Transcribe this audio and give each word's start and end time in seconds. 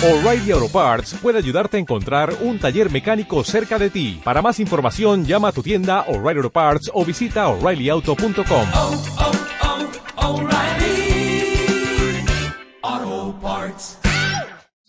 O'Reilly 0.00 0.52
Auto 0.52 0.68
Parts 0.68 1.16
puede 1.20 1.38
ayudarte 1.38 1.76
a 1.76 1.80
encontrar 1.80 2.32
un 2.42 2.60
taller 2.60 2.88
mecánico 2.88 3.42
cerca 3.42 3.80
de 3.80 3.90
ti. 3.90 4.20
Para 4.22 4.40
más 4.40 4.60
información, 4.60 5.24
llama 5.24 5.48
a 5.48 5.52
tu 5.52 5.60
tienda 5.60 6.02
O'Reilly 6.02 6.38
Auto 6.38 6.50
Parts 6.52 6.88
o 6.94 7.04
visita 7.04 7.48
oreillyauto.com. 7.48 8.68
oh, 8.76 9.02
oh, 12.92 13.38
Parts. 13.42 13.98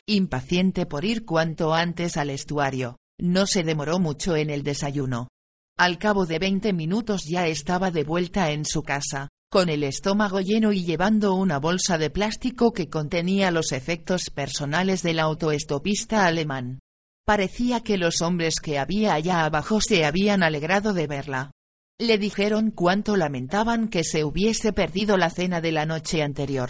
Impaciente 0.05 0.86
por 0.86 1.04
ir 1.04 1.26
cuanto 1.26 1.73
antes 1.73 2.16
al 2.16 2.30
estuario, 2.30 2.98
no 3.20 3.48
se 3.48 3.64
demoró 3.64 3.98
mucho 3.98 4.36
en 4.36 4.52
el 4.52 4.62
desayuno. 4.62 5.28
Al 5.76 5.98
cabo 5.98 6.28
de 6.28 6.38
20 6.38 6.71
minutos 6.73 7.23
ya 7.28 7.48
estaba 7.48 7.89
de 7.89 8.04
vuelta 8.04 8.52
en 8.52 8.64
su 8.64 8.84
casa, 8.84 9.30
con 9.50 9.70
el 9.70 9.84
estómago 9.84 10.41
lleno 10.41 10.71
y 10.71 10.86
llevando 10.86 11.34
una 11.34 11.57
bolsa 11.57 11.98
de 11.98 12.11
plástico 12.11 12.71
que 12.71 12.88
contenía 12.88 13.49
los 13.49 13.71
efectos 13.71 14.29
personales 14.29 15.02
del 15.02 15.20
autoestopista 15.20 16.27
alemán. 16.27 16.80
Parecía 17.25 17.81
que 17.81 17.98
los 17.98 18.22
hombres 18.22 18.59
que 18.62 18.77
había 18.77 19.16
allá 19.16 19.45
abajo 19.45 19.81
se 19.81 20.05
habían 20.05 20.44
alegrado 20.44 20.94
de 20.94 21.08
verla. 21.08 21.52
Le 21.99 22.17
dijeron 22.20 22.72
cuánto 22.72 23.17
lamentaban 23.17 23.88
que 23.88 24.03
se 24.03 24.23
hubiese 24.23 24.72
perdido 24.72 25.17
la 25.17 25.31
cena 25.31 25.61
de 25.61 25.72
la 25.72 25.86
noche 25.86 26.22
anterior. 26.22 26.70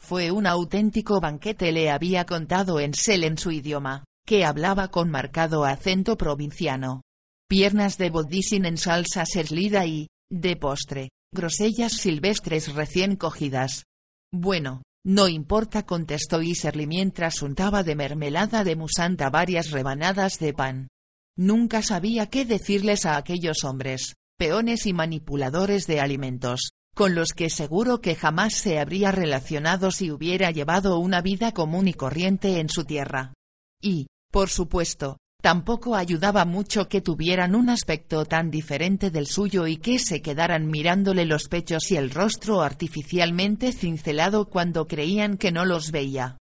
Fue 0.00 0.30
un 0.30 0.46
auténtico 0.46 1.20
banquete, 1.20 1.72
le 1.72 1.90
había 1.90 2.24
contado 2.24 2.80
en 2.80 2.94
Sel 2.94 3.24
en 3.24 3.36
su 3.36 3.50
idioma, 3.50 4.04
que 4.24 4.44
hablaba 4.44 4.88
con 4.88 5.10
marcado 5.10 5.64
acento 5.64 6.16
provinciano. 6.16 7.02
Piernas 7.48 7.98
de 7.98 8.10
bodicin 8.10 8.64
en 8.64 8.78
salsa 8.78 9.26
serlida 9.26 9.84
y, 9.86 10.08
de 10.30 10.56
postre, 10.56 11.10
grosellas 11.32 11.92
silvestres 11.92 12.74
recién 12.74 13.16
cogidas. 13.16 13.84
Bueno, 14.30 14.82
no 15.04 15.28
importa, 15.28 15.84
contestó 15.84 16.42
Iserly 16.42 16.86
mientras 16.86 17.42
untaba 17.42 17.82
de 17.82 17.96
mermelada 17.96 18.62
de 18.64 18.76
musanta 18.76 19.30
varias 19.30 19.70
rebanadas 19.70 20.38
de 20.38 20.52
pan. 20.52 20.88
Nunca 21.36 21.82
sabía 21.82 22.26
qué 22.26 22.44
decirles 22.44 23.06
a 23.06 23.16
aquellos 23.16 23.64
hombres, 23.64 24.14
peones 24.38 24.86
y 24.86 24.92
manipuladores 24.92 25.86
de 25.86 26.00
alimentos, 26.00 26.72
con 26.94 27.14
los 27.14 27.30
que 27.30 27.48
seguro 27.48 28.00
que 28.00 28.14
jamás 28.14 28.52
se 28.54 28.78
habría 28.78 29.10
relacionado 29.10 29.90
si 29.90 30.10
hubiera 30.10 30.50
llevado 30.50 30.98
una 30.98 31.22
vida 31.22 31.52
común 31.52 31.88
y 31.88 31.94
corriente 31.94 32.60
en 32.60 32.68
su 32.68 32.84
tierra. 32.84 33.32
Y, 33.80 34.06
por 34.30 34.50
supuesto, 34.50 35.16
Tampoco 35.42 35.96
ayudaba 35.96 36.44
mucho 36.44 36.88
que 36.88 37.00
tuvieran 37.00 37.56
un 37.56 37.68
aspecto 37.68 38.24
tan 38.24 38.48
diferente 38.48 39.10
del 39.10 39.26
suyo 39.26 39.66
y 39.66 39.76
que 39.76 39.98
se 39.98 40.22
quedaran 40.22 40.68
mirándole 40.68 41.24
los 41.24 41.48
pechos 41.48 41.90
y 41.90 41.96
el 41.96 42.10
rostro 42.10 42.62
artificialmente 42.62 43.72
cincelado 43.72 44.48
cuando 44.48 44.86
creían 44.86 45.36
que 45.36 45.50
no 45.50 45.64
los 45.64 45.90
veía. 45.90 46.38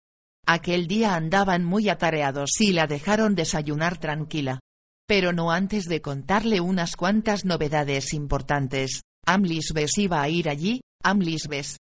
Aquel 0.45 0.87
día 0.87 1.15
andaban 1.15 1.63
muy 1.63 1.87
atareados 1.87 2.59
y 2.59 2.73
la 2.73 2.87
dejaron 2.87 3.35
desayunar 3.35 3.99
tranquila. 3.99 4.59
Pero 5.07 5.31
no 5.31 5.49
antes 5.49 5.85
de 5.85 6.01
contarle 6.01 6.59
unas 6.59 6.97
cuantas 6.97 7.45
novedades 7.45 8.13
importantes. 8.13 9.03
Amlisbes 9.25 9.97
iba 9.97 10.21
a 10.21 10.27
ir 10.27 10.49
allí, 10.49 10.81
Amlisbes. 11.03 11.77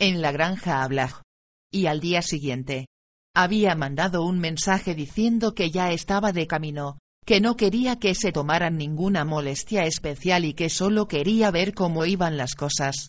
En 0.00 0.22
la 0.22 0.32
granja 0.32 0.82
Ablaj. 0.82 1.20
Y 1.70 1.84
al 1.84 2.00
día 2.00 2.22
siguiente, 2.22 2.86
había 3.34 3.74
mandado 3.74 4.24
un 4.24 4.38
mensaje 4.38 4.94
diciendo 4.94 5.54
que 5.54 5.70
ya 5.70 5.92
estaba 5.92 6.32
de 6.32 6.46
camino, 6.46 6.98
que 7.24 7.40
no 7.40 7.56
quería 7.56 7.98
que 7.98 8.14
se 8.14 8.32
tomaran 8.32 8.76
ninguna 8.76 9.24
molestia 9.24 9.84
especial 9.84 10.44
y 10.44 10.54
que 10.54 10.68
solo 10.68 11.08
quería 11.08 11.50
ver 11.50 11.72
cómo 11.72 12.04
iban 12.04 12.36
las 12.36 12.54
cosas. 12.54 13.08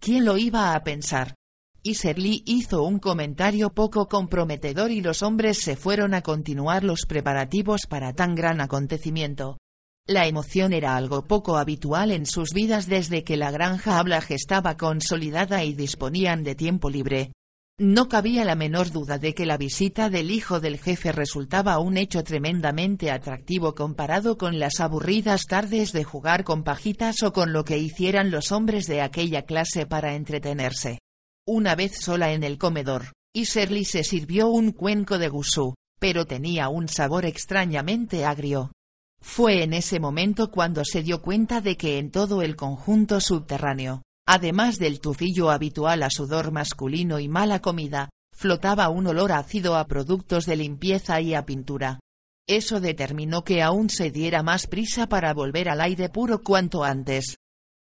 ¿Quién 0.00 0.24
lo 0.24 0.36
iba 0.38 0.74
a 0.74 0.84
pensar? 0.84 1.34
Iserly 1.82 2.42
hizo 2.46 2.82
un 2.82 2.98
comentario 2.98 3.70
poco 3.70 4.08
comprometedor 4.08 4.90
y 4.90 5.00
los 5.00 5.22
hombres 5.22 5.58
se 5.58 5.76
fueron 5.76 6.14
a 6.14 6.22
continuar 6.22 6.84
los 6.84 7.02
preparativos 7.06 7.82
para 7.88 8.14
tan 8.14 8.34
gran 8.34 8.60
acontecimiento. 8.60 9.58
La 10.06 10.26
emoción 10.26 10.72
era 10.72 10.96
algo 10.96 11.24
poco 11.24 11.56
habitual 11.56 12.10
en 12.10 12.26
sus 12.26 12.50
vidas 12.52 12.86
desde 12.86 13.24
que 13.24 13.36
la 13.36 13.50
granja 13.50 13.98
Ablaj 13.98 14.30
estaba 14.32 14.76
consolidada 14.76 15.64
y 15.64 15.72
disponían 15.72 16.42
de 16.42 16.54
tiempo 16.54 16.90
libre, 16.90 17.32
no 17.80 18.08
cabía 18.08 18.44
la 18.44 18.54
menor 18.54 18.92
duda 18.92 19.18
de 19.18 19.34
que 19.34 19.46
la 19.46 19.56
visita 19.56 20.08
del 20.08 20.30
hijo 20.30 20.60
del 20.60 20.78
jefe 20.78 21.10
resultaba 21.10 21.80
un 21.80 21.96
hecho 21.96 22.22
tremendamente 22.22 23.10
atractivo 23.10 23.74
comparado 23.74 24.38
con 24.38 24.60
las 24.60 24.78
aburridas 24.78 25.46
tardes 25.46 25.92
de 25.92 26.04
jugar 26.04 26.44
con 26.44 26.62
pajitas 26.62 27.24
o 27.24 27.32
con 27.32 27.52
lo 27.52 27.64
que 27.64 27.78
hicieran 27.78 28.30
los 28.30 28.52
hombres 28.52 28.86
de 28.86 29.00
aquella 29.00 29.42
clase 29.42 29.86
para 29.86 30.14
entretenerse. 30.14 31.00
Una 31.48 31.74
vez 31.74 31.98
sola 32.00 32.32
en 32.32 32.44
el 32.44 32.58
comedor, 32.58 33.12
Iserly 33.34 33.84
se 33.84 34.04
sirvió 34.04 34.48
un 34.50 34.70
cuenco 34.70 35.18
de 35.18 35.28
gusú, 35.28 35.74
pero 35.98 36.26
tenía 36.26 36.68
un 36.68 36.86
sabor 36.86 37.24
extrañamente 37.26 38.24
agrio. 38.24 38.70
Fue 39.20 39.64
en 39.64 39.72
ese 39.72 39.98
momento 39.98 40.52
cuando 40.52 40.84
se 40.84 41.02
dio 41.02 41.20
cuenta 41.20 41.60
de 41.60 41.76
que 41.76 41.98
en 41.98 42.12
todo 42.12 42.40
el 42.42 42.54
conjunto 42.54 43.20
subterráneo, 43.20 44.02
Además 44.26 44.78
del 44.78 45.00
tufillo 45.00 45.50
habitual 45.50 46.02
a 46.02 46.10
sudor 46.10 46.50
masculino 46.50 47.20
y 47.20 47.28
mala 47.28 47.60
comida, 47.60 48.10
flotaba 48.32 48.88
un 48.88 49.06
olor 49.06 49.32
ácido 49.32 49.76
a 49.76 49.86
productos 49.86 50.46
de 50.46 50.56
limpieza 50.56 51.20
y 51.20 51.34
a 51.34 51.44
pintura. 51.44 52.00
Eso 52.46 52.80
determinó 52.80 53.44
que 53.44 53.62
aún 53.62 53.88
se 53.88 54.10
diera 54.10 54.42
más 54.42 54.66
prisa 54.66 55.08
para 55.08 55.32
volver 55.32 55.68
al 55.68 55.80
aire 55.80 56.08
puro 56.08 56.42
cuanto 56.42 56.84
antes. 56.84 57.36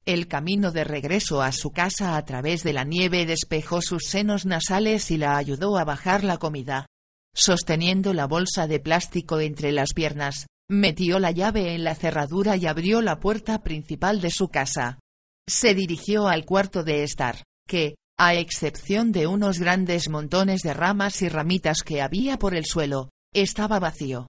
El 0.05 0.27
camino 0.27 0.71
de 0.71 0.83
regreso 0.83 1.41
a 1.41 1.51
su 1.53 1.71
casa 1.71 2.17
a 2.17 2.25
través 2.25 2.63
de 2.63 2.73
la 2.73 2.83
nieve 2.83 3.25
despejó 3.25 3.81
sus 3.81 4.03
senos 4.03 4.45
nasales 4.45 5.11
y 5.11 5.17
la 5.17 5.37
ayudó 5.37 5.77
a 5.77 5.85
bajar 5.85 6.23
la 6.25 6.37
comida. 6.37 6.87
Sosteniendo 7.33 8.13
la 8.13 8.27
bolsa 8.27 8.67
de 8.67 8.79
plástico 8.79 9.39
entre 9.39 9.71
las 9.71 9.93
piernas, 9.93 10.47
metió 10.69 11.19
la 11.19 11.31
llave 11.31 11.73
en 11.73 11.83
la 11.83 11.95
cerradura 11.95 12.57
y 12.57 12.67
abrió 12.67 13.01
la 13.01 13.19
puerta 13.19 13.63
principal 13.63 14.21
de 14.21 14.29
su 14.29 14.49
casa. 14.49 14.99
Se 15.47 15.75
dirigió 15.75 16.27
al 16.27 16.45
cuarto 16.45 16.83
de 16.83 17.03
estar, 17.03 17.43
que, 17.67 17.95
a 18.17 18.35
excepción 18.35 19.11
de 19.11 19.27
unos 19.27 19.59
grandes 19.59 20.09
montones 20.09 20.61
de 20.61 20.73
ramas 20.73 21.21
y 21.21 21.29
ramitas 21.29 21.83
que 21.83 22.01
había 22.01 22.37
por 22.37 22.55
el 22.55 22.65
suelo, 22.65 23.09
estaba 23.33 23.79
vacío. 23.79 24.27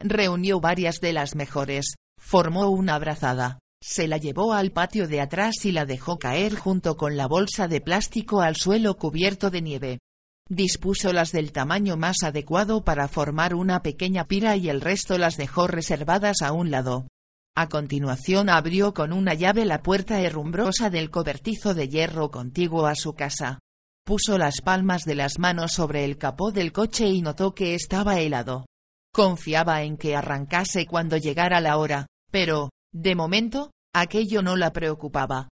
Reunió 0.00 0.60
varias 0.60 1.00
de 1.00 1.12
las 1.12 1.34
mejores, 1.34 1.94
formó 2.18 2.70
una 2.70 2.98
brazada, 2.98 3.58
se 3.82 4.08
la 4.08 4.16
llevó 4.16 4.52
al 4.52 4.72
patio 4.72 5.06
de 5.06 5.20
atrás 5.20 5.64
y 5.64 5.72
la 5.72 5.84
dejó 5.84 6.18
caer 6.18 6.56
junto 6.56 6.96
con 6.96 7.16
la 7.16 7.26
bolsa 7.26 7.68
de 7.68 7.80
plástico 7.80 8.40
al 8.40 8.56
suelo 8.56 8.96
cubierto 8.96 9.50
de 9.50 9.62
nieve. 9.62 9.98
Dispuso 10.48 11.12
las 11.12 11.32
del 11.32 11.52
tamaño 11.52 11.96
más 11.96 12.22
adecuado 12.22 12.84
para 12.84 13.08
formar 13.08 13.54
una 13.54 13.82
pequeña 13.82 14.26
pira 14.26 14.56
y 14.56 14.68
el 14.68 14.80
resto 14.80 15.18
las 15.18 15.36
dejó 15.36 15.66
reservadas 15.66 16.42
a 16.42 16.52
un 16.52 16.70
lado. 16.70 17.06
A 17.58 17.70
continuación 17.70 18.50
abrió 18.50 18.92
con 18.92 19.14
una 19.14 19.32
llave 19.32 19.64
la 19.64 19.82
puerta 19.82 20.20
herrumbrosa 20.20 20.90
del 20.90 21.10
cobertizo 21.10 21.72
de 21.72 21.88
hierro 21.88 22.30
contiguo 22.30 22.86
a 22.86 22.94
su 22.94 23.14
casa. 23.14 23.60
Puso 24.04 24.36
las 24.36 24.60
palmas 24.60 25.04
de 25.04 25.14
las 25.14 25.38
manos 25.38 25.72
sobre 25.72 26.04
el 26.04 26.18
capó 26.18 26.52
del 26.52 26.70
coche 26.70 27.08
y 27.08 27.22
notó 27.22 27.54
que 27.54 27.74
estaba 27.74 28.20
helado. 28.20 28.66
Confiaba 29.10 29.82
en 29.84 29.96
que 29.96 30.14
arrancase 30.14 30.84
cuando 30.84 31.16
llegara 31.16 31.62
la 31.62 31.78
hora, 31.78 32.06
pero, 32.30 32.68
de 32.92 33.14
momento, 33.14 33.70
aquello 33.94 34.42
no 34.42 34.56
la 34.56 34.74
preocupaba. 34.74 35.48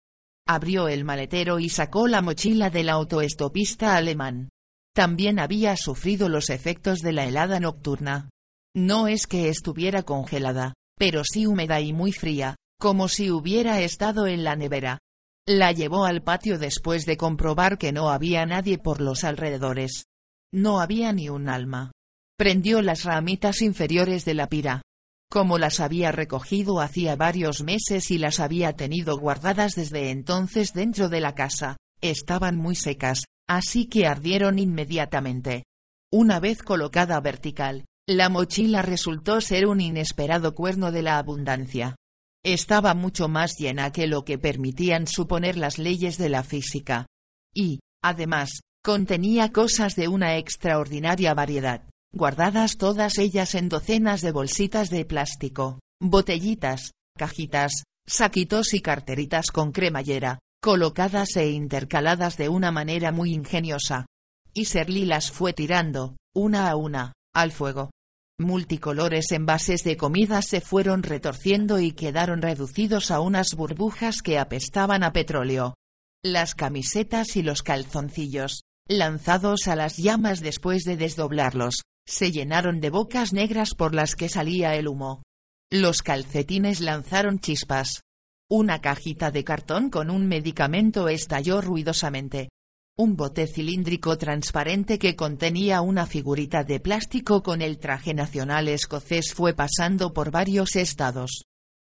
Abrió 0.46 0.88
el 0.88 1.04
maletero 1.04 1.58
y 1.58 1.70
sacó 1.70 2.06
la 2.06 2.20
mochila 2.20 2.68
del 2.68 2.90
autoestopista 2.90 3.96
alemán. 3.96 4.50
También 4.94 5.38
había 5.38 5.74
sufrido 5.78 6.28
los 6.28 6.50
efectos 6.50 6.98
de 6.98 7.12
la 7.12 7.24
helada 7.24 7.60
nocturna. 7.60 8.28
No 8.76 9.08
es 9.08 9.26
que 9.26 9.48
estuviera 9.48 10.02
congelada, 10.02 10.74
pero 10.96 11.22
sí 11.24 11.46
húmeda 11.46 11.80
y 11.80 11.92
muy 11.92 12.12
fría, 12.12 12.56
como 12.78 13.08
si 13.08 13.30
hubiera 13.30 13.80
estado 13.80 14.26
en 14.26 14.44
la 14.44 14.56
nevera. 14.56 14.98
La 15.46 15.72
llevó 15.72 16.04
al 16.04 16.22
patio 16.22 16.58
después 16.58 17.04
de 17.04 17.16
comprobar 17.16 17.76
que 17.78 17.92
no 17.92 18.10
había 18.10 18.46
nadie 18.46 18.78
por 18.78 19.00
los 19.00 19.24
alrededores. 19.24 20.06
No 20.52 20.80
había 20.80 21.12
ni 21.12 21.28
un 21.28 21.48
alma. 21.48 21.92
Prendió 22.38 22.80
las 22.80 23.04
ramitas 23.04 23.60
inferiores 23.60 24.24
de 24.24 24.34
la 24.34 24.48
pira. 24.48 24.82
Como 25.30 25.58
las 25.58 25.80
había 25.80 26.12
recogido 26.12 26.80
hacía 26.80 27.16
varios 27.16 27.62
meses 27.62 28.10
y 28.10 28.18
las 28.18 28.40
había 28.40 28.74
tenido 28.74 29.18
guardadas 29.18 29.74
desde 29.74 30.10
entonces 30.10 30.72
dentro 30.72 31.08
de 31.08 31.20
la 31.20 31.34
casa, 31.34 31.76
estaban 32.00 32.56
muy 32.56 32.76
secas, 32.76 33.24
así 33.48 33.86
que 33.86 34.06
ardieron 34.06 34.58
inmediatamente. 34.58 35.64
Una 36.12 36.38
vez 36.38 36.62
colocada 36.62 37.20
vertical, 37.20 37.84
la 38.06 38.28
mochila 38.28 38.82
resultó 38.82 39.40
ser 39.40 39.66
un 39.66 39.80
inesperado 39.80 40.54
cuerno 40.54 40.92
de 40.92 41.02
la 41.02 41.16
abundancia. 41.16 41.96
Estaba 42.44 42.92
mucho 42.92 43.28
más 43.28 43.56
llena 43.56 43.92
que 43.92 44.06
lo 44.06 44.26
que 44.26 44.36
permitían 44.36 45.06
suponer 45.06 45.56
las 45.56 45.78
leyes 45.78 46.18
de 46.18 46.28
la 46.28 46.42
física. 46.42 47.06
Y, 47.54 47.80
además, 48.02 48.60
contenía 48.82 49.52
cosas 49.52 49.96
de 49.96 50.08
una 50.08 50.36
extraordinaria 50.36 51.32
variedad, 51.32 51.88
guardadas 52.12 52.76
todas 52.76 53.16
ellas 53.16 53.54
en 53.54 53.70
docenas 53.70 54.20
de 54.20 54.32
bolsitas 54.32 54.90
de 54.90 55.06
plástico, 55.06 55.80
botellitas, 55.98 56.90
cajitas, 57.16 57.84
saquitos 58.06 58.74
y 58.74 58.80
carteritas 58.80 59.46
con 59.46 59.72
cremallera, 59.72 60.40
colocadas 60.60 61.36
e 61.36 61.50
intercaladas 61.52 62.36
de 62.36 62.50
una 62.50 62.70
manera 62.70 63.12
muy 63.12 63.32
ingeniosa. 63.32 64.04
Y 64.52 64.66
Serly 64.66 65.06
las 65.06 65.30
fue 65.30 65.54
tirando, 65.54 66.16
una 66.34 66.68
a 66.68 66.76
una, 66.76 67.14
al 67.34 67.50
fuego. 67.50 67.93
Multicolores 68.40 69.30
envases 69.30 69.84
de 69.84 69.96
comida 69.96 70.42
se 70.42 70.60
fueron 70.60 71.04
retorciendo 71.04 71.78
y 71.78 71.92
quedaron 71.92 72.42
reducidos 72.42 73.12
a 73.12 73.20
unas 73.20 73.54
burbujas 73.54 74.22
que 74.22 74.40
apestaban 74.40 75.04
a 75.04 75.12
petróleo. 75.12 75.74
Las 76.20 76.56
camisetas 76.56 77.36
y 77.36 77.42
los 77.42 77.62
calzoncillos, 77.62 78.62
lanzados 78.88 79.68
a 79.68 79.76
las 79.76 79.98
llamas 79.98 80.40
después 80.40 80.82
de 80.82 80.96
desdoblarlos, 80.96 81.82
se 82.08 82.32
llenaron 82.32 82.80
de 82.80 82.90
bocas 82.90 83.32
negras 83.32 83.76
por 83.76 83.94
las 83.94 84.16
que 84.16 84.28
salía 84.28 84.74
el 84.74 84.88
humo. 84.88 85.22
Los 85.70 86.02
calcetines 86.02 86.80
lanzaron 86.80 87.38
chispas. 87.38 88.02
Una 88.50 88.80
cajita 88.80 89.30
de 89.30 89.44
cartón 89.44 89.90
con 89.90 90.10
un 90.10 90.26
medicamento 90.26 91.08
estalló 91.08 91.60
ruidosamente. 91.60 92.48
Un 92.96 93.16
bote 93.16 93.48
cilíndrico 93.48 94.16
transparente 94.18 95.00
que 95.00 95.16
contenía 95.16 95.80
una 95.80 96.06
figurita 96.06 96.62
de 96.62 96.78
plástico 96.78 97.42
con 97.42 97.60
el 97.60 97.78
traje 97.78 98.14
nacional 98.14 98.68
escocés 98.68 99.34
fue 99.34 99.52
pasando 99.52 100.12
por 100.12 100.30
varios 100.30 100.76
estados. 100.76 101.42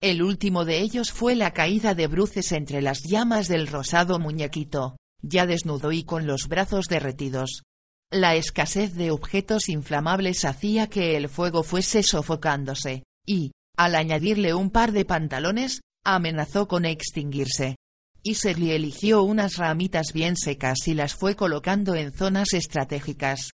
El 0.02 0.24
último 0.24 0.64
de 0.64 0.80
ellos 0.80 1.12
fue 1.12 1.36
la 1.36 1.52
caída 1.52 1.94
de 1.94 2.08
bruces 2.08 2.54
entre 2.54 2.82
las 2.82 3.04
llamas 3.04 3.50
del 3.50 3.68
rosado 3.68 4.18
muñequito, 4.18 4.96
ya 5.22 5.46
desnudo 5.46 5.92
y 5.92 6.06
con 6.06 6.26
los 6.26 6.48
brazos 6.48 6.86
derretidos. 6.86 7.64
La 8.10 8.36
escasez 8.36 8.94
de 8.94 9.12
objetos 9.12 9.68
inflamables 9.68 10.46
hacía 10.46 10.88
que 10.88 11.18
el 11.18 11.28
fuego 11.28 11.64
fuese 11.64 12.02
sofocándose, 12.02 13.04
y, 13.26 13.52
al 13.76 13.96
añadirle 13.96 14.54
un 14.54 14.70
par 14.70 14.94
de 14.94 15.04
pantalones, 15.04 15.82
amenazó 16.06 16.70
con 16.70 16.86
extinguirse. 16.86 17.76
Iserly 18.26 18.72
eligió 18.72 19.22
unas 19.24 19.58
ramitas 19.58 20.14
bien 20.14 20.38
secas 20.38 20.88
y 20.88 20.94
las 20.94 21.14
fue 21.14 21.36
colocando 21.36 21.94
en 21.96 22.14
zonas 22.14 22.54
estratégicas. 22.54 23.52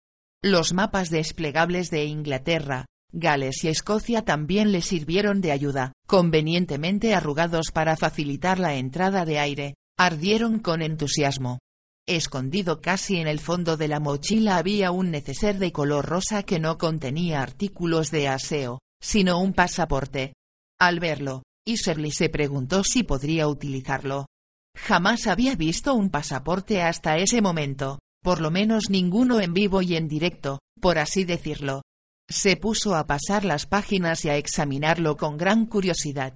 Los 0.44 0.74
mapas 0.74 1.12
desplegables 1.12 1.92
de 1.92 2.06
Inglaterra, 2.06 2.88
Gales 3.12 3.64
y 3.64 3.68
Escocia 3.68 4.24
también 4.24 4.72
le 4.72 4.82
sirvieron 4.82 5.40
de 5.40 5.52
ayuda, 5.52 5.94
convenientemente 6.08 7.14
arrugados 7.14 7.72
para 7.72 7.96
facilitar 7.96 8.60
la 8.60 8.76
entrada 8.76 9.24
de 9.24 9.38
aire, 9.38 9.76
ardieron 9.98 10.58
con 10.58 10.82
entusiasmo. 10.82 11.60
Escondido 12.08 12.82
casi 12.82 13.18
en 13.18 13.28
el 13.28 13.40
fondo 13.40 13.78
de 13.78 13.88
la 13.88 14.00
mochila 14.00 14.58
había 14.58 14.90
un 14.90 15.12
neceser 15.12 15.60
de 15.60 15.72
color 15.72 16.06
rosa 16.06 16.42
que 16.42 16.60
no 16.60 16.80
contenía 16.80 17.42
artículos 17.42 18.10
de 18.10 18.28
aseo, 18.28 18.80
sino 19.00 19.40
un 19.40 19.54
pasaporte. 19.54 20.34
Al 20.80 21.00
verlo, 21.00 21.44
Iserly 21.66 22.12
se 22.12 22.30
preguntó 22.30 22.84
si 22.84 23.04
podría 23.04 23.48
utilizarlo. 23.48 24.26
Jamás 24.75 25.27
había 25.27 25.56
visto 25.56 25.94
un 25.94 26.10
pasaporte 26.10 26.81
hasta 26.81 27.18
ese 27.18 27.42
momento, 27.42 28.00
por 28.22 28.42
lo 28.42 28.51
menos 28.51 28.89
ninguno 28.89 29.39
en 29.39 29.54
vivo 29.54 29.81
y 29.81 29.95
en 29.95 30.07
directo, 30.07 30.60
por 30.80 31.00
así 31.00 31.24
decirlo. 31.24 31.81
Se 32.30 32.57
puso 32.57 32.95
a 32.95 33.06
pasar 33.06 33.45
las 33.45 33.66
páginas 33.66 34.25
y 34.25 34.30
a 34.30 34.38
examinarlo 34.38 35.16
con 35.16 35.38
gran 35.38 35.66
curiosidad. 35.66 36.36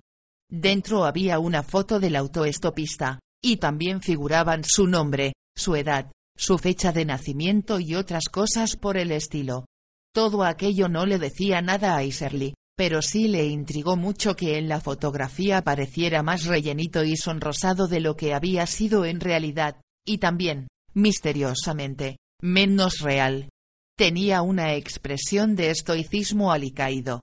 Dentro 0.49 1.05
había 1.05 1.39
una 1.39 1.63
foto 1.63 1.99
del 1.99 2.15
autoestopista, 2.15 3.19
y 3.41 3.57
también 3.57 4.01
figuraban 4.01 4.63
su 4.63 4.87
nombre, 4.87 5.33
su 5.55 5.75
edad, 5.75 6.11
su 6.35 6.57
fecha 6.57 6.91
de 6.91 7.05
nacimiento 7.05 7.79
y 7.79 7.95
otras 7.95 8.25
cosas 8.29 8.75
por 8.75 8.97
el 8.97 9.11
estilo. 9.11 9.65
Todo 10.13 10.43
aquello 10.43 10.89
no 10.89 11.05
le 11.05 11.19
decía 11.19 11.61
nada 11.61 11.95
a 11.95 12.03
Iserly, 12.03 12.53
pero 12.79 13.01
sí 13.01 13.27
le 13.27 13.45
intrigó 13.45 13.97
mucho 13.97 14.37
que 14.37 14.57
en 14.57 14.69
la 14.69 14.79
fotografía 14.79 15.61
pareciera 15.65 16.23
más 16.23 16.45
rellenito 16.45 17.03
y 17.03 17.17
sonrosado 17.17 17.89
de 17.89 17.99
lo 17.99 18.15
que 18.15 18.33
había 18.33 18.65
sido 18.67 19.03
en 19.03 19.19
realidad, 19.19 19.81
y 20.07 20.19
también, 20.19 20.69
misteriosamente, 20.93 22.19
menos 22.41 23.01
real. 23.01 23.49
Tenía 23.97 24.41
una 24.43 24.75
expresión 24.75 25.57
de 25.57 25.71
estoicismo 25.71 26.53
alicaído. 26.53 27.19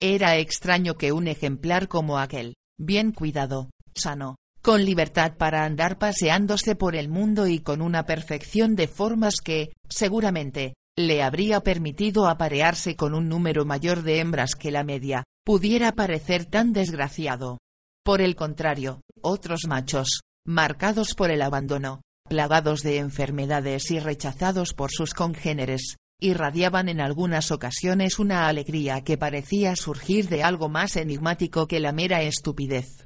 Era 0.00 0.36
extraño 0.36 0.94
que 0.94 1.10
un 1.10 1.26
ejemplar 1.26 1.88
como 1.88 2.20
aquel, 2.20 2.54
bien 2.78 3.10
cuidado, 3.10 3.68
sano, 3.96 4.36
con 4.62 4.84
libertad 4.84 5.36
para 5.36 5.64
andar 5.64 5.98
paseándose 5.98 6.76
por 6.76 6.94
el 6.94 7.08
mundo 7.08 7.48
y 7.48 7.58
con 7.58 7.82
una 7.82 8.06
perfección 8.06 8.76
de 8.76 8.86
formas 8.86 9.40
que, 9.42 9.72
seguramente, 9.88 10.74
le 11.06 11.22
habría 11.22 11.60
permitido 11.60 12.26
aparearse 12.26 12.96
con 12.96 13.14
un 13.14 13.28
número 13.28 13.64
mayor 13.64 14.02
de 14.02 14.20
hembras 14.20 14.54
que 14.54 14.70
la 14.70 14.84
media, 14.84 15.24
pudiera 15.44 15.92
parecer 15.92 16.44
tan 16.44 16.72
desgraciado. 16.72 17.58
Por 18.04 18.20
el 18.20 18.36
contrario, 18.36 19.00
otros 19.20 19.62
machos, 19.66 20.20
marcados 20.46 21.14
por 21.14 21.30
el 21.30 21.42
abandono, 21.42 22.02
plagados 22.28 22.82
de 22.82 22.98
enfermedades 22.98 23.90
y 23.90 23.98
rechazados 23.98 24.74
por 24.74 24.90
sus 24.90 25.14
congéneres, 25.14 25.96
irradiaban 26.20 26.88
en 26.88 27.00
algunas 27.00 27.50
ocasiones 27.50 28.18
una 28.18 28.46
alegría 28.48 29.02
que 29.02 29.18
parecía 29.18 29.74
surgir 29.76 30.28
de 30.28 30.42
algo 30.42 30.68
más 30.68 30.96
enigmático 30.96 31.66
que 31.66 31.80
la 31.80 31.92
mera 31.92 32.22
estupidez. 32.22 33.04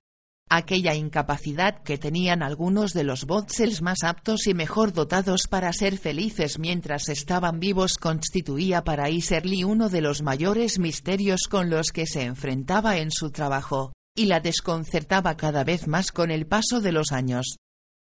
Aquella 0.51 0.95
incapacidad 0.95 1.83
que 1.83 1.99
tenían 1.99 2.43
algunos 2.43 2.93
de 2.93 3.03
los 3.03 3.25
Botzels 3.25 3.83
más 3.83 4.05
aptos 4.05 4.47
y 4.47 4.55
mejor 4.55 4.93
dotados 4.93 5.43
para 5.49 5.73
ser 5.73 5.99
felices 5.99 6.59
mientras 6.59 7.09
estaban 7.09 7.61
vivos 7.61 7.95
constituía 7.95 8.85
para 8.85 9.09
Iserly 9.09 9.65
uno 9.65 9.89
de 9.89 10.03
los 10.03 10.23
mayores 10.23 10.79
misterios 10.79 11.49
con 11.51 11.71
los 11.71 11.93
que 11.93 12.07
se 12.07 12.23
enfrentaba 12.23 12.99
en 12.99 13.11
su 13.11 13.31
trabajo, 13.31 13.93
y 14.15 14.27
la 14.27 14.41
desconcertaba 14.41 15.37
cada 15.37 15.65
vez 15.65 15.89
más 15.89 16.13
con 16.13 16.31
el 16.31 16.47
paso 16.47 16.81
de 16.81 16.93
los 16.93 17.11
años. 17.11 17.57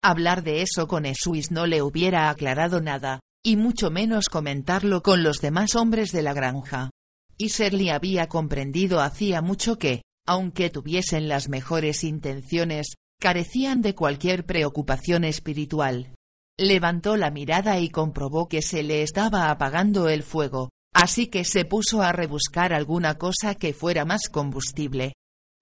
Hablar 0.03 0.43
de 0.43 0.63
eso 0.63 0.87
con 0.87 1.05
Esuis 1.05 1.51
no 1.51 1.67
le 1.67 1.83
hubiera 1.83 2.29
aclarado 2.29 2.81
nada, 2.81 3.19
y 3.43 3.55
mucho 3.55 3.91
menos 3.91 4.29
comentarlo 4.29 5.03
con 5.03 5.23
los 5.23 5.37
demás 5.37 5.75
hombres 5.75 6.11
de 6.11 6.23
la 6.23 6.33
granja. 6.33 6.89
Iserly 7.37 7.89
había 7.89 8.27
comprendido 8.27 8.99
hacía 8.99 9.41
mucho 9.41 9.77
que, 9.77 10.01
aunque 10.25 10.69
tuviesen 10.69 11.27
las 11.27 11.49
mejores 11.49 12.03
intenciones, 12.03 12.95
carecían 13.19 13.81
de 13.81 13.95
cualquier 13.95 14.45
preocupación 14.45 15.23
espiritual. 15.23 16.15
Levantó 16.57 17.17
la 17.17 17.31
mirada 17.31 17.79
y 17.79 17.89
comprobó 17.89 18.47
que 18.47 18.61
se 18.61 18.83
le 18.83 19.03
estaba 19.03 19.49
apagando 19.49 20.09
el 20.09 20.23
fuego, 20.23 20.69
así 20.93 21.27
que 21.27 21.43
se 21.43 21.65
puso 21.65 22.01
a 22.01 22.11
rebuscar 22.11 22.73
alguna 22.73 23.17
cosa 23.17 23.55
que 23.55 23.73
fuera 23.73 24.05
más 24.05 24.29
combustible. 24.29 25.13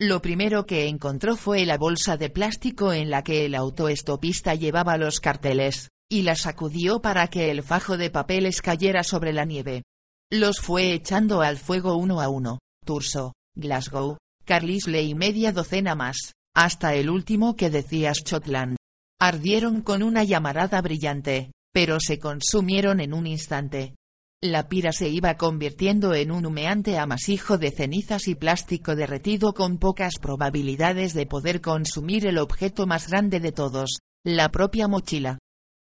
Lo 0.01 0.21
primero 0.21 0.65
que 0.65 0.88
encontró 0.88 1.35
fue 1.35 1.65
la 1.65 1.77
bolsa 1.77 2.15
de 2.15 2.29
plástico 2.29 2.94
en 2.94 3.09
la 3.09 3.23
que 3.23 3.45
el 3.45 3.56
autoestopista 3.56 4.56
llevaba 4.56 4.97
los 4.97 5.19
carteles, 5.19 5.89
y 6.09 6.21
la 6.21 6.35
sacudió 6.35 7.01
para 7.01 7.27
que 7.27 7.51
el 7.51 7.63
fajo 7.63 7.97
de 7.97 8.09
papeles 8.09 8.61
cayera 8.61 9.03
sobre 9.03 9.33
la 9.33 9.45
nieve. 9.45 9.83
Los 10.31 10.59
fue 10.59 10.94
echando 10.94 11.41
al 11.41 11.57
fuego 11.57 11.95
uno 11.95 12.21
a 12.21 12.29
uno, 12.29 12.59
Turso, 12.85 13.33
Glasgow, 13.56 14.18
Carlisle 14.49 15.03
y 15.03 15.13
media 15.13 15.51
docena 15.51 15.94
más, 15.94 16.33
hasta 16.56 16.95
el 16.95 17.11
último 17.11 17.56
que 17.56 17.69
decía 17.69 18.11
Scotland. 18.15 18.77
Ardieron 19.21 19.83
con 19.83 20.01
una 20.01 20.23
llamarada 20.23 20.81
brillante, 20.81 21.51
pero 21.71 21.99
se 21.99 22.18
consumieron 22.18 22.99
en 22.99 23.13
un 23.13 23.27
instante. 23.27 23.94
La 24.41 24.68
pira 24.68 24.91
se 24.91 25.07
iba 25.07 25.37
convirtiendo 25.37 26.15
en 26.15 26.31
un 26.31 26.47
humeante 26.47 26.97
amasijo 26.97 27.59
de 27.59 27.69
cenizas 27.69 28.27
y 28.27 28.33
plástico 28.33 28.95
derretido 28.95 29.53
con 29.53 29.77
pocas 29.77 30.15
probabilidades 30.19 31.13
de 31.13 31.27
poder 31.27 31.61
consumir 31.61 32.25
el 32.25 32.39
objeto 32.39 32.87
más 32.87 33.07
grande 33.07 33.39
de 33.39 33.51
todos, 33.51 33.99
la 34.25 34.49
propia 34.49 34.87
mochila. 34.87 35.37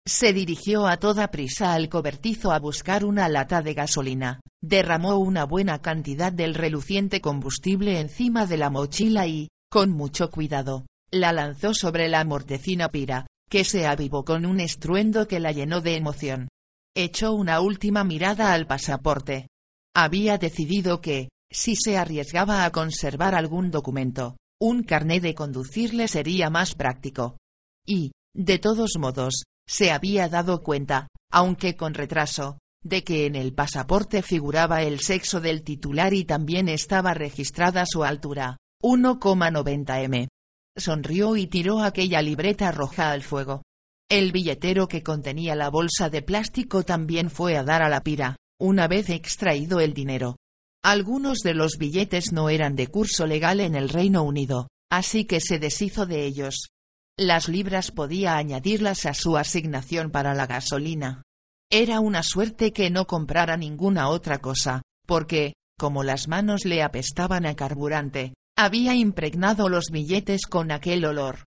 Se 0.09 0.33
dirigió 0.33 0.87
a 0.87 0.97
toda 0.97 1.29
prisa 1.29 1.75
al 1.75 1.87
cobertizo 1.87 2.51
a 2.51 2.57
buscar 2.57 3.05
una 3.05 3.29
lata 3.29 3.61
de 3.61 3.75
gasolina, 3.75 4.41
derramó 4.59 5.19
una 5.19 5.43
buena 5.43 5.83
cantidad 5.83 6.33
del 6.33 6.55
reluciente 6.55 7.21
combustible 7.21 7.99
encima 7.99 8.47
de 8.47 8.57
la 8.57 8.71
mochila 8.71 9.27
y, 9.27 9.49
con 9.69 9.91
mucho 9.91 10.31
cuidado, 10.31 10.87
la 11.11 11.31
lanzó 11.31 11.75
sobre 11.75 12.09
la 12.09 12.25
mortecina 12.25 12.89
pira, 12.89 13.27
que 13.51 13.63
se 13.63 13.85
avivó 13.85 14.25
con 14.25 14.47
un 14.47 14.61
estruendo 14.61 15.27
que 15.27 15.39
la 15.39 15.51
llenó 15.51 15.79
de 15.79 15.95
emoción. 15.95 16.47
Echó 16.95 17.33
una 17.33 17.61
última 17.61 18.03
mirada 18.03 18.53
al 18.53 18.65
pasaporte. 18.65 19.47
Había 19.95 20.39
decidido 20.39 21.01
que, 21.01 21.29
si 21.51 21.75
se 21.75 21.99
arriesgaba 21.99 22.65
a 22.65 22.71
conservar 22.71 23.35
algún 23.35 23.69
documento, 23.69 24.37
un 24.59 24.81
carné 24.81 25.19
de 25.19 25.35
conducir 25.35 25.93
le 25.93 26.07
sería 26.07 26.49
más 26.49 26.73
práctico. 26.73 27.37
Y, 27.85 28.11
de 28.33 28.57
todos 28.57 28.93
modos, 28.97 29.43
se 29.69 29.91
había 29.91 30.27
dado 30.29 30.63
cuenta, 30.63 31.09
aunque 31.31 31.75
con 31.75 31.93
retraso, 31.93 32.57
de 32.83 33.03
que 33.03 33.27
en 33.27 33.35
el 33.35 33.53
pasaporte 33.53 34.23
figuraba 34.23 34.81
el 34.81 34.99
sexo 34.99 35.41
del 35.41 35.61
titular 35.61 36.15
y 36.15 36.25
también 36.25 36.67
estaba 36.67 37.13
registrada 37.13 37.85
su 37.85 38.03
altura, 38.03 38.57
1,90 38.81 40.03
m. 40.05 40.27
Sonrió 40.75 41.35
y 41.35 41.45
tiró 41.45 41.83
aquella 41.83 42.23
libreta 42.23 42.71
roja 42.71 43.11
al 43.11 43.21
fuego. 43.21 43.61
El 44.09 44.31
billetero 44.31 44.87
que 44.87 45.03
contenía 45.03 45.55
la 45.55 45.69
bolsa 45.69 46.09
de 46.09 46.23
plástico 46.23 46.83
también 46.83 47.29
fue 47.29 47.55
a 47.55 47.63
dar 47.63 47.83
a 47.83 47.89
la 47.89 48.01
pira, 48.01 48.37
una 48.59 48.87
vez 48.87 49.09
extraído 49.11 49.81
el 49.81 49.93
dinero. 49.93 50.37
Algunos 50.83 51.39
de 51.39 51.53
los 51.53 51.77
billetes 51.77 52.31
no 52.31 52.49
eran 52.49 52.75
de 52.75 52.87
curso 52.87 53.27
legal 53.27 53.59
en 53.59 53.75
el 53.75 53.89
Reino 53.89 54.23
Unido, 54.23 54.69
así 54.89 55.25
que 55.25 55.41
se 55.41 55.59
deshizo 55.59 56.07
de 56.07 56.25
ellos. 56.25 56.71
Las 57.19 57.49
libras 57.49 57.91
podía 57.91 58.37
añadirlas 58.37 59.05
a 59.05 59.13
su 59.13 59.35
asignación 59.35 60.09
para 60.09 60.33
la 60.33 60.47
gasolina. 60.47 61.23
Era 61.69 61.99
una 61.99 62.23
suerte 62.23 62.71
que 62.71 62.89
no 62.89 63.07
comprara 63.07 63.57
ninguna 63.57 64.07
otra 64.07 64.37
cosa, 64.37 64.83
porque, 65.05 65.55
como 65.77 66.05
las 66.05 66.29
manos 66.29 66.63
le 66.63 66.81
apestaban 66.81 67.45
a 67.45 67.57
carburante, 67.57 68.35
había 68.57 68.95
impregnado 68.95 69.67
los 69.67 69.87
billetes 69.91 70.47
con 70.47 70.71
aquel 70.71 71.03
olor. 71.03 71.43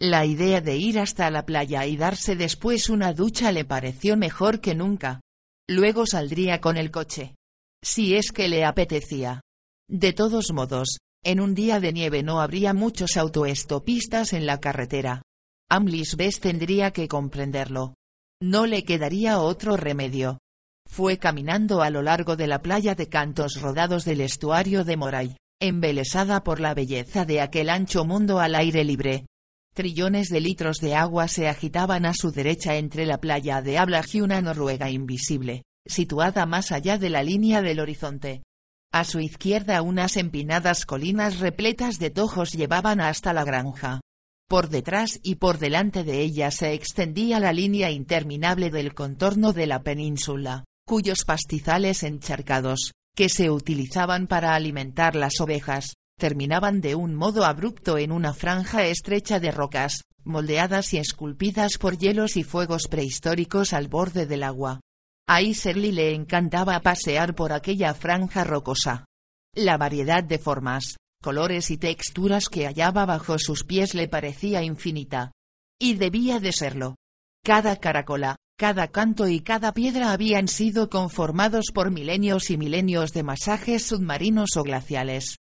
La 0.00 0.24
idea 0.24 0.60
de 0.60 0.76
ir 0.76 1.00
hasta 1.00 1.28
la 1.28 1.44
playa 1.44 1.86
y 1.86 1.96
darse 1.96 2.36
después 2.36 2.88
una 2.88 3.12
ducha 3.12 3.50
le 3.50 3.64
pareció 3.64 4.16
mejor 4.16 4.60
que 4.60 4.76
nunca. 4.76 5.22
Luego 5.68 6.06
saldría 6.06 6.60
con 6.60 6.76
el 6.76 6.92
coche. 6.92 7.34
Si 7.82 8.14
es 8.14 8.30
que 8.30 8.46
le 8.46 8.64
apetecía. 8.64 9.40
De 9.88 10.12
todos 10.12 10.52
modos, 10.52 10.98
en 11.26 11.40
un 11.40 11.54
día 11.54 11.80
de 11.80 11.92
nieve 11.92 12.22
no 12.22 12.40
habría 12.40 12.72
muchos 12.72 13.16
autoestopistas 13.16 14.32
en 14.32 14.46
la 14.46 14.60
carretera. 14.60 15.22
Amlis 15.68 16.16
Bess 16.16 16.40
tendría 16.40 16.92
que 16.92 17.08
comprenderlo. 17.08 17.94
No 18.40 18.66
le 18.66 18.84
quedaría 18.84 19.40
otro 19.40 19.76
remedio. 19.76 20.38
Fue 20.88 21.18
caminando 21.18 21.82
a 21.82 21.90
lo 21.90 22.02
largo 22.02 22.36
de 22.36 22.46
la 22.46 22.62
playa 22.62 22.94
de 22.94 23.08
cantos 23.08 23.60
rodados 23.60 24.04
del 24.04 24.20
estuario 24.20 24.84
de 24.84 24.96
Moray 24.96 25.36
embelesada 25.60 26.44
por 26.44 26.60
la 26.60 26.74
belleza 26.74 27.24
de 27.24 27.40
aquel 27.40 27.70
ancho 27.70 28.04
mundo 28.04 28.40
al 28.40 28.54
aire 28.54 28.84
libre. 28.84 29.26
Trillones 29.74 30.28
de 30.28 30.40
litros 30.40 30.78
de 30.78 30.94
agua 30.94 31.28
se 31.28 31.48
agitaban 31.48 32.04
a 32.06 32.12
su 32.14 32.30
derecha 32.30 32.76
entre 32.76 33.06
la 33.06 33.18
playa 33.18 33.62
de 33.62 33.78
Ablaj 33.78 34.14
y 34.14 34.20
una 34.20 34.40
Noruega 34.42 34.90
invisible, 34.90 35.62
situada 35.86 36.46
más 36.46 36.72
allá 36.72 36.98
de 36.98 37.10
la 37.10 37.22
línea 37.22 37.62
del 37.62 37.80
horizonte. 37.80 38.42
A 38.92 39.04
su 39.04 39.20
izquierda 39.20 39.82
unas 39.82 40.16
empinadas 40.16 40.86
colinas 40.86 41.40
repletas 41.40 41.98
de 41.98 42.10
tojos 42.10 42.52
llevaban 42.52 43.00
hasta 43.00 43.32
la 43.32 43.44
granja. 43.44 44.00
Por 44.48 44.68
detrás 44.68 45.18
y 45.22 45.36
por 45.36 45.58
delante 45.58 46.04
de 46.04 46.20
ella 46.20 46.50
se 46.50 46.72
extendía 46.72 47.40
la 47.40 47.52
línea 47.52 47.90
interminable 47.90 48.70
del 48.70 48.94
contorno 48.94 49.52
de 49.52 49.66
la 49.66 49.82
península, 49.82 50.64
cuyos 50.86 51.24
pastizales 51.24 52.04
encharcados, 52.04 52.92
que 53.16 53.28
se 53.28 53.50
utilizaban 53.50 54.28
para 54.28 54.54
alimentar 54.54 55.16
las 55.16 55.40
ovejas, 55.40 55.94
terminaban 56.18 56.80
de 56.80 56.94
un 56.94 57.14
modo 57.14 57.44
abrupto 57.44 57.98
en 57.98 58.12
una 58.12 58.32
franja 58.32 58.86
estrecha 58.86 59.40
de 59.40 59.50
rocas, 59.50 60.02
moldeadas 60.24 60.94
y 60.94 60.98
esculpidas 60.98 61.78
por 61.78 61.98
hielos 61.98 62.36
y 62.36 62.44
fuegos 62.44 62.88
prehistóricos 62.88 63.72
al 63.72 63.88
borde 63.88 64.26
del 64.26 64.42
agua. 64.42 64.80
A 65.28 65.42
Iserly 65.42 65.90
le 65.90 66.14
encantaba 66.14 66.78
pasear 66.80 67.34
por 67.34 67.52
aquella 67.52 67.94
franja 67.94 68.44
rocosa. 68.44 69.06
La 69.54 69.76
variedad 69.76 70.22
de 70.22 70.38
formas, 70.38 70.98
colores 71.20 71.72
y 71.72 71.78
texturas 71.78 72.48
que 72.48 72.66
hallaba 72.66 73.06
bajo 73.06 73.36
sus 73.38 73.64
pies 73.64 73.94
le 73.94 74.06
parecía 74.06 74.62
infinita. 74.62 75.32
Y 75.80 75.94
debía 75.94 76.38
de 76.38 76.52
serlo. 76.52 76.94
Cada 77.44 77.76
caracola, 77.76 78.36
cada 78.56 78.88
canto 78.88 79.26
y 79.26 79.40
cada 79.40 79.74
piedra 79.74 80.12
habían 80.12 80.46
sido 80.46 80.88
conformados 80.88 81.72
por 81.74 81.90
milenios 81.90 82.50
y 82.50 82.56
milenios 82.56 83.12
de 83.12 83.24
masajes 83.24 83.84
submarinos 83.84 84.56
o 84.56 84.62
glaciales. 84.62 85.38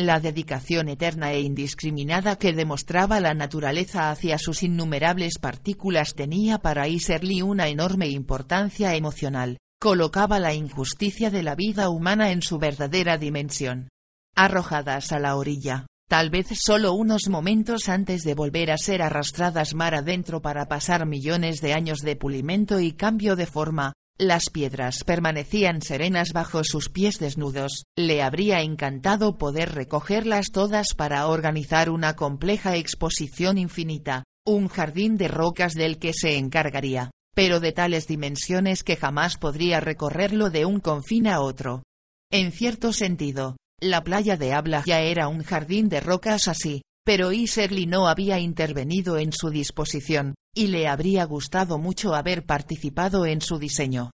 La 0.00 0.20
dedicación 0.20 0.88
eterna 0.88 1.32
e 1.32 1.40
indiscriminada 1.40 2.36
que 2.36 2.52
demostraba 2.52 3.18
la 3.18 3.34
naturaleza 3.34 4.12
hacia 4.12 4.38
sus 4.38 4.62
innumerables 4.62 5.40
partículas 5.40 6.14
tenía 6.14 6.58
para 6.58 6.86
Iserly 6.86 7.42
una 7.42 7.66
enorme 7.66 8.06
importancia 8.06 8.94
emocional, 8.94 9.58
colocaba 9.80 10.38
la 10.38 10.54
injusticia 10.54 11.32
de 11.32 11.42
la 11.42 11.56
vida 11.56 11.88
humana 11.88 12.30
en 12.30 12.42
su 12.42 12.58
verdadera 12.58 13.18
dimensión. 13.18 13.88
Arrojadas 14.36 15.10
a 15.10 15.18
la 15.18 15.34
orilla, 15.34 15.88
tal 16.08 16.30
vez 16.30 16.46
solo 16.60 16.92
unos 16.92 17.28
momentos 17.28 17.88
antes 17.88 18.22
de 18.22 18.34
volver 18.34 18.70
a 18.70 18.78
ser 18.78 19.02
arrastradas 19.02 19.74
mar 19.74 19.96
adentro 19.96 20.40
para 20.40 20.68
pasar 20.68 21.06
millones 21.06 21.60
de 21.60 21.72
años 21.72 22.02
de 22.02 22.14
pulimento 22.14 22.78
y 22.78 22.92
cambio 22.92 23.34
de 23.34 23.46
forma, 23.46 23.94
las 24.18 24.50
piedras 24.50 25.04
permanecían 25.04 25.80
serenas 25.80 26.32
bajo 26.32 26.64
sus 26.64 26.88
pies 26.88 27.18
desnudos, 27.18 27.84
le 27.96 28.22
habría 28.22 28.62
encantado 28.62 29.38
poder 29.38 29.74
recogerlas 29.74 30.50
todas 30.52 30.88
para 30.96 31.28
organizar 31.28 31.88
una 31.88 32.16
compleja 32.16 32.76
exposición 32.76 33.58
infinita, 33.58 34.24
un 34.44 34.68
jardín 34.68 35.16
de 35.16 35.28
rocas 35.28 35.74
del 35.74 35.98
que 35.98 36.12
se 36.12 36.36
encargaría, 36.36 37.10
pero 37.34 37.60
de 37.60 37.72
tales 37.72 38.08
dimensiones 38.08 38.82
que 38.82 38.96
jamás 38.96 39.36
podría 39.36 39.78
recorrerlo 39.78 40.50
de 40.50 40.64
un 40.64 40.80
confín 40.80 41.28
a 41.28 41.40
otro. 41.40 41.84
En 42.30 42.50
cierto 42.50 42.92
sentido, 42.92 43.56
la 43.80 44.02
playa 44.02 44.36
de 44.36 44.52
Habla 44.52 44.82
ya 44.84 45.00
era 45.00 45.28
un 45.28 45.44
jardín 45.44 45.88
de 45.88 46.00
rocas 46.00 46.48
así, 46.48 46.82
pero 47.08 47.32
Iserly 47.32 47.86
no 47.86 48.06
había 48.06 48.38
intervenido 48.38 49.16
en 49.16 49.32
su 49.32 49.48
disposición, 49.48 50.34
y 50.54 50.66
le 50.66 50.88
habría 50.88 51.24
gustado 51.24 51.78
mucho 51.78 52.14
haber 52.14 52.44
participado 52.44 53.24
en 53.24 53.40
su 53.40 53.58
diseño. 53.58 54.10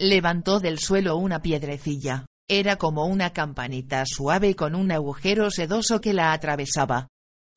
Levantó 0.00 0.58
del 0.58 0.78
suelo 0.78 1.18
una 1.18 1.42
piedrecilla, 1.42 2.24
era 2.48 2.76
como 2.76 3.04
una 3.04 3.34
campanita 3.34 4.02
suave 4.06 4.56
con 4.56 4.74
un 4.74 4.90
agujero 4.90 5.50
sedoso 5.50 6.00
que 6.00 6.14
la 6.14 6.32
atravesaba. 6.32 7.08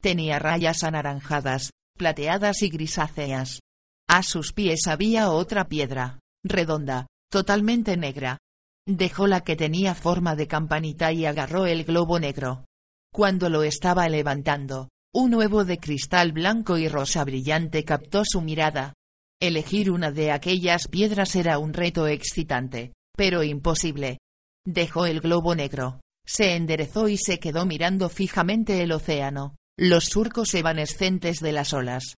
Tenía 0.01 0.39
rayas 0.39 0.83
anaranjadas, 0.83 1.71
plateadas 1.97 2.61
y 2.61 2.67
grisáceas. 2.67 3.61
A 4.09 4.23
sus 4.23 4.51
pies 4.51 4.87
había 4.87 5.29
otra 5.29 5.69
piedra, 5.69 6.19
redonda, 6.43 7.07
totalmente 7.31 7.95
negra, 7.95 8.39
Dejó 8.87 9.27
la 9.27 9.41
que 9.41 9.55
tenía 9.55 9.93
forma 9.93 10.35
de 10.35 10.47
campanita 10.47 11.13
y 11.13 11.25
agarró 11.25 11.67
el 11.67 11.85
globo 11.85 12.19
negro. 12.19 12.65
Cuando 13.13 13.49
lo 13.49 13.63
estaba 13.63 14.07
levantando, 14.09 14.89
un 15.13 15.35
huevo 15.35 15.65
de 15.65 15.77
cristal 15.79 16.31
blanco 16.31 16.77
y 16.77 16.87
rosa 16.87 17.23
brillante 17.23 17.83
captó 17.83 18.23
su 18.25 18.41
mirada. 18.41 18.93
Elegir 19.41 19.91
una 19.91 20.11
de 20.11 20.31
aquellas 20.31 20.87
piedras 20.87 21.35
era 21.35 21.57
un 21.57 21.73
reto 21.73 22.07
excitante, 22.07 22.93
pero 23.17 23.43
imposible. 23.43 24.19
Dejó 24.65 25.05
el 25.05 25.19
globo 25.19 25.55
negro, 25.55 25.99
se 26.25 26.55
enderezó 26.55 27.07
y 27.07 27.17
se 27.17 27.39
quedó 27.39 27.65
mirando 27.65 28.09
fijamente 28.09 28.81
el 28.83 28.91
océano, 28.91 29.55
los 29.77 30.05
surcos 30.05 30.53
evanescentes 30.53 31.39
de 31.39 31.51
las 31.51 31.73
olas, 31.73 32.15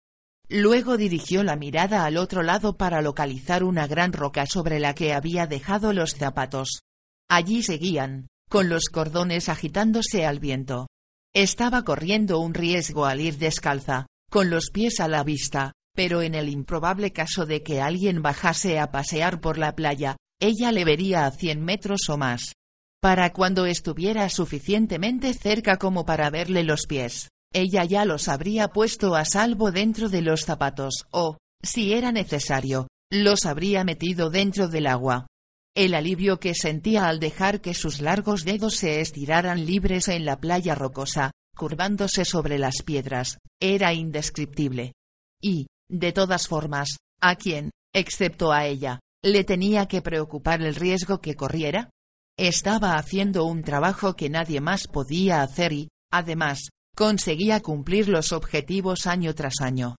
Luego 0.54 0.98
dirigió 0.98 1.44
la 1.44 1.56
mirada 1.56 2.04
al 2.04 2.18
otro 2.18 2.44
lado 2.44 2.76
para 2.76 3.02
localizar 3.02 3.64
una 3.64 3.88
gran 3.88 4.12
roca 4.12 4.46
sobre 4.46 4.82
la 4.82 4.94
que 4.94 5.14
había 5.14 5.48
dejado 5.48 5.94
los 5.94 6.16
zapatos. 6.16 6.82
Allí 7.30 7.64
seguían, 7.64 8.28
con 8.52 8.68
los 8.68 8.90
cordones 8.92 9.48
agitándose 9.48 10.26
al 10.26 10.42
viento. 10.42 10.88
Estaba 11.34 11.86
corriendo 11.86 12.40
un 12.40 12.54
riesgo 12.54 13.06
al 13.06 13.22
ir 13.22 13.38
descalza, 13.38 14.08
con 14.30 14.50
los 14.50 14.72
pies 14.72 15.00
a 15.00 15.08
la 15.08 15.24
vista, 15.24 15.72
pero 15.96 16.22
en 16.22 16.36
el 16.36 16.50
improbable 16.50 17.14
caso 17.14 17.46
de 17.46 17.64
que 17.64 17.80
alguien 17.80 18.22
bajase 18.22 18.78
a 18.78 18.92
pasear 18.92 19.40
por 19.40 19.58
la 19.58 19.74
playa, 19.74 20.18
ella 20.42 20.74
le 20.74 20.84
vería 20.84 21.26
a 21.26 21.32
cien 21.32 21.64
metros 21.64 22.10
o 22.10 22.18
más. 22.18 22.52
Para 23.02 23.32
cuando 23.32 23.66
estuviera 23.66 24.28
suficientemente 24.28 25.34
cerca 25.34 25.78
como 25.78 26.06
para 26.06 26.30
verle 26.30 26.66
los 26.66 26.88
pies, 26.88 27.30
ella 27.54 27.86
ya 27.86 28.04
los 28.04 28.28
habría 28.28 28.68
puesto 28.68 29.16
a 29.16 29.24
salvo 29.24 29.72
dentro 29.72 30.10
de 30.10 30.24
los 30.24 30.42
zapatos 30.42 31.06
o, 31.12 31.38
si 31.64 31.94
era 31.94 32.12
necesario, 32.12 32.90
los 33.10 33.46
habría 33.46 33.86
metido 33.86 34.30
dentro 34.30 34.68
del 34.68 34.88
agua. 34.88 35.28
El 35.76 35.94
alivio 35.94 36.40
que 36.40 36.54
sentía 36.54 37.08
al 37.08 37.20
dejar 37.20 37.62
que 37.62 37.74
sus 37.74 38.02
largos 38.02 38.44
dedos 38.44 38.76
se 38.76 39.02
estiraran 39.02 39.66
libres 39.66 40.08
en 40.08 40.26
la 40.26 40.40
playa 40.40 40.76
rocosa, 40.76 41.32
curvándose 41.56 42.26
sobre 42.26 42.58
las 42.58 42.84
piedras, 42.84 43.38
era 43.62 43.94
indescriptible. 43.94 44.94
Y, 45.42 45.68
de 45.90 46.12
todas 46.12 46.48
formas, 46.48 46.98
¿a 47.22 47.36
quién, 47.36 47.72
excepto 47.94 48.52
a 48.52 48.66
ella, 48.66 49.00
le 49.24 49.44
tenía 49.44 49.88
que 49.88 50.02
preocupar 50.02 50.62
el 50.62 50.76
riesgo 50.76 51.22
que 51.22 51.36
corriera? 51.36 51.90
Estaba 52.38 52.96
haciendo 52.96 53.46
un 53.46 53.64
trabajo 53.64 54.16
que 54.16 54.30
nadie 54.30 54.62
más 54.62 54.88
podía 54.88 55.42
hacer 55.42 55.74
y, 55.74 55.90
además, 56.12 56.70
Conseguía 56.96 57.62
cumplir 57.62 58.10
los 58.10 58.34
objetivos 58.34 59.08
año 59.08 59.34
tras 59.34 59.62
año. 59.62 59.96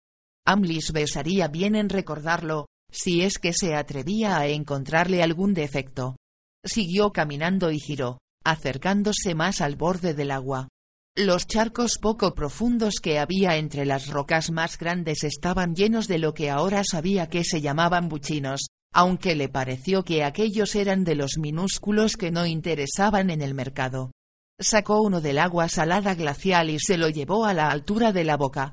Amlis 0.47 0.93
besaría 0.93 1.49
bien 1.49 1.75
en 1.75 1.89
recordarlo, 1.89 2.67
si 2.93 3.23
es 3.23 3.39
que 3.39 3.53
se 3.53 3.75
atrevía 3.75 4.37
a 4.39 4.47
encontrarle 4.47 5.23
algún 5.23 5.55
defecto. 5.55 6.17
Siguió 6.65 7.11
caminando 7.13 7.73
y 7.73 7.81
giró, 7.81 8.19
acercándose 8.45 9.35
más 9.35 9.61
al 9.61 9.77
borde 9.77 10.15
del 10.15 10.31
agua. 10.31 10.69
Los 11.17 11.47
charcos 11.47 11.99
poco 11.99 12.35
profundos 12.35 12.95
que 13.03 13.19
había 13.19 13.57
entre 13.57 13.85
las 13.85 14.07
rocas 14.07 14.51
más 14.51 14.79
grandes 14.79 15.25
estaban 15.25 15.75
llenos 15.75 16.09
de 16.09 16.19
lo 16.19 16.33
que 16.33 16.51
ahora 16.51 16.83
sabía 16.89 17.29
que 17.29 17.45
se 17.45 17.61
llamaban 17.61 18.09
buchinos, 18.09 18.67
aunque 18.95 19.35
le 19.35 19.49
pareció 19.49 20.05
que 20.05 20.25
aquellos 20.25 20.75
eran 20.75 21.05
de 21.05 21.15
los 21.15 21.39
minúsculos 21.39 22.17
que 22.17 22.31
no 22.31 22.47
interesaban 22.47 23.31
en 23.31 23.43
el 23.43 23.55
mercado. 23.55 24.13
Sacó 24.59 25.03
uno 25.03 25.21
del 25.21 25.39
agua 25.39 25.69
salada 25.69 26.15
glacial 26.15 26.71
y 26.71 26.79
se 26.79 26.97
lo 26.97 27.09
llevó 27.09 27.45
a 27.45 27.53
la 27.53 27.69
altura 27.69 28.13
de 28.13 28.25
la 28.25 28.37
boca. 28.37 28.73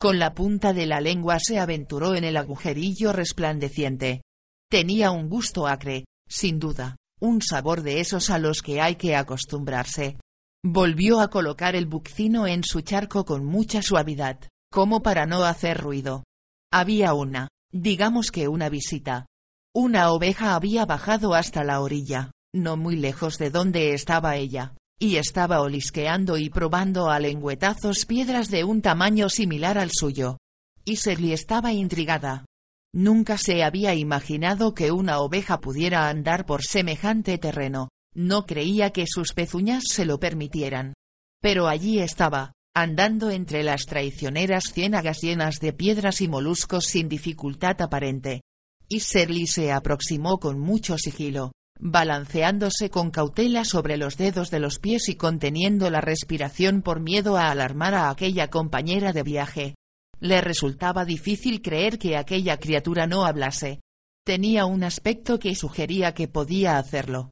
Con 0.00 0.18
la 0.18 0.32
punta 0.32 0.72
de 0.72 0.86
la 0.86 1.02
lengua 1.02 1.36
se 1.38 1.58
aventuró 1.58 2.14
en 2.14 2.24
el 2.24 2.38
agujerillo 2.38 3.12
resplandeciente. 3.12 4.22
Tenía 4.70 5.10
un 5.10 5.28
gusto 5.28 5.66
acre, 5.66 6.06
sin 6.26 6.58
duda, 6.58 6.96
un 7.20 7.42
sabor 7.42 7.82
de 7.82 8.00
esos 8.00 8.30
a 8.30 8.38
los 8.38 8.62
que 8.62 8.80
hay 8.80 8.96
que 8.96 9.14
acostumbrarse. 9.14 10.16
Volvió 10.64 11.20
a 11.20 11.28
colocar 11.28 11.76
el 11.76 11.84
bucino 11.84 12.46
en 12.46 12.64
su 12.64 12.80
charco 12.80 13.26
con 13.26 13.44
mucha 13.44 13.82
suavidad, 13.82 14.40
como 14.72 15.02
para 15.02 15.26
no 15.26 15.44
hacer 15.44 15.76
ruido. 15.76 16.24
Había 16.72 17.12
una, 17.12 17.48
digamos 17.70 18.30
que 18.30 18.48
una 18.48 18.70
visita. 18.70 19.26
Una 19.74 20.12
oveja 20.12 20.54
había 20.54 20.86
bajado 20.86 21.34
hasta 21.34 21.62
la 21.62 21.82
orilla, 21.82 22.30
no 22.54 22.78
muy 22.78 22.96
lejos 22.96 23.36
de 23.36 23.50
donde 23.50 23.92
estaba 23.92 24.36
ella, 24.36 24.74
y 25.02 25.16
estaba 25.16 25.62
olisqueando 25.62 26.36
y 26.36 26.50
probando 26.50 27.08
a 27.08 27.18
lengüetazos 27.18 28.04
piedras 28.04 28.50
de 28.50 28.64
un 28.64 28.82
tamaño 28.82 29.30
similar 29.30 29.78
al 29.78 29.90
suyo. 29.90 30.36
Y 30.84 30.98
estaba 31.32 31.72
intrigada. 31.72 32.44
Nunca 32.92 33.38
se 33.38 33.62
había 33.62 33.94
imaginado 33.94 34.74
que 34.74 34.92
una 34.92 35.20
oveja 35.20 35.60
pudiera 35.60 36.08
andar 36.10 36.44
por 36.44 36.62
semejante 36.62 37.38
terreno, 37.38 37.88
no 38.14 38.44
creía 38.44 38.90
que 38.90 39.06
sus 39.06 39.32
pezuñas 39.32 39.84
se 39.88 40.04
lo 40.04 40.20
permitieran. 40.20 40.92
Pero 41.40 41.68
allí 41.68 42.00
estaba, 42.00 42.52
andando 42.74 43.30
entre 43.30 43.62
las 43.62 43.86
traicioneras 43.86 44.72
ciénagas 44.72 45.20
llenas 45.22 45.60
de 45.60 45.72
piedras 45.72 46.20
y 46.20 46.28
moluscos 46.28 46.84
sin 46.84 47.08
dificultad 47.08 47.80
aparente. 47.80 48.42
Y 48.88 49.00
Serly 49.00 49.46
se 49.46 49.72
aproximó 49.72 50.38
con 50.38 50.58
mucho 50.58 50.98
sigilo, 50.98 51.52
balanceándose 51.80 52.90
con 52.90 53.10
cautela 53.10 53.64
sobre 53.64 53.96
los 53.96 54.16
dedos 54.16 54.50
de 54.50 54.60
los 54.60 54.78
pies 54.78 55.08
y 55.08 55.16
conteniendo 55.16 55.90
la 55.90 56.00
respiración 56.00 56.82
por 56.82 57.00
miedo 57.00 57.36
a 57.36 57.50
alarmar 57.50 57.94
a 57.94 58.10
aquella 58.10 58.48
compañera 58.48 59.12
de 59.12 59.22
viaje. 59.22 59.74
Le 60.20 60.42
resultaba 60.42 61.06
difícil 61.06 61.62
creer 61.62 61.98
que 61.98 62.16
aquella 62.16 62.58
criatura 62.58 63.06
no 63.06 63.24
hablase. 63.24 63.80
Tenía 64.24 64.66
un 64.66 64.84
aspecto 64.84 65.38
que 65.38 65.54
sugería 65.54 66.12
que 66.12 66.28
podía 66.28 66.76
hacerlo. 66.76 67.30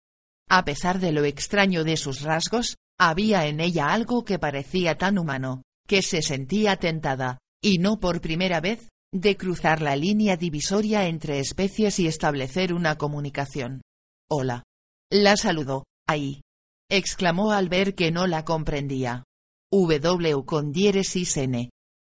A 0.48 0.64
pesar 0.64 0.98
de 0.98 1.12
lo 1.12 1.24
extraño 1.24 1.84
de 1.84 1.98
sus 1.98 2.22
rasgos, 2.22 2.76
había 2.98 3.46
en 3.46 3.60
ella 3.60 3.92
algo 3.92 4.24
que 4.24 4.38
parecía 4.38 4.96
tan 4.96 5.18
humano, 5.18 5.62
que 5.86 6.00
se 6.00 6.22
sentía 6.22 6.76
tentada, 6.76 7.38
y 7.62 7.78
no 7.78 8.00
por 8.00 8.22
primera 8.22 8.60
vez, 8.60 8.88
de 9.12 9.36
cruzar 9.36 9.82
la 9.82 9.94
línea 9.94 10.36
divisoria 10.36 11.06
entre 11.06 11.38
especies 11.38 11.98
y 11.98 12.06
establecer 12.06 12.72
una 12.72 12.96
comunicación. 12.96 13.82
Hola. 14.30 14.64
La 15.10 15.38
saludó, 15.38 15.84
ahí. 16.06 16.42
Exclamó 16.90 17.52
al 17.52 17.70
ver 17.70 17.94
que 17.94 18.10
no 18.10 18.26
la 18.26 18.44
comprendía. 18.44 19.24
W 19.72 20.44
con 20.44 20.70
diéresis 20.70 21.36
N 21.38 21.70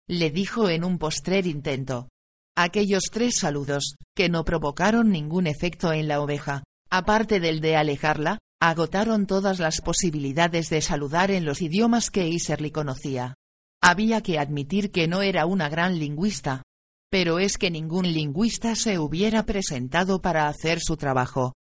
le 0.09 0.31
dijo 0.31 0.69
en 0.69 0.83
un 0.83 0.97
postrer 0.97 1.45
intento. 1.45 2.07
Aquellos 2.55 3.03
tres 3.11 3.35
saludos, 3.39 3.95
que 4.15 4.29
no 4.29 4.45
provocaron 4.45 5.11
ningún 5.11 5.47
efecto 5.47 5.91
en 5.91 6.07
la 6.07 6.21
oveja, 6.21 6.63
aparte 6.89 7.39
del 7.39 7.59
de 7.59 7.75
alejarla, 7.75 8.39
agotaron 8.59 9.27
todas 9.27 9.59
las 9.59 9.81
posibilidades 9.81 10.69
de 10.69 10.81
saludar 10.81 11.29
en 11.29 11.45
los 11.45 11.61
idiomas 11.61 12.09
que 12.09 12.27
Iserly 12.27 12.71
conocía. 12.71 13.35
Había 13.83 14.21
que 14.21 14.39
admitir 14.39 14.91
que 14.91 15.07
no 15.07 15.21
era 15.21 15.45
una 15.45 15.69
gran 15.69 15.99
lingüista. 15.99 16.63
Pero 17.11 17.39
es 17.39 17.57
que 17.57 17.69
ningún 17.69 18.11
lingüista 18.11 18.75
se 18.75 18.97
hubiera 18.97 19.45
presentado 19.45 20.19
para 20.19 20.47
hacer 20.47 20.79
su 20.81 20.97
trabajo. 20.97 21.53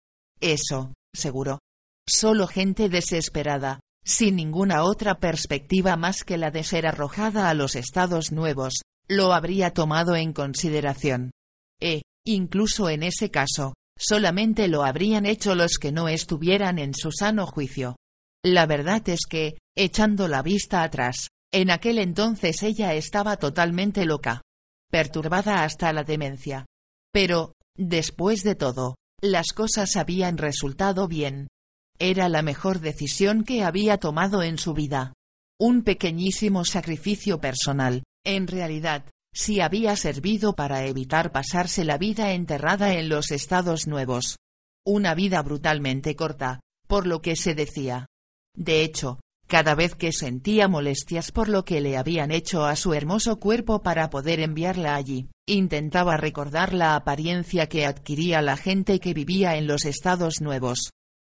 Eso, 0.44 0.92
seguro. 1.14 1.60
Solo 2.06 2.46
gente 2.46 2.90
desesperada, 2.90 3.80
sin 4.04 4.36
ninguna 4.36 4.84
otra 4.84 5.14
perspectiva 5.14 5.96
más 5.96 6.22
que 6.22 6.36
la 6.36 6.50
de 6.50 6.64
ser 6.64 6.86
arrojada 6.86 7.48
a 7.48 7.54
los 7.54 7.76
estados 7.76 8.30
nuevos, 8.30 8.82
lo 9.08 9.32
habría 9.32 9.70
tomado 9.70 10.16
en 10.16 10.34
consideración. 10.34 11.30
E, 11.80 12.02
incluso 12.26 12.90
en 12.90 13.04
ese 13.04 13.30
caso, 13.30 13.72
solamente 13.98 14.68
lo 14.68 14.84
habrían 14.84 15.24
hecho 15.24 15.54
los 15.54 15.78
que 15.78 15.92
no 15.92 16.08
estuvieran 16.08 16.78
en 16.78 16.92
su 16.92 17.10
sano 17.10 17.46
juicio. 17.46 17.96
La 18.44 18.66
verdad 18.66 19.08
es 19.08 19.20
que, 19.26 19.56
echando 19.74 20.28
la 20.28 20.42
vista 20.42 20.82
atrás, 20.82 21.28
en 21.54 21.70
aquel 21.70 21.98
entonces 21.98 22.62
ella 22.62 22.92
estaba 22.92 23.38
totalmente 23.38 24.04
loca, 24.04 24.42
perturbada 24.90 25.64
hasta 25.64 25.90
la 25.94 26.04
demencia. 26.04 26.66
Pero, 27.14 27.54
después 27.78 28.42
de 28.42 28.56
todo, 28.56 28.96
las 29.24 29.54
cosas 29.54 29.96
habían 29.96 30.36
resultado 30.36 31.08
bien, 31.08 31.48
era 31.98 32.28
la 32.28 32.42
mejor 32.42 32.80
decisión 32.80 33.42
que 33.42 33.64
había 33.64 33.96
tomado 33.96 34.42
en 34.42 34.58
su 34.58 34.74
vida. 34.74 35.14
Un 35.58 35.82
pequeñísimo 35.82 36.66
sacrificio 36.66 37.40
personal, 37.40 38.02
en 38.22 38.46
realidad, 38.46 39.06
si 39.32 39.60
había 39.60 39.96
servido 39.96 40.54
para 40.54 40.84
evitar 40.84 41.32
pasarse 41.32 41.84
la 41.84 41.96
vida 41.96 42.32
enterrada 42.32 42.94
en 42.94 43.08
los 43.08 43.30
estados 43.30 43.86
nuevos. 43.86 44.36
Una 44.84 45.14
vida 45.14 45.40
brutalmente 45.40 46.14
corta, 46.16 46.60
por 46.86 47.06
lo 47.06 47.22
que 47.22 47.34
se 47.34 47.54
decía. 47.54 48.06
De 48.54 48.82
hecho, 48.82 49.20
cada 49.54 49.76
vez 49.76 49.94
que 49.94 50.10
sentía 50.10 50.66
molestias 50.66 51.30
por 51.30 51.48
lo 51.48 51.64
que 51.64 51.80
le 51.80 51.96
habían 51.96 52.32
hecho 52.32 52.64
a 52.64 52.74
su 52.74 52.92
hermoso 52.92 53.38
cuerpo 53.38 53.84
para 53.84 54.10
poder 54.10 54.40
enviarla 54.40 54.96
allí, 54.96 55.28
intentaba 55.46 56.16
recordar 56.16 56.74
la 56.74 56.96
apariencia 56.96 57.68
que 57.68 57.86
adquiría 57.86 58.42
la 58.42 58.56
gente 58.56 58.98
que 58.98 59.14
vivía 59.14 59.54
en 59.54 59.68
los 59.68 59.84
estados 59.84 60.40
nuevos, 60.40 60.90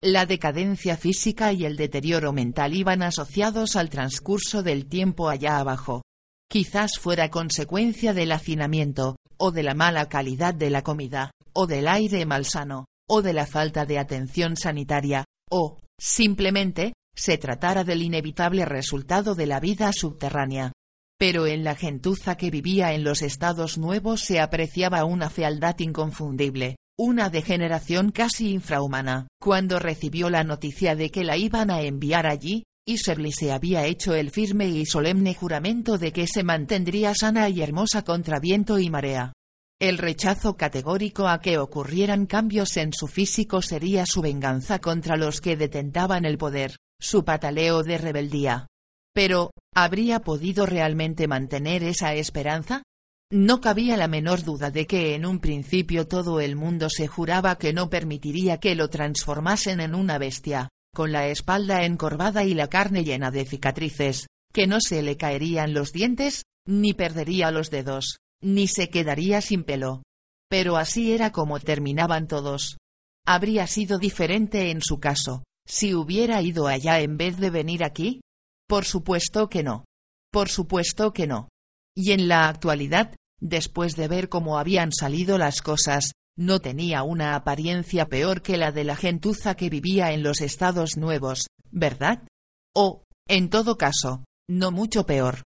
la 0.01 0.25
decadencia 0.25 0.95
física 0.95 1.51
y 1.51 1.65
el 1.65 1.75
deterioro 1.75 2.31
mental 2.31 2.73
iban 2.73 3.03
asociados 3.03 3.75
al 3.75 3.89
transcurso 3.89 4.63
del 4.63 4.85
tiempo 4.85 5.27
allá 5.27 5.57
abajo. 5.57 6.01
Quizás 6.49 6.97
fuera 6.97 7.29
consecuencia 7.29 8.13
del 8.13 8.31
hacinamiento, 8.31 9.17
o 9.35 9.51
de 9.51 9.63
la 9.63 9.73
mala 9.73 10.07
calidad 10.07 10.53
de 10.53 10.69
la 10.69 10.83
comida, 10.83 11.31
o 11.51 11.67
del 11.67 11.89
aire 11.89 12.25
malsano, 12.25 12.85
o 13.09 13.21
de 13.21 13.33
la 13.33 13.45
falta 13.45 13.85
de 13.85 13.99
atención 13.99 14.55
sanitaria, 14.55 15.25
o, 15.51 15.79
simplemente, 15.99 16.93
se 17.15 17.37
tratara 17.37 17.83
del 17.83 18.03
inevitable 18.03 18.65
resultado 18.65 19.35
de 19.35 19.45
la 19.45 19.59
vida 19.59 19.91
subterránea. 19.93 20.71
Pero 21.17 21.47
en 21.47 21.63
la 21.63 21.75
gentuza 21.75 22.35
que 22.35 22.51
vivía 22.51 22.93
en 22.93 23.03
los 23.03 23.21
estados 23.21 23.77
nuevos 23.77 24.21
se 24.21 24.39
apreciaba 24.39 25.05
una 25.05 25.29
fealdad 25.29 25.79
inconfundible, 25.79 26.75
una 26.97 27.29
degeneración 27.29 28.11
casi 28.11 28.51
infrahumana. 28.51 29.27
Cuando 29.39 29.79
recibió 29.79 30.29
la 30.29 30.43
noticia 30.43 30.95
de 30.95 31.09
que 31.09 31.23
la 31.23 31.37
iban 31.37 31.71
a 31.71 31.81
enviar 31.81 32.27
allí, 32.27 32.63
Iserly 32.87 33.31
se 33.31 33.51
había 33.51 33.85
hecho 33.85 34.13
el 34.13 34.29
firme 34.29 34.67
y 34.67 34.85
solemne 34.85 35.33
juramento 35.33 35.97
de 35.97 36.11
que 36.11 36.27
se 36.27 36.43
mantendría 36.43 37.15
sana 37.15 37.49
y 37.49 37.61
hermosa 37.61 38.03
contra 38.03 38.39
viento 38.39 38.77
y 38.77 38.89
marea. 38.89 39.33
El 39.79 39.97
rechazo 39.97 40.55
categórico 40.55 41.27
a 41.27 41.41
que 41.41 41.57
ocurrieran 41.57 42.27
cambios 42.27 42.77
en 42.77 42.93
su 42.93 43.07
físico 43.07 43.61
sería 43.61 44.05
su 44.05 44.21
venganza 44.21 44.79
contra 44.79 45.17
los 45.17 45.41
que 45.41 45.57
detentaban 45.57 46.25
el 46.25 46.37
poder, 46.37 46.75
su 46.99 47.23
pataleo 47.23 47.83
de 47.83 47.97
rebeldía. 47.97 48.67
Pero, 49.13 49.51
¿habría 49.73 50.19
podido 50.19 50.65
realmente 50.65 51.27
mantener 51.27 51.83
esa 51.83 52.13
esperanza? 52.13 52.83
No 53.31 53.59
cabía 53.59 53.97
la 53.97 54.07
menor 54.07 54.43
duda 54.43 54.71
de 54.71 54.85
que 54.85 55.15
en 55.15 55.25
un 55.25 55.39
principio 55.39 56.07
todo 56.07 56.39
el 56.41 56.55
mundo 56.55 56.89
se 56.89 57.07
juraba 57.07 57.57
que 57.57 57.73
no 57.73 57.89
permitiría 57.89 58.59
que 58.59 58.75
lo 58.75 58.89
transformasen 58.89 59.79
en 59.79 59.95
una 59.95 60.17
bestia, 60.17 60.69
con 60.93 61.11
la 61.11 61.27
espalda 61.27 61.85
encorvada 61.85 62.43
y 62.43 62.53
la 62.53 62.67
carne 62.67 63.03
llena 63.03 63.31
de 63.31 63.45
cicatrices, 63.45 64.27
que 64.53 64.67
no 64.67 64.79
se 64.79 65.01
le 65.01 65.17
caerían 65.17 65.73
los 65.73 65.91
dientes, 65.91 66.43
ni 66.67 66.93
perdería 66.93 67.51
los 67.51 67.71
dedos, 67.71 68.17
ni 68.41 68.67
se 68.67 68.89
quedaría 68.89 69.41
sin 69.41 69.63
pelo. 69.63 70.03
Pero 70.49 70.77
así 70.77 71.13
era 71.13 71.31
como 71.31 71.59
terminaban 71.59 72.27
todos. 72.27 72.77
¿Habría 73.25 73.65
sido 73.65 73.97
diferente 73.97 74.69
en 74.69 74.81
su 74.81 74.99
caso, 74.99 75.43
si 75.67 75.93
hubiera 75.93 76.41
ido 76.41 76.67
allá 76.67 76.99
en 76.99 77.17
vez 77.17 77.37
de 77.37 77.49
venir 77.49 77.83
aquí? 77.83 78.21
Por 78.67 78.85
supuesto 78.85 79.49
que 79.49 79.63
no. 79.63 79.85
Por 80.31 80.49
supuesto 80.49 81.13
que 81.13 81.27
no. 81.27 81.49
Y 81.95 82.11
en 82.11 82.27
la 82.27 82.47
actualidad, 82.47 83.15
después 83.39 83.95
de 83.95 84.07
ver 84.07 84.29
cómo 84.29 84.57
habían 84.57 84.91
salido 84.91 85.37
las 85.37 85.61
cosas, 85.61 86.11
no 86.37 86.59
tenía 86.59 87.03
una 87.03 87.35
apariencia 87.35 88.07
peor 88.07 88.41
que 88.41 88.57
la 88.57 88.71
de 88.71 88.83
la 88.83 88.95
gentuza 88.95 89.55
que 89.55 89.69
vivía 89.69 90.11
en 90.11 90.23
los 90.23 90.41
Estados 90.41 90.97
Nuevos, 90.97 91.47
¿verdad? 91.71 92.27
O, 92.75 93.03
en 93.27 93.49
todo 93.49 93.77
caso, 93.77 94.25
no 94.49 94.71
mucho 94.71 95.05
peor. 95.05 95.43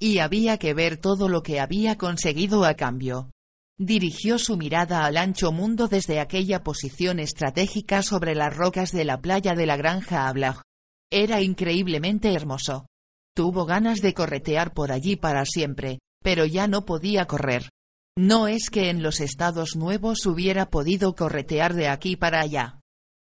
Y 0.00 0.18
había 0.18 0.58
que 0.58 0.74
ver 0.74 0.96
todo 0.96 1.28
lo 1.28 1.42
que 1.44 1.60
había 1.60 1.96
conseguido 1.96 2.64
a 2.64 2.74
cambio. 2.74 3.30
Dirigió 3.78 4.38
su 4.38 4.56
mirada 4.56 5.04
al 5.04 5.16
ancho 5.16 5.50
mundo 5.50 5.88
desde 5.88 6.20
aquella 6.20 6.62
posición 6.62 7.18
estratégica 7.18 8.02
sobre 8.02 8.34
las 8.34 8.54
rocas 8.54 8.92
de 8.92 9.04
la 9.04 9.20
playa 9.20 9.54
de 9.54 9.66
la 9.66 9.76
granja 9.76 10.28
Ablag. 10.28 10.62
Era 11.10 11.40
increíblemente 11.40 12.32
hermoso. 12.32 12.86
Tuvo 13.34 13.64
ganas 13.64 14.00
de 14.00 14.14
corretear 14.14 14.74
por 14.74 14.92
allí 14.92 15.16
para 15.16 15.44
siempre, 15.46 15.98
pero 16.22 16.44
ya 16.44 16.66
no 16.68 16.84
podía 16.84 17.26
correr. 17.26 17.70
No 18.18 18.46
es 18.46 18.68
que 18.68 18.90
en 18.90 19.02
los 19.02 19.20
estados 19.20 19.74
nuevos 19.74 20.26
hubiera 20.26 20.68
podido 20.68 21.14
corretear 21.14 21.72
de 21.72 21.88
aquí 21.88 22.16
para 22.16 22.40
allá. 22.40 22.78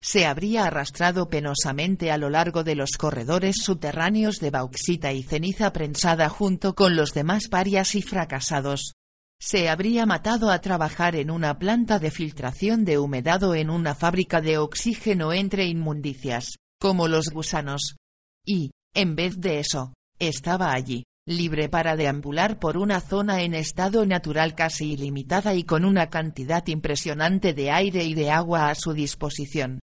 Se 0.02 0.28
habría 0.28 0.66
arrastrado 0.66 1.30
penosamente 1.30 2.12
a 2.12 2.20
lo 2.20 2.30
largo 2.30 2.64
de 2.64 2.76
los 2.76 2.92
corredores 2.92 3.56
subterráneos 3.64 4.40
de 4.40 4.52
bauxita 4.52 5.12
y 5.12 5.24
ceniza 5.24 5.74
prensada 5.74 6.30
junto 6.30 6.76
con 6.76 6.96
los 6.96 7.14
demás 7.14 7.48
parias 7.50 7.96
y 7.96 8.04
fracasados. 8.04 8.94
Se 9.40 9.70
habría 9.70 10.06
matado 10.06 10.50
a 10.50 10.60
trabajar 10.62 11.16
en 11.16 11.30
una 11.30 11.60
planta 11.60 12.00
de 12.00 12.12
filtración 12.12 12.86
de 12.86 12.98
humedad 12.98 13.44
o 13.44 13.56
en 13.56 13.70
una 13.70 13.96
fábrica 13.96 14.42
de 14.42 14.58
oxígeno 14.58 15.34
entre 15.34 15.66
inmundicias, 15.66 16.56
como 16.80 17.08
los 17.08 17.30
gusanos. 17.30 17.98
Y, 18.46 18.72
en 18.94 19.16
vez 19.16 19.40
de 19.42 19.60
eso, 19.60 19.94
estaba 20.20 20.72
allí, 20.72 21.04
libre 21.28 21.70
para 21.70 21.96
deambular 21.96 22.60
por 22.60 22.78
una 22.78 23.02
zona 23.02 23.42
en 23.42 23.54
estado 23.54 24.06
natural 24.06 24.56
casi 24.56 24.94
ilimitada 24.94 25.54
y 25.56 25.64
con 25.64 25.84
una 25.84 26.10
cantidad 26.10 26.66
impresionante 26.68 27.54
de 27.54 27.72
aire 27.72 28.04
y 28.04 28.14
de 28.14 28.32
agua 28.32 28.70
a 28.70 28.76
su 28.76 28.94
disposición. 28.94 29.80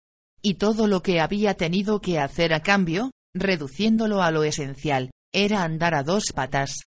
Y 0.43 0.55
todo 0.55 0.87
lo 0.87 1.03
que 1.03 1.21
había 1.21 1.55
tenido 1.55 2.01
que 2.01 2.19
hacer 2.19 2.53
a 2.53 2.61
cambio, 2.61 3.11
reduciéndolo 3.35 4.23
a 4.23 4.31
lo 4.31 4.45
esencial, 4.45 5.11
era 5.33 5.63
andar 5.63 5.95
a 5.95 6.03
dos 6.03 6.33
patas. 6.35 6.87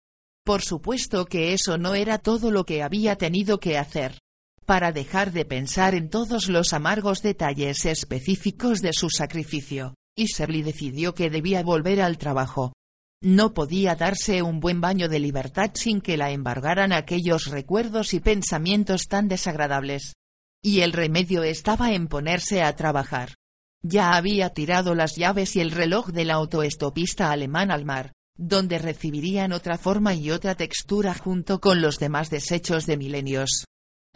Por 0.49 0.63
supuesto 0.63 1.25
que 1.25 1.53
eso 1.53 1.77
no 1.77 1.93
era 1.93 2.17
todo 2.17 2.49
lo 2.49 2.63
que 2.63 2.81
había 2.81 3.17
tenido 3.17 3.59
que 3.59 3.77
hacer. 3.77 4.17
Para 4.65 4.91
dejar 4.91 5.31
de 5.31 5.45
pensar 5.45 5.93
en 5.93 6.09
todos 6.09 6.49
los 6.49 6.73
amargos 6.73 7.21
detalles 7.21 7.85
específicos 7.85 8.81
de 8.81 8.93
su 8.93 9.11
sacrificio, 9.11 9.93
Iserly 10.15 10.63
decidió 10.63 11.13
que 11.13 11.29
debía 11.29 11.61
volver 11.61 12.01
al 12.01 12.17
trabajo. 12.17 12.73
No 13.21 13.53
podía 13.53 13.93
darse 13.93 14.41
un 14.41 14.59
buen 14.59 14.81
baño 14.81 15.07
de 15.07 15.19
libertad 15.19 15.69
sin 15.75 16.01
que 16.01 16.17
la 16.17 16.31
embargaran 16.31 16.93
aquellos 16.93 17.45
recuerdos 17.45 18.15
y 18.15 18.19
pensamientos 18.19 19.03
tan 19.07 19.27
desagradables. 19.27 20.15
Y 20.63 20.79
el 20.79 20.93
remedio 20.93 21.43
estaba 21.43 21.93
en 21.93 22.07
ponerse 22.07 22.63
a 22.63 22.75
trabajar. 22.75 23.35
Ya 23.83 24.13
había 24.15 24.49
tirado 24.49 24.95
las 24.95 25.15
llaves 25.15 25.55
y 25.55 25.59
el 25.59 25.69
reloj 25.69 26.07
del 26.07 26.31
autoestopista 26.31 27.29
alemán 27.29 27.69
al 27.69 27.85
mar, 27.85 28.13
donde 28.39 28.79
recibirían 28.79 29.51
otra 29.51 29.77
forma 29.77 30.13
y 30.13 30.31
otra 30.31 30.55
textura 30.55 31.13
junto 31.13 31.59
con 31.59 31.81
los 31.81 31.97
demás 31.97 32.29
desechos 32.29 32.85
de 32.85 32.95
milenios. 32.95 33.65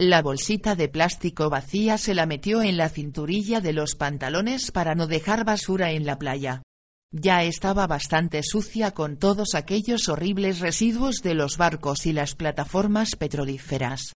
La 0.00 0.22
bolsita 0.22 0.74
de 0.74 0.88
plástico 0.88 1.50
vacía 1.50 1.98
se 1.98 2.14
la 2.14 2.24
metió 2.24 2.62
en 2.62 2.78
la 2.78 2.88
cinturilla 2.88 3.60
de 3.60 3.74
los 3.74 3.96
pantalones 3.96 4.72
para 4.72 4.94
no 4.94 5.06
dejar 5.06 5.44
basura 5.44 5.92
en 5.92 6.06
la 6.06 6.18
playa. 6.18 6.62
Ya 7.12 7.44
estaba 7.44 7.86
bastante 7.86 8.42
sucia 8.42 8.92
con 8.92 9.18
todos 9.18 9.54
aquellos 9.54 10.08
horribles 10.08 10.60
residuos 10.60 11.16
de 11.16 11.34
los 11.34 11.58
barcos 11.58 12.06
y 12.06 12.14
las 12.14 12.34
plataformas 12.34 13.16
petrolíferas. 13.16 14.14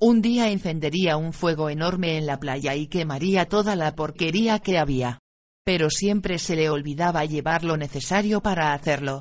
Un 0.00 0.22
día 0.22 0.48
encendería 0.48 1.18
un 1.18 1.34
fuego 1.34 1.68
enorme 1.68 2.16
en 2.16 2.24
la 2.24 2.40
playa 2.40 2.74
y 2.76 2.86
quemaría 2.86 3.46
toda 3.46 3.76
la 3.76 3.94
porquería 3.94 4.58
que 4.60 4.78
había. 4.78 5.18
Pero 5.66 5.90
siempre 5.90 6.38
se 6.38 6.56
le 6.56 6.70
olvidaba 6.70 7.26
llevar 7.26 7.62
lo 7.62 7.76
necesario 7.76 8.40
para 8.40 8.72
hacerlo. 8.72 9.20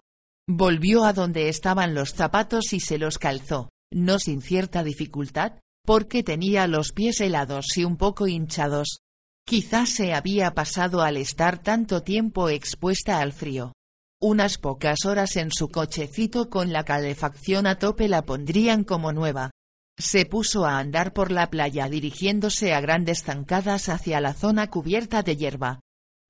Volvió 0.51 1.05
a 1.05 1.13
donde 1.13 1.47
estaban 1.47 1.93
los 1.93 2.13
zapatos 2.13 2.73
y 2.73 2.79
se 2.79 2.97
los 2.97 3.19
calzó, 3.19 3.69
no 3.93 4.17
sin 4.17 4.41
cierta 4.41 4.83
dificultad, 4.83 5.59
porque 5.85 6.23
tenía 6.23 6.65
los 6.65 6.91
pies 6.91 7.21
helados 7.21 7.77
y 7.77 7.83
un 7.83 7.97
poco 7.97 8.27
hinchados. 8.27 9.01
Quizás 9.45 9.89
se 9.89 10.11
había 10.15 10.55
pasado 10.55 11.03
al 11.03 11.17
estar 11.17 11.61
tanto 11.61 12.01
tiempo 12.01 12.49
expuesta 12.49 13.19
al 13.19 13.31
frío. 13.31 13.73
Unas 14.19 14.57
pocas 14.57 15.05
horas 15.05 15.35
en 15.35 15.51
su 15.51 15.69
cochecito 15.69 16.49
con 16.49 16.73
la 16.73 16.83
calefacción 16.83 17.67
a 17.67 17.77
tope 17.77 18.07
la 18.07 18.23
pondrían 18.23 18.83
como 18.83 19.13
nueva, 19.13 19.51
se 19.99 20.25
puso 20.25 20.65
a 20.65 20.79
andar 20.79 21.13
por 21.13 21.29
la 21.29 21.51
playa 21.51 21.89
dirigiéndose 21.89 22.73
a 22.73 22.81
grandes 22.81 23.23
zancadas 23.23 23.87
hacia 23.87 24.19
la 24.19 24.33
zona 24.33 24.69
cubierta 24.69 25.21
de 25.21 25.35
hierba. 25.35 25.81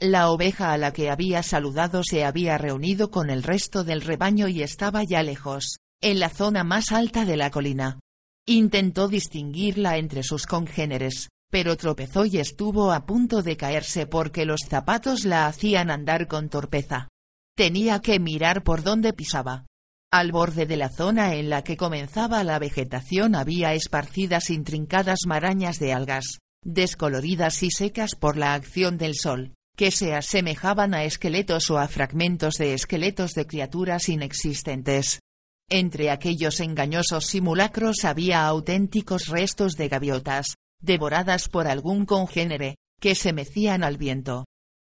La 0.01 0.29
oveja 0.29 0.71
a 0.71 0.77
la 0.77 0.93
que 0.93 1.09
había 1.09 1.43
saludado 1.43 2.03
se 2.05 2.23
había 2.23 2.57
reunido 2.57 3.11
con 3.11 3.29
el 3.29 3.43
resto 3.43 3.83
del 3.83 3.99
rebaño 3.99 4.47
y 4.47 4.63
estaba 4.63 5.03
ya 5.03 5.23
lejos, 5.23 5.79
en 6.01 6.19
la 6.19 6.29
zona 6.29 6.63
más 6.63 6.93
alta 6.93 7.25
de 7.25 7.35
la 7.35 7.51
colina. 7.51 7.99
Intentó 8.47 9.09
distinguirla 9.09 9.97
entre 9.97 10.23
sus 10.23 10.45
congéneres, 10.45 11.27
pero 11.51 11.75
tropezó 11.75 12.23
y 12.23 12.37
estuvo 12.37 12.93
a 12.93 13.05
punto 13.05 13.43
de 13.43 13.57
caerse 13.57 14.07
porque 14.07 14.45
los 14.45 14.61
zapatos 14.69 15.25
la 15.25 15.47
hacían 15.47 15.91
andar 15.91 16.27
con 16.27 16.47
torpeza. 16.47 17.09
Tenía 17.57 17.99
que 17.99 18.19
mirar 18.19 18.63
por 18.63 18.83
dónde 18.83 19.11
pisaba. 19.11 19.65
Al 20.13 20.31
borde 20.31 20.65
de 20.65 20.77
la 20.77 20.89
zona 20.89 21.35
en 21.35 21.49
la 21.49 21.65
que 21.65 21.75
comenzaba 21.75 22.45
la 22.45 22.57
vegetación 22.57 23.35
había 23.35 23.73
esparcidas 23.73 24.49
intrincadas 24.49 25.19
marañas 25.27 25.77
de 25.77 25.91
algas, 25.91 26.39
descoloridas 26.63 27.63
y 27.63 27.69
secas 27.69 28.15
por 28.15 28.37
la 28.37 28.53
acción 28.53 28.97
del 28.97 29.15
sol, 29.15 29.53
que 29.79 29.91
se 29.91 30.13
asemejaban 30.13 30.93
a 30.93 31.05
esqueletos 31.05 31.69
o 31.69 31.77
a 31.77 31.87
fragmentos 31.87 32.55
de 32.55 32.73
esqueletos 32.73 33.31
de 33.31 33.47
criaturas 33.47 34.09
inexistentes. 34.09 35.21
Entre 35.69 36.11
aquellos 36.11 36.59
engañosos 36.59 37.27
simulacros 37.27 38.03
había 38.03 38.45
auténticos 38.45 39.27
restos 39.27 39.75
de 39.77 39.87
gaviotas, 39.87 40.55
devoradas 40.81 41.47
por 41.47 41.65
algún 41.65 42.05
congénere, 42.05 42.75
que 42.99 43.15
se 43.15 43.31
mecían 43.31 43.85
al 43.85 43.95
viento. 43.95 44.43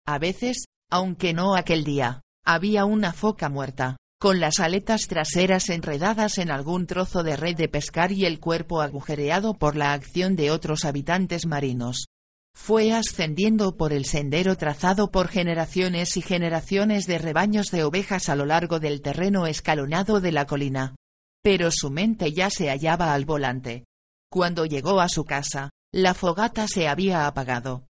A 0.06 0.18
veces, 0.18 0.66
aunque 0.90 1.32
no 1.32 1.56
aquel 1.56 1.84
día, 1.84 2.20
había 2.44 2.84
una 2.84 3.14
foca 3.14 3.48
muerta, 3.48 3.96
con 4.20 4.40
las 4.40 4.60
aletas 4.60 5.08
traseras 5.08 5.70
enredadas 5.70 6.36
en 6.36 6.50
algún 6.50 6.86
trozo 6.86 7.22
de 7.22 7.36
red 7.36 7.56
de 7.56 7.68
pescar 7.70 8.12
y 8.12 8.26
el 8.26 8.40
cuerpo 8.40 8.82
agujereado 8.82 9.54
por 9.54 9.74
la 9.74 9.94
acción 9.94 10.36
de 10.36 10.50
otros 10.50 10.84
habitantes 10.84 11.46
marinos. 11.46 12.08
Fue 12.54 12.92
ascendiendo 12.92 13.76
por 13.76 13.92
el 13.92 14.04
sendero 14.04 14.56
trazado 14.56 15.10
por 15.10 15.28
generaciones 15.28 16.16
y 16.16 16.22
generaciones 16.22 17.06
de 17.06 17.18
rebaños 17.18 17.66
de 17.70 17.84
ovejas 17.84 18.28
a 18.28 18.36
lo 18.36 18.46
largo 18.46 18.78
del 18.80 19.02
terreno 19.02 19.46
escalonado 19.46 20.20
de 20.20 20.32
la 20.32 20.46
colina. 20.46 20.94
Pero 21.42 21.70
su 21.70 21.90
mente 21.90 22.32
ya 22.32 22.50
se 22.50 22.68
hallaba 22.68 23.14
al 23.14 23.24
volante. 23.24 23.84
Cuando 24.30 24.64
llegó 24.64 25.00
a 25.00 25.08
su 25.08 25.24
casa, 25.24 25.70
la 25.92 26.14
fogata 26.14 26.68
se 26.68 26.88
había 26.88 27.26
apagado. 27.26 27.86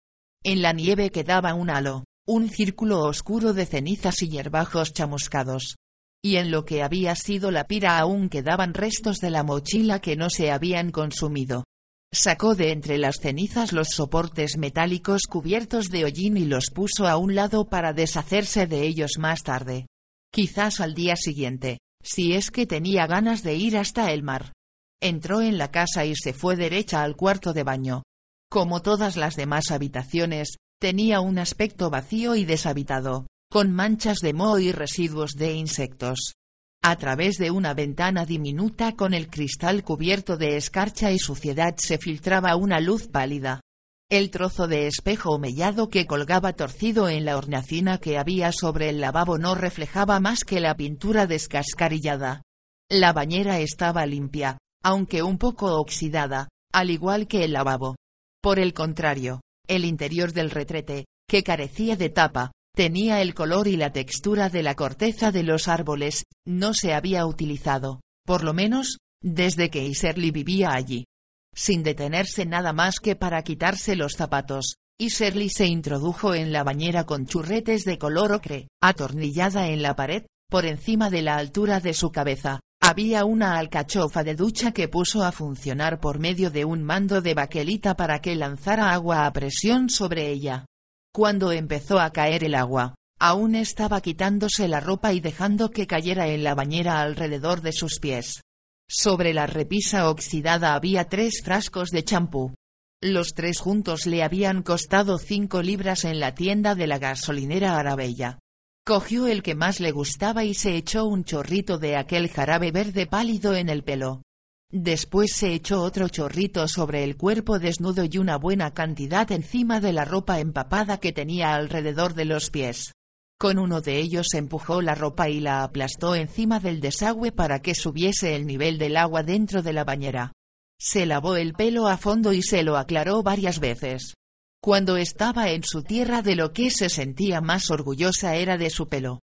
En 0.44 0.62
la 0.62 0.74
nieve 0.74 1.10
quedaba 1.10 1.54
un 1.54 1.70
halo, 1.70 2.06
un 2.28 2.50
círculo 2.50 3.02
oscuro 3.02 3.54
de 3.54 3.66
cenizas 3.66 4.22
y 4.22 4.30
hierbajos 4.30 4.94
chamuscados 4.94 5.76
y 6.22 6.36
en 6.36 6.52
lo 6.52 6.66
que 6.66 6.84
había 6.84 7.16
sido 7.16 7.52
la 7.52 7.66
pira 7.66 7.98
aún 7.98 8.30
quedaban 8.30 8.74
restos 8.74 9.20
de 9.20 9.30
la 9.30 9.44
mochila 9.44 10.00
que 10.00 10.16
no 10.16 10.30
se 10.30 10.52
habían 10.52 10.92
consumido. 10.92 11.64
Sacó 12.12 12.56
de 12.56 12.72
entre 12.72 12.98
las 12.98 13.18
cenizas 13.22 13.72
los 13.72 13.90
soportes 13.90 14.58
metálicos 14.58 15.24
cubiertos 15.30 15.90
de 15.90 16.06
hollín 16.06 16.38
y 16.38 16.46
los 16.46 16.72
puso 16.74 17.08
a 17.08 17.18
un 17.18 17.36
lado 17.36 17.70
para 17.70 17.94
deshacerse 17.94 18.66
de 18.66 18.82
ellos 18.82 19.14
más 19.20 19.44
tarde. 19.44 19.86
Quizás 20.32 20.80
al 20.80 20.96
día 20.96 21.16
siguiente, 21.16 21.78
si 22.04 22.34
es 22.34 22.50
que 22.50 22.66
tenía 22.66 23.06
ganas 23.06 23.44
de 23.44 23.56
ir 23.56 23.78
hasta 23.78 24.12
el 24.12 24.24
mar. 24.24 24.54
Entró 25.02 25.42
en 25.42 25.58
la 25.58 25.72
casa 25.72 26.06
y 26.06 26.16
se 26.16 26.34
fue 26.34 26.56
derecha 26.56 27.04
al 27.04 27.16
cuarto 27.16 27.54
de 27.54 27.64
baño. 27.64 28.04
Como 28.50 28.82
todas 28.82 29.16
las 29.16 29.36
demás 29.36 29.70
habitaciones, 29.70 30.56
tenía 30.80 31.22
un 31.22 31.38
aspecto 31.38 31.90
vacío 31.90 32.36
y 32.36 32.46
deshabitado 32.46 33.28
con 33.52 33.72
manchas 33.72 34.20
de 34.20 34.34
moho 34.34 34.60
y 34.60 34.72
residuos 34.72 35.32
de 35.32 35.54
insectos. 35.54 36.34
A 36.82 36.96
través 36.96 37.38
de 37.38 37.52
una 37.52 37.74
ventana 37.74 38.26
diminuta 38.26 38.96
con 38.96 39.14
el 39.14 39.30
cristal 39.30 39.84
cubierto 39.84 40.38
de 40.38 40.56
escarcha 40.56 41.12
y 41.12 41.20
suciedad 41.20 41.76
se 41.78 41.98
filtraba 41.98 42.56
una 42.56 42.80
luz 42.80 43.08
pálida. 43.08 43.62
El 44.10 44.32
trozo 44.32 44.68
de 44.68 44.88
espejo 44.88 45.38
mellado 45.38 45.90
que 45.90 46.08
colgaba 46.08 46.54
torcido 46.54 47.10
en 47.10 47.26
la 47.26 47.38
hornacina 47.38 48.00
que 48.00 48.18
había 48.18 48.52
sobre 48.52 48.90
el 48.90 49.02
lavabo 49.02 49.38
no 49.38 49.56
reflejaba 49.56 50.20
más 50.20 50.44
que 50.44 50.60
la 50.60 50.76
pintura 50.76 51.28
descascarillada. 51.28 52.42
La 52.90 53.14
bañera 53.14 53.60
estaba 53.60 54.06
limpia, 54.06 54.58
aunque 54.82 55.22
un 55.22 55.38
poco 55.38 55.80
oxidada, 55.80 56.48
al 56.74 56.90
igual 56.90 57.28
que 57.28 57.44
el 57.44 57.54
lavabo. 57.54 57.98
Por 58.42 58.58
el 58.58 58.74
contrario, 58.74 59.42
el 59.68 59.86
interior 59.86 60.32
del 60.32 60.50
retrete, 60.50 61.06
que 61.28 61.44
carecía 61.44 61.96
de 61.98 62.10
tapa, 62.10 62.52
Tenía 62.76 63.22
el 63.22 63.34
color 63.34 63.68
y 63.68 63.76
la 63.76 63.92
textura 63.92 64.50
de 64.50 64.64
la 64.64 64.76
corteza 64.76 65.32
de 65.32 65.44
los 65.44 65.68
árboles, 65.68 66.24
no 66.46 66.74
se 66.74 66.94
había 66.94 67.26
utilizado, 67.26 68.02
por 68.26 68.44
lo 68.44 68.54
menos, 68.54 68.98
desde 69.22 69.70
que 69.70 69.86
Iserly 69.86 70.32
vivía 70.32 70.72
allí. 70.74 71.06
Sin 71.54 71.84
detenerse 71.84 72.46
nada 72.46 72.74
más 72.74 73.00
que 73.00 73.16
para 73.16 73.44
quitarse 73.44 73.96
los 73.96 74.14
zapatos, 74.14 74.76
Iserly 74.98 75.50
se 75.50 75.66
introdujo 75.66 76.36
en 76.36 76.52
la 76.52 76.64
bañera 76.64 77.06
con 77.06 77.26
churretes 77.26 77.86
de 77.86 77.98
color 77.98 78.34
ocre, 78.34 78.68
atornillada 78.82 79.68
en 79.68 79.82
la 79.82 79.96
pared, 79.96 80.26
por 80.50 80.66
encima 80.66 81.10
de 81.10 81.22
la 81.22 81.38
altura 81.38 81.80
de 81.80 81.94
su 81.94 82.12
cabeza. 82.12 82.60
Había 82.82 83.26
una 83.26 83.58
alcachofa 83.58 84.24
de 84.24 84.36
ducha 84.36 84.72
que 84.72 84.88
puso 84.88 85.24
a 85.24 85.32
funcionar 85.32 86.00
por 86.00 86.20
medio 86.20 86.50
de 86.50 86.66
un 86.66 86.84
mando 86.84 87.22
de 87.22 87.34
baquelita 87.34 87.96
para 87.96 88.20
que 88.20 88.36
lanzara 88.36 88.92
agua 88.92 89.26
a 89.26 89.34
presión 89.34 89.90
sobre 89.90 90.30
ella. 90.30 90.66
Cuando 91.14 91.52
empezó 91.52 92.00
a 92.00 92.12
caer 92.12 92.44
el 92.44 92.54
agua, 92.54 92.96
aún 93.20 93.56
estaba 93.56 94.02
quitándose 94.02 94.68
la 94.68 94.80
ropa 94.80 95.12
y 95.14 95.20
dejando 95.20 95.72
que 95.72 95.88
cayera 95.88 96.28
en 96.28 96.44
la 96.44 96.54
bañera 96.54 97.02
alrededor 97.02 97.62
de 97.62 97.72
sus 97.72 98.00
pies. 98.00 98.42
Sobre 98.88 99.34
la 99.34 99.48
repisa 99.48 100.10
oxidada 100.10 100.74
había 100.76 101.06
tres 101.06 101.42
frascos 101.44 101.90
de 101.90 102.04
champú. 102.04 102.54
Los 103.02 103.34
tres 103.34 103.60
juntos 103.60 104.06
le 104.06 104.24
habían 104.24 104.62
costado 104.62 105.18
cinco 105.18 105.62
libras 105.62 106.06
en 106.06 106.20
la 106.20 106.36
tienda 106.36 106.76
de 106.76 106.88
la 106.88 107.00
gasolinera 107.00 107.78
Arabella. 107.78 108.40
Cogió 108.86 109.28
el 109.28 109.42
que 109.42 109.56
más 109.56 109.80
le 109.80 109.92
gustaba 109.92 110.44
y 110.44 110.54
se 110.54 110.76
echó 110.76 111.06
un 111.06 111.24
chorrito 111.24 111.78
de 111.78 111.96
aquel 111.96 112.30
jarabe 112.30 112.72
verde 112.72 113.08
pálido 113.08 113.56
en 113.56 113.70
el 113.70 113.84
pelo. 113.84 114.22
Después 114.72 115.32
se 115.34 115.52
echó 115.52 115.82
otro 115.82 116.10
chorrito 116.10 116.68
sobre 116.68 117.04
el 117.04 117.18
cuerpo 117.18 117.58
desnudo 117.58 118.04
y 118.06 118.20
una 118.20 118.38
buena 118.38 118.72
cantidad 118.76 119.32
encima 119.32 119.80
de 119.80 119.94
la 119.94 120.06
ropa 120.06 120.40
empapada 120.40 121.00
que 121.00 121.12
tenía 121.12 121.56
alrededor 121.56 122.14
de 122.14 122.26
los 122.26 122.52
pies. 122.52 122.94
Con 123.40 123.58
uno 123.58 123.82
de 123.82 123.98
ellos 123.98 124.28
empujó 124.36 124.84
la 124.84 124.94
ropa 124.94 125.28
y 125.28 125.40
la 125.40 125.64
aplastó 125.64 126.14
encima 126.14 126.60
del 126.60 126.82
desagüe 126.82 127.32
para 127.32 127.64
que 127.64 127.74
subiese 127.74 128.36
el 128.36 128.46
nivel 128.46 128.78
del 128.78 128.98
agua 128.98 129.24
dentro 129.24 129.64
de 129.64 129.74
la 129.74 129.86
bañera. 129.86 130.34
Se 130.78 131.08
lavó 131.08 131.36
el 131.36 131.54
pelo 131.54 131.88
a 131.88 131.98
fondo 131.98 132.32
y 132.32 132.44
se 132.44 132.62
lo 132.62 132.78
aclaró 132.78 133.24
varias 133.24 133.60
veces. 133.60 134.14
Cuando 134.62 134.98
estaba 134.98 135.50
en 135.50 135.64
su 135.64 135.82
tierra 135.82 136.22
de 136.22 136.36
lo 136.36 136.54
que 136.54 136.70
se 136.70 136.90
sentía 136.90 137.42
más 137.42 137.72
orgullosa 137.72 138.36
era 138.36 138.58
de 138.58 138.70
su 138.70 138.88
pelo. 138.88 139.20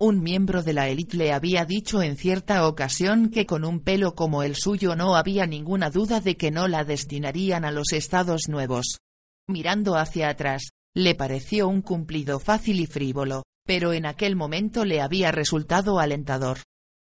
Un 0.00 0.22
miembro 0.22 0.62
de 0.62 0.72
la 0.72 0.88
élite 0.88 1.16
le 1.16 1.32
había 1.32 1.64
dicho 1.64 2.02
en 2.02 2.16
cierta 2.16 2.68
ocasión 2.68 3.30
que 3.30 3.46
con 3.46 3.64
un 3.64 3.80
pelo 3.80 4.14
como 4.14 4.44
el 4.44 4.54
suyo 4.54 4.94
no 4.94 5.16
había 5.16 5.44
ninguna 5.44 5.90
duda 5.90 6.20
de 6.20 6.36
que 6.36 6.52
no 6.52 6.68
la 6.68 6.84
destinarían 6.84 7.64
a 7.64 7.72
los 7.72 7.92
estados 7.92 8.42
nuevos. 8.48 8.98
Mirando 9.48 9.96
hacia 9.96 10.28
atrás, 10.28 10.70
le 10.94 11.16
pareció 11.16 11.66
un 11.66 11.82
cumplido 11.82 12.38
fácil 12.38 12.78
y 12.78 12.86
frívolo, 12.86 13.42
pero 13.66 13.92
en 13.92 14.06
aquel 14.06 14.36
momento 14.36 14.84
le 14.84 15.00
había 15.00 15.32
resultado 15.32 15.98
alentador. 15.98 16.58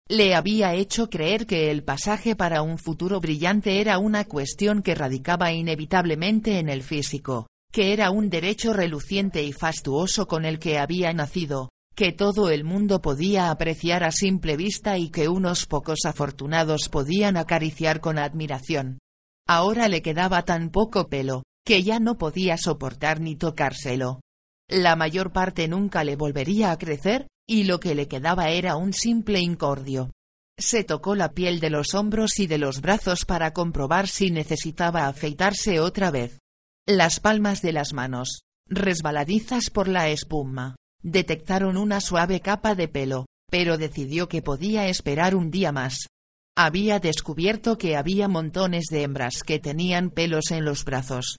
Le 0.06 0.34
había 0.34 0.74
hecho 0.74 1.08
creer 1.08 1.46
que 1.46 1.70
el 1.70 1.84
pasaje 1.84 2.36
para 2.36 2.60
un 2.60 2.76
futuro 2.76 3.20
brillante 3.20 3.80
era 3.80 3.96
una 3.96 4.26
cuestión 4.26 4.82
que 4.82 4.94
radicaba 4.94 5.50
inevitablemente 5.50 6.58
en 6.58 6.68
el 6.68 6.82
físico, 6.82 7.46
que 7.72 7.94
era 7.94 8.10
un 8.10 8.28
derecho 8.28 8.74
reluciente 8.74 9.42
y 9.42 9.52
fastuoso 9.52 10.28
con 10.28 10.44
el 10.44 10.58
que 10.58 10.78
había 10.78 11.14
nacido, 11.14 11.70
que 11.94 12.12
todo 12.12 12.50
el 12.50 12.64
mundo 12.64 13.02
podía 13.02 13.50
apreciar 13.50 14.02
a 14.04 14.12
simple 14.12 14.56
vista 14.56 14.98
y 14.98 15.10
que 15.10 15.28
unos 15.28 15.66
pocos 15.66 16.00
afortunados 16.04 16.88
podían 16.88 17.36
acariciar 17.36 18.00
con 18.00 18.18
admiración. 18.18 18.98
Ahora 19.46 19.88
le 19.88 20.02
quedaba 20.02 20.44
tan 20.44 20.70
poco 20.70 21.08
pelo, 21.08 21.42
que 21.64 21.82
ya 21.82 22.00
no 22.00 22.16
podía 22.16 22.56
soportar 22.56 23.20
ni 23.20 23.36
tocárselo. 23.36 24.20
La 24.68 24.96
mayor 24.96 25.32
parte 25.32 25.68
nunca 25.68 26.04
le 26.04 26.16
volvería 26.16 26.70
a 26.70 26.78
crecer, 26.78 27.26
y 27.46 27.64
lo 27.64 27.80
que 27.80 27.94
le 27.94 28.08
quedaba 28.08 28.48
era 28.50 28.76
un 28.76 28.92
simple 28.92 29.40
incordio. 29.40 30.10
Se 30.58 30.84
tocó 30.84 31.14
la 31.14 31.32
piel 31.32 31.60
de 31.60 31.70
los 31.70 31.94
hombros 31.94 32.38
y 32.38 32.46
de 32.46 32.58
los 32.58 32.80
brazos 32.80 33.24
para 33.24 33.52
comprobar 33.52 34.08
si 34.08 34.30
necesitaba 34.30 35.08
afeitarse 35.08 35.80
otra 35.80 36.10
vez. 36.10 36.38
Las 36.86 37.20
palmas 37.20 37.62
de 37.62 37.72
las 37.72 37.92
manos, 37.92 38.42
resbaladizas 38.66 39.70
por 39.70 39.88
la 39.88 40.08
espuma, 40.08 40.76
detectaron 41.02 41.76
una 41.76 42.00
suave 42.00 42.40
capa 42.40 42.74
de 42.74 42.88
pelo, 42.88 43.26
pero 43.50 43.76
decidió 43.76 44.28
que 44.28 44.42
podía 44.42 44.88
esperar 44.88 45.34
un 45.34 45.50
día 45.50 45.72
más. 45.72 46.06
Había 46.56 47.00
descubierto 47.00 47.78
que 47.78 47.96
había 47.96 48.28
montones 48.28 48.86
de 48.90 49.02
hembras 49.02 49.42
que 49.42 49.58
tenían 49.58 50.10
pelos 50.10 50.50
en 50.50 50.64
los 50.64 50.84
brazos. 50.84 51.36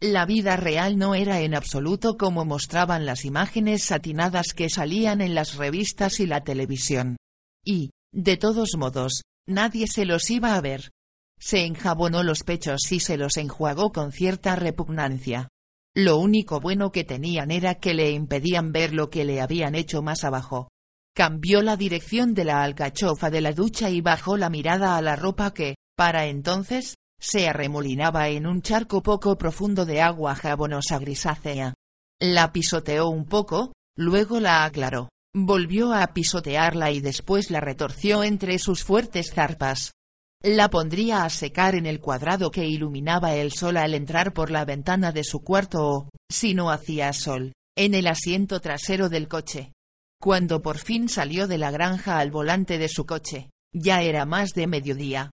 La 0.00 0.26
vida 0.26 0.56
real 0.56 0.98
no 0.98 1.14
era 1.14 1.40
en 1.40 1.54
absoluto 1.54 2.16
como 2.16 2.44
mostraban 2.44 3.06
las 3.06 3.24
imágenes 3.24 3.84
satinadas 3.84 4.48
que 4.54 4.68
salían 4.68 5.20
en 5.20 5.34
las 5.34 5.54
revistas 5.54 6.20
y 6.20 6.26
la 6.26 6.42
televisión. 6.42 7.16
Y, 7.64 7.90
de 8.12 8.36
todos 8.36 8.76
modos, 8.76 9.22
nadie 9.46 9.86
se 9.86 10.04
los 10.04 10.30
iba 10.30 10.54
a 10.54 10.60
ver. 10.60 10.90
Se 11.38 11.64
enjabonó 11.64 12.22
los 12.22 12.42
pechos 12.42 12.80
y 12.90 13.00
se 13.00 13.16
los 13.16 13.36
enjuagó 13.36 13.92
con 13.92 14.12
cierta 14.12 14.56
repugnancia. 14.56 15.48
Lo 15.96 16.18
único 16.18 16.60
bueno 16.60 16.92
que 16.92 17.04
tenían 17.04 17.50
era 17.50 17.76
que 17.76 17.94
le 17.94 18.10
impedían 18.10 18.70
ver 18.70 18.92
lo 18.92 19.08
que 19.08 19.24
le 19.24 19.40
habían 19.40 19.74
hecho 19.74 20.02
más 20.02 20.24
abajo. 20.24 20.68
Cambió 21.14 21.62
la 21.62 21.78
dirección 21.78 22.34
de 22.34 22.44
la 22.44 22.62
alcachofa 22.62 23.30
de 23.30 23.40
la 23.40 23.52
ducha 23.52 23.88
y 23.88 24.02
bajó 24.02 24.36
la 24.36 24.50
mirada 24.50 24.98
a 24.98 25.00
la 25.00 25.16
ropa 25.16 25.54
que, 25.54 25.76
para 25.96 26.26
entonces, 26.26 26.96
se 27.18 27.48
arremolinaba 27.48 28.28
en 28.28 28.46
un 28.46 28.60
charco 28.60 29.02
poco 29.02 29.38
profundo 29.38 29.86
de 29.86 30.02
agua 30.02 30.34
jabonosa 30.34 30.98
grisácea. 30.98 31.72
La 32.20 32.52
pisoteó 32.52 33.08
un 33.08 33.24
poco, 33.24 33.72
luego 33.96 34.38
la 34.38 34.66
aclaró. 34.66 35.08
Volvió 35.34 35.94
a 35.94 36.06
pisotearla 36.08 36.90
y 36.90 37.00
después 37.00 37.50
la 37.50 37.60
retorció 37.60 38.22
entre 38.22 38.58
sus 38.58 38.84
fuertes 38.84 39.32
zarpas. 39.32 39.92
La 40.42 40.68
pondría 40.68 41.24
a 41.24 41.30
secar 41.30 41.74
en 41.74 41.86
el 41.86 42.00
cuadrado 42.00 42.50
que 42.50 42.66
iluminaba 42.66 43.34
el 43.34 43.52
sol 43.52 43.76
al 43.76 43.94
entrar 43.94 44.32
por 44.32 44.50
la 44.50 44.64
ventana 44.64 45.10
de 45.12 45.24
su 45.24 45.40
cuarto 45.40 45.88
o, 45.88 46.08
si 46.30 46.54
no 46.54 46.70
hacía 46.70 47.12
sol, 47.12 47.52
en 47.76 47.94
el 47.94 48.06
asiento 48.06 48.60
trasero 48.60 49.08
del 49.08 49.28
coche. 49.28 49.72
Cuando 50.20 50.62
por 50.62 50.78
fin 50.78 51.08
salió 51.08 51.46
de 51.46 51.58
la 51.58 51.70
granja 51.70 52.18
al 52.18 52.30
volante 52.30 52.78
de 52.78 52.88
su 52.88 53.06
coche, 53.06 53.50
ya 53.72 54.02
era 54.02 54.24
más 54.24 54.50
de 54.50 54.66
mediodía. 54.66 55.30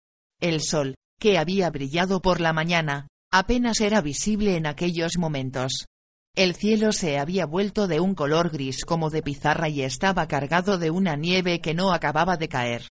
El 0.41 0.61
sol, 0.61 0.95
que 1.19 1.39
había 1.39 1.71
brillado 1.71 2.21
por 2.21 2.41
la 2.41 2.53
mañana, 2.53 3.09
apenas 3.33 3.81
era 3.81 4.01
visible 4.01 4.57
en 4.57 4.67
aquellos 4.67 5.19
momentos. 5.19 5.87
El 6.35 6.55
cielo 6.55 6.93
se 6.93 7.19
había 7.19 7.47
vuelto 7.47 7.87
de 7.87 8.01
un 8.01 8.15
color 8.15 8.51
gris 8.51 8.85
como 8.85 9.09
de 9.09 9.23
pizarra 9.23 9.71
y 9.71 9.83
estaba 9.83 10.29
cargado 10.29 10.77
de 10.77 10.91
una 10.91 11.17
nieve 11.17 11.61
que 11.61 11.73
no 11.73 11.93
acababa 11.93 12.37
de 12.37 12.49
caer. 12.49 12.89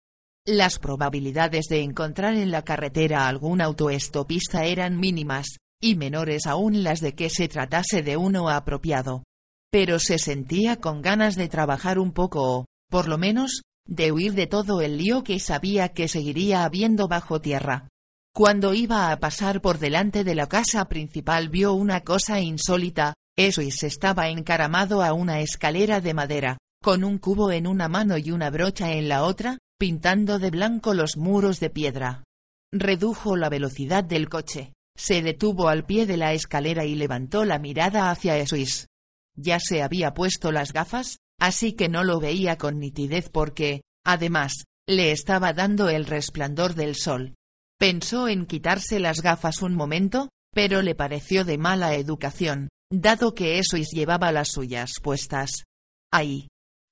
Las 0.48 0.78
probabilidades 0.78 1.66
de 1.70 1.82
encontrar 1.82 2.36
en 2.36 2.52
la 2.52 2.62
carretera 2.62 3.28
algún 3.28 3.62
autoestopista 3.62 4.66
eran 4.66 4.96
mínimas, 5.00 5.58
y 5.82 5.96
menores 5.96 6.46
aún 6.46 6.84
las 6.84 7.02
de 7.02 7.16
que 7.16 7.32
se 7.32 7.48
tratase 7.48 8.04
de 8.04 8.16
uno 8.16 8.50
apropiado. 8.50 9.24
Pero 9.72 9.98
se 9.98 10.20
sentía 10.20 10.76
con 10.76 11.02
ganas 11.02 11.36
de 11.36 11.50
trabajar 11.50 11.98
un 11.98 12.12
poco 12.12 12.60
o, 12.60 12.66
por 12.92 13.08
lo 13.08 13.18
menos, 13.18 13.64
de 13.88 14.12
huir 14.12 14.34
de 14.34 14.46
todo 14.46 14.82
el 14.82 15.00
lío 15.00 15.24
que 15.24 15.40
sabía 15.40 15.90
que 15.90 16.08
seguiría 16.08 16.64
habiendo 16.64 17.08
bajo 17.08 17.42
tierra. 17.42 17.88
Cuando 18.32 18.76
iba 18.76 19.12
a 19.12 19.20
pasar 19.20 19.62
por 19.62 19.80
delante 19.80 20.24
de 20.24 20.36
la 20.36 20.48
casa 20.48 20.86
principal 20.86 21.50
vio 21.50 21.74
una 21.74 22.02
cosa 22.02 22.40
insólita, 22.40 23.16
eso 23.36 23.64
y 23.64 23.72
se 23.72 23.88
estaba 23.88 24.30
encaramado 24.30 25.02
a 25.02 25.14
una 25.14 25.40
escalera 25.40 26.02
de 26.02 26.14
madera, 26.14 26.58
con 26.84 27.04
un 27.04 27.18
cubo 27.18 27.52
en 27.52 27.66
una 27.66 27.88
mano 27.90 28.16
y 28.20 28.30
una 28.30 28.52
brocha 28.52 28.92
en 28.92 29.10
la 29.10 29.24
otra, 29.24 29.58
pintando 29.80 30.40
de 30.40 30.52
blanco 30.52 30.94
los 30.94 31.18
muros 31.18 31.60
de 31.60 31.70
piedra. 31.70 32.24
Redujo 32.72 33.36
la 33.36 33.50
velocidad 33.50 34.04
del 34.04 34.30
coche, 34.30 34.74
se 34.98 35.22
detuvo 35.22 35.68
al 35.68 35.86
pie 35.86 36.06
de 36.06 36.18
la 36.18 36.34
escalera 36.34 36.86
y 36.86 36.96
levantó 36.96 37.46
la 37.46 37.60
mirada 37.60 38.12
hacia 38.12 38.38
Esuis. 38.38 38.88
Ya 39.36 39.60
se 39.60 39.84
había 39.84 40.14
puesto 40.14 40.52
las 40.52 40.74
gafas, 40.74 41.18
así 41.40 41.74
que 41.74 41.90
no 41.90 42.04
lo 42.04 42.20
veía 42.20 42.58
con 42.58 42.80
nitidez 42.80 43.30
porque, 43.30 43.82
además, 44.06 44.64
le 44.88 45.12
estaba 45.12 45.54
dando 45.54 45.90
el 45.90 46.06
resplandor 46.06 46.76
del 46.76 46.96
sol, 46.96 47.36
Pensó 47.78 48.30
en 48.30 48.46
quitarse 48.46 49.00
las 49.00 49.22
gafas 49.22 49.62
un 49.62 49.76
momento, 49.76 50.30
pero 50.54 50.82
le 50.82 50.96
pareció 50.96 51.44
de 51.44 51.58
mala 51.58 51.96
educación, 51.96 52.70
dado 52.90 53.34
que 53.34 53.60
Esois 53.60 53.90
llevaba 53.92 54.32
las 54.32 54.50
suyas 54.52 54.92
puestas. 55.04 55.66
Ahí. 56.12 56.48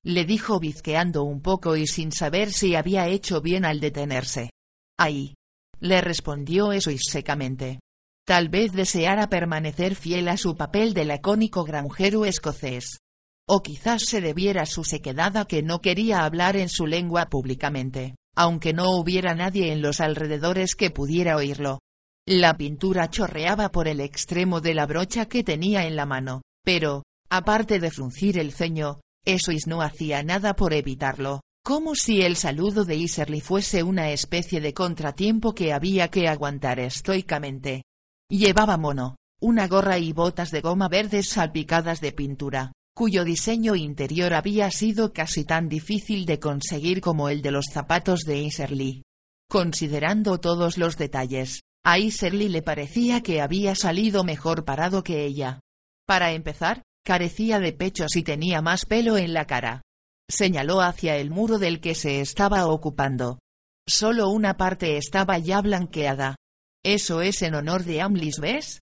Le 0.05 0.25
dijo 0.25 0.59
bizqueando 0.59 1.23
un 1.23 1.41
poco 1.41 1.77
y 1.77 1.87
sin 1.87 2.11
saber 2.11 2.51
si 2.51 2.75
había 2.75 3.07
hecho 3.07 3.41
bien 3.41 3.65
al 3.65 3.79
detenerse. 3.79 4.51
Ahí. 4.97 5.35
Le 5.79 6.01
respondió 6.01 6.71
Esois 6.71 7.01
secamente. 7.09 7.79
Tal 8.25 8.49
vez 8.49 8.71
deseara 8.71 9.27
permanecer 9.27 9.95
fiel 9.95 10.27
a 10.27 10.37
su 10.37 10.55
papel 10.55 10.93
de 10.93 11.05
lacónico 11.05 11.63
granjero 11.63 12.25
escocés. 12.25 12.99
O 13.47 13.61
quizás 13.61 14.03
se 14.03 14.21
debiera 14.21 14.65
su 14.65 14.83
sequedad 14.83 15.35
a 15.37 15.45
que 15.45 15.61
no 15.61 15.81
quería 15.81 16.23
hablar 16.23 16.55
en 16.55 16.69
su 16.69 16.87
lengua 16.87 17.25
públicamente 17.25 18.15
aunque 18.35 18.73
no 18.73 18.91
hubiera 18.91 19.35
nadie 19.35 19.71
en 19.71 19.81
los 19.81 19.99
alrededores 19.99 20.75
que 20.75 20.89
pudiera 20.89 21.35
oírlo. 21.35 21.79
La 22.25 22.55
pintura 22.57 23.09
chorreaba 23.09 23.69
por 23.69 23.87
el 23.87 23.99
extremo 23.99 24.61
de 24.61 24.73
la 24.73 24.85
brocha 24.85 25.27
que 25.27 25.43
tenía 25.43 25.85
en 25.85 25.95
la 25.95 26.05
mano, 26.05 26.41
pero, 26.63 27.03
aparte 27.29 27.79
de 27.79 27.91
fruncir 27.91 28.39
el 28.39 28.53
ceño, 28.53 29.01
Esois 29.25 29.67
no 29.67 29.81
hacía 29.81 30.21
nada 30.23 30.55
por 30.55 30.73
evitarlo, 30.73 31.41
como 31.63 31.95
si 31.95 32.21
el 32.21 32.35
saludo 32.35 32.83
de 32.83 32.97
Iserly 32.97 33.39
fuese 33.39 33.83
una 33.83 34.11
especie 34.11 34.59
de 34.59 34.73
contratiempo 34.73 35.55
que 35.55 35.71
había 35.71 36.09
que 36.09 36.27
aguantar 36.27 36.79
estoicamente. 36.79 37.83
Llevaba 38.29 38.77
mono, 38.77 39.15
una 39.39 39.67
gorra 39.67 39.97
y 39.97 40.11
botas 40.11 40.51
de 40.51 40.59
goma 40.59 40.89
verdes 40.89 41.29
salpicadas 41.29 42.01
de 42.01 42.11
pintura, 42.11 42.73
cuyo 42.93 43.23
diseño 43.23 43.75
interior 43.75 44.33
había 44.33 44.69
sido 44.71 45.13
casi 45.13 45.45
tan 45.45 45.69
difícil 45.69 46.25
de 46.25 46.39
conseguir 46.39 46.99
como 46.99 47.29
el 47.29 47.41
de 47.41 47.51
los 47.51 47.65
zapatos 47.71 48.21
de 48.21 48.39
Iserly. 48.39 49.03
Considerando 49.49 50.39
todos 50.39 50.77
los 50.77 50.97
detalles, 50.97 51.61
a 51.85 51.97
Iserly 51.97 52.49
le 52.49 52.61
parecía 52.61 53.21
que 53.21 53.41
había 53.41 53.75
salido 53.75 54.23
mejor 54.23 54.65
parado 54.65 55.03
que 55.03 55.25
ella. 55.25 55.59
Para 56.05 56.33
empezar, 56.33 56.83
carecía 57.03 57.59
de 57.59 57.73
pechos 57.73 58.15
y 58.15 58.23
tenía 58.23 58.61
más 58.61 58.85
pelo 58.85 59.17
en 59.17 59.33
la 59.33 59.45
cara. 59.45 59.81
Señaló 60.29 60.81
hacia 60.81 61.17
el 61.17 61.29
muro 61.29 61.59
del 61.59 61.79
que 61.81 61.95
se 61.95 62.21
estaba 62.21 62.65
ocupando. 62.67 63.39
Solo 63.87 64.29
una 64.29 64.55
parte 64.55 64.97
estaba 64.97 65.37
ya 65.37 65.61
blanqueada. 65.61 66.35
¿Eso 66.83 67.21
es 67.21 67.41
en 67.41 67.55
honor 67.55 67.83
de 67.83 68.01
Amlis, 68.01 68.39
ves? 68.39 68.79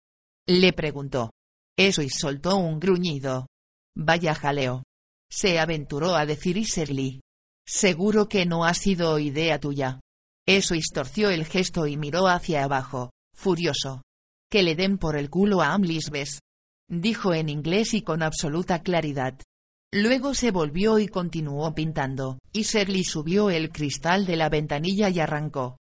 Le 0.47 0.73
preguntó. 0.73 1.31
Eso 1.77 2.01
y 2.01 2.09
soltó 2.09 2.57
un 2.57 2.79
gruñido. 2.79 3.47
Vaya 3.95 4.35
jaleo. 4.35 4.83
Se 5.31 5.59
aventuró 5.59 6.15
a 6.15 6.25
decir 6.25 6.57
Iserly. 6.57 7.21
Seguro 7.65 8.27
que 8.27 8.45
no 8.45 8.65
ha 8.65 8.73
sido 8.73 9.17
idea 9.17 9.59
tuya. 9.59 9.99
Eso 10.47 10.75
istorció 10.75 11.29
el 11.29 11.45
gesto 11.45 11.87
y 11.87 11.97
miró 11.97 12.27
hacia 12.27 12.63
abajo, 12.63 13.11
furioso. 13.33 14.01
Que 14.49 14.63
le 14.63 14.75
den 14.75 14.97
por 14.97 15.15
el 15.15 15.29
culo 15.29 15.61
a 15.61 15.73
Amlisbes. 15.73 16.39
Dijo 16.91 17.33
en 17.33 17.47
inglés 17.47 17.93
y 17.93 18.01
con 18.01 18.21
absoluta 18.21 18.81
claridad. 18.81 19.39
Luego 19.93 20.33
se 20.33 20.51
volvió 20.51 20.99
y 20.99 21.07
continuó 21.07 21.73
pintando, 21.73 22.37
y 22.51 22.65
subió 22.65 23.49
el 23.49 23.71
cristal 23.71 24.25
de 24.25 24.35
la 24.35 24.49
ventanilla 24.49 25.09
y 25.09 25.21
arrancó. 25.21 25.77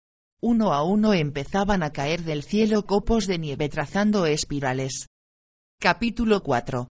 Uno 0.42 0.74
a 0.74 0.82
uno 0.82 1.14
empezaban 1.14 1.84
a 1.84 1.92
caer 1.92 2.24
del 2.24 2.42
cielo 2.42 2.86
copos 2.86 3.28
de 3.28 3.38
nieve 3.38 3.68
trazando 3.68 4.26
espirales. 4.26 5.06
Capítulo 5.80 6.42
4. 6.42 6.88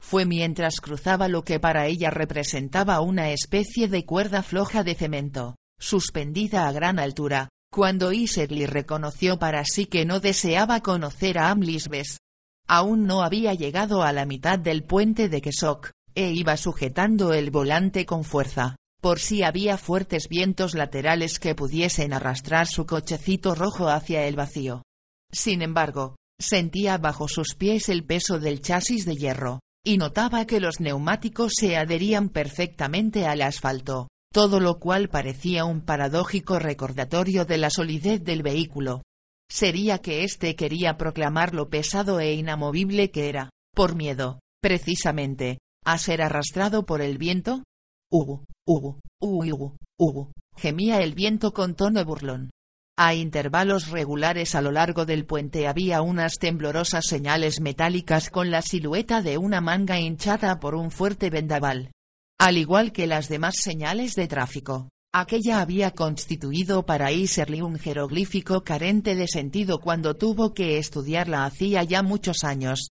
Fue 0.00 0.24
mientras 0.24 0.80
cruzaba 0.80 1.28
lo 1.28 1.44
que 1.44 1.60
para 1.60 1.86
ella 1.86 2.08
representaba 2.10 3.02
una 3.02 3.30
especie 3.30 3.88
de 3.88 4.06
cuerda 4.06 4.42
floja 4.42 4.84
de 4.84 4.94
cemento, 4.94 5.56
suspendida 5.78 6.66
a 6.66 6.72
gran 6.72 6.98
altura, 6.98 7.50
cuando 7.70 8.10
Iserly 8.10 8.64
reconoció 8.64 9.38
para 9.38 9.64
sí 9.66 9.84
que 9.84 10.06
no 10.06 10.20
deseaba 10.20 10.80
conocer 10.80 11.38
a 11.38 11.50
Amlisbes. 11.50 12.18
Aún 12.66 13.06
no 13.06 13.22
había 13.22 13.54
llegado 13.54 14.02
a 14.02 14.12
la 14.12 14.24
mitad 14.24 14.58
del 14.58 14.84
puente 14.84 15.28
de 15.28 15.40
Kesok, 15.40 15.90
e 16.14 16.30
iba 16.30 16.56
sujetando 16.56 17.32
el 17.32 17.50
volante 17.50 18.06
con 18.06 18.24
fuerza, 18.24 18.76
por 19.00 19.18
si 19.18 19.42
había 19.42 19.76
fuertes 19.76 20.28
vientos 20.28 20.74
laterales 20.74 21.38
que 21.38 21.54
pudiesen 21.54 22.12
arrastrar 22.12 22.66
su 22.66 22.86
cochecito 22.86 23.54
rojo 23.54 23.88
hacia 23.88 24.26
el 24.26 24.36
vacío. 24.36 24.82
Sin 25.30 25.60
embargo, 25.60 26.16
sentía 26.40 26.96
bajo 26.96 27.28
sus 27.28 27.54
pies 27.54 27.88
el 27.88 28.04
peso 28.04 28.38
del 28.38 28.62
chasis 28.62 29.04
de 29.04 29.16
hierro, 29.16 29.60
y 29.84 29.98
notaba 29.98 30.46
que 30.46 30.60
los 30.60 30.80
neumáticos 30.80 31.52
se 31.56 31.76
adherían 31.76 32.30
perfectamente 32.30 33.26
al 33.26 33.42
asfalto, 33.42 34.08
todo 34.32 34.58
lo 34.58 34.78
cual 34.78 35.10
parecía 35.10 35.66
un 35.66 35.82
paradójico 35.82 36.58
recordatorio 36.58 37.44
de 37.44 37.58
la 37.58 37.68
solidez 37.68 38.24
del 38.24 38.42
vehículo. 38.42 39.02
Sería 39.48 39.98
que 39.98 40.24
éste 40.24 40.56
quería 40.56 40.96
proclamar 40.96 41.54
lo 41.54 41.68
pesado 41.68 42.20
e 42.20 42.32
inamovible 42.32 43.10
que 43.10 43.28
era, 43.28 43.50
por 43.74 43.94
miedo, 43.94 44.40
precisamente, 44.60 45.58
a 45.84 45.98
ser 45.98 46.22
arrastrado 46.22 46.86
por 46.86 47.02
el 47.02 47.18
viento. 47.18 47.62
Hugo, 48.10 48.44
Hugo, 48.66 49.00
Hugo, 49.20 49.76
Hugo, 49.98 50.32
gemía 50.56 51.02
el 51.02 51.14
viento 51.14 51.52
con 51.52 51.74
tono 51.74 52.04
burlón. 52.04 52.50
A 52.96 53.14
intervalos 53.14 53.90
regulares 53.90 54.54
a 54.54 54.62
lo 54.62 54.70
largo 54.70 55.04
del 55.04 55.26
puente 55.26 55.66
había 55.66 56.00
unas 56.00 56.38
temblorosas 56.38 57.06
señales 57.06 57.60
metálicas 57.60 58.30
con 58.30 58.52
la 58.52 58.62
silueta 58.62 59.20
de 59.20 59.36
una 59.36 59.60
manga 59.60 59.98
hinchada 59.98 60.60
por 60.60 60.76
un 60.76 60.92
fuerte 60.92 61.28
vendaval. 61.28 61.90
Al 62.38 62.56
igual 62.56 62.92
que 62.92 63.08
las 63.08 63.28
demás 63.28 63.56
señales 63.56 64.14
de 64.14 64.28
tráfico, 64.28 64.90
aquella 65.14 65.60
había 65.60 65.92
constituido 65.92 66.84
para 66.84 67.12
Iserly 67.12 67.62
un 67.62 67.78
jeroglífico 67.78 68.64
carente 68.64 69.14
de 69.14 69.28
sentido 69.28 69.80
cuando 69.80 70.14
tuvo 70.14 70.52
que 70.52 70.76
estudiarla 70.78 71.44
hacía 71.44 71.84
ya 71.84 72.02
muchos 72.02 72.42
años. 72.42 72.88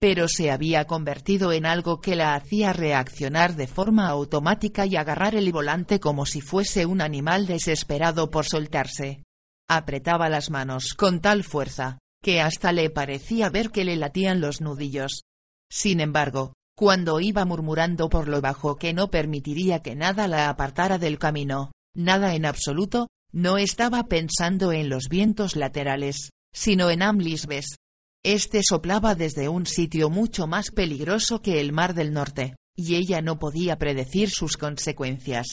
Pero 0.00 0.26
se 0.26 0.50
había 0.50 0.86
convertido 0.86 1.52
en 1.52 1.66
algo 1.66 2.00
que 2.00 2.16
la 2.16 2.34
hacía 2.34 2.72
reaccionar 2.72 3.56
de 3.56 3.66
forma 3.66 4.08
automática 4.08 4.86
y 4.86 4.96
agarrar 4.96 5.34
el 5.34 5.52
volante 5.52 6.00
como 6.00 6.24
si 6.24 6.40
fuese 6.40 6.86
un 6.86 7.02
animal 7.02 7.46
desesperado 7.46 8.30
por 8.30 8.46
soltarse. 8.46 9.22
Apretaba 9.68 10.30
las 10.30 10.48
manos 10.48 10.94
con 10.94 11.20
tal 11.20 11.44
fuerza, 11.44 11.98
que 12.22 12.40
hasta 12.40 12.72
le 12.72 12.88
parecía 12.88 13.50
ver 13.50 13.70
que 13.70 13.84
le 13.84 13.96
latían 13.96 14.40
los 14.40 14.62
nudillos. 14.62 15.24
Sin 15.70 16.00
embargo, 16.00 16.54
cuando 16.76 17.20
iba 17.20 17.44
murmurando 17.46 18.10
por 18.10 18.28
lo 18.28 18.42
bajo 18.42 18.76
que 18.76 18.92
no 18.92 19.10
permitiría 19.10 19.80
que 19.80 19.96
nada 19.96 20.28
la 20.28 20.50
apartara 20.50 20.98
del 20.98 21.18
camino, 21.18 21.72
nada 21.94 22.34
en 22.34 22.44
absoluto, 22.44 23.08
no 23.32 23.56
estaba 23.56 24.04
pensando 24.04 24.72
en 24.72 24.90
los 24.90 25.08
vientos 25.08 25.56
laterales, 25.56 26.30
sino 26.52 26.90
en 26.90 27.02
Amlisbes. 27.02 27.76
Este 28.22 28.60
soplaba 28.62 29.14
desde 29.14 29.48
un 29.48 29.64
sitio 29.64 30.10
mucho 30.10 30.46
más 30.46 30.70
peligroso 30.70 31.40
que 31.40 31.60
el 31.60 31.72
mar 31.72 31.94
del 31.94 32.12
norte, 32.12 32.56
y 32.76 32.96
ella 32.96 33.22
no 33.22 33.38
podía 33.38 33.78
predecir 33.78 34.28
sus 34.28 34.58
consecuencias. 34.58 35.46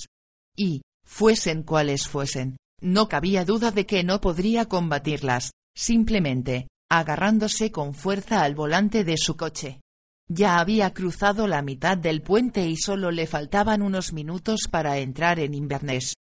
Y, 0.57 0.81
fuesen 1.05 1.63
cuales 1.63 2.07
fuesen, 2.07 2.57
no 2.81 3.07
cabía 3.07 3.45
duda 3.45 3.71
de 3.71 3.85
que 3.85 4.03
no 4.03 4.19
podría 4.19 4.65
combatirlas, 4.65 5.51
simplemente, 5.73 6.67
agarrándose 6.91 7.71
con 7.71 7.93
fuerza 7.93 8.43
al 8.43 8.55
volante 8.55 9.05
de 9.05 9.17
su 9.17 9.37
coche. 9.37 9.82
Ya 10.29 10.59
había 10.59 10.93
cruzado 10.93 11.47
la 11.47 11.61
mitad 11.61 11.97
del 11.97 12.21
puente 12.21 12.67
y 12.67 12.77
solo 12.77 13.11
le 13.11 13.27
faltaban 13.27 13.81
unos 13.81 14.13
minutos 14.13 14.67
para 14.69 14.97
entrar 14.97 15.39
en 15.39 15.53
Inverness. 15.53 16.15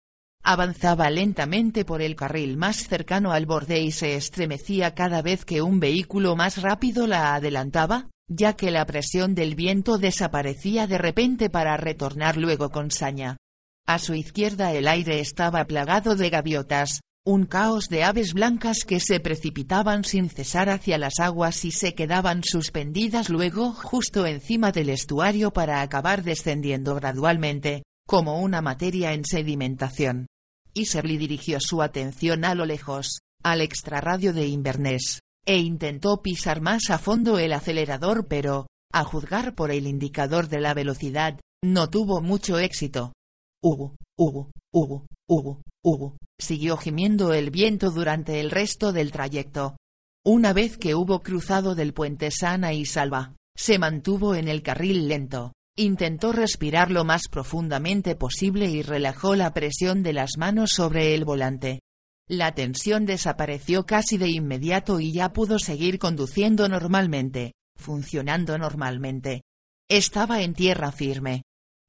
Avanzaba 0.41 1.09
lentamente 1.09 1.83
por 1.83 2.01
el 2.01 2.15
carril 2.15 2.55
más 2.55 2.87
cercano 2.87 3.33
al 3.33 3.45
borde 3.45 3.81
y 3.81 3.91
se 3.91 4.15
estremecía 4.15 4.95
cada 4.95 5.21
vez 5.21 5.43
que 5.43 5.61
un 5.61 5.79
vehículo 5.79 6.35
más 6.35 6.61
rápido 6.61 7.07
la 7.07 7.35
adelantaba, 7.35 8.09
ya 8.29 8.53
que 8.53 8.71
la 8.71 8.85
presión 8.85 9.35
del 9.35 9.55
viento 9.55 9.97
desaparecía 9.97 10.87
de 10.87 10.97
repente 10.97 11.49
para 11.49 11.75
retornar 11.75 12.37
luego 12.37 12.69
con 12.69 12.91
saña. 12.91 13.37
A 13.85 13.99
su 13.99 14.13
izquierda 14.13 14.71
el 14.71 14.87
aire 14.87 15.19
estaba 15.19 15.65
plagado 15.65 16.15
de 16.15 16.29
gaviotas, 16.29 17.01
un 17.25 17.45
caos 17.45 17.89
de 17.89 18.03
aves 18.03 18.33
blancas 18.33 18.85
que 18.85 18.99
se 18.99 19.19
precipitaban 19.19 20.03
sin 20.03 20.29
cesar 20.29 20.69
hacia 20.69 20.97
las 20.97 21.19
aguas 21.19 21.65
y 21.65 21.71
se 21.71 21.93
quedaban 21.93 22.43
suspendidas 22.43 23.29
luego 23.29 23.71
justo 23.73 24.25
encima 24.25 24.71
del 24.71 24.89
estuario 24.89 25.51
para 25.51 25.81
acabar 25.81 26.23
descendiendo 26.23 26.95
gradualmente, 26.95 27.83
como 28.07 28.41
una 28.41 28.61
materia 28.61 29.13
en 29.13 29.25
sedimentación. 29.25 30.27
Iserly 30.73 31.17
dirigió 31.17 31.59
su 31.59 31.81
atención 31.81 32.45
a 32.45 32.55
lo 32.55 32.65
lejos, 32.65 33.19
al 33.43 33.61
extrarradio 33.61 34.33
de 34.33 34.47
Inverness, 34.47 35.19
e 35.45 35.57
intentó 35.57 36.21
pisar 36.21 36.61
más 36.61 36.89
a 36.89 36.97
fondo 36.97 37.37
el 37.37 37.53
acelerador 37.53 38.27
pero, 38.27 38.67
a 38.91 39.03
juzgar 39.03 39.55
por 39.55 39.71
el 39.71 39.87
indicador 39.87 40.47
de 40.47 40.61
la 40.61 40.73
velocidad, 40.73 41.39
no 41.63 41.89
tuvo 41.89 42.21
mucho 42.21 42.59
éxito. 42.59 43.13
Hugo, 43.61 43.95
Hugo, 44.17 44.51
Hugo, 44.71 45.05
Hugo, 45.27 45.61
Hugo, 45.83 46.17
siguió 46.39 46.77
gimiendo 46.77 47.33
el 47.33 47.51
viento 47.51 47.91
durante 47.91 48.39
el 48.39 48.49
resto 48.49 48.91
del 48.91 49.11
trayecto. 49.11 49.77
Una 50.25 50.53
vez 50.53 50.77
que 50.77 50.95
hubo 50.95 51.21
cruzado 51.21 51.75
del 51.75 51.93
puente 51.93 52.31
sana 52.31 52.73
y 52.73 52.85
salva, 52.85 53.35
se 53.55 53.77
mantuvo 53.77 54.35
en 54.35 54.47
el 54.47 54.63
carril 54.63 55.07
lento, 55.07 55.53
intentó 55.77 56.31
respirar 56.31 56.91
lo 56.91 57.03
más 57.03 57.27
profundamente 57.29 58.15
posible 58.15 58.69
y 58.69 58.81
relajó 58.81 59.35
la 59.35 59.53
presión 59.53 60.01
de 60.01 60.13
las 60.13 60.37
manos 60.37 60.71
sobre 60.71 61.13
el 61.13 61.25
volante. 61.25 61.81
La 62.27 62.53
tensión 62.53 63.05
desapareció 63.05 63.85
casi 63.85 64.17
de 64.17 64.29
inmediato 64.29 64.99
y 64.99 65.11
ya 65.11 65.33
pudo 65.33 65.59
seguir 65.59 65.99
conduciendo 65.99 66.69
normalmente, 66.69 67.53
funcionando 67.75 68.57
normalmente. 68.57 69.43
Estaba 69.89 70.41
en 70.41 70.53
tierra 70.53 70.91
firme, 70.91 71.41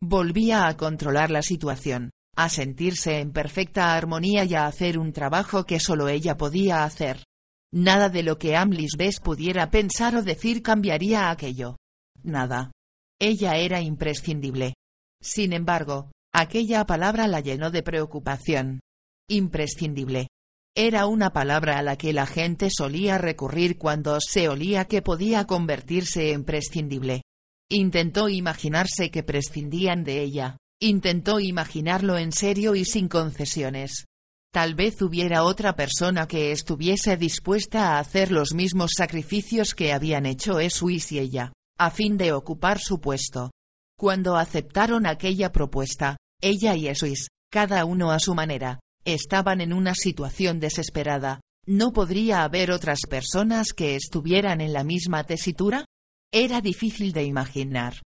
Volvía 0.02 0.66
a 0.66 0.78
controlar 0.78 1.30
la 1.30 1.42
situación, 1.42 2.10
a 2.36 2.48
sentirse 2.48 3.20
en 3.20 3.32
perfecta 3.32 3.94
armonía 3.94 4.44
y 4.44 4.54
a 4.54 4.66
hacer 4.66 4.98
un 4.98 5.12
trabajo 5.12 5.64
que 5.64 5.80
solo 5.80 6.08
ella 6.08 6.36
podía 6.36 6.84
hacer. 6.84 7.24
Nada 7.72 8.08
de 8.08 8.22
lo 8.22 8.38
que 8.38 8.56
Amlis 8.56 8.96
Bess 8.96 9.20
pudiera 9.20 9.70
pensar 9.70 10.16
o 10.16 10.22
decir 10.22 10.62
cambiaría 10.62 11.30
aquello. 11.30 11.76
Nada. 12.22 12.72
Ella 13.20 13.56
era 13.56 13.80
imprescindible. 13.80 14.74
Sin 15.22 15.52
embargo, 15.52 16.10
aquella 16.32 16.84
palabra 16.86 17.28
la 17.28 17.40
llenó 17.40 17.70
de 17.70 17.82
preocupación. 17.82 18.80
Imprescindible. 19.28 20.28
Era 20.74 21.06
una 21.06 21.32
palabra 21.32 21.78
a 21.78 21.82
la 21.82 21.96
que 21.96 22.12
la 22.12 22.26
gente 22.26 22.70
solía 22.70 23.18
recurrir 23.18 23.76
cuando 23.76 24.18
se 24.20 24.48
olía 24.48 24.86
que 24.86 25.02
podía 25.02 25.44
convertirse 25.46 26.32
en 26.32 26.44
prescindible. 26.44 27.22
Intentó 27.68 28.28
imaginarse 28.28 29.10
que 29.10 29.22
prescindían 29.22 30.02
de 30.02 30.22
ella, 30.22 30.56
intentó 30.80 31.40
imaginarlo 31.40 32.16
en 32.16 32.32
serio 32.32 32.74
y 32.74 32.84
sin 32.84 33.08
concesiones. 33.08 34.06
Tal 34.52 34.74
vez 34.74 35.00
hubiera 35.02 35.44
otra 35.44 35.76
persona 35.76 36.26
que 36.26 36.50
estuviese 36.50 37.16
dispuesta 37.16 37.90
a 37.90 37.98
hacer 38.00 38.32
los 38.32 38.52
mismos 38.52 38.92
sacrificios 38.96 39.74
que 39.74 39.92
habían 39.92 40.26
hecho 40.26 40.58
Esuis 40.58 41.12
y 41.12 41.20
ella, 41.20 41.52
a 41.78 41.90
fin 41.90 42.16
de 42.16 42.32
ocupar 42.32 42.80
su 42.80 43.00
puesto. 43.00 43.52
Cuando 43.96 44.36
aceptaron 44.36 45.06
aquella 45.06 45.52
propuesta, 45.52 46.16
ella 46.40 46.74
y 46.74 46.88
Esuis, 46.88 47.28
cada 47.52 47.84
uno 47.84 48.10
a 48.10 48.18
su 48.18 48.34
manera, 48.34 48.80
estaban 49.04 49.60
en 49.60 49.72
una 49.72 49.94
situación 49.94 50.58
desesperada. 50.58 51.40
¿No 51.66 51.92
podría 51.92 52.42
haber 52.42 52.72
otras 52.72 53.00
personas 53.08 53.72
que 53.72 53.94
estuvieran 53.94 54.60
en 54.60 54.72
la 54.72 54.82
misma 54.82 55.24
tesitura? 55.24 55.84
Era 56.32 56.60
difícil 56.60 57.12
de 57.12 57.24
imaginar. 57.24 58.00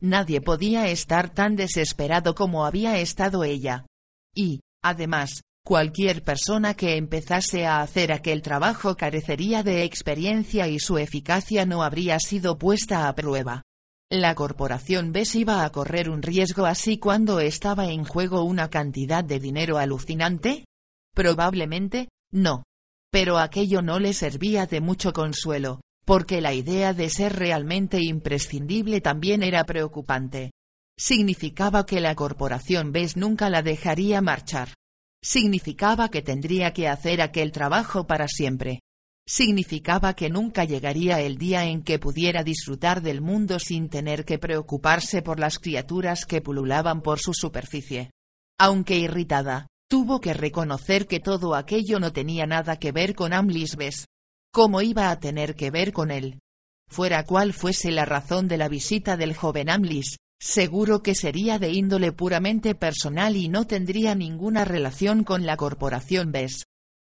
Nadie 0.00 0.40
podía 0.40 0.88
estar 0.88 1.30
tan 1.34 1.56
desesperado 1.56 2.34
como 2.34 2.64
había 2.64 2.98
estado 2.98 3.44
ella. 3.44 3.86
Y, 4.34 4.60
además, 4.82 5.42
cualquier 5.62 6.22
persona 6.22 6.74
que 6.74 6.96
empezase 6.96 7.66
a 7.66 7.82
hacer 7.82 8.12
aquel 8.12 8.40
trabajo 8.40 8.96
carecería 8.96 9.62
de 9.62 9.84
experiencia 9.84 10.68
y 10.68 10.78
su 10.78 10.96
eficacia 10.96 11.66
no 11.66 11.82
habría 11.82 12.18
sido 12.18 12.56
puesta 12.56 13.08
a 13.08 13.14
prueba. 13.14 13.62
¿La 14.10 14.34
corporación 14.34 15.12
BES 15.12 15.36
iba 15.36 15.64
a 15.64 15.70
correr 15.70 16.10
un 16.10 16.22
riesgo 16.22 16.66
así 16.66 16.98
cuando 16.98 17.38
estaba 17.38 17.90
en 17.90 18.04
juego 18.04 18.42
una 18.42 18.68
cantidad 18.68 19.22
de 19.22 19.38
dinero 19.38 19.78
alucinante? 19.78 20.64
Probablemente, 21.14 22.08
no. 22.32 22.64
Pero 23.12 23.38
aquello 23.38 23.82
no 23.82 24.00
le 24.00 24.12
servía 24.12 24.66
de 24.66 24.80
mucho 24.80 25.12
consuelo, 25.12 25.80
porque 26.10 26.40
la 26.40 26.54
idea 26.54 26.92
de 26.92 27.08
ser 27.08 27.36
realmente 27.36 28.02
imprescindible 28.02 29.00
también 29.00 29.44
era 29.44 29.62
preocupante. 29.62 30.50
Significaba 30.98 31.86
que 31.86 32.00
la 32.00 32.16
corporación 32.16 32.90
BES 32.90 33.16
nunca 33.16 33.48
la 33.48 33.62
dejaría 33.62 34.20
marchar. 34.20 34.74
Significaba 35.22 36.08
que 36.08 36.20
tendría 36.20 36.72
que 36.72 36.88
hacer 36.88 37.22
aquel 37.22 37.52
trabajo 37.52 38.08
para 38.08 38.26
siempre. 38.26 38.80
significaba 39.24 40.14
que 40.14 40.30
nunca 40.30 40.64
llegaría 40.64 41.20
el 41.20 41.38
día 41.38 41.66
en 41.66 41.84
que 41.84 42.00
pudiera 42.00 42.42
disfrutar 42.42 43.02
del 43.02 43.20
mundo 43.20 43.60
sin 43.60 43.88
tener 43.88 44.24
que 44.24 44.40
preocuparse 44.40 45.22
por 45.22 45.38
las 45.38 45.60
criaturas 45.60 46.26
que 46.26 46.40
pululaban 46.40 47.02
por 47.02 47.20
su 47.20 47.34
superficie. 47.34 48.10
Aunque 48.58 48.98
irritada, 48.98 49.68
tuvo 49.88 50.20
que 50.20 50.34
reconocer 50.34 51.06
que 51.06 51.20
todo 51.20 51.54
aquello 51.54 52.00
no 52.00 52.12
tenía 52.12 52.46
nada 52.46 52.80
que 52.80 52.90
ver 52.90 53.14
con 53.14 53.32
Amlisbes. 53.32 54.06
¿Cómo 54.52 54.82
iba 54.82 55.10
a 55.10 55.20
tener 55.20 55.54
que 55.54 55.70
ver 55.70 55.92
con 55.92 56.10
él? 56.10 56.40
Fuera 56.88 57.24
cual 57.24 57.52
fuese 57.52 57.92
la 57.92 58.04
razón 58.04 58.48
de 58.48 58.56
la 58.56 58.68
visita 58.68 59.16
del 59.16 59.32
joven 59.32 59.70
Amlis, 59.70 60.16
seguro 60.40 61.04
que 61.04 61.14
sería 61.14 61.60
de 61.60 61.70
índole 61.70 62.10
puramente 62.10 62.74
personal 62.74 63.36
y 63.36 63.48
no 63.48 63.68
tendría 63.68 64.16
ninguna 64.16 64.64
relación 64.64 65.22
con 65.22 65.46
la 65.46 65.56
corporación 65.56 66.32
BES. 66.32 66.64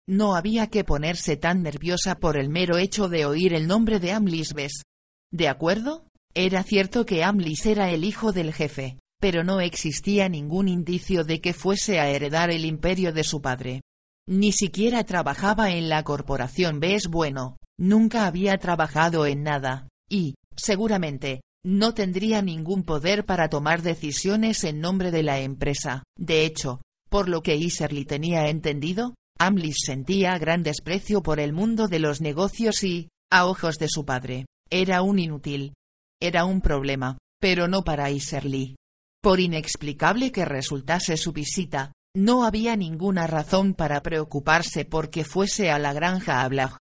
No 0.09 0.37
había 0.37 0.69
que 0.69 0.85
ponerse 0.85 1.37
tan 1.37 1.63
nerviosa 1.63 2.15
por 2.15 2.39
el 2.39 2.49
mero 2.49 2.79
hecho 2.79 3.09
de 3.09 3.27
oír 3.27 3.53
el 3.53 3.67
nombre 3.67 4.01
de 4.01 4.13
Amlis 4.13 4.55
Bes. 4.55 4.83
¿De 5.31 5.49
acuerdo? 5.49 6.07
Era 6.33 6.63
cierto 6.63 7.05
que 7.05 7.25
Amlis 7.25 7.67
era 7.67 7.91
el 7.91 8.05
hijo 8.05 8.33
del 8.33 8.55
jefe, 8.55 8.99
pero 9.21 9.45
no 9.45 9.61
existía 9.61 10.31
ningún 10.31 10.69
indicio 10.69 11.25
de 11.25 11.43
que 11.43 11.53
fuese 11.53 12.01
a 12.01 12.09
heredar 12.09 12.51
el 12.51 12.65
imperio 12.65 13.13
de 13.13 13.25
su 13.25 13.43
padre. 13.43 13.83
Ni 14.27 14.53
siquiera 14.53 15.05
trabajaba 15.05 15.73
en 15.73 15.89
la 15.89 16.03
corporación 16.03 16.81
Bes 16.81 17.09
bueno, 17.09 17.57
nunca 17.79 18.27
había 18.27 18.57
trabajado 18.59 19.27
en 19.27 19.43
nada, 19.43 19.89
y, 20.09 20.35
seguramente, 20.57 21.43
no 21.65 21.95
tendría 21.95 22.43
ningún 22.43 22.85
poder 22.85 23.25
para 23.25 23.49
tomar 23.49 23.83
decisiones 23.83 24.65
en 24.65 24.81
nombre 24.81 25.11
de 25.11 25.23
la 25.23 25.41
empresa. 25.41 26.03
De 26.19 26.45
hecho, 26.45 26.81
por 27.09 27.29
lo 27.29 27.43
que 27.43 27.57
Iserly 27.57 28.05
tenía 28.05 28.49
entendido, 28.49 29.15
Amlis 29.39 29.77
sentía 29.85 30.39
gran 30.39 30.63
desprecio 30.63 31.23
por 31.23 31.41
el 31.41 31.53
mundo 31.53 31.89
de 31.89 31.99
los 31.99 32.21
negocios 32.21 32.83
y, 32.85 33.09
a 33.31 33.47
ojos 33.47 33.77
de 33.77 33.89
su 33.89 34.05
padre, 34.05 34.47
era 34.71 35.03
un 35.03 35.19
inútil. 35.19 35.75
Era 36.21 36.45
un 36.45 36.61
problema, 36.61 37.19
pero 37.41 37.67
no 37.67 37.83
para 37.83 38.11
Iserly. 38.11 38.77
Por 39.23 39.41
inexplicable 39.41 40.33
que 40.33 40.45
resultase 40.45 41.17
su 41.17 41.33
visita, 41.33 41.93
no 42.15 42.45
había 42.45 42.77
ninguna 42.77 43.27
razón 43.27 43.75
para 43.75 44.01
preocuparse 44.03 44.85
porque 44.85 45.25
fuese 45.25 45.71
a 45.71 45.79
la 45.79 45.93
granja 45.93 46.43
a 46.43 46.49
Blag. 46.49 46.77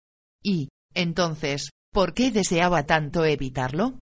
Y, 0.43 0.68
entonces, 0.93 1.70
¿por 1.93 2.14
qué 2.14 2.31
deseaba 2.31 2.85
tanto 2.85 3.24
evitarlo? 3.24 3.99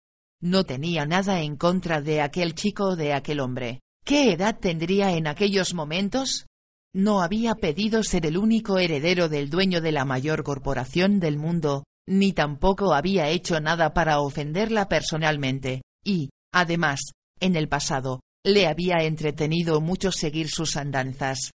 No 0.42 0.66
tenía 0.66 1.06
nada 1.06 1.42
en 1.42 1.56
contra 1.56 2.02
de 2.02 2.22
aquel 2.22 2.54
chico 2.54 2.90
o 2.90 2.96
de 2.98 3.14
aquel 3.14 3.40
hombre. 3.40 3.80
¿Qué 4.04 4.34
edad 4.34 4.60
tendría 4.60 5.14
en 5.14 5.28
aquellos 5.28 5.74
momentos? 5.74 6.46
No 6.94 7.22
había 7.22 7.56
pedido 7.56 8.04
ser 8.04 8.26
el 8.26 8.38
único 8.38 8.78
heredero 8.78 9.30
del 9.30 9.50
dueño 9.50 9.80
de 9.80 9.94
la 9.94 10.04
mayor 10.04 10.44
corporación 10.44 11.22
del 11.22 11.38
mundo, 11.38 11.86
ni 12.06 12.34
tampoco 12.34 12.94
había 12.94 13.30
hecho 13.30 13.62
nada 13.62 13.94
para 13.94 14.20
ofenderla 14.20 14.90
personalmente, 14.90 15.84
y, 16.04 16.30
además, 16.52 17.00
en 17.40 17.56
el 17.56 17.70
pasado, 17.70 18.20
le 18.46 18.68
había 18.68 18.98
entretenido 19.04 19.80
mucho 19.80 20.12
seguir 20.12 20.50
sus 20.50 20.76
andanzas. 20.76 21.52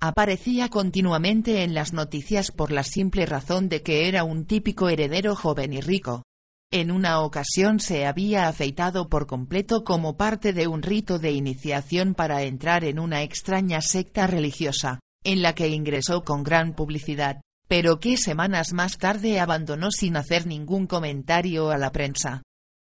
Aparecía 0.00 0.68
continuamente 0.68 1.62
en 1.62 1.74
las 1.74 1.92
noticias 1.92 2.50
por 2.50 2.72
la 2.72 2.82
simple 2.82 3.26
razón 3.26 3.68
de 3.68 3.82
que 3.82 4.08
era 4.08 4.24
un 4.24 4.46
típico 4.46 4.88
heredero 4.88 5.36
joven 5.36 5.72
y 5.72 5.80
rico. 5.80 6.24
En 6.72 6.90
una 6.90 7.20
ocasión 7.20 7.78
se 7.78 8.06
había 8.06 8.48
afeitado 8.48 9.08
por 9.08 9.26
completo 9.26 9.84
como 9.84 10.16
parte 10.16 10.52
de 10.52 10.66
un 10.66 10.82
rito 10.82 11.20
de 11.20 11.30
iniciación 11.30 12.14
para 12.14 12.42
entrar 12.42 12.82
en 12.82 12.98
una 12.98 13.22
extraña 13.22 13.80
secta 13.80 14.26
religiosa, 14.26 14.98
en 15.22 15.42
la 15.42 15.54
que 15.54 15.68
ingresó 15.68 16.24
con 16.24 16.42
gran 16.42 16.74
publicidad, 16.74 17.40
pero 17.68 18.00
que 18.00 18.16
semanas 18.16 18.72
más 18.72 18.98
tarde 18.98 19.38
abandonó 19.38 19.92
sin 19.92 20.16
hacer 20.16 20.46
ningún 20.46 20.88
comentario 20.88 21.70
a 21.70 21.78
la 21.78 21.92
prensa. 21.92 22.42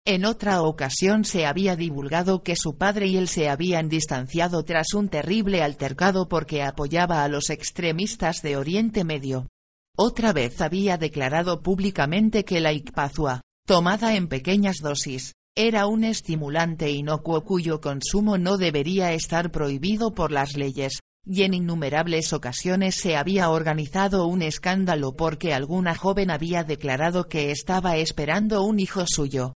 En 0.09 0.23
otra 0.23 0.61
ocasión 0.61 1.25
se 1.25 1.45
había 1.45 1.75
divulgado 1.75 2.41
que 2.41 2.55
su 2.55 2.77
padre 2.77 3.07
y 3.07 3.17
él 3.17 3.27
se 3.27 3.49
habían 3.49 3.89
distanciado 3.89 4.63
tras 4.63 4.93
un 4.93 5.09
terrible 5.09 5.61
altercado 5.61 6.29
porque 6.29 6.63
apoyaba 6.63 7.25
a 7.25 7.27
los 7.27 7.49
extremistas 7.49 8.41
de 8.41 8.55
Oriente 8.55 9.03
Medio. 9.03 9.49
Otra 9.97 10.31
vez 10.31 10.61
había 10.61 10.97
declarado 10.97 11.61
públicamente 11.61 12.45
que 12.45 12.61
la 12.61 12.71
Ikpazua, 12.71 13.41
tomada 13.65 14.15
en 14.15 14.29
pequeñas 14.29 14.77
dosis, 14.81 15.33
era 15.57 15.87
un 15.87 16.05
estimulante 16.05 16.89
inocuo 16.89 17.43
cuyo 17.43 17.81
consumo 17.81 18.37
no 18.37 18.57
debería 18.57 19.11
estar 19.11 19.51
prohibido 19.51 20.13
por 20.13 20.31
las 20.31 20.55
leyes, 20.55 21.01
y 21.25 21.43
en 21.43 21.53
innumerables 21.53 22.31
ocasiones 22.31 22.95
se 22.95 23.17
había 23.17 23.49
organizado 23.49 24.25
un 24.27 24.41
escándalo 24.41 25.17
porque 25.17 25.53
alguna 25.53 25.95
joven 25.95 26.31
había 26.31 26.63
declarado 26.63 27.27
que 27.27 27.51
estaba 27.51 27.97
esperando 27.97 28.63
un 28.63 28.79
hijo 28.79 29.03
suyo. 29.05 29.56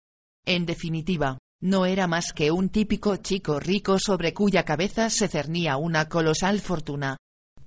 En 0.53 0.67
definitiva, 0.67 1.39
no 1.63 1.87
era 1.87 2.09
más 2.09 2.33
que 2.33 2.51
un 2.51 2.71
típico 2.71 3.15
chico 3.19 3.61
rico 3.61 4.01
sobre 4.01 4.35
cuya 4.35 4.65
cabeza 4.65 5.09
se 5.09 5.29
cernía 5.29 5.77
una 5.77 6.09
colosal 6.09 6.59
fortuna. 6.59 7.19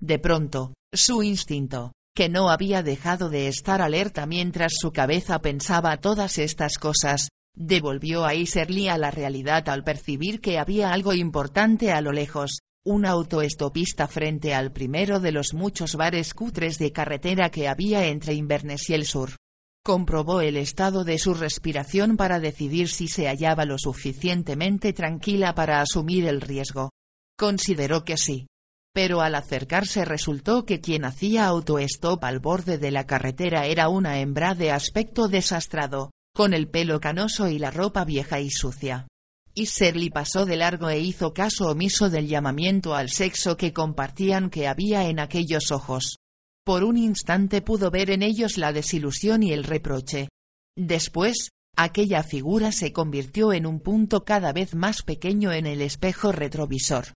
De 0.01 0.19
pronto, 0.19 0.73
su 0.91 1.23
instinto, 1.23 1.93
que 2.13 2.27
no 2.27 2.49
había 2.49 2.84
dejado 2.84 3.29
de 3.29 3.47
estar 3.47 3.81
alerta 3.81 4.25
mientras 4.25 4.73
su 4.75 4.91
cabeza 4.91 5.39
pensaba 5.39 5.95
todas 6.01 6.38
estas 6.38 6.77
cosas, 6.77 7.29
devolvió 7.55 8.25
a 8.25 8.36
Iserly 8.36 8.89
a 8.89 8.97
la 8.97 9.11
realidad 9.11 9.69
al 9.69 9.86
percibir 9.86 10.41
que 10.41 10.59
había 10.59 10.91
algo 10.91 11.13
importante 11.13 11.93
a 11.93 12.01
lo 12.01 12.11
lejos, 12.11 12.59
un 12.84 13.05
autoestopista 13.05 14.09
frente 14.09 14.53
al 14.53 14.73
primero 14.73 15.21
de 15.21 15.31
los 15.31 15.53
muchos 15.53 15.95
bares 15.95 16.34
cutres 16.34 16.79
de 16.79 16.91
carretera 16.91 17.49
que 17.49 17.69
había 17.69 18.07
entre 18.07 18.34
Inverness 18.34 18.89
y 18.89 18.93
el 18.93 19.05
sur. 19.05 19.38
Comprobó 19.84 20.41
el 20.41 20.57
estado 20.57 21.03
de 21.03 21.17
su 21.17 21.34
respiración 21.34 22.15
para 22.17 22.39
decidir 22.39 22.89
si 22.89 23.07
se 23.07 23.27
hallaba 23.27 23.65
lo 23.65 23.77
suficientemente 23.77 24.93
tranquila 24.93 25.53
para 25.55 25.81
asumir 25.81 26.25
el 26.25 26.41
riesgo. 26.41 26.91
Consideró 27.38 28.05
que 28.05 28.17
sí 28.17 28.47
pero 28.93 29.21
al 29.21 29.34
acercarse 29.34 30.05
resultó 30.05 30.65
que 30.65 30.79
quien 30.79 31.03
hacía 31.03 31.47
autoestop 31.47 32.23
al 32.23 32.39
borde 32.39 32.77
de 32.77 32.91
la 32.91 33.07
carretera 33.07 33.65
era 33.65 33.89
una 33.89 34.19
hembra 34.19 34.53
de 34.53 34.71
aspecto 34.71 35.27
desastrado, 35.27 36.11
con 36.34 36.53
el 36.53 36.69
pelo 36.69 36.99
canoso 36.99 37.49
y 37.49 37.57
la 37.57 37.71
ropa 37.71 38.05
vieja 38.05 38.39
y 38.39 38.51
sucia. 38.51 39.07
Y 39.55 39.65
Serly 39.65 40.09
pasó 40.11 40.45
de 40.45 40.57
largo 40.57 40.89
e 40.89 40.99
hizo 40.99 41.34
caso 41.34 41.69
omiso 41.69 42.09
del 42.09 42.27
llamamiento 42.27 42.93
al 42.95 43.09
sexo 43.09 43.57
que 43.57 43.73
compartían 43.73 44.49
que 44.49 44.67
había 44.67 45.09
en 45.09 45.19
aquellos 45.19 45.71
ojos. 45.71 46.17
Por 46.66 46.84
un 46.84 46.97
instante 46.97 47.61
pudo 47.61 47.91
ver 47.91 48.09
en 48.09 48.24
ellos 48.24 48.57
la 48.57 48.72
desilusión 48.72 49.43
y 49.43 49.51
el 49.51 49.64
reproche. 49.64 50.30
Después, 50.78 51.49
aquella 51.76 52.24
figura 52.24 52.72
se 52.72 52.93
convirtió 52.93 53.53
en 53.53 53.66
un 53.66 53.80
punto 53.80 54.24
cada 54.24 54.53
vez 54.53 54.76
más 54.76 55.03
pequeño 55.03 55.51
en 55.51 55.66
el 55.66 55.82
espejo 55.82 56.32
retrovisor 56.32 57.14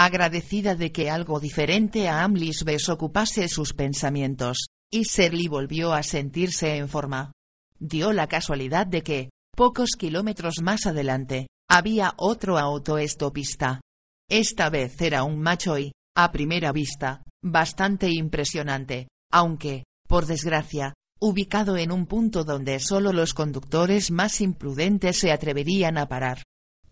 agradecida 0.00 0.76
de 0.76 0.92
que 0.92 1.10
algo 1.10 1.40
diferente 1.40 2.08
a 2.08 2.24
Amlisbes 2.24 2.88
ocupase 2.88 3.48
sus 3.48 3.74
pensamientos, 3.74 4.68
y 4.90 5.04
volvió 5.46 5.92
a 5.92 6.02
sentirse 6.02 6.78
en 6.78 6.88
forma. 6.88 7.32
Dio 7.78 8.14
la 8.14 8.26
casualidad 8.26 8.86
de 8.86 9.02
que, 9.02 9.30
pocos 9.54 9.90
kilómetros 9.98 10.62
más 10.62 10.86
adelante, 10.86 11.48
había 11.68 12.14
otro 12.16 12.58
autoestopista. 12.58 13.82
Esta 14.26 14.70
vez 14.70 14.98
era 15.02 15.22
un 15.22 15.38
macho 15.38 15.78
y, 15.78 15.92
a 16.16 16.32
primera 16.32 16.72
vista, 16.72 17.22
bastante 17.42 18.10
impresionante, 18.10 19.08
aunque, 19.32 19.84
por 20.08 20.26
desgracia, 20.26 20.94
ubicado 21.20 21.76
en 21.76 21.92
un 21.92 22.06
punto 22.06 22.44
donde 22.44 22.80
solo 22.80 23.12
los 23.12 23.34
conductores 23.34 24.10
más 24.10 24.40
imprudentes 24.40 25.18
se 25.18 25.32
atreverían 25.32 25.98
a 25.98 26.08
parar 26.08 26.42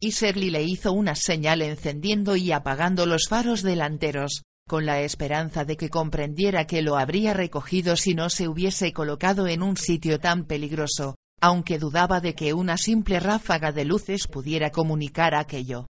y 0.01 0.13
Serly 0.13 0.51
le 0.51 0.63
hizo 0.63 0.93
una 0.93 1.15
señal 1.15 1.63
encendiendo 1.63 2.37
y 2.37 2.53
apagando 2.53 3.07
los 3.07 3.27
faros 3.29 3.63
delanteros, 3.63 4.43
con 4.69 4.87
la 4.87 5.01
esperanza 5.01 5.65
de 5.65 5.77
que 5.77 5.89
comprendiera 5.89 6.67
que 6.67 6.83
lo 6.83 6.97
habría 6.97 7.35
recogido 7.35 7.97
si 7.97 8.15
no 8.15 8.31
se 8.31 8.49
hubiese 8.49 8.93
colocado 8.93 9.47
en 9.49 9.63
un 9.63 9.77
sitio 9.77 10.21
tan 10.21 10.45
peligroso, 10.45 11.17
aunque 11.41 11.79
dudaba 11.79 12.21
de 12.21 12.35
que 12.35 12.53
una 12.53 12.77
simple 12.77 13.19
ráfaga 13.19 13.73
de 13.73 13.85
luces 13.85 14.29
pudiera 14.29 14.71
comunicar 14.71 15.35
aquello. 15.35 15.87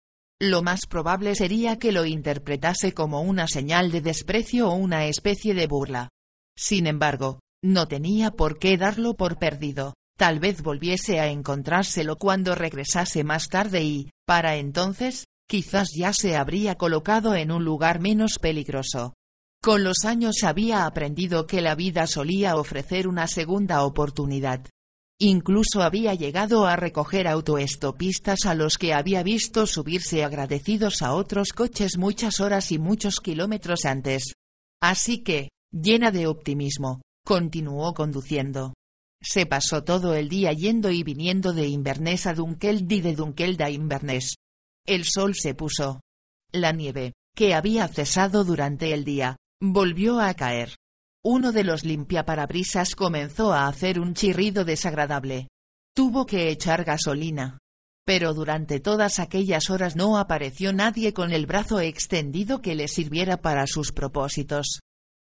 Lo 0.46 0.62
más 0.62 0.86
probable 0.86 1.34
sería 1.34 1.78
que 1.78 1.92
lo 1.92 2.04
interpretase 2.04 2.92
como 2.92 3.22
una 3.22 3.48
señal 3.48 3.90
de 3.90 4.00
desprecio 4.00 4.68
o 4.68 4.74
una 4.74 5.06
especie 5.06 5.54
de 5.54 5.66
burla. 5.66 6.08
Sin 6.56 6.86
embargo, 6.86 7.40
no 7.62 7.88
tenía 7.88 8.30
por 8.30 8.58
qué 8.58 8.76
darlo 8.76 9.14
por 9.14 9.38
perdido, 9.38 9.94
Tal 10.16 10.38
vez 10.38 10.62
volviese 10.62 11.18
a 11.18 11.26
encontrárselo 11.28 12.16
cuando 12.16 12.54
regresase 12.54 13.24
más 13.24 13.48
tarde 13.48 13.82
y, 13.82 14.10
para 14.24 14.56
entonces, 14.56 15.24
quizás 15.48 15.88
ya 15.96 16.12
se 16.12 16.36
habría 16.36 16.76
colocado 16.76 17.34
en 17.34 17.50
un 17.50 17.64
lugar 17.64 17.98
menos 17.98 18.38
peligroso. 18.38 19.14
Con 19.60 19.82
los 19.82 20.04
años 20.04 20.44
había 20.44 20.86
aprendido 20.86 21.46
que 21.46 21.60
la 21.60 21.74
vida 21.74 22.06
solía 22.06 22.56
ofrecer 22.56 23.08
una 23.08 23.26
segunda 23.26 23.82
oportunidad. 23.82 24.66
Incluso 25.26 25.82
había 25.82 26.14
llegado 26.14 26.66
a 26.66 26.76
recoger 26.76 27.26
autoestopistas 27.26 28.44
a 28.44 28.54
los 28.54 28.76
que 28.76 28.92
había 28.92 29.22
visto 29.22 29.66
subirse 29.66 30.22
agradecidos 30.22 31.00
a 31.00 31.14
otros 31.14 31.54
coches 31.54 31.96
muchas 31.96 32.40
horas 32.40 32.70
y 32.72 32.78
muchos 32.78 33.20
kilómetros 33.20 33.86
antes. 33.86 34.34
Así 34.82 35.22
que, 35.22 35.48
llena 35.72 36.10
de 36.10 36.26
optimismo, 36.26 37.00
Continuó 37.26 37.94
conduciendo. 37.94 38.74
Se 39.22 39.46
pasó 39.46 39.82
todo 39.82 40.14
el 40.14 40.28
día 40.28 40.52
yendo 40.52 40.90
y 40.90 41.02
viniendo 41.02 41.54
de 41.54 41.68
Inverness 41.68 42.26
a 42.26 42.34
Dunkeld 42.34 42.92
y 42.92 43.00
de 43.00 43.14
Dunkeld 43.14 43.62
a 43.62 43.70
Inverness. 43.70 44.34
El 44.86 45.06
sol 45.06 45.34
se 45.34 45.54
puso. 45.54 46.02
La 46.52 46.72
nieve, 46.72 47.14
que 47.34 47.54
había 47.54 47.88
cesado 47.88 48.44
durante 48.44 48.92
el 48.92 49.04
día, 49.04 49.36
volvió 49.58 50.20
a 50.20 50.34
caer. 50.34 50.76
Uno 51.26 51.52
de 51.52 51.64
los 51.64 51.84
limpiaparabrisas 51.84 52.94
comenzó 52.94 53.54
a 53.54 53.66
hacer 53.66 53.98
un 53.98 54.12
chirrido 54.12 54.66
desagradable. 54.66 55.48
Tuvo 55.94 56.26
que 56.26 56.50
echar 56.50 56.84
gasolina. 56.84 57.56
Pero 58.04 58.34
durante 58.34 58.78
todas 58.78 59.18
aquellas 59.18 59.70
horas 59.70 59.96
no 59.96 60.18
apareció 60.18 60.74
nadie 60.74 61.14
con 61.14 61.32
el 61.32 61.46
brazo 61.46 61.80
extendido 61.80 62.60
que 62.60 62.74
le 62.74 62.88
sirviera 62.88 63.38
para 63.38 63.66
sus 63.66 63.90
propósitos. 63.90 64.80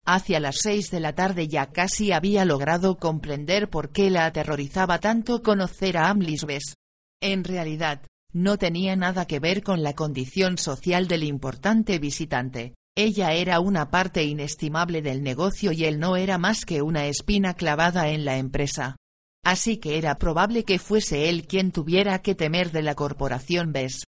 Hacia 0.06 0.38
las 0.38 0.58
seis 0.60 0.92
de 0.92 1.00
la 1.00 1.16
tarde 1.16 1.48
ya 1.48 1.66
casi 1.72 2.12
había 2.12 2.44
logrado 2.44 2.96
comprender 2.96 3.68
por 3.68 3.90
qué 3.90 4.08
la 4.08 4.26
aterrorizaba 4.26 5.00
tanto 5.00 5.42
conocer 5.42 5.96
a 5.96 6.10
Amlisbes. 6.10 6.74
En 7.20 7.42
realidad, 7.42 8.02
no 8.32 8.56
tenía 8.56 8.94
nada 8.94 9.26
que 9.26 9.40
ver 9.40 9.64
con 9.64 9.82
la 9.82 9.94
condición 9.94 10.58
social 10.58 11.08
del 11.08 11.24
importante 11.24 11.98
visitante. 11.98 12.77
Ella 13.00 13.32
era 13.32 13.60
una 13.60 13.92
parte 13.92 14.24
inestimable 14.24 15.02
del 15.02 15.22
negocio 15.22 15.70
y 15.70 15.84
él 15.84 16.00
no 16.00 16.16
era 16.16 16.36
más 16.36 16.64
que 16.64 16.82
una 16.82 17.06
espina 17.06 17.54
clavada 17.54 18.08
en 18.08 18.24
la 18.24 18.38
empresa. 18.38 18.96
Así 19.44 19.76
que 19.76 19.98
era 19.98 20.16
probable 20.18 20.64
que 20.64 20.80
fuese 20.80 21.28
él 21.28 21.46
quien 21.46 21.70
tuviera 21.70 22.22
que 22.22 22.34
temer 22.34 22.72
de 22.72 22.82
la 22.82 22.96
corporación 22.96 23.72
Bes. 23.72 24.02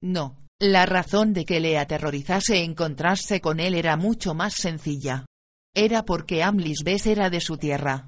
No, 0.00 0.46
la 0.60 0.86
razón 0.86 1.32
de 1.32 1.44
que 1.44 1.58
le 1.58 1.76
aterrorizase 1.76 2.62
encontrarse 2.62 3.40
con 3.40 3.58
él 3.58 3.74
era 3.74 3.96
mucho 3.96 4.32
más 4.32 4.54
sencilla. 4.54 5.26
Era 5.74 6.04
porque 6.04 6.44
Amlis 6.44 6.84
Bess 6.84 7.06
era 7.06 7.30
de 7.30 7.40
su 7.40 7.56
tierra. 7.56 8.06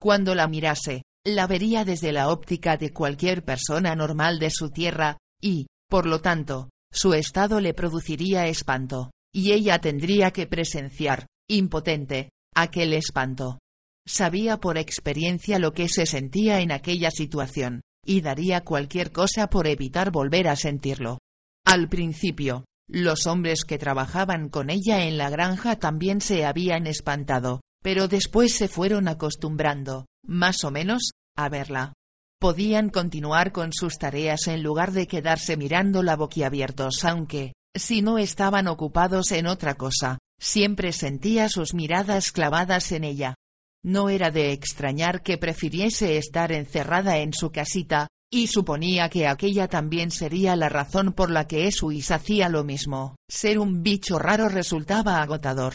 Cuando 0.00 0.36
la 0.36 0.46
mirase, 0.46 1.02
la 1.26 1.48
vería 1.48 1.84
desde 1.84 2.12
la 2.12 2.28
óptica 2.28 2.76
de 2.76 2.92
cualquier 2.92 3.44
persona 3.44 3.96
normal 3.96 4.38
de 4.38 4.50
su 4.50 4.70
tierra, 4.70 5.16
y, 5.42 5.66
por 5.88 6.06
lo 6.06 6.20
tanto, 6.20 6.70
su 6.92 7.12
estado 7.12 7.58
le 7.58 7.74
produciría 7.74 8.46
espanto, 8.46 9.10
y 9.32 9.52
ella 9.52 9.78
tendría 9.80 10.30
que 10.30 10.46
presenciar, 10.46 11.26
impotente, 11.48 12.30
aquel 12.54 12.92
espanto. 12.92 13.58
Sabía 14.06 14.58
por 14.58 14.78
experiencia 14.78 15.58
lo 15.58 15.72
que 15.72 15.88
se 15.88 16.06
sentía 16.06 16.60
en 16.60 16.72
aquella 16.72 17.10
situación, 17.10 17.82
y 18.04 18.22
daría 18.22 18.62
cualquier 18.62 19.12
cosa 19.12 19.48
por 19.48 19.66
evitar 19.66 20.10
volver 20.10 20.48
a 20.48 20.56
sentirlo. 20.56 21.18
Al 21.64 21.88
principio, 21.88 22.64
los 22.88 23.26
hombres 23.26 23.64
que 23.64 23.78
trabajaban 23.78 24.48
con 24.48 24.70
ella 24.70 25.04
en 25.04 25.16
la 25.16 25.30
granja 25.30 25.76
también 25.76 26.20
se 26.20 26.44
habían 26.44 26.86
espantado, 26.86 27.60
pero 27.82 28.08
después 28.08 28.54
se 28.54 28.68
fueron 28.68 29.06
acostumbrando, 29.06 30.06
más 30.26 30.64
o 30.64 30.70
menos, 30.70 31.12
a 31.36 31.48
verla. 31.48 31.92
Podían 32.40 32.88
continuar 32.88 33.52
con 33.52 33.72
sus 33.72 33.98
tareas 33.98 34.48
en 34.48 34.62
lugar 34.62 34.92
de 34.92 35.06
quedarse 35.06 35.56
mirándola 35.56 36.16
boquiabiertos 36.16 37.04
aunque, 37.04 37.52
si 37.74 38.02
no 38.02 38.18
estaban 38.18 38.66
ocupados 38.68 39.32
en 39.32 39.46
otra 39.46 39.74
cosa, 39.74 40.18
siempre 40.40 40.92
sentía 40.92 41.48
sus 41.48 41.74
miradas 41.74 42.32
clavadas 42.32 42.92
en 42.92 43.04
ella. 43.04 43.34
No 43.82 44.08
era 44.08 44.30
de 44.30 44.52
extrañar 44.52 45.22
que 45.22 45.38
prefiriese 45.38 46.18
estar 46.18 46.52
encerrada 46.52 47.18
en 47.18 47.32
su 47.32 47.50
casita, 47.50 48.08
y 48.32 48.46
suponía 48.46 49.08
que 49.08 49.26
aquella 49.26 49.68
también 49.68 50.10
sería 50.10 50.54
la 50.54 50.68
razón 50.68 51.12
por 51.12 51.30
la 51.30 51.46
que 51.46 51.66
Esuis 51.66 52.10
hacía 52.10 52.48
lo 52.48 52.62
mismo. 52.62 53.16
Ser 53.28 53.58
un 53.58 53.82
bicho 53.82 54.18
raro 54.18 54.48
resultaba 54.48 55.20
agotador. 55.20 55.74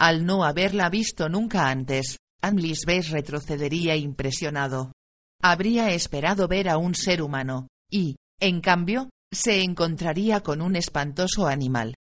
Al 0.00 0.26
no 0.26 0.44
haberla 0.44 0.88
visto 0.88 1.28
nunca 1.28 1.70
antes, 1.70 2.16
Amlis 2.42 2.80
Bess 2.86 3.10
retrocedería 3.10 3.94
impresionado. 3.94 4.92
Habría 5.40 5.90
esperado 5.92 6.48
ver 6.48 6.68
a 6.68 6.76
un 6.76 6.94
ser 6.94 7.22
humano, 7.22 7.68
y, 7.88 8.16
en 8.40 8.60
cambio, 8.60 9.10
se 9.32 9.62
encontraría 9.62 10.42
con 10.42 10.60
un 10.60 10.76
espantoso 10.76 11.46
animal. 11.46 11.94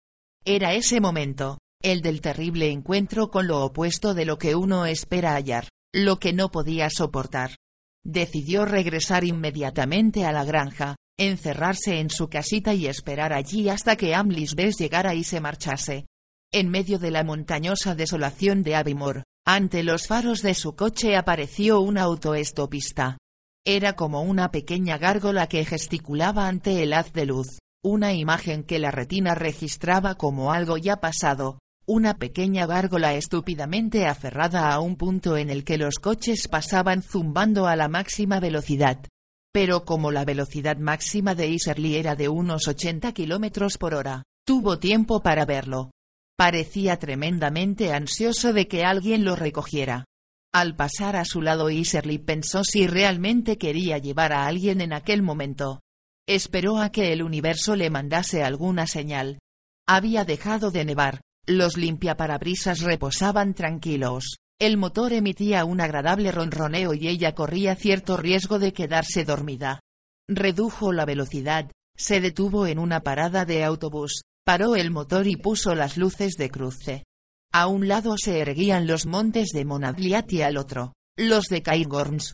Era 0.45 0.75
ese 0.75 1.01
momento, 1.01 1.59
el 1.83 2.03
del 2.03 2.21
terrible 2.21 2.71
encuentro 2.71 3.31
con 3.31 3.47
lo 3.47 3.65
opuesto 3.65 4.15
de 4.15 4.25
lo 4.25 4.37
que 4.37 4.55
uno 4.55 4.85
espera 4.85 5.35
hallar, 5.35 5.69
lo 5.95 6.19
que 6.19 6.33
no 6.33 6.51
podía 6.51 6.91
soportar. 6.91 7.57
Decidió 8.05 8.65
regresar 8.65 9.25
inmediatamente 9.25 10.25
a 10.25 10.33
la 10.33 10.45
granja, 10.45 10.97
encerrarse 11.19 12.01
en 12.01 12.11
su 12.11 12.29
casita 12.29 12.75
y 12.75 12.87
esperar 12.87 13.33
allí 13.33 13.69
hasta 13.69 13.97
que 13.97 14.15
Amlis 14.15 14.55
Bess 14.55 14.79
llegara 14.79 15.15
y 15.15 15.23
se 15.23 15.41
marchase. 15.41 16.07
En 16.53 16.69
medio 16.69 16.99
de 16.99 17.11
la 17.11 17.23
montañosa 17.23 17.95
desolación 17.95 18.63
de 18.63 18.75
Abbymore, 18.75 19.23
ante 19.47 19.83
los 19.83 20.07
faros 20.07 20.43
de 20.43 20.55
su 20.55 20.75
coche 20.75 21.17
apareció 21.17 21.81
un 21.81 21.99
autoestopista. 21.99 23.19
Era 23.67 23.93
como 23.93 24.23
una 24.23 24.51
pequeña 24.51 24.97
gárgola 24.97 25.47
que 25.47 25.67
gesticulaba 25.67 26.49
ante 26.49 26.83
el 26.83 26.95
haz 26.95 27.13
de 27.13 27.27
luz, 27.27 27.59
una 27.85 28.15
imagen 28.15 28.65
que 28.65 28.79
la 28.79 28.91
retina 28.91 29.35
registraba 29.35 30.15
como 30.15 30.53
algo 30.53 30.79
ya 30.79 30.97
pasado, 30.97 31.59
una 31.87 32.17
pequeña 32.17 32.67
gárgola 32.67 33.15
estúpidamente 33.15 34.07
aferrada 34.07 34.73
a 34.73 34.81
un 34.81 34.97
punto 34.97 35.37
en 35.37 35.51
el 35.51 35.65
que 35.65 35.77
los 35.77 35.97
coches 35.97 36.49
pasaban 36.49 37.03
zumbando 37.03 37.67
a 37.67 37.77
la 37.77 37.89
máxima 37.89 38.41
velocidad. 38.41 39.05
Pero 39.53 39.85
como 39.85 40.11
la 40.11 40.25
velocidad 40.25 40.79
máxima 40.79 41.35
de 41.35 41.49
Iserly 41.49 41.97
era 41.97 42.17
de 42.17 42.29
unos 42.29 42.67
80 42.67 43.13
kilómetros 43.13 43.77
por 43.77 43.95
hora, 43.95 44.23
tuvo 44.47 44.79
tiempo 44.79 45.21
para 45.21 45.45
verlo. 45.45 45.91
Parecía 46.39 46.99
tremendamente 46.99 47.93
ansioso 47.93 48.55
de 48.55 48.69
que 48.69 48.85
alguien 48.85 49.25
lo 49.25 49.37
recogiera. 49.37 50.07
Al 50.53 50.75
pasar 50.75 51.15
a 51.15 51.25
su 51.25 51.43
lado 51.43 51.71
Iserly 51.71 52.19
pensó 52.19 52.65
si 52.65 52.89
realmente 52.89 53.57
quería 53.57 53.99
llevar 53.99 54.33
a 54.33 54.47
alguien 54.47 54.81
en 54.81 54.93
aquel 54.93 55.23
momento. 55.23 55.81
Esperó 56.27 56.79
a 56.79 56.91
que 56.91 57.13
el 57.13 57.23
universo 57.23 57.77
le 57.77 57.89
mandase 57.89 58.43
alguna 58.43 58.89
señal. 58.89 59.39
Había 59.87 60.25
dejado 60.25 60.73
de 60.73 60.85
nevar, 60.85 61.21
los 61.47 61.77
limpiaparabrisas 61.77 62.81
reposaban 62.81 63.55
tranquilos. 63.55 64.39
El 64.61 64.77
motor 64.77 65.13
emitía 65.13 65.65
un 65.65 65.81
agradable 65.81 66.33
ronroneo 66.33 66.95
y 66.95 67.09
ella 67.09 67.35
corría 67.35 67.77
cierto 67.77 68.17
riesgo 68.17 68.59
de 68.59 68.73
quedarse 68.73 69.25
dormida. 69.25 69.81
Redujo 70.29 70.93
la 70.93 71.07
velocidad, 71.07 71.71
se 71.97 72.21
detuvo 72.21 72.67
en 72.67 72.79
una 72.79 73.01
parada 73.01 73.45
de 73.45 73.65
autobús, 73.65 74.23
paró 74.45 74.75
el 74.75 74.91
motor 74.91 75.27
y 75.29 75.37
puso 75.37 75.75
las 75.75 75.97
luces 75.97 76.35
de 76.35 76.51
cruce. 76.51 77.05
A 77.53 77.67
un 77.67 77.89
lado 77.89 78.17
se 78.17 78.41
erguían 78.41 78.87
los 78.87 79.07
montes 79.07 79.49
de 79.49 79.65
Monadliat 79.65 80.33
y 80.33 80.43
al 80.43 80.57
otro, 80.57 80.95
los 81.17 81.47
de 81.47 81.63
Cairgorms. 81.63 82.33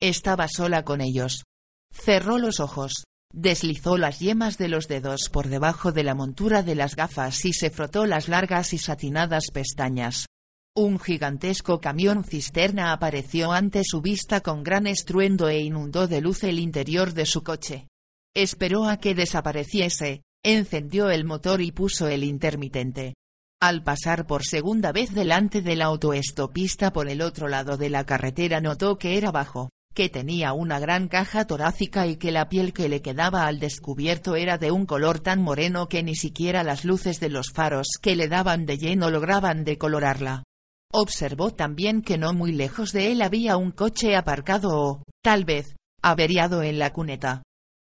Estaba 0.00 0.46
sola 0.48 0.84
con 0.84 1.00
ellos. 1.00 1.44
Cerró 1.90 2.38
los 2.38 2.60
ojos, 2.60 3.04
Deslizó 3.32 3.98
las 3.98 4.20
yemas 4.20 4.56
de 4.56 4.68
los 4.68 4.88
dedos 4.88 5.28
por 5.30 5.48
debajo 5.48 5.92
de 5.92 6.02
la 6.02 6.14
montura 6.14 6.62
de 6.62 6.74
las 6.74 6.96
gafas 6.96 7.44
y 7.44 7.52
se 7.52 7.70
frotó 7.70 8.06
las 8.06 8.28
largas 8.28 8.72
y 8.72 8.78
satinadas 8.78 9.50
pestañas. 9.52 10.26
Un 10.74 10.98
gigantesco 10.98 11.80
camión 11.80 12.24
cisterna 12.24 12.92
apareció 12.92 13.52
ante 13.52 13.82
su 13.84 14.00
vista 14.00 14.40
con 14.40 14.62
gran 14.62 14.86
estruendo 14.86 15.48
e 15.48 15.58
inundó 15.60 16.06
de 16.06 16.20
luz 16.20 16.42
el 16.44 16.58
interior 16.58 17.12
de 17.12 17.26
su 17.26 17.42
coche. 17.42 17.88
Esperó 18.34 18.88
a 18.88 18.96
que 18.96 19.14
desapareciese, 19.14 20.22
encendió 20.42 21.10
el 21.10 21.24
motor 21.24 21.60
y 21.60 21.72
puso 21.72 22.08
el 22.08 22.24
intermitente. 22.24 23.14
Al 23.60 23.82
pasar 23.82 24.24
por 24.24 24.44
segunda 24.44 24.92
vez 24.92 25.12
delante 25.12 25.62
del 25.62 25.82
autoestopista 25.82 26.92
por 26.92 27.08
el 27.08 27.20
otro 27.20 27.48
lado 27.48 27.76
de 27.76 27.90
la 27.90 28.04
carretera 28.04 28.60
notó 28.60 28.98
que 28.98 29.18
era 29.18 29.32
bajo, 29.32 29.70
que 29.94 30.08
tenía 30.08 30.52
una 30.52 30.78
gran 30.78 31.08
caja 31.08 31.44
torácica 31.44 32.06
y 32.06 32.18
que 32.18 32.30
la 32.30 32.48
piel 32.48 32.72
que 32.72 32.88
le 32.88 33.02
quedaba 33.02 33.46
al 33.46 33.58
descubierto 33.58 34.36
era 34.36 34.58
de 34.58 34.70
un 34.70 34.86
color 34.86 35.18
tan 35.18 35.42
moreno 35.42 35.88
que 35.88 36.04
ni 36.04 36.14
siquiera 36.14 36.62
las 36.62 36.84
luces 36.84 37.18
de 37.18 37.30
los 37.30 37.50
faros 37.52 37.88
que 38.00 38.14
le 38.14 38.28
daban 38.28 38.64
de 38.64 38.78
lleno 38.78 39.10
lograban 39.10 39.64
decolorarla. 39.64 40.44
Observó 40.92 41.52
también 41.52 42.02
que 42.02 42.16
no 42.16 42.32
muy 42.32 42.52
lejos 42.52 42.92
de 42.92 43.10
él 43.10 43.22
había 43.22 43.56
un 43.56 43.72
coche 43.72 44.14
aparcado 44.14 44.70
o, 44.70 45.02
tal 45.20 45.44
vez, 45.44 45.74
averiado 46.00 46.62
en 46.62 46.78
la 46.78 46.92
cuneta. 46.92 47.42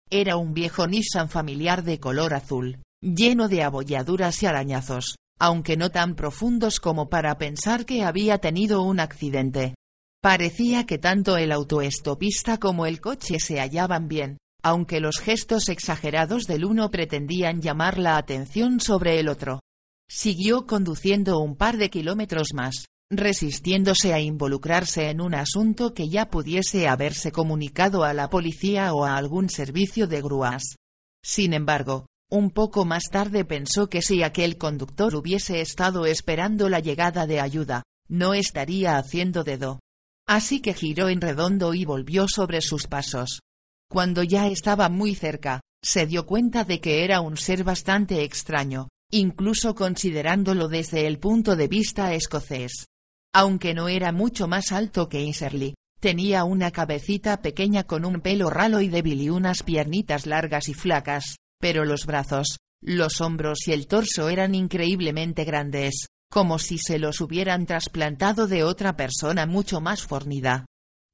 Era 0.08 0.36
un 0.36 0.54
viejo 0.54 0.86
Nissan 0.86 1.28
familiar 1.28 1.82
de 1.82 1.98
color 1.98 2.32
azul, 2.32 2.78
lleno 3.02 3.48
de 3.48 3.64
abolladuras 3.64 4.40
y 4.40 4.46
arañazos, 4.46 5.16
aunque 5.38 5.76
no 5.76 5.90
tan 5.90 6.14
profundos 6.14 6.80
como 6.80 7.08
para 7.08 7.36
pensar 7.38 7.84
que 7.84 8.04
había 8.04 8.38
tenido 8.38 8.82
un 8.82 9.00
accidente. 9.00 9.74
Parecía 10.22 10.86
que 10.86 10.98
tanto 10.98 11.36
el 11.36 11.52
autoestopista 11.52 12.58
como 12.58 12.86
el 12.86 13.00
coche 13.00 13.40
se 13.40 13.60
hallaban 13.60 14.08
bien, 14.08 14.38
aunque 14.62 15.00
los 15.00 15.18
gestos 15.18 15.68
exagerados 15.68 16.44
del 16.46 16.64
uno 16.64 16.90
pretendían 16.90 17.60
llamar 17.60 17.98
la 17.98 18.16
atención 18.16 18.80
sobre 18.80 19.20
el 19.20 19.28
otro. 19.28 19.60
Siguió 20.08 20.66
conduciendo 20.66 21.38
un 21.40 21.56
par 21.56 21.76
de 21.76 21.90
kilómetros 21.90 22.54
más, 22.54 22.86
resistiéndose 23.10 24.14
a 24.14 24.20
involucrarse 24.20 25.10
en 25.10 25.20
un 25.20 25.34
asunto 25.34 25.92
que 25.92 26.08
ya 26.08 26.30
pudiese 26.30 26.88
haberse 26.88 27.32
comunicado 27.32 28.04
a 28.04 28.14
la 28.14 28.30
policía 28.30 28.94
o 28.94 29.04
a 29.04 29.16
algún 29.16 29.50
servicio 29.50 30.06
de 30.06 30.22
grúas. 30.22 30.76
Sin 31.22 31.52
embargo, 31.52 32.06
un 32.30 32.50
poco 32.50 32.84
más 32.84 33.04
tarde 33.10 33.44
pensó 33.44 33.88
que 33.88 34.02
si 34.02 34.22
aquel 34.22 34.58
conductor 34.58 35.14
hubiese 35.14 35.60
estado 35.60 36.06
esperando 36.06 36.68
la 36.68 36.80
llegada 36.80 37.26
de 37.26 37.40
ayuda, 37.40 37.82
no 38.08 38.34
estaría 38.34 38.96
haciendo 38.96 39.44
dedo. 39.44 39.80
Así 40.26 40.60
que 40.60 40.74
giró 40.74 41.08
en 41.08 41.20
redondo 41.20 41.74
y 41.74 41.84
volvió 41.84 42.26
sobre 42.28 42.60
sus 42.60 42.86
pasos. 42.86 43.40
Cuando 43.90 44.22
ya 44.22 44.48
estaba 44.48 44.88
muy 44.88 45.14
cerca, 45.14 45.60
se 45.82 46.06
dio 46.06 46.26
cuenta 46.26 46.64
de 46.64 46.80
que 46.80 47.04
era 47.04 47.20
un 47.20 47.36
ser 47.36 47.62
bastante 47.62 48.24
extraño, 48.24 48.88
incluso 49.10 49.74
considerándolo 49.74 50.68
desde 50.68 51.06
el 51.06 51.18
punto 51.18 51.56
de 51.56 51.68
vista 51.68 52.14
escocés. 52.14 52.86
Aunque 53.34 53.74
no 53.74 53.88
era 53.88 54.12
mucho 54.12 54.48
más 54.48 54.72
alto 54.72 55.08
que 55.08 55.22
Iserly, 55.22 55.74
tenía 56.00 56.44
una 56.44 56.70
cabecita 56.70 57.42
pequeña 57.42 57.84
con 57.84 58.04
un 58.04 58.20
pelo 58.20 58.48
ralo 58.48 58.80
y 58.80 58.88
débil 58.88 59.20
y 59.20 59.30
unas 59.30 59.62
piernitas 59.62 60.26
largas 60.26 60.68
y 60.68 60.74
flacas, 60.74 61.36
pero 61.60 61.84
los 61.84 62.06
brazos, 62.06 62.58
los 62.82 63.20
hombros 63.20 63.66
y 63.66 63.72
el 63.72 63.86
torso 63.86 64.28
eran 64.28 64.54
increíblemente 64.54 65.44
grandes, 65.44 66.08
como 66.30 66.58
si 66.58 66.78
se 66.78 66.98
los 66.98 67.20
hubieran 67.20 67.64
trasplantado 67.64 68.46
de 68.46 68.64
otra 68.64 68.96
persona 68.96 69.46
mucho 69.46 69.80
más 69.80 70.02
fornida. 70.02 70.66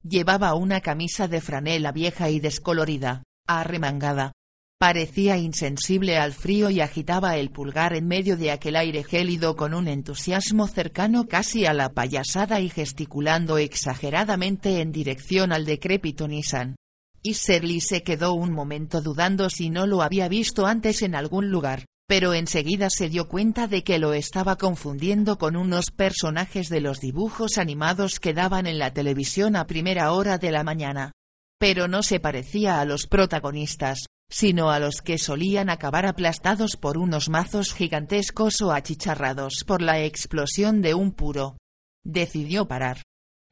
Llevaba 0.02 0.54
una 0.54 0.80
camisa 0.80 1.28
de 1.28 1.40
franela 1.40 1.92
vieja 1.92 2.30
y 2.30 2.40
descolorida, 2.40 3.22
arremangada. 3.46 4.32
Parecía 4.80 5.36
insensible 5.36 6.16
al 6.16 6.32
frío 6.32 6.70
y 6.70 6.80
agitaba 6.80 7.36
el 7.36 7.50
pulgar 7.50 7.94
en 7.94 8.06
medio 8.08 8.38
de 8.38 8.50
aquel 8.50 8.76
aire 8.76 9.04
gélido 9.04 9.54
con 9.54 9.74
un 9.74 9.88
entusiasmo 9.88 10.66
cercano 10.68 11.28
casi 11.28 11.66
a 11.66 11.74
la 11.74 11.90
payasada 11.90 12.60
y 12.60 12.70
gesticulando 12.70 13.58
exageradamente 13.58 14.80
en 14.80 14.90
dirección 14.90 15.52
al 15.52 15.66
decrépito 15.66 16.26
Nissan. 16.26 16.76
Y 17.22 17.34
se 17.34 18.02
quedó 18.02 18.32
un 18.32 18.52
momento 18.52 19.02
dudando 19.02 19.50
si 19.50 19.68
no 19.68 19.86
lo 19.86 20.02
había 20.02 20.28
visto 20.28 20.66
antes 20.66 21.02
en 21.02 21.14
algún 21.14 21.50
lugar, 21.50 21.84
pero 22.06 22.32
enseguida 22.32 22.88
se 22.90 23.08
dio 23.08 23.28
cuenta 23.28 23.68
de 23.68 23.84
que 23.84 23.98
lo 23.98 24.14
estaba 24.14 24.56
confundiendo 24.56 25.36
con 25.36 25.54
unos 25.54 25.90
personajes 25.90 26.68
de 26.68 26.80
los 26.80 26.98
dibujos 26.98 27.58
animados 27.58 28.20
que 28.20 28.32
daban 28.32 28.66
en 28.66 28.78
la 28.78 28.92
televisión 28.92 29.54
a 29.54 29.66
primera 29.66 30.12
hora 30.12 30.38
de 30.38 30.50
la 30.50 30.64
mañana. 30.64 31.12
Pero 31.58 31.88
no 31.88 32.02
se 32.02 32.18
parecía 32.18 32.80
a 32.80 32.86
los 32.86 33.06
protagonistas, 33.06 34.06
sino 34.30 34.70
a 34.70 34.78
los 34.78 35.02
que 35.02 35.18
solían 35.18 35.68
acabar 35.68 36.06
aplastados 36.06 36.76
por 36.76 36.96
unos 36.96 37.28
mazos 37.28 37.74
gigantescos 37.74 38.62
o 38.62 38.72
achicharrados 38.72 39.64
por 39.66 39.82
la 39.82 40.02
explosión 40.02 40.80
de 40.80 40.94
un 40.94 41.12
puro. 41.12 41.58
Decidió 42.02 42.66
parar. 42.66 43.02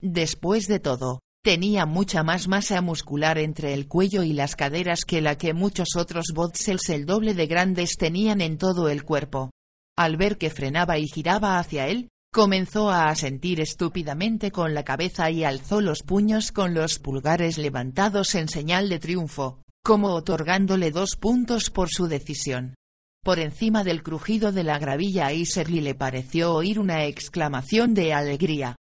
Después 0.00 0.68
de 0.68 0.80
todo, 0.80 1.20
Tenía 1.42 1.86
mucha 1.86 2.22
más 2.22 2.48
masa 2.48 2.80
muscular 2.80 3.38
entre 3.38 3.72
el 3.72 3.86
cuello 3.86 4.22
y 4.22 4.32
las 4.32 4.56
caderas 4.56 5.04
que 5.04 5.20
la 5.20 5.38
que 5.38 5.54
muchos 5.54 5.96
otros 5.96 6.32
botsels 6.34 6.88
el 6.88 7.06
doble 7.06 7.34
de 7.34 7.46
grandes 7.46 7.96
tenían 7.96 8.40
en 8.40 8.58
todo 8.58 8.88
el 8.88 9.04
cuerpo. 9.04 9.50
Al 9.96 10.16
ver 10.16 10.36
que 10.36 10.50
frenaba 10.50 10.98
y 10.98 11.06
giraba 11.06 11.58
hacia 11.58 11.86
él, 11.86 12.08
comenzó 12.32 12.90
a 12.90 13.08
asentir 13.08 13.60
estúpidamente 13.60 14.50
con 14.50 14.74
la 14.74 14.84
cabeza 14.84 15.30
y 15.30 15.44
alzó 15.44 15.80
los 15.80 16.02
puños 16.02 16.52
con 16.52 16.74
los 16.74 16.98
pulgares 16.98 17.56
levantados 17.56 18.34
en 18.34 18.48
señal 18.48 18.88
de 18.88 18.98
triunfo, 18.98 19.62
como 19.84 20.08
otorgándole 20.08 20.90
dos 20.90 21.16
puntos 21.16 21.70
por 21.70 21.88
su 21.88 22.08
decisión. 22.08 22.74
Por 23.24 23.38
encima 23.38 23.84
del 23.84 24.02
crujido 24.02 24.52
de 24.52 24.64
la 24.64 24.78
gravilla 24.78 25.26
a 25.26 25.32
Iserly 25.32 25.80
le 25.80 25.94
pareció 25.94 26.54
oír 26.54 26.78
una 26.78 27.04
exclamación 27.04 27.94
de 27.94 28.12
alegría. 28.12 28.76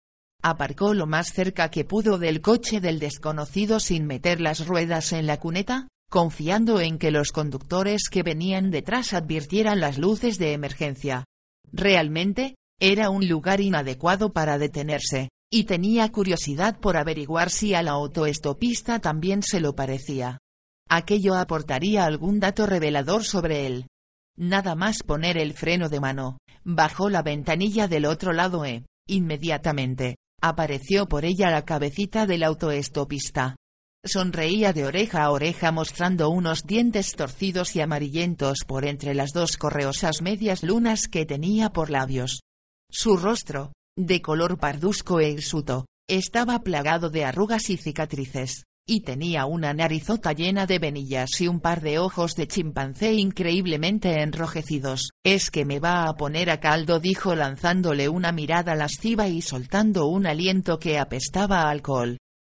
Aparcó 0.45 0.93
lo 0.93 1.07
más 1.07 1.31
cerca 1.31 1.71
que 1.71 1.85
pudo 1.85 2.17
del 2.17 2.41
coche 2.41 2.81
del 2.81 2.99
desconocido 2.99 3.79
sin 3.79 4.05
meter 4.05 4.41
las 4.41 4.67
ruedas 4.67 5.13
en 5.13 5.25
la 5.25 5.39
cuneta, 5.39 5.87
confiando 6.09 6.81
en 6.81 6.99
que 6.99 7.11
los 7.11 7.31
conductores 7.31 8.09
que 8.09 8.23
venían 8.23 8.69
detrás 8.69 9.13
advirtieran 9.13 9.79
las 9.79 9.97
luces 9.97 10.37
de 10.37 10.51
emergencia. 10.51 11.23
Realmente, 11.71 12.55
era 12.77 13.09
un 13.09 13.29
lugar 13.29 13.61
inadecuado 13.61 14.33
para 14.33 14.57
detenerse, 14.57 15.29
y 15.49 15.63
tenía 15.63 16.11
curiosidad 16.11 16.77
por 16.77 16.97
averiguar 16.97 17.49
si 17.49 17.73
a 17.73 17.81
la 17.81 17.91
autoestopista 17.91 18.99
también 18.99 19.43
se 19.43 19.61
lo 19.61 19.75
parecía. 19.75 20.39
Aquello 20.89 21.35
aportaría 21.35 22.03
algún 22.03 22.41
dato 22.41 22.65
revelador 22.65 23.23
sobre 23.23 23.65
él. 23.65 23.87
Nada 24.35 24.75
más 24.75 25.03
poner 25.03 25.37
el 25.37 25.53
freno 25.53 25.87
de 25.87 26.01
mano, 26.01 26.39
bajó 26.65 27.09
la 27.09 27.21
ventanilla 27.21 27.87
del 27.87 28.05
otro 28.05 28.33
lado 28.33 28.65
e, 28.65 28.83
inmediatamente, 29.07 30.17
Apareció 30.45 31.07
por 31.07 31.23
ella 31.23 31.49
la 31.49 31.63
cabecita 31.63 32.25
del 32.25 32.43
autoestopista. 32.43 33.55
Sonreía 34.03 34.73
de 34.73 34.83
oreja 34.83 35.23
a 35.23 35.31
oreja 35.31 35.71
mostrando 35.71 36.29
unos 36.29 36.63
dientes 36.63 37.15
torcidos 37.15 37.77
y 37.77 37.79
amarillentos 37.79 38.65
por 38.67 38.83
entre 38.83 39.13
las 39.13 39.31
dos 39.31 39.55
correosas 39.55 40.21
medias 40.21 40.61
lunas 40.61 41.07
que 41.07 41.25
tenía 41.25 41.69
por 41.69 41.89
labios. 41.89 42.41
Su 42.89 43.15
rostro, 43.15 43.71
de 43.97 44.21
color 44.21 44.59
pardusco 44.59 45.21
e 45.21 45.29
hirsuto, 45.29 45.85
estaba 46.09 46.59
plagado 46.59 47.09
de 47.09 47.23
arrugas 47.23 47.69
y 47.69 47.77
cicatrices 47.77 48.65
y 48.85 49.01
tenía 49.01 49.45
una 49.45 49.73
narizota 49.73 50.33
llena 50.33 50.65
de 50.65 50.77
venillas 50.77 51.39
y 51.39 51.47
un 51.47 51.61
par 51.61 51.81
de 51.81 51.99
ojos 51.99 52.35
de 52.35 52.47
chimpancé 52.47 53.13
increíblemente 53.13 54.21
enrojecidos. 54.21 55.11
Es 55.23 55.51
que 55.51 55.63
me 55.63 55.79
va 55.79 56.07
a 56.07 56.13
poner 56.15 56.49
a 56.49 56.59
caldo 56.59 56.99
dijo 56.99 57.33
lanzándole 57.35 58.09
una 58.09 58.31
mirada 58.31 58.75
lasciva 58.75 59.27
y 59.27 59.41
soltando 59.41 60.07
un 60.07 60.27
aliento 60.27 60.79
que 60.79 60.99
apestaba 60.99 61.69
alcohol. 61.69 62.17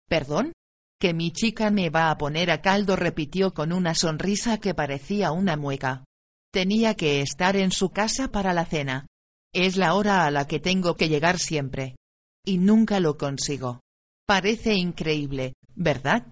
¿Perdón? 0.09 0.51
Que 0.99 1.13
mi 1.13 1.31
chica 1.31 1.69
me 1.69 1.89
va 1.89 2.09
a 2.09 2.17
poner 2.17 2.49
a 2.49 2.61
caldo 2.61 2.95
repitió 2.95 3.53
con 3.53 3.71
una 3.71 3.93
sonrisa 3.93 4.59
que 4.59 4.73
parecía 4.73 5.31
una 5.31 5.57
mueca. 5.57 6.05
Tenía 6.51 6.95
que 6.95 7.21
estar 7.21 7.55
en 7.55 7.71
su 7.71 7.89
casa 7.89 8.29
para 8.31 8.53
la 8.53 8.65
cena. 8.65 9.05
Es 9.53 9.77
la 9.77 9.93
hora 9.93 10.25
a 10.25 10.31
la 10.31 10.47
que 10.47 10.59
tengo 10.59 10.95
que 10.95 11.09
llegar 11.09 11.37
siempre. 11.37 11.95
Y 12.45 12.57
nunca 12.57 12.99
lo 12.99 13.17
consigo. 13.17 13.81
Parece 14.25 14.73
increíble, 14.73 15.53
¿verdad? 15.75 16.27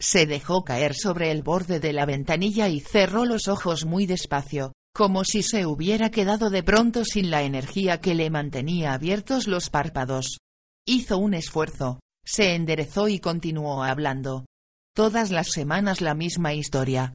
Se 0.00 0.26
dejó 0.26 0.64
caer 0.64 0.94
sobre 0.94 1.30
el 1.30 1.42
borde 1.42 1.80
de 1.80 1.92
la 1.92 2.04
ventanilla 2.04 2.68
y 2.68 2.80
cerró 2.80 3.24
los 3.24 3.48
ojos 3.48 3.84
muy 3.84 4.06
despacio, 4.06 4.72
como 4.94 5.24
si 5.24 5.42
se 5.42 5.66
hubiera 5.66 6.10
quedado 6.10 6.50
de 6.50 6.62
pronto 6.62 7.04
sin 7.04 7.30
la 7.30 7.42
energía 7.42 8.00
que 8.00 8.14
le 8.14 8.30
mantenía 8.30 8.92
abiertos 8.92 9.46
los 9.46 9.70
párpados. 9.70 10.38
Hizo 10.86 11.18
un 11.18 11.34
esfuerzo, 11.34 12.00
se 12.24 12.54
enderezó 12.54 13.08
y 13.08 13.20
continuó 13.20 13.84
hablando. 13.84 14.46
Todas 14.94 15.30
las 15.30 15.48
semanas 15.48 16.00
la 16.00 16.14
misma 16.14 16.54
historia. 16.54 17.12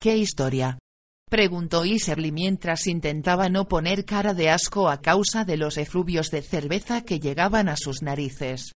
¿Qué 0.00 0.16
historia? 0.16 0.78
preguntó 1.28 1.84
Iserly 1.84 2.30
mientras 2.30 2.86
intentaba 2.86 3.48
no 3.48 3.66
poner 3.66 4.04
cara 4.04 4.34
de 4.34 4.50
asco 4.50 4.88
a 4.88 5.00
causa 5.00 5.44
de 5.44 5.56
los 5.56 5.78
efluvios 5.78 6.30
de 6.30 6.42
cerveza 6.42 7.02
que 7.02 7.18
llegaban 7.18 7.68
a 7.68 7.76
sus 7.76 8.02
narices. 8.02 8.72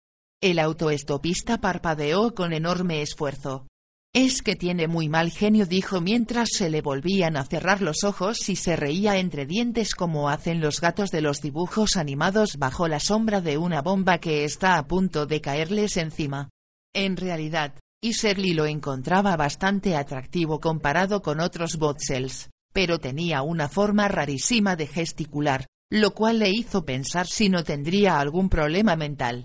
El 0.42 0.58
autoestopista 0.58 1.58
parpadeó 1.58 2.34
con 2.34 2.52
enorme 2.52 3.02
esfuerzo. 3.02 3.66
Es 4.14 4.42
que 4.42 4.54
tiene 4.54 4.86
muy 4.86 5.08
mal 5.08 5.32
genio, 5.32 5.66
dijo 5.66 6.00
mientras 6.00 6.50
se 6.52 6.70
le 6.70 6.82
volvían 6.82 7.36
a 7.36 7.44
cerrar 7.44 7.82
los 7.82 8.04
ojos 8.04 8.48
y 8.48 8.54
se 8.54 8.76
reía 8.76 9.18
entre 9.18 9.44
dientes 9.44 9.96
como 9.96 10.28
hacen 10.28 10.60
los 10.60 10.80
gatos 10.80 11.10
de 11.10 11.20
los 11.20 11.40
dibujos 11.40 11.96
animados 11.96 12.56
bajo 12.56 12.86
la 12.86 13.00
sombra 13.00 13.40
de 13.40 13.58
una 13.58 13.82
bomba 13.82 14.18
que 14.18 14.44
está 14.44 14.78
a 14.78 14.86
punto 14.86 15.26
de 15.26 15.40
caerles 15.40 15.96
encima. 15.96 16.50
En 16.94 17.16
realidad, 17.16 17.74
Iserly 18.04 18.54
lo 18.54 18.66
encontraba 18.66 19.36
bastante 19.36 19.96
atractivo 19.96 20.60
comparado 20.60 21.20
con 21.20 21.40
otros 21.40 21.76
botsels, 21.76 22.50
pero 22.72 22.98
tenía 22.98 23.42
una 23.42 23.68
forma 23.68 24.06
rarísima 24.06 24.76
de 24.76 24.86
gesticular, 24.86 25.66
lo 25.90 26.12
cual 26.12 26.38
le 26.38 26.50
hizo 26.50 26.84
pensar 26.84 27.26
si 27.26 27.48
no 27.48 27.64
tendría 27.64 28.20
algún 28.20 28.48
problema 28.48 28.94
mental. 28.94 29.44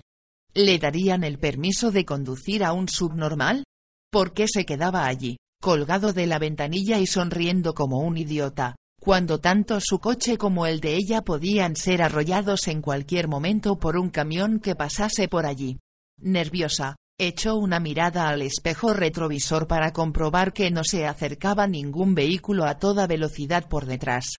¿Le 0.54 0.78
darían 0.78 1.22
el 1.22 1.38
permiso 1.38 1.92
de 1.92 2.04
conducir 2.04 2.64
a 2.64 2.72
un 2.72 2.88
subnormal? 2.88 3.64
¿Por 4.10 4.32
qué 4.32 4.46
se 4.48 4.64
quedaba 4.64 5.06
allí, 5.06 5.36
colgado 5.60 6.12
de 6.12 6.26
la 6.26 6.40
ventanilla 6.40 6.98
y 6.98 7.06
sonriendo 7.06 7.72
como 7.72 8.00
un 8.00 8.18
idiota, 8.18 8.74
cuando 9.00 9.38
tanto 9.38 9.78
su 9.80 10.00
coche 10.00 10.38
como 10.38 10.66
el 10.66 10.80
de 10.80 10.96
ella 10.96 11.22
podían 11.22 11.76
ser 11.76 12.02
arrollados 12.02 12.66
en 12.66 12.82
cualquier 12.82 13.28
momento 13.28 13.78
por 13.78 13.96
un 13.96 14.10
camión 14.10 14.58
que 14.58 14.74
pasase 14.74 15.28
por 15.28 15.46
allí? 15.46 15.78
Nerviosa, 16.18 16.96
echó 17.16 17.54
una 17.54 17.78
mirada 17.78 18.28
al 18.28 18.42
espejo 18.42 18.92
retrovisor 18.92 19.68
para 19.68 19.92
comprobar 19.92 20.52
que 20.52 20.72
no 20.72 20.82
se 20.82 21.06
acercaba 21.06 21.68
ningún 21.68 22.16
vehículo 22.16 22.64
a 22.64 22.78
toda 22.78 23.06
velocidad 23.06 23.68
por 23.68 23.86
detrás. 23.86 24.34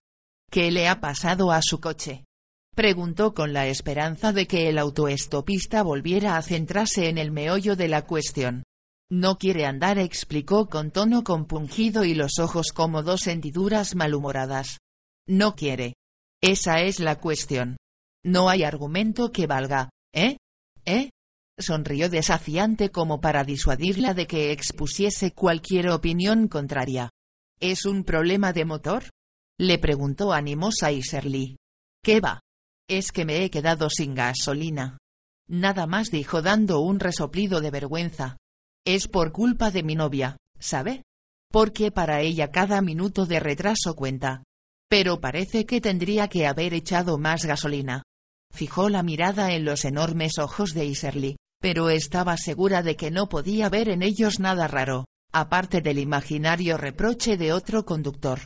¿Qué 0.50 0.70
le 0.70 0.88
ha 0.88 1.00
pasado 1.00 1.52
a 1.52 1.62
su 1.62 1.80
coche? 1.80 2.24
Preguntó 2.74 3.34
con 3.34 3.52
la 3.52 3.66
esperanza 3.66 4.32
de 4.32 4.46
que 4.46 4.70
el 4.70 4.78
autoestopista 4.78 5.82
volviera 5.82 6.38
a 6.38 6.42
centrarse 6.42 7.10
en 7.10 7.18
el 7.18 7.30
meollo 7.30 7.76
de 7.76 7.88
la 7.88 8.06
cuestión. 8.06 8.62
No 9.10 9.36
quiere 9.36 9.66
andar, 9.66 9.98
explicó 9.98 10.70
con 10.70 10.90
tono 10.90 11.22
compungido 11.22 12.04
y 12.04 12.14
los 12.14 12.38
ojos 12.38 12.68
como 12.72 13.02
dos 13.02 13.26
hendiduras 13.26 13.94
malhumoradas. 13.94 14.78
No 15.28 15.54
quiere. 15.54 15.96
Esa 16.40 16.80
es 16.80 16.98
la 16.98 17.20
cuestión. 17.20 17.76
No 18.24 18.48
hay 18.48 18.64
argumento 18.64 19.32
que 19.32 19.46
valga, 19.46 19.90
¿eh? 20.14 20.38
¿Eh? 20.86 21.10
Sonrió 21.58 22.08
desafiante 22.08 22.90
como 22.90 23.20
para 23.20 23.44
disuadirla 23.44 24.14
de 24.14 24.26
que 24.26 24.50
expusiese 24.50 25.32
cualquier 25.32 25.90
opinión 25.90 26.48
contraria. 26.48 27.10
¿Es 27.60 27.84
un 27.84 28.04
problema 28.04 28.54
de 28.54 28.64
motor? 28.64 29.10
Le 29.60 29.78
preguntó 29.78 30.32
animosa 30.32 30.90
Iserly. 30.90 31.56
¿Qué 32.02 32.20
va? 32.20 32.40
Es 32.92 33.10
que 33.10 33.24
me 33.24 33.42
he 33.42 33.48
quedado 33.48 33.88
sin 33.88 34.14
gasolina. 34.14 34.98
Nada 35.48 35.86
más 35.86 36.10
dijo 36.10 36.42
dando 36.42 36.80
un 36.80 37.00
resoplido 37.00 37.62
de 37.62 37.70
vergüenza. 37.70 38.36
Es 38.84 39.08
por 39.08 39.32
culpa 39.32 39.70
de 39.70 39.82
mi 39.82 39.94
novia, 39.94 40.36
¿sabe? 40.58 41.02
Porque 41.50 41.90
para 41.90 42.20
ella 42.20 42.50
cada 42.50 42.82
minuto 42.82 43.24
de 43.24 43.40
retraso 43.40 43.94
cuenta. 43.96 44.44
Pero 44.90 45.22
parece 45.22 45.64
que 45.64 45.80
tendría 45.80 46.28
que 46.28 46.46
haber 46.46 46.74
echado 46.74 47.16
más 47.16 47.46
gasolina. 47.46 48.02
Fijó 48.52 48.90
la 48.90 49.02
mirada 49.02 49.54
en 49.54 49.64
los 49.64 49.86
enormes 49.86 50.36
ojos 50.36 50.74
de 50.74 50.84
Iserly, 50.84 51.36
pero 51.62 51.88
estaba 51.88 52.36
segura 52.36 52.82
de 52.82 52.94
que 52.94 53.10
no 53.10 53.30
podía 53.30 53.70
ver 53.70 53.88
en 53.88 54.02
ellos 54.02 54.38
nada 54.38 54.68
raro, 54.68 55.06
aparte 55.32 55.80
del 55.80 55.98
imaginario 55.98 56.76
reproche 56.76 57.38
de 57.38 57.54
otro 57.54 57.86
conductor. 57.86 58.40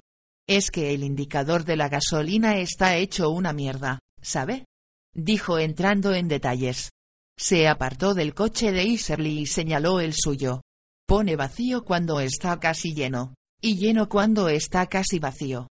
Es 0.49 0.71
que 0.71 0.95
el 0.95 1.03
indicador 1.03 1.65
de 1.65 1.75
la 1.75 1.89
gasolina 1.89 2.59
está 2.59 2.95
hecho 2.95 3.31
una 3.31 3.53
mierda, 3.53 3.99
¿sabe? 4.27 4.67
Dijo 5.15 5.59
entrando 5.59 6.13
en 6.13 6.27
detalles. 6.27 6.91
Se 7.39 7.69
apartó 7.69 8.13
del 8.13 8.35
coche 8.35 8.73
de 8.73 8.85
Iserly 8.85 9.41
y 9.41 9.47
señaló 9.47 10.01
el 10.01 10.15
suyo. 10.15 10.63
Pone 11.07 11.37
vacío 11.37 11.85
cuando 11.85 12.19
está 12.19 12.59
casi 12.59 12.93
lleno, 12.93 13.35
y 13.61 13.77
lleno 13.77 14.09
cuando 14.09 14.49
está 14.49 14.87
casi 14.87 15.21
vacío. 15.21 15.69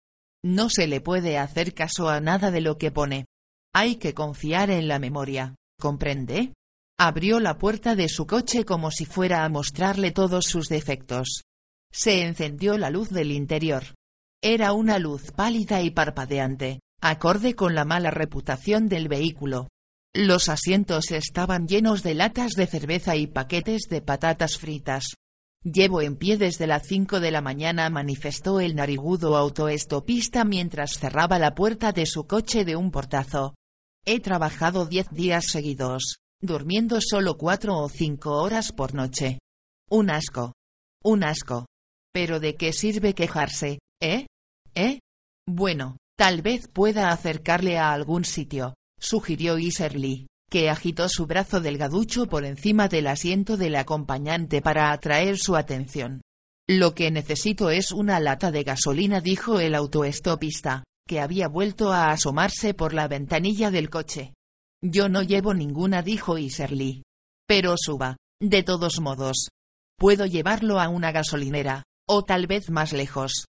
No 0.45 0.69
se 0.69 0.87
le 0.87 1.01
puede 1.01 1.37
hacer 1.37 1.73
caso 1.73 2.09
a 2.09 2.19
nada 2.19 2.51
de 2.51 2.61
lo 2.61 2.77
que 2.77 2.91
pone. 2.91 3.25
Hay 3.73 3.95
que 3.95 4.13
confiar 4.13 4.69
en 4.69 4.87
la 4.87 4.99
memoria, 4.99 5.55
¿comprende? 5.79 6.53
Abrió 6.99 7.39
la 7.39 7.57
puerta 7.57 7.95
de 7.95 8.07
su 8.07 8.27
coche 8.27 8.65
como 8.65 8.91
si 8.91 9.05
fuera 9.05 9.45
a 9.45 9.49
mostrarle 9.49 10.11
todos 10.11 10.45
sus 10.45 10.67
defectos. 10.67 11.43
Se 11.91 12.21
encendió 12.21 12.77
la 12.77 12.91
luz 12.91 13.09
del 13.09 13.31
interior. 13.31 13.95
Era 14.43 14.73
una 14.73 14.99
luz 14.99 15.31
pálida 15.31 15.81
y 15.81 15.89
parpadeante, 15.89 16.81
acorde 17.03 17.53
con 17.53 17.75
la 17.75 17.83
mala 17.83 18.11
reputación 18.11 18.87
del 18.87 19.09
vehículo. 19.09 19.67
Los 20.13 20.47
asientos 20.47 21.11
estaban 21.11 21.67
llenos 21.67 22.01
de 22.01 22.13
latas 22.13 22.53
de 22.53 22.65
cerveza 22.65 23.17
y 23.17 23.27
paquetes 23.27 23.83
de 23.89 24.01
patatas 24.01 24.57
fritas. 24.57 25.15
Llevo 25.63 26.01
en 26.01 26.15
pie 26.15 26.37
desde 26.37 26.65
las 26.65 26.87
cinco 26.87 27.19
de 27.19 27.31
la 27.31 27.41
mañana 27.41 27.89
manifestó 27.89 28.61
el 28.61 28.75
narigudo 28.75 29.35
autoestopista 29.35 30.45
mientras 30.45 30.97
cerraba 30.97 31.39
la 31.39 31.55
puerta 31.55 31.91
de 31.91 32.05
su 32.05 32.25
coche 32.25 32.63
de 32.63 32.77
un 32.77 32.89
portazo. 32.89 33.53
He 34.05 34.21
trabajado 34.21 34.85
diez 34.85 35.07
días 35.11 35.47
seguidos, 35.47 36.19
durmiendo 36.41 36.99
solo 37.01 37.35
cuatro 37.35 37.77
o 37.79 37.89
cinco 37.89 38.41
horas 38.41 38.71
por 38.71 38.93
noche. 38.93 39.39
Un 39.89 40.09
asco. 40.09 40.53
Un 41.03 41.25
asco. 41.25 41.65
Pero 42.13 42.39
¿de 42.39 42.55
qué 42.55 42.71
sirve 42.71 43.13
quejarse, 43.13 43.79
eh? 44.01 44.27
¿Eh? 44.75 44.99
Bueno, 45.45 45.97
tal 46.17 46.41
vez 46.41 46.67
pueda 46.67 47.09
acercarle 47.09 47.77
a 47.77 47.93
algún 47.93 48.25
sitio, 48.25 48.75
sugirió 48.99 49.57
Iserly, 49.57 50.27
que 50.49 50.69
agitó 50.69 51.09
su 51.09 51.25
brazo 51.25 51.61
delgaducho 51.61 52.27
por 52.27 52.45
encima 52.45 52.87
del 52.87 53.07
asiento 53.07 53.57
del 53.57 53.75
acompañante 53.75 54.61
para 54.61 54.91
atraer 54.91 55.37
su 55.37 55.55
atención. 55.55 56.21
Lo 56.69 56.93
que 56.93 57.11
necesito 57.11 57.69
es 57.69 57.91
una 57.91 58.19
lata 58.19 58.51
de 58.51 58.63
gasolina, 58.63 59.19
dijo 59.19 59.59
el 59.59 59.75
autoestopista, 59.75 60.83
que 61.07 61.19
había 61.19 61.47
vuelto 61.47 61.91
a 61.91 62.11
asomarse 62.11 62.73
por 62.73 62.93
la 62.93 63.07
ventanilla 63.07 63.71
del 63.71 63.89
coche. 63.89 64.33
Yo 64.81 65.09
no 65.09 65.23
llevo 65.23 65.53
ninguna, 65.53 66.01
dijo 66.01 66.37
Iserly. 66.37 67.03
Pero 67.47 67.75
suba, 67.77 68.17
de 68.41 68.63
todos 68.63 68.99
modos. 69.01 69.49
Puedo 69.97 70.25
llevarlo 70.25 70.79
a 70.79 70.87
una 70.87 71.11
gasolinera, 71.11 71.83
o 72.07 72.23
tal 72.23 72.47
vez 72.47 72.69
más 72.69 72.93
lejos. 72.93 73.45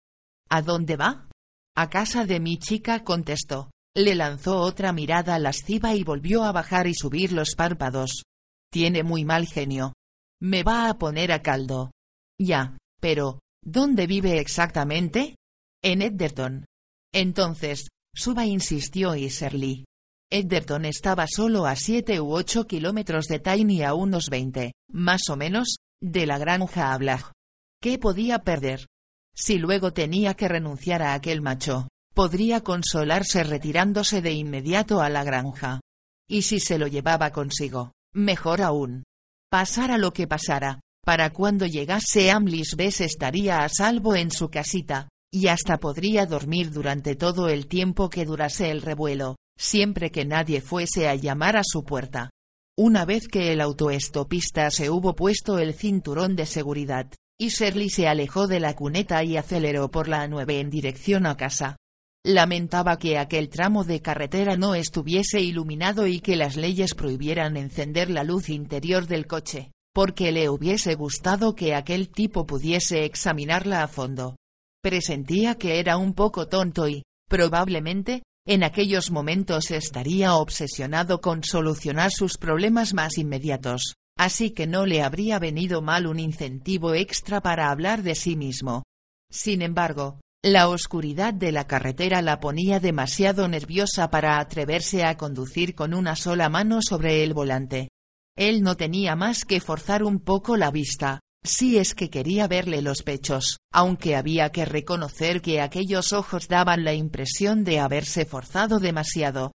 ¿A 0.49 0.61
dónde 0.61 0.95
va? 0.95 1.27
A 1.75 1.89
casa 1.89 2.25
de 2.25 2.39
mi 2.39 2.57
chica, 2.57 3.03
contestó. 3.03 3.71
Le 3.95 4.15
lanzó 4.15 4.57
otra 4.57 4.93
mirada 4.93 5.39
lasciva 5.39 5.95
y 5.95 6.03
volvió 6.03 6.43
a 6.43 6.51
bajar 6.51 6.87
y 6.87 6.93
subir 6.93 7.31
los 7.31 7.55
párpados. 7.55 8.23
Tiene 8.71 9.03
muy 9.03 9.25
mal 9.25 9.47
genio. 9.47 9.93
Me 10.41 10.63
va 10.63 10.89
a 10.89 10.97
poner 10.97 11.31
a 11.31 11.41
caldo. 11.41 11.91
Ya, 12.39 12.77
pero, 12.99 13.39
¿dónde 13.63 14.07
vive 14.07 14.39
exactamente? 14.39 15.35
En 15.83 16.01
Edgerton. 16.01 16.65
Entonces, 17.11 17.87
suba 18.15 18.45
insistió 18.45 19.15
Iserly. 19.15 19.85
Edgerton 20.31 20.85
estaba 20.85 21.27
solo 21.27 21.65
a 21.65 21.75
siete 21.75 22.19
u 22.19 22.33
ocho 22.33 22.65
kilómetros 22.65 23.25
de 23.25 23.39
Tiny 23.39 23.83
a 23.83 23.93
unos 23.93 24.29
veinte, 24.29 24.73
más 24.91 25.29
o 25.29 25.35
menos, 25.35 25.77
de 26.01 26.25
la 26.25 26.39
granja 26.39 26.93
a 26.93 27.33
¿Qué 27.79 27.99
podía 27.99 28.39
perder? 28.39 28.87
Si 29.35 29.57
luego 29.57 29.93
tenía 29.93 30.35
que 30.35 30.47
renunciar 30.47 31.01
a 31.01 31.13
aquel 31.13 31.41
macho, 31.41 31.87
podría 32.13 32.61
consolarse 32.61 33.43
retirándose 33.43 34.21
de 34.21 34.33
inmediato 34.33 35.01
a 35.01 35.09
la 35.09 35.23
granja. 35.23 35.81
Y 36.27 36.43
si 36.43 36.59
se 36.59 36.77
lo 36.77 36.87
llevaba 36.87 37.31
consigo, 37.31 37.91
mejor 38.13 38.61
aún. 38.61 39.03
Pasara 39.49 39.97
lo 39.97 40.13
que 40.13 40.27
pasara, 40.27 40.79
para 41.03 41.31
cuando 41.31 41.65
llegase 41.65 42.31
Amlis 42.31 42.75
Bess 42.75 43.01
estaría 43.01 43.63
a 43.63 43.69
salvo 43.69 44.15
en 44.15 44.31
su 44.31 44.49
casita, 44.49 45.09
y 45.31 45.47
hasta 45.47 45.79
podría 45.79 46.25
dormir 46.25 46.71
durante 46.71 47.15
todo 47.15 47.49
el 47.49 47.67
tiempo 47.67 48.09
que 48.09 48.25
durase 48.25 48.69
el 48.69 48.81
revuelo, 48.81 49.35
siempre 49.57 50.11
que 50.11 50.25
nadie 50.25 50.61
fuese 50.61 51.09
a 51.09 51.15
llamar 51.15 51.57
a 51.57 51.63
su 51.63 51.83
puerta. 51.83 52.29
Una 52.77 53.05
vez 53.05 53.27
que 53.27 53.51
el 53.51 53.61
autoestopista 53.61 54.71
se 54.71 54.89
hubo 54.89 55.15
puesto 55.15 55.59
el 55.59 55.73
cinturón 55.73 56.35
de 56.35 56.45
seguridad, 56.45 57.11
y 57.37 57.49
Shirley 57.49 57.89
se 57.89 58.07
alejó 58.07 58.47
de 58.47 58.59
la 58.59 58.75
cuneta 58.75 59.23
y 59.23 59.37
aceleró 59.37 59.89
por 59.89 60.07
la 60.07 60.27
9 60.27 60.59
en 60.59 60.69
dirección 60.69 61.25
a 61.25 61.35
casa. 61.35 61.77
Lamentaba 62.25 62.97
que 62.97 63.17
aquel 63.17 63.49
tramo 63.49 63.83
de 63.83 64.01
carretera 64.01 64.55
no 64.55 64.75
estuviese 64.75 65.41
iluminado 65.41 66.07
y 66.07 66.21
que 66.21 66.37
las 66.37 66.55
leyes 66.55 66.93
prohibieran 66.93 67.57
encender 67.57 68.09
la 68.09 68.23
luz 68.23 68.49
interior 68.49 69.07
del 69.07 69.27
coche, 69.27 69.71
porque 69.93 70.31
le 70.31 70.49
hubiese 70.49 70.95
gustado 70.95 71.53
que 71.53 71.75
aquel 71.75 72.09
tipo 72.09 72.45
pudiese 72.45 73.03
examinarla 73.03 73.83
a 73.83 73.87
fondo. 73.87 74.37
Presentía 74.81 75.55
que 75.55 75.79
era 75.79 75.97
un 75.97 76.13
poco 76.13 76.47
tonto 76.47 76.87
y, 76.87 77.03
probablemente, 77.29 78.23
en 78.45 78.63
aquellos 78.63 79.11
momentos 79.11 79.71
estaría 79.71 80.35
obsesionado 80.35 81.19
con 81.19 81.43
solucionar 81.43 82.11
sus 82.11 82.37
problemas 82.37 82.93
más 82.93 83.17
inmediatos, 83.17 83.95
así 84.17 84.51
que 84.51 84.67
no 84.67 84.85
le 84.85 85.01
habría 85.01 85.39
venido 85.39 85.81
mal 85.81 86.07
un 86.07 86.19
incentivo 86.19 86.93
extra 86.93 87.41
para 87.41 87.69
hablar 87.69 88.03
de 88.03 88.15
sí 88.15 88.35
mismo. 88.35 88.83
Sin 89.29 89.61
embargo, 89.61 90.19
la 90.43 90.67
oscuridad 90.67 91.33
de 91.33 91.51
la 91.51 91.67
carretera 91.67 92.21
la 92.21 92.39
ponía 92.39 92.79
demasiado 92.79 93.47
nerviosa 93.47 94.09
para 94.09 94.39
atreverse 94.39 95.05
a 95.05 95.15
conducir 95.15 95.73
con 95.73 95.93
una 95.93 96.15
sola 96.15 96.49
mano 96.49 96.81
sobre 96.81 97.23
el 97.23 97.33
volante. 97.33 97.89
Él 98.35 98.61
no 98.61 98.75
tenía 98.75 99.15
más 99.15 99.45
que 99.45 99.61
forzar 99.61 100.03
un 100.03 100.19
poco 100.19 100.57
la 100.57 100.69
vista, 100.69 101.21
si 101.45 101.77
es 101.77 101.93
que 101.93 102.09
quería 102.09 102.47
verle 102.47 102.81
los 102.81 103.03
pechos, 103.03 103.57
aunque 103.71 104.15
había 104.15 104.51
que 104.51 104.65
reconocer 104.65 105.41
que 105.41 105.61
aquellos 105.61 106.13
ojos 106.13 106.47
daban 106.47 106.83
la 106.83 106.93
impresión 106.93 107.63
de 107.63 107.79
haberse 107.79 108.25
forzado 108.25 108.79
demasiado. 108.79 109.51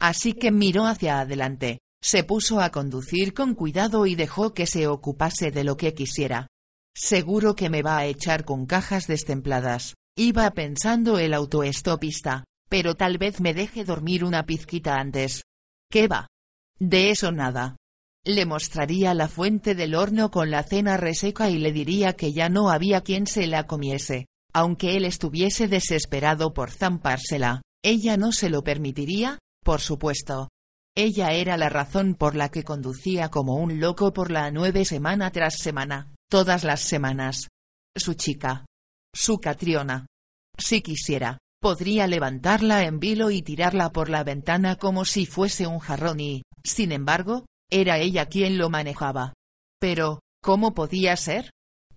Así 0.00 0.32
que 0.32 0.50
miró 0.50 0.86
hacia 0.86 1.20
adelante, 1.20 1.78
se 2.02 2.24
puso 2.24 2.60
a 2.60 2.70
conducir 2.70 3.32
con 3.32 3.54
cuidado 3.54 4.06
y 4.06 4.16
dejó 4.16 4.52
que 4.52 4.66
se 4.66 4.86
ocupase 4.88 5.50
de 5.50 5.64
lo 5.64 5.76
que 5.76 5.94
quisiera. 5.94 6.48
Seguro 6.94 7.54
que 7.54 7.70
me 7.70 7.82
va 7.82 7.98
a 7.98 8.06
echar 8.06 8.44
con 8.44 8.66
cajas 8.66 9.06
destempladas, 9.06 9.94
iba 10.16 10.50
pensando 10.50 11.18
el 11.18 11.32
autoestopista, 11.32 12.44
pero 12.68 12.94
tal 12.94 13.18
vez 13.18 13.40
me 13.40 13.54
deje 13.54 13.84
dormir 13.84 14.24
una 14.24 14.44
pizquita 14.44 14.96
antes. 14.96 15.42
¿Qué 15.90 16.08
va? 16.08 16.26
De 16.78 17.10
eso 17.10 17.32
nada. 17.32 17.76
Le 18.24 18.46
mostraría 18.46 19.14
la 19.14 19.28
fuente 19.28 19.74
del 19.74 19.94
horno 19.94 20.30
con 20.30 20.50
la 20.50 20.62
cena 20.62 20.96
reseca 20.96 21.50
y 21.50 21.58
le 21.58 21.72
diría 21.72 22.12
que 22.14 22.32
ya 22.32 22.48
no 22.48 22.70
había 22.70 23.00
quien 23.00 23.26
se 23.26 23.46
la 23.46 23.66
comiese. 23.66 24.26
Aunque 24.52 24.96
él 24.96 25.04
estuviese 25.04 25.66
desesperado 25.66 26.52
por 26.52 26.70
zampársela, 26.70 27.62
ella 27.82 28.16
no 28.16 28.32
se 28.32 28.50
lo 28.50 28.62
permitiría, 28.62 29.38
por 29.64 29.80
supuesto. 29.80 30.51
Ella 30.94 31.32
era 31.32 31.56
la 31.56 31.70
razón 31.70 32.14
por 32.14 32.34
la 32.34 32.50
que 32.50 32.64
conducía 32.64 33.30
como 33.30 33.56
un 33.56 33.80
loco 33.80 34.12
por 34.12 34.30
la 34.30 34.50
nueve 34.50 34.84
semana 34.84 35.30
tras 35.30 35.56
semana, 35.56 36.14
todas 36.28 36.64
las 36.64 36.80
semanas. 36.80 37.48
Su 37.96 38.14
chica. 38.14 38.66
Su 39.14 39.38
Catriona. 39.38 40.06
Si 40.58 40.82
quisiera, 40.82 41.38
podría 41.60 42.06
levantarla 42.06 42.84
en 42.84 43.00
vilo 43.00 43.30
y 43.30 43.40
tirarla 43.40 43.90
por 43.90 44.10
la 44.10 44.22
ventana 44.22 44.76
como 44.76 45.06
si 45.06 45.24
fuese 45.24 45.66
un 45.66 45.78
jarrón 45.78 46.20
y, 46.20 46.42
sin 46.62 46.92
embargo, 46.92 47.46
era 47.70 47.98
ella 47.98 48.26
quien 48.26 48.58
lo 48.58 48.68
manejaba. 48.68 49.32
Pero, 49.80 50.20
¿cómo 50.42 50.74
podía 50.74 51.16
ser? 51.16 51.50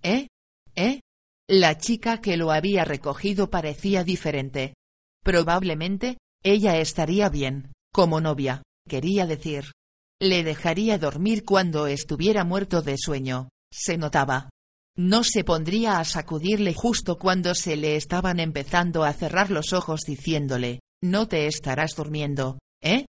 ¿Eh? 0.03 0.27
¿Eh? 0.75 1.01
La 1.49 1.77
chica 1.77 2.21
que 2.21 2.37
lo 2.37 2.51
había 2.51 2.85
recogido 2.85 3.49
parecía 3.49 4.05
diferente. 4.05 4.73
Probablemente, 5.21 6.17
ella 6.43 6.77
estaría 6.77 7.27
bien, 7.29 7.73
como 7.91 8.21
novia, 8.21 8.61
quería 8.87 9.25
decir. 9.25 9.71
Le 10.19 10.43
dejaría 10.43 10.97
dormir 10.97 11.43
cuando 11.43 11.87
estuviera 11.87 12.43
muerto 12.43 12.81
de 12.81 12.97
sueño, 12.97 13.49
se 13.71 13.97
notaba. 13.97 14.49
No 14.97 15.23
se 15.23 15.43
pondría 15.43 15.99
a 15.99 16.05
sacudirle 16.05 16.73
justo 16.73 17.17
cuando 17.17 17.53
se 17.53 17.75
le 17.75 17.97
estaban 17.97 18.39
empezando 18.39 19.03
a 19.03 19.11
cerrar 19.11 19.51
los 19.51 19.73
ojos 19.73 20.01
diciéndole, 20.07 20.79
no 21.03 21.27
te 21.27 21.47
estarás 21.47 21.95
durmiendo, 21.95 22.59
¿eh? 22.81 23.05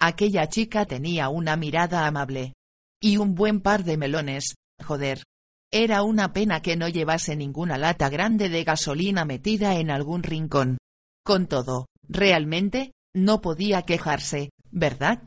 Aquella 0.00 0.48
chica 0.48 0.84
tenía 0.84 1.28
una 1.28 1.56
mirada 1.56 2.06
amable. 2.06 2.54
Y 3.00 3.16
un 3.18 3.34
buen 3.36 3.60
par 3.60 3.84
de 3.84 3.96
melones, 3.96 4.54
joder. 4.84 5.22
Era 5.70 6.02
una 6.02 6.32
pena 6.32 6.62
que 6.62 6.76
no 6.76 6.88
llevase 6.88 7.36
ninguna 7.36 7.78
lata 7.78 8.08
grande 8.08 8.48
de 8.48 8.64
gasolina 8.64 9.24
metida 9.24 9.76
en 9.76 9.90
algún 9.90 10.22
rincón. 10.22 10.78
Con 11.24 11.46
todo, 11.46 11.86
realmente, 12.02 12.92
no 13.18 13.40
podía 13.40 13.82
quejarse, 13.82 14.50
¿verdad? 14.70 15.26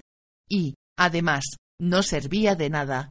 Y, 0.49 0.75
además, 0.97 1.43
no 1.79 2.03
servía 2.03 2.55
de 2.55 2.69
nada. 2.69 3.09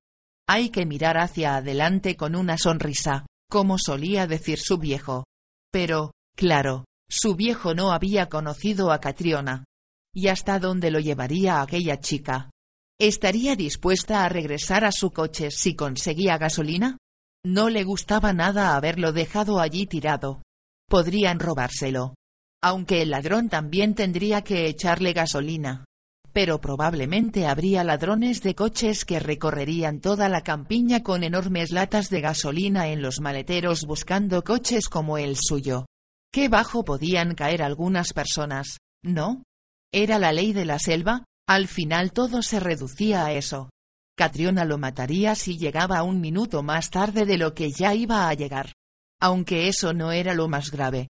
Hay 0.48 0.70
que 0.70 0.86
mirar 0.86 1.18
hacia 1.18 1.56
adelante 1.56 2.16
con 2.16 2.34
una 2.34 2.58
sonrisa, 2.58 3.26
como 3.48 3.78
solía 3.78 4.26
decir 4.26 4.58
su 4.58 4.78
viejo. 4.78 5.24
Pero, 5.72 6.12
claro, 6.36 6.84
su 7.08 7.34
viejo 7.34 7.74
no 7.74 7.92
había 7.92 8.28
conocido 8.28 8.90
a 8.92 9.00
Catriona. 9.00 9.64
¿Y 10.14 10.28
hasta 10.28 10.58
dónde 10.58 10.90
lo 10.90 10.98
llevaría 10.98 11.62
aquella 11.62 12.00
chica? 12.00 12.50
¿Estaría 12.98 13.56
dispuesta 13.56 14.24
a 14.24 14.28
regresar 14.28 14.84
a 14.84 14.92
su 14.92 15.10
coche 15.10 15.50
si 15.50 15.74
conseguía 15.74 16.36
gasolina? 16.36 16.98
No 17.44 17.70
le 17.70 17.84
gustaba 17.84 18.32
nada 18.32 18.76
haberlo 18.76 19.12
dejado 19.12 19.60
allí 19.60 19.86
tirado. 19.86 20.42
Podrían 20.88 21.38
robárselo. 21.38 22.14
Aunque 22.62 23.02
el 23.02 23.11
ladrón 23.11 23.48
también 23.48 23.94
tendría 23.94 24.42
que 24.42 24.66
echarle 24.66 25.12
gasolina. 25.12 25.84
Pero 26.32 26.61
probablemente 26.61 27.46
habría 27.46 27.82
ladrones 27.82 28.42
de 28.42 28.54
coches 28.54 29.04
que 29.04 29.18
recorrerían 29.18 30.00
toda 30.00 30.28
la 30.28 30.42
campiña 30.42 31.02
con 31.02 31.24
enormes 31.24 31.72
latas 31.72 32.08
de 32.08 32.20
gasolina 32.20 32.88
en 32.88 33.02
los 33.02 33.20
maleteros 33.20 33.84
buscando 33.84 34.42
coches 34.44 34.88
como 34.88 35.18
el 35.18 35.36
suyo. 35.36 35.86
Qué 36.32 36.48
bajo 36.48 36.84
podían 36.84 37.34
caer 37.34 37.62
algunas 37.62 38.12
personas, 38.12 38.78
¿no? 39.02 39.42
Era 39.92 40.20
la 40.20 40.32
ley 40.32 40.52
de 40.52 40.64
la 40.64 40.78
selva, 40.78 41.24
al 41.48 41.66
final 41.66 42.12
todo 42.12 42.42
se 42.42 42.61
reducía 42.61 43.24
a 43.26 43.32
eso. 43.32 43.70
Catriona 44.16 44.64
lo 44.64 44.78
mataría 44.78 45.34
si 45.34 45.58
llegaba 45.58 46.04
un 46.04 46.20
minuto 46.20 46.62
más 46.62 46.90
tarde 46.90 47.26
de 47.26 47.38
lo 47.38 47.54
que 47.54 47.72
ya 47.72 47.94
iba 47.94 48.28
a 48.28 48.34
llegar. 48.34 48.72
Aunque 49.20 49.66
eso 49.66 49.92
no 49.92 50.12
era 50.12 50.34
lo 50.34 50.46
más 50.46 50.70
grave. 50.70 51.08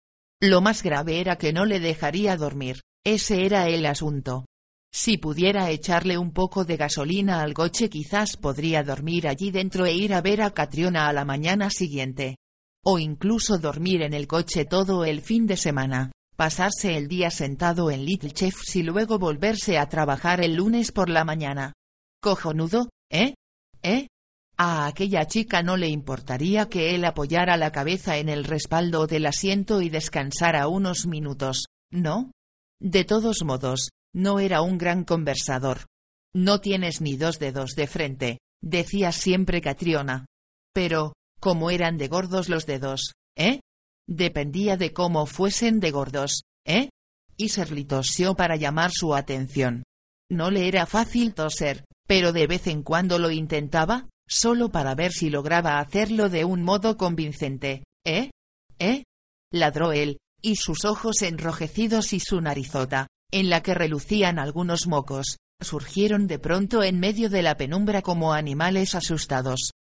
Lo 0.48 0.62
más 0.62 0.84
grave 0.84 1.20
era 1.20 1.38
que 1.38 1.54
no 1.54 1.66
le 1.66 1.80
dejaría 1.80 2.38
dormir, 2.38 2.82
ese 3.04 3.48
era 3.48 3.68
el 3.68 3.84
asunto. 3.84 4.46
Si 4.93 5.18
pudiera 5.18 5.72
echarle 5.72 6.20
un 6.20 6.34
poco 6.34 6.66
de 6.66 6.78
gasolina 6.78 7.41
al 7.41 7.56
coche 7.56 7.89
quizás 7.89 8.38
podría 8.38 8.84
dormir 8.84 9.28
allí 9.28 9.50
dentro 9.50 9.88
e 9.88 9.93
ir 9.93 10.14
a 10.14 10.22
ver 10.22 10.43
a 10.43 10.52
Catriona 10.52 11.08
a 11.08 11.14
la 11.14 11.26
mañana 11.26 11.72
siguiente. 11.72 12.38
O 12.84 13.00
incluso 13.00 13.58
dormir 13.58 14.04
en 14.04 14.14
el 14.14 14.28
coche 14.28 14.66
todo 14.66 15.04
el 15.04 15.22
fin 15.22 15.48
de 15.48 15.58
semana, 15.58 16.12
pasarse 16.36 16.96
el 16.96 17.08
día 17.08 17.32
sentado 17.32 17.89
en 17.89 18.06
Little 18.06 18.30
Chefs 18.30 18.76
y 18.76 18.84
luego 18.84 19.18
volverse 19.18 19.80
a 19.80 19.89
trabajar 19.89 20.41
el 20.41 20.54
lunes 20.54 20.91
por 20.91 21.10
la 21.10 21.26
mañana. 21.26 21.74
Cojonudo, 22.22 22.89
¿eh? 23.10 23.34
¿Eh? 23.82 24.10
A 24.58 24.88
aquella 24.88 25.26
chica 25.26 25.64
no 25.64 25.76
le 25.76 25.89
importaría 25.89 26.70
que 26.70 26.95
él 26.95 27.03
apoyara 27.03 27.58
la 27.58 27.72
cabeza 27.72 28.18
en 28.18 28.30
el 28.30 28.45
respaldo 28.45 29.06
del 29.06 29.26
asiento 29.26 29.82
y 29.82 29.89
descansara 29.89 30.70
unos 30.70 31.08
minutos, 31.08 31.66
¿no? 31.91 32.32
De 32.80 33.03
todos 33.03 33.43
modos, 33.43 33.89
no 34.14 34.39
era 34.39 34.62
un 34.62 34.78
gran 34.78 35.03
conversador. 35.03 35.88
No 36.34 36.62
tienes 36.62 37.01
ni 37.01 37.18
dos 37.18 37.38
dedos 37.38 37.72
de 37.72 37.88
frente, 37.88 38.39
decía 38.62 39.12
siempre 39.12 39.60
Catriona. 39.62 40.26
Pero, 40.74 41.14
¿cómo 41.39 41.70
eran 41.70 41.97
de 41.97 42.08
gordos 42.08 42.47
los 42.47 42.66
dedos, 42.66 43.14
¿eh? 43.38 43.60
Dependía 44.08 44.78
de 44.78 44.93
cómo 44.93 45.26
fuesen 45.26 45.80
de 45.80 45.91
gordos, 45.91 46.43
¿eh? 46.66 46.89
Y 47.36 47.49
Serli 47.49 47.84
tosió 47.84 48.36
para 48.36 48.56
llamar 48.56 48.91
su 48.93 49.16
atención. 49.16 49.84
No 50.30 50.49
le 50.49 50.68
era 50.70 50.86
fácil 50.86 51.34
toser, 51.34 51.84
pero 52.08 52.32
de 52.32 52.47
vez 52.47 52.68
en 52.68 52.84
cuando 52.84 53.20
lo 53.20 53.32
intentaba, 53.32 54.08
solo 54.28 54.70
para 54.70 54.96
ver 54.96 55.12
si 55.12 55.30
lograba 55.30 55.80
hacerlo 55.80 56.30
de 56.30 56.46
un 56.46 56.64
modo 56.64 56.98
convincente. 56.98 57.84
¿Eh? 58.06 58.32
¿Eh? 58.80 59.04
ladró 59.52 59.92
él, 59.92 60.18
y 60.42 60.58
sus 60.58 60.86
ojos 60.86 61.22
enrojecidos 61.22 62.14
y 62.14 62.20
su 62.20 62.42
narizota, 62.42 63.08
en 63.32 63.50
la 63.50 63.62
que 63.62 63.74
relucían 63.74 64.40
algunos 64.40 64.88
mocos, 64.88 65.38
surgieron 65.62 66.28
de 66.28 66.40
pronto 66.40 66.84
en 66.84 67.00
medio 67.00 67.30
de 67.30 67.42
la 67.42 67.58
penumbra 67.58 68.02
como 68.02 68.34
animales 68.34 68.96
asustados. 68.96 69.72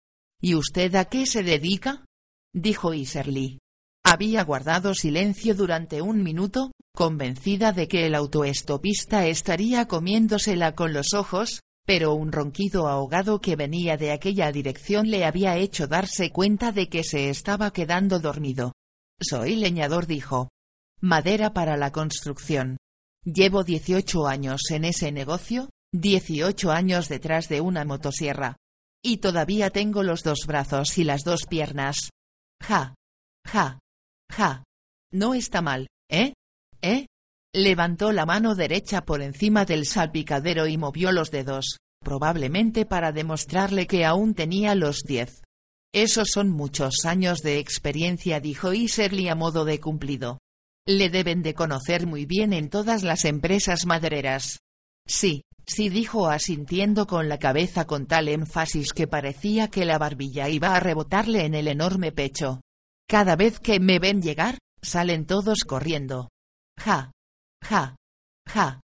¿Y 0.40 0.54
usted 0.54 0.94
a 0.94 1.06
qué 1.06 1.26
se 1.26 1.42
dedica? 1.42 2.04
dijo 2.54 2.94
Iserly. 2.94 3.58
Había 4.04 4.44
guardado 4.44 4.94
silencio 4.94 5.54
durante 5.54 6.02
un 6.02 6.22
minuto, 6.22 6.72
convencida 6.94 7.72
de 7.72 7.88
que 7.88 8.06
el 8.06 8.14
autoestopista 8.14 9.26
estaría 9.26 9.88
comiéndosela 9.88 10.74
con 10.74 10.92
los 10.92 11.14
ojos, 11.14 11.60
pero 11.86 12.14
un 12.14 12.32
ronquido 12.32 12.88
ahogado 12.88 13.40
que 13.40 13.56
venía 13.56 13.96
de 13.96 14.12
aquella 14.12 14.50
dirección 14.52 15.10
le 15.10 15.24
había 15.24 15.56
hecho 15.56 15.86
darse 15.86 16.30
cuenta 16.30 16.72
de 16.72 16.88
que 16.88 17.04
se 17.04 17.28
estaba 17.28 17.72
quedando 17.72 18.20
dormido. 18.20 18.72
Soy 19.20 19.56
leñador, 19.56 20.06
dijo. 20.06 20.48
Madera 21.00 21.52
para 21.52 21.76
la 21.76 21.92
construcción. 21.92 22.78
Llevo 23.24 23.64
18 23.64 24.26
años 24.26 24.62
en 24.70 24.84
ese 24.84 25.12
negocio, 25.12 25.70
18 25.92 26.70
años 26.70 27.08
detrás 27.08 27.48
de 27.48 27.60
una 27.60 27.84
motosierra. 27.84 28.56
Y 29.02 29.18
todavía 29.18 29.70
tengo 29.70 30.02
los 30.02 30.22
dos 30.22 30.46
brazos 30.46 30.96
y 30.96 31.04
las 31.04 31.22
dos 31.22 31.46
piernas. 31.46 32.10
Ja. 32.62 32.94
Ja. 33.46 33.78
Ja. 34.30 34.64
No 35.12 35.34
está 35.34 35.60
mal, 35.60 35.88
¿eh? 36.10 36.32
¿Eh? 36.80 37.06
Levantó 37.54 38.10
la 38.10 38.26
mano 38.26 38.56
derecha 38.56 39.04
por 39.04 39.22
encima 39.22 39.64
del 39.64 39.86
salpicadero 39.86 40.66
y 40.66 40.76
movió 40.76 41.12
los 41.12 41.30
dedos, 41.30 41.78
probablemente 42.00 42.84
para 42.84 43.12
demostrarle 43.12 43.86
que 43.86 44.04
aún 44.04 44.34
tenía 44.34 44.74
los 44.74 45.02
diez. 45.04 45.40
Esos 45.94 46.30
son 46.32 46.50
muchos 46.50 47.04
años 47.04 47.42
de 47.42 47.60
experiencia, 47.60 48.40
dijo 48.40 48.72
Iserly 48.72 49.28
a 49.28 49.36
modo 49.36 49.64
de 49.64 49.78
cumplido. 49.78 50.40
Le 50.84 51.10
deben 51.10 51.42
de 51.42 51.54
conocer 51.54 52.08
muy 52.08 52.26
bien 52.26 52.52
en 52.52 52.70
todas 52.70 53.04
las 53.04 53.24
empresas 53.24 53.86
madereras. 53.86 54.58
Sí, 55.06 55.42
sí 55.64 55.90
dijo 55.90 56.26
asintiendo 56.26 57.06
con 57.06 57.28
la 57.28 57.38
cabeza 57.38 57.86
con 57.86 58.06
tal 58.06 58.26
énfasis 58.26 58.92
que 58.92 59.06
parecía 59.06 59.68
que 59.68 59.84
la 59.84 59.98
barbilla 59.98 60.48
iba 60.48 60.74
a 60.74 60.80
rebotarle 60.80 61.44
en 61.44 61.54
el 61.54 61.68
enorme 61.68 62.10
pecho. 62.10 62.60
Cada 63.08 63.36
vez 63.36 63.60
que 63.60 63.78
me 63.78 64.00
ven 64.00 64.22
llegar, 64.22 64.58
salen 64.82 65.24
todos 65.24 65.60
corriendo. 65.60 66.30
Ja, 66.76 67.12
Ja. 67.64 67.96
Ja. 68.46 68.80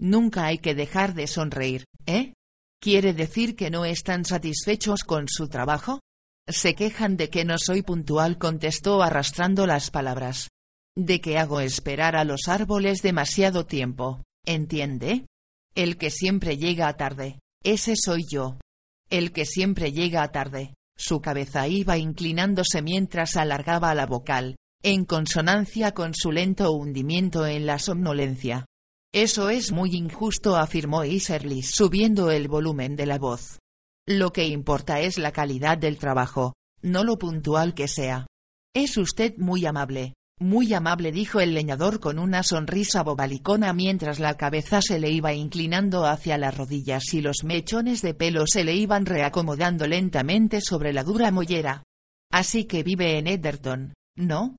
Nunca 0.00 0.46
hay 0.46 0.58
que 0.58 0.74
dejar 0.74 1.14
de 1.14 1.26
sonreír, 1.26 1.84
¿eh? 2.06 2.32
¿Quiere 2.80 3.12
decir 3.12 3.54
que 3.54 3.70
no 3.70 3.84
están 3.84 4.24
satisfechos 4.24 5.04
con 5.04 5.28
su 5.28 5.48
trabajo? 5.48 6.00
Se 6.48 6.74
quejan 6.74 7.16
de 7.16 7.30
que 7.30 7.44
no 7.44 7.56
soy 7.58 7.82
puntual, 7.82 8.38
contestó 8.38 9.02
arrastrando 9.02 9.66
las 9.66 9.90
palabras. 9.90 10.48
De 10.96 11.20
que 11.20 11.38
hago 11.38 11.60
esperar 11.60 12.16
a 12.16 12.24
los 12.24 12.48
árboles 12.48 13.00
demasiado 13.02 13.66
tiempo, 13.66 14.24
¿entiende? 14.44 15.26
El 15.74 15.96
que 15.96 16.10
siempre 16.10 16.56
llega 16.56 16.92
tarde, 16.96 17.38
ese 17.62 17.94
soy 17.96 18.24
yo. 18.28 18.58
El 19.08 19.32
que 19.32 19.46
siempre 19.46 19.92
llega 19.92 20.26
tarde. 20.32 20.74
Su 20.98 21.20
cabeza 21.20 21.68
iba 21.68 21.96
inclinándose 21.96 22.82
mientras 22.82 23.36
alargaba 23.36 23.94
la 23.94 24.06
vocal, 24.06 24.56
en 24.82 25.04
consonancia 25.04 25.92
con 25.92 26.14
su 26.14 26.32
lento 26.32 26.72
hundimiento 26.72 27.46
en 27.46 27.66
la 27.66 27.78
somnolencia. 27.78 28.66
Eso 29.14 29.50
es 29.50 29.72
muy 29.72 29.94
injusto, 29.94 30.56
afirmó 30.56 31.04
Iserly 31.04 31.62
subiendo 31.62 32.30
el 32.30 32.48
volumen 32.48 32.96
de 32.96 33.06
la 33.06 33.18
voz. 33.18 33.58
Lo 34.06 34.32
que 34.32 34.46
importa 34.46 35.00
es 35.00 35.18
la 35.18 35.32
calidad 35.32 35.78
del 35.78 35.98
trabajo, 35.98 36.54
no 36.80 37.04
lo 37.04 37.18
puntual 37.18 37.74
que 37.74 37.88
sea. 37.88 38.26
Es 38.74 38.96
usted 38.96 39.34
muy 39.36 39.66
amable, 39.66 40.14
muy 40.40 40.74
amable, 40.74 41.12
dijo 41.12 41.38
el 41.40 41.54
leñador 41.54 42.00
con 42.00 42.18
una 42.18 42.42
sonrisa 42.42 43.04
bobalicona 43.04 43.72
mientras 43.72 44.18
la 44.18 44.36
cabeza 44.36 44.82
se 44.82 44.98
le 44.98 45.10
iba 45.10 45.32
inclinando 45.32 46.04
hacia 46.04 46.38
las 46.38 46.56
rodillas 46.56 47.14
y 47.14 47.20
los 47.20 47.44
mechones 47.44 48.02
de 48.02 48.14
pelo 48.14 48.44
se 48.46 48.64
le 48.64 48.74
iban 48.74 49.06
reacomodando 49.06 49.86
lentamente 49.86 50.60
sobre 50.60 50.92
la 50.92 51.04
dura 51.04 51.30
mollera. 51.30 51.84
Así 52.32 52.64
que 52.64 52.82
vive 52.82 53.18
en 53.18 53.28
Ederton, 53.28 53.92
¿no? 54.16 54.56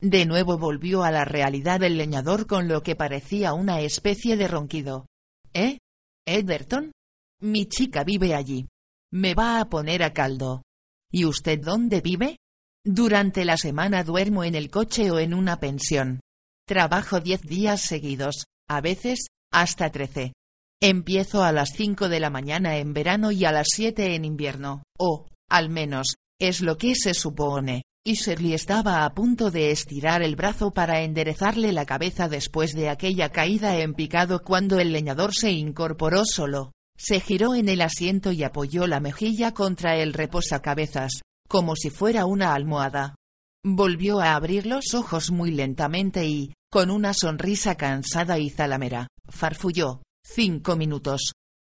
De 0.00 0.26
nuevo 0.26 0.58
volvió 0.58 1.04
a 1.04 1.10
la 1.10 1.24
realidad 1.24 1.82
el 1.82 1.96
leñador 1.96 2.46
con 2.46 2.68
lo 2.68 2.82
que 2.82 2.96
parecía 2.96 3.54
una 3.54 3.80
especie 3.80 4.36
de 4.36 4.46
ronquido. 4.46 5.06
¿Eh? 5.54 5.78
¿Ederton? 6.26 6.92
Mi 7.40 7.66
chica 7.66 8.04
vive 8.04 8.34
allí. 8.34 8.68
Me 9.10 9.34
va 9.34 9.60
a 9.60 9.68
poner 9.68 10.02
a 10.02 10.12
caldo. 10.12 10.62
¿Y 11.10 11.24
usted 11.24 11.60
dónde 11.60 12.00
vive? 12.00 12.38
Durante 12.84 13.44
la 13.44 13.56
semana 13.56 14.04
duermo 14.04 14.44
en 14.44 14.54
el 14.54 14.70
coche 14.70 15.10
o 15.10 15.18
en 15.18 15.32
una 15.32 15.58
pensión. 15.58 16.20
Trabajo 16.66 17.20
diez 17.20 17.40
días 17.42 17.80
seguidos, 17.80 18.44
a 18.68 18.80
veces, 18.80 19.28
hasta 19.52 19.90
trece. 19.90 20.34
Empiezo 20.80 21.42
a 21.42 21.52
las 21.52 21.70
cinco 21.74 22.08
de 22.08 22.20
la 22.20 22.28
mañana 22.28 22.76
en 22.76 22.92
verano 22.92 23.32
y 23.32 23.44
a 23.44 23.52
las 23.52 23.68
siete 23.70 24.14
en 24.14 24.24
invierno, 24.24 24.82
o, 24.98 25.26
al 25.48 25.70
menos, 25.70 26.16
es 26.38 26.60
lo 26.60 26.76
que 26.76 26.94
se 26.94 27.14
supone. 27.14 27.85
Y 28.06 28.14
Shirley 28.14 28.54
estaba 28.54 29.04
a 29.04 29.12
punto 29.12 29.50
de 29.50 29.72
estirar 29.72 30.22
el 30.22 30.36
brazo 30.36 30.70
para 30.70 31.02
enderezarle 31.02 31.72
la 31.72 31.84
cabeza 31.86 32.28
después 32.28 32.72
de 32.72 32.88
aquella 32.88 33.30
caída 33.30 33.80
en 33.80 33.94
picado 33.94 34.44
cuando 34.44 34.78
el 34.78 34.92
leñador 34.92 35.34
se 35.34 35.50
incorporó 35.50 36.24
solo. 36.24 36.70
Se 36.96 37.18
giró 37.18 37.56
en 37.56 37.68
el 37.68 37.80
asiento 37.80 38.30
y 38.30 38.44
apoyó 38.44 38.86
la 38.86 39.00
mejilla 39.00 39.52
contra 39.54 39.96
el 39.96 40.12
reposacabezas, 40.12 41.20
como 41.48 41.74
si 41.74 41.90
fuera 41.90 42.26
una 42.26 42.54
almohada. 42.54 43.16
Volvió 43.64 44.20
a 44.20 44.36
abrir 44.36 44.66
los 44.66 44.94
ojos 44.94 45.32
muy 45.32 45.50
lentamente 45.50 46.28
y, 46.28 46.54
con 46.70 46.92
una 46.92 47.12
sonrisa 47.12 47.74
cansada 47.74 48.38
y 48.38 48.50
zalamera, 48.50 49.08
farfulló. 49.28 50.02
Cinco 50.24 50.76
minutos. 50.76 51.32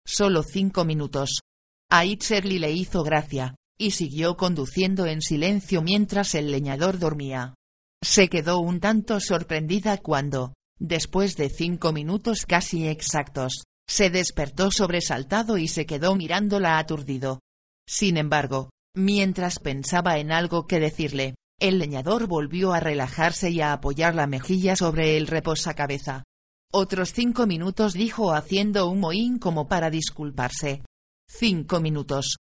Solo 0.08 0.44
cinco 0.44 0.86
minutos. 0.86 1.42
A 1.90 2.06
Shirley 2.06 2.58
le 2.58 2.72
hizo 2.72 3.04
gracia, 3.04 3.54
y 3.82 3.92
siguió 3.92 4.38
conduciendo 4.38 5.08
en 5.08 5.22
silencio 5.22 5.82
mientras 5.82 6.36
el 6.36 6.52
leñador 6.52 7.00
dormía. 7.00 7.56
Se 8.04 8.30
quedó 8.30 8.60
un 8.60 8.80
tanto 8.80 9.20
sorprendida 9.20 9.98
cuando, 9.98 10.54
después 10.80 11.36
de 11.36 11.50
cinco 11.50 11.92
minutos 11.92 12.46
casi 12.46 12.88
exactos, 12.88 13.64
se 13.88 14.12
despertó 14.12 14.70
sobresaltado 14.70 15.58
y 15.58 15.68
se 15.68 15.88
quedó 15.88 16.16
mirándola 16.16 16.78
aturdido. 16.78 17.40
Sin 17.88 18.18
embargo, 18.18 18.70
mientras 18.96 19.58
pensaba 19.58 20.20
en 20.20 20.32
algo 20.32 20.68
que 20.68 20.80
decirle, 20.80 21.34
el 21.60 21.80
leñador 21.80 22.28
volvió 22.28 22.74
a 22.74 22.80
relajarse 22.80 23.50
y 23.50 23.62
a 23.62 23.74
apoyar 23.74 24.14
la 24.14 24.28
mejilla 24.28 24.76
sobre 24.76 25.18
el 25.18 25.26
reposacabeza. 25.26 26.24
Otros 26.72 27.14
cinco 27.14 27.48
minutos 27.48 27.94
dijo 27.94 28.34
haciendo 28.34 28.88
un 28.88 29.00
mohín 29.00 29.40
como 29.40 29.68
para 29.68 29.90
disculparse. 29.90 30.84
Cinco 31.28 31.80
minutos 31.80 32.38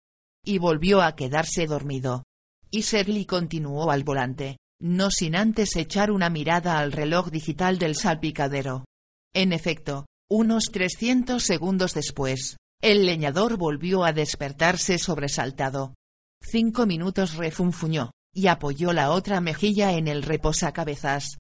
y 0.49 0.57
volvió 0.57 1.03
a 1.03 1.15
quedarse 1.15 1.67
dormido. 1.67 2.23
Y 2.71 2.81
Shirley 2.81 3.25
continuó 3.25 3.91
al 3.91 4.03
volante, 4.03 4.57
no 4.81 5.11
sin 5.11 5.35
antes 5.35 5.75
echar 5.75 6.09
una 6.09 6.31
mirada 6.31 6.79
al 6.79 6.91
reloj 6.91 7.29
digital 7.29 7.77
del 7.77 7.95
salpicadero. 7.95 8.85
En 9.31 9.53
efecto, 9.53 10.07
unos 10.27 10.71
300 10.71 11.43
segundos 11.43 11.93
después, 11.93 12.57
el 12.81 13.05
leñador 13.05 13.57
volvió 13.57 14.03
a 14.03 14.11
despertarse 14.11 14.97
sobresaltado. 14.97 15.93
Cinco 16.41 16.87
minutos 16.87 17.35
refunfuñó, 17.35 18.09
y 18.33 18.47
apoyó 18.47 18.91
la 18.91 19.11
otra 19.11 19.41
mejilla 19.41 19.93
en 19.93 20.07
el 20.07 20.23
reposacabezas. 20.23 21.37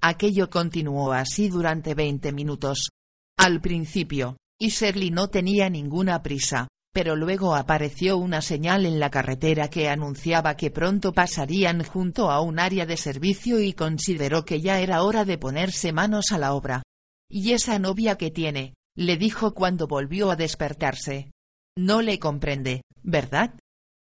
Aquello 0.00 0.50
continuó 0.50 1.12
así 1.12 1.48
durante 1.48 1.94
veinte 1.94 2.30
minutos. 2.30 2.90
Al 3.36 3.60
principio, 3.60 4.36
y 4.56 4.68
Shirley 4.68 5.10
no 5.10 5.30
tenía 5.30 5.68
ninguna 5.68 6.22
prisa, 6.22 6.68
pero 6.92 7.16
luego 7.16 7.54
apareció 7.54 8.18
una 8.18 8.42
señal 8.42 8.84
en 8.84 9.00
la 9.00 9.10
carretera 9.10 9.68
que 9.68 9.88
anunciaba 9.88 10.56
que 10.56 10.70
pronto 10.70 11.12
pasarían 11.12 11.82
junto 11.82 12.30
a 12.30 12.40
un 12.40 12.58
área 12.58 12.84
de 12.84 12.98
servicio 12.98 13.60
y 13.60 13.72
consideró 13.72 14.44
que 14.44 14.60
ya 14.60 14.80
era 14.80 15.02
hora 15.02 15.24
de 15.24 15.38
ponerse 15.38 15.92
manos 15.92 16.32
a 16.32 16.38
la 16.38 16.52
obra. 16.52 16.82
¿Y 17.30 17.52
esa 17.52 17.78
novia 17.78 18.16
que 18.16 18.30
tiene? 18.30 18.74
le 18.94 19.16
dijo 19.16 19.54
cuando 19.54 19.86
volvió 19.86 20.30
a 20.30 20.36
despertarse. 20.36 21.30
No 21.78 22.02
le 22.02 22.18
comprende, 22.18 22.82
¿verdad? 23.02 23.54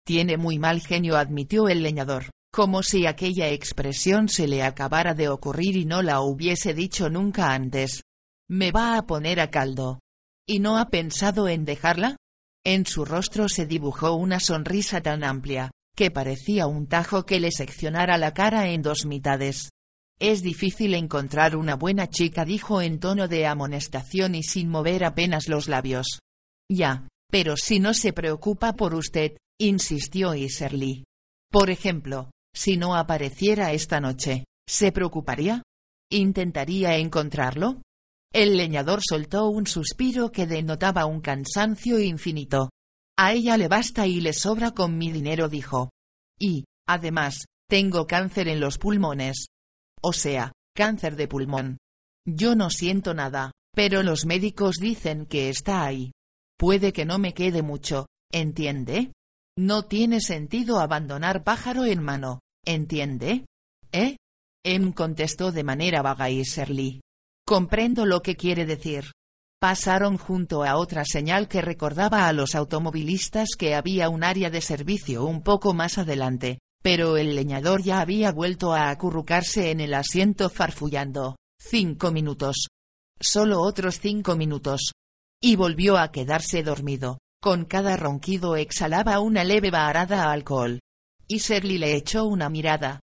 Tiene 0.05 0.35
muy 0.35 0.59
mal 0.59 0.81
genio, 0.81 1.15
admitió 1.15 1.69
el 1.69 1.81
leñador, 1.81 2.25
como 2.51 2.83
si 2.83 3.05
aquella 3.05 3.49
expresión 3.49 4.27
se 4.27 4.49
le 4.49 4.63
acabara 4.63 5.13
de 5.13 5.29
ocurrir 5.29 5.77
y 5.77 5.85
no 5.85 6.01
la 6.01 6.19
hubiese 6.19 6.73
dicho 6.73 7.09
nunca 7.09 7.53
antes. 7.53 8.03
Me 8.49 8.73
va 8.73 8.97
a 8.97 9.05
poner 9.05 9.39
a 9.39 9.49
caldo. 9.49 9.99
¿Y 10.45 10.59
no 10.59 10.77
ha 10.77 10.89
pensado 10.89 11.47
en 11.47 11.63
dejarla? 11.63 12.17
En 12.65 12.85
su 12.85 13.05
rostro 13.05 13.49
se 13.49 13.65
dibujó 13.65 14.13
una 14.13 14.39
sonrisa 14.39 15.01
tan 15.01 15.23
amplia, 15.23 15.71
que 15.95 16.11
parecía 16.11 16.67
un 16.67 16.87
tajo 16.87 17.25
que 17.25 17.39
le 17.39 17.51
seccionara 17.51 18.17
la 18.17 18.33
cara 18.33 18.69
en 18.69 18.81
dos 18.81 19.05
mitades. 19.05 19.71
Es 20.19 20.43
difícil 20.43 20.93
encontrar 20.93 21.55
una 21.55 21.75
buena 21.75 22.07
chica, 22.07 22.45
dijo 22.45 22.81
en 22.81 22.99
tono 22.99 23.27
de 23.27 23.47
amonestación 23.47 24.35
y 24.35 24.43
sin 24.43 24.69
mover 24.69 25.03
apenas 25.03 25.47
los 25.47 25.67
labios. 25.67 26.19
Ya, 26.69 27.07
pero 27.31 27.57
si 27.57 27.79
no 27.79 27.95
se 27.95 28.13
preocupa 28.13 28.73
por 28.73 28.93
usted, 28.93 29.37
insistió 29.59 30.35
Iserly. 30.35 31.05
Por 31.49 31.71
ejemplo, 31.71 32.29
si 32.53 32.77
no 32.77 32.95
apareciera 32.95 33.73
esta 33.73 33.99
noche, 33.99 34.45
¿se 34.67 34.91
preocuparía? 34.91 35.63
¿Intentaría 36.11 36.97
encontrarlo? 36.97 37.81
El 38.33 38.55
leñador 38.55 39.01
soltó 39.07 39.49
un 39.49 39.67
suspiro 39.67 40.31
que 40.31 40.47
denotaba 40.47 41.05
un 41.05 41.19
cansancio 41.19 41.99
infinito. 41.99 42.69
A 43.17 43.33
ella 43.33 43.57
le 43.57 43.67
basta 43.67 44.07
y 44.07 44.21
le 44.21 44.31
sobra 44.31 44.71
con 44.71 44.97
mi 44.97 45.11
dinero, 45.11 45.49
dijo. 45.49 45.89
Y, 46.39 46.63
además, 46.87 47.45
tengo 47.69 48.07
cáncer 48.07 48.47
en 48.47 48.61
los 48.61 48.77
pulmones. 48.77 49.47
O 50.01 50.13
sea, 50.13 50.53
cáncer 50.73 51.17
de 51.17 51.27
pulmón. 51.27 51.77
Yo 52.25 52.55
no 52.55 52.69
siento 52.69 53.13
nada, 53.13 53.51
pero 53.75 54.01
los 54.01 54.25
médicos 54.25 54.77
dicen 54.77 55.25
que 55.25 55.49
está 55.49 55.83
ahí. 55.83 56.11
Puede 56.57 56.93
que 56.93 57.05
no 57.05 57.19
me 57.19 57.33
quede 57.33 57.61
mucho, 57.61 58.07
¿entiende? 58.31 59.11
No 59.57 59.83
tiene 59.83 60.21
sentido 60.21 60.79
abandonar 60.79 61.43
pájaro 61.43 61.85
en 61.85 62.01
mano, 62.01 62.39
¿entiende? 62.65 63.45
¿Eh? 63.91 64.15
Em 64.63 64.93
contestó 64.93 65.51
de 65.51 65.63
manera 65.63 66.01
vaga 66.01 66.29
y 66.29 66.45
Serly. 66.45 67.01
Comprendo 67.45 68.05
lo 68.05 68.21
que 68.21 68.35
quiere 68.35 68.65
decir. 68.65 69.11
Pasaron 69.59 70.17
junto 70.17 70.63
a 70.63 70.75
otra 70.75 71.05
señal 71.05 71.47
que 71.47 71.61
recordaba 71.61 72.27
a 72.27 72.33
los 72.33 72.55
automovilistas 72.55 73.49
que 73.57 73.75
había 73.75 74.09
un 74.09 74.23
área 74.23 74.49
de 74.49 74.61
servicio 74.61 75.25
un 75.25 75.43
poco 75.43 75.73
más 75.73 75.99
adelante, 75.99 76.59
pero 76.81 77.17
el 77.17 77.35
leñador 77.35 77.83
ya 77.83 78.01
había 78.01 78.31
vuelto 78.31 78.73
a 78.73 78.89
acurrucarse 78.89 79.69
en 79.69 79.79
el 79.79 79.93
asiento 79.93 80.49
farfullando. 80.49 81.35
Cinco 81.59 82.11
minutos. 82.11 82.67
Solo 83.19 83.61
otros 83.61 83.99
cinco 83.99 84.35
minutos. 84.35 84.93
Y 85.39 85.55
volvió 85.55 85.97
a 85.97 86.11
quedarse 86.11 86.63
dormido. 86.63 87.19
Con 87.39 87.65
cada 87.65 87.97
ronquido 87.97 88.55
exhalaba 88.55 89.19
una 89.19 89.43
leve 89.43 89.69
varada 89.69 90.23
a 90.23 90.31
alcohol. 90.31 90.79
Y 91.27 91.37
Shirley 91.37 91.77
le 91.77 91.95
echó 91.95 92.25
una 92.25 92.49
mirada, 92.49 92.99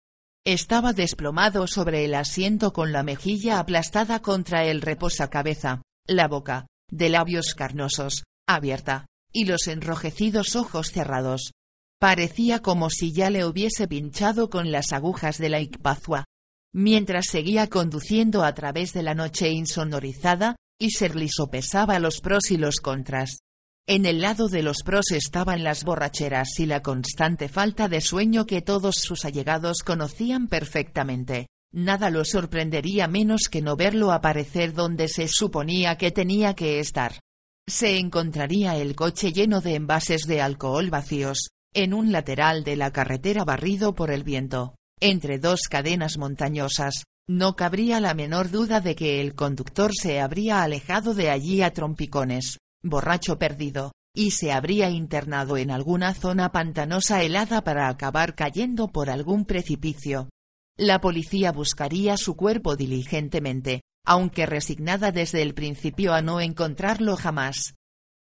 estaba 0.53 0.95
desplomado 0.95 1.67
sobre 1.67 2.07
el 2.07 2.15
asiento 2.15 2.73
con 2.73 2.91
la 2.91 3.03
mejilla 3.03 3.59
aplastada 3.59 4.21
contra 4.21 4.65
el 4.65 4.81
reposacabeza, 4.81 5.83
la 6.07 6.27
boca, 6.27 6.67
de 6.91 7.11
labios 7.11 7.55
carnosos, 7.55 8.25
abierta, 8.47 9.05
y 9.31 9.45
los 9.45 9.69
enrojecidos 9.69 10.57
ojos 10.57 10.91
cerrados. 10.91 11.53
Parecía 12.01 12.61
como 12.61 12.89
si 12.89 13.13
ya 13.13 13.29
le 13.29 13.45
hubiese 13.45 13.89
pinchado 13.89 14.49
con 14.49 14.73
las 14.73 14.95
agujas 14.95 15.37
de 15.37 15.51
la 15.51 15.61
Icpazua. 15.61 16.25
Mientras 16.73 17.27
seguía 17.27 17.69
conduciendo 17.69 18.43
a 18.43 18.55
través 18.55 18.95
de 18.95 19.03
la 19.03 19.15
noche 19.15 19.51
insonorizada, 19.51 20.57
y 20.81 20.93
Serli 20.93 21.29
sopesaba 21.29 21.99
los 21.99 22.21
pros 22.21 22.51
y 22.51 22.57
los 22.57 22.77
contras. 22.77 23.41
En 23.91 24.05
el 24.05 24.21
lado 24.21 24.49
de 24.49 24.63
los 24.63 24.83
pros 24.85 25.13
estaban 25.13 25.65
las 25.65 25.83
borracheras 25.83 26.61
y 26.61 26.67
la 26.67 26.83
constante 26.83 27.49
falta 27.49 27.89
de 27.89 28.03
sueño 28.03 28.45
que 28.45 28.61
todos 28.61 28.97
sus 28.97 29.25
allegados 29.25 29.79
conocían 29.79 30.47
perfectamente. 30.47 31.47
Nada 31.73 32.11
lo 32.11 32.27
sorprendería 32.27 33.09
menos 33.09 33.49
que 33.51 33.63
no 33.63 33.77
verlo 33.77 34.13
aparecer 34.13 34.75
donde 34.75 35.09
se 35.09 35.27
suponía 35.27 35.97
que 35.97 36.11
tenía 36.11 36.53
que 36.53 36.81
estar. 36.81 37.21
Se 37.67 37.97
encontraría 37.97 38.77
el 38.77 38.95
coche 38.95 39.33
lleno 39.33 39.63
de 39.63 39.77
envases 39.77 40.27
de 40.27 40.43
alcohol 40.43 40.91
vacíos, 40.91 41.49
en 41.73 41.95
un 41.95 42.13
lateral 42.13 42.65
de 42.65 42.77
la 42.77 42.93
carretera 42.93 43.47
barrido 43.47 43.95
por 43.95 44.11
el 44.11 44.23
viento, 44.23 44.75
entre 45.01 45.39
dos 45.39 45.63
cadenas 45.63 46.19
montañosas, 46.19 47.05
no 47.27 47.57
cabría 47.57 48.01
la 48.01 48.13
menor 48.13 48.51
duda 48.51 48.83
de 48.83 48.95
que 48.95 49.23
el 49.23 49.35
conductor 49.35 49.93
se 49.99 50.21
habría 50.21 50.63
alejado 50.63 51.15
de 51.15 51.31
allí 51.31 51.63
a 51.63 51.73
trompicones 51.73 52.59
borracho 52.89 53.39
perdido, 53.39 53.93
y 54.15 54.33
se 54.33 54.53
habría 54.53 54.91
internado 54.91 55.57
en 55.57 55.71
alguna 55.71 56.15
zona 56.15 56.51
pantanosa 56.51 57.23
helada 57.23 57.63
para 57.63 57.89
acabar 57.89 58.35
cayendo 58.35 58.89
por 58.89 59.11
algún 59.11 59.45
precipicio. 59.45 60.29
La 60.77 61.01
policía 61.01 61.53
buscaría 61.53 62.17
su 62.17 62.37
cuerpo 62.37 62.77
diligentemente, 62.77 63.83
aunque 64.05 64.47
resignada 64.47 65.13
desde 65.13 65.43
el 65.43 65.55
principio 65.55 66.15
a 66.15 66.23
no 66.23 66.41
encontrarlo 66.41 67.17
jamás. 67.17 67.75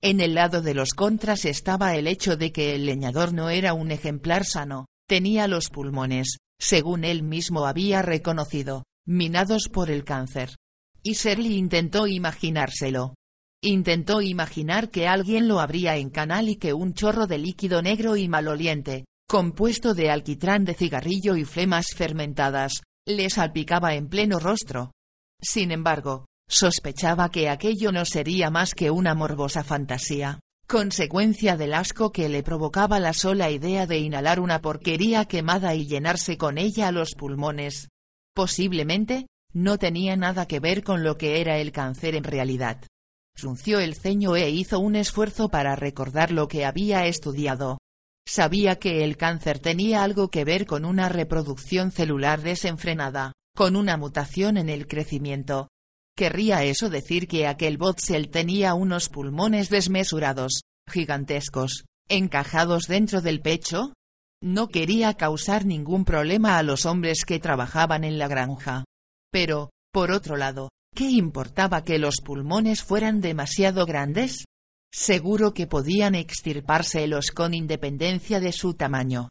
En 0.02 0.20
el 0.20 0.34
lado 0.34 0.60
de 0.62 0.74
los 0.74 0.90
contras 0.94 1.44
estaba 1.44 1.94
el 1.94 2.06
hecho 2.06 2.36
de 2.36 2.52
que 2.52 2.74
el 2.74 2.86
leñador 2.86 3.32
no 3.32 3.50
era 3.50 3.72
un 3.72 3.90
ejemplar 3.90 4.44
sano, 4.44 4.86
tenía 5.08 5.48
los 5.48 5.70
pulmones, 5.70 6.38
según 6.58 7.04
él 7.04 7.22
mismo 7.22 7.66
había 7.66 8.02
reconocido, 8.02 8.84
minados 9.06 9.68
por 9.68 9.90
el 9.90 10.04
cáncer. 10.04 10.56
Y 11.02 11.12
Shirley 11.12 11.56
intentó 11.56 12.06
imaginárselo, 12.06 13.14
Intentó 13.62 14.20
imaginar 14.20 14.90
que 14.90 15.09
alguien 15.09 15.48
lo 15.48 15.61
abría 15.61 15.96
en 15.96 16.11
canal 16.11 16.48
y 16.48 16.57
que 16.57 16.72
un 16.72 16.94
chorro 16.94 17.26
de 17.26 17.38
líquido 17.38 17.82
negro 17.82 18.16
y 18.16 18.28
maloliente, 18.28 19.07
compuesto 19.28 19.94
de 19.94 20.11
alquitrán 20.11 20.64
de 20.64 20.74
cigarrillo 20.74 21.36
y 21.36 21.44
flemas 21.44 21.86
fermentadas, 21.94 22.82
le 23.07 23.30
salpicaba 23.30 23.94
en 23.94 24.09
pleno 24.09 24.38
rostro. 24.38 24.92
Sin 25.40 25.70
embargo, 25.70 26.26
sospechaba 26.48 27.30
que 27.30 27.48
aquello 27.48 27.92
no 27.92 28.04
sería 28.04 28.50
más 28.50 28.74
que 28.74 28.90
una 28.90 29.14
morbosa 29.14 29.64
fantasía. 29.64 30.40
consecuencia 30.68 31.57
del 31.57 31.74
asco 31.74 32.11
que 32.11 32.28
le 32.28 32.42
provocaba 32.42 32.98
la 32.98 33.12
sola 33.12 33.50
idea 33.50 33.86
de 33.86 33.98
inhalar 33.98 34.40
una 34.40 34.61
porquería 34.61 35.24
quemada 35.24 35.76
y 35.76 35.86
llenarse 35.86 36.36
con 36.36 36.59
ella 36.59 36.90
los 36.90 37.14
pulmones. 37.14 37.88
Posiblemente, 38.34 39.28
no 39.52 39.78
tenía 39.78 40.16
nada 40.16 40.46
que 40.46 40.59
ver 40.59 40.82
con 40.82 41.04
lo 41.04 41.16
que 41.16 41.40
era 41.40 41.59
el 41.59 41.70
cáncer 41.70 42.16
en 42.16 42.24
realidad. 42.24 42.82
Frunció 43.37 43.80
el 43.80 43.95
ceño 43.95 44.34
e 44.34 44.49
hizo 44.49 44.78
un 44.78 44.97
esfuerzo 44.97 45.51
para 45.51 45.76
recordar 45.76 46.30
lo 46.30 46.49
que 46.49 46.64
había 46.64 47.07
estudiado. 47.07 47.76
Sabía 48.26 48.76
que 48.78 49.05
el 49.05 49.18
cáncer 49.18 49.59
tenía 49.59 50.03
algo 50.03 50.30
que 50.30 50.45
ver 50.45 50.64
con 50.64 50.87
una 50.87 51.11
reproducción 51.11 51.93
celular 51.93 52.41
desenfrenada, 52.41 53.32
con 53.55 53.76
una 53.76 53.99
mutación 53.99 54.57
en 54.57 54.70
el 54.70 54.87
crecimiento. 54.87 55.68
¿Querría 56.16 56.64
eso 56.64 56.89
decir 56.89 57.28
que 57.28 57.47
aquel 57.47 57.76
Botzel 57.76 58.30
tenía 58.30 58.72
unos 58.72 59.11
pulmones 59.11 59.68
desmesurados, 59.68 60.62
gigantescos, 60.91 61.84
encajados 62.09 62.87
dentro 62.87 63.20
del 63.20 63.43
pecho? 63.43 63.93
No 64.43 64.68
quería 64.68 65.12
causar 65.12 65.66
ningún 65.66 66.07
problema 66.07 66.57
a 66.57 66.62
los 66.62 66.87
hombres 66.87 67.26
que 67.26 67.39
trabajaban 67.39 68.03
en 68.03 68.18
la 68.18 68.28
granja. 68.28 68.84
Pero, 69.30 69.70
por 69.93 70.11
otro 70.11 70.37
lado, 70.37 70.70
¿qué 70.97 71.11
importaba 71.11 71.84
que 71.84 71.99
los 71.99 72.16
pulmones 72.24 72.82
fueran 72.82 73.20
demasiado 73.20 73.84
grandes? 73.84 74.47
Seguro 74.90 75.53
que 75.53 75.66
podían 75.66 76.14
extirpárselos 76.14 77.32
con 77.32 77.53
independencia 77.53 78.40
de 78.40 78.51
su 78.51 78.72
tamaño. 78.74 79.28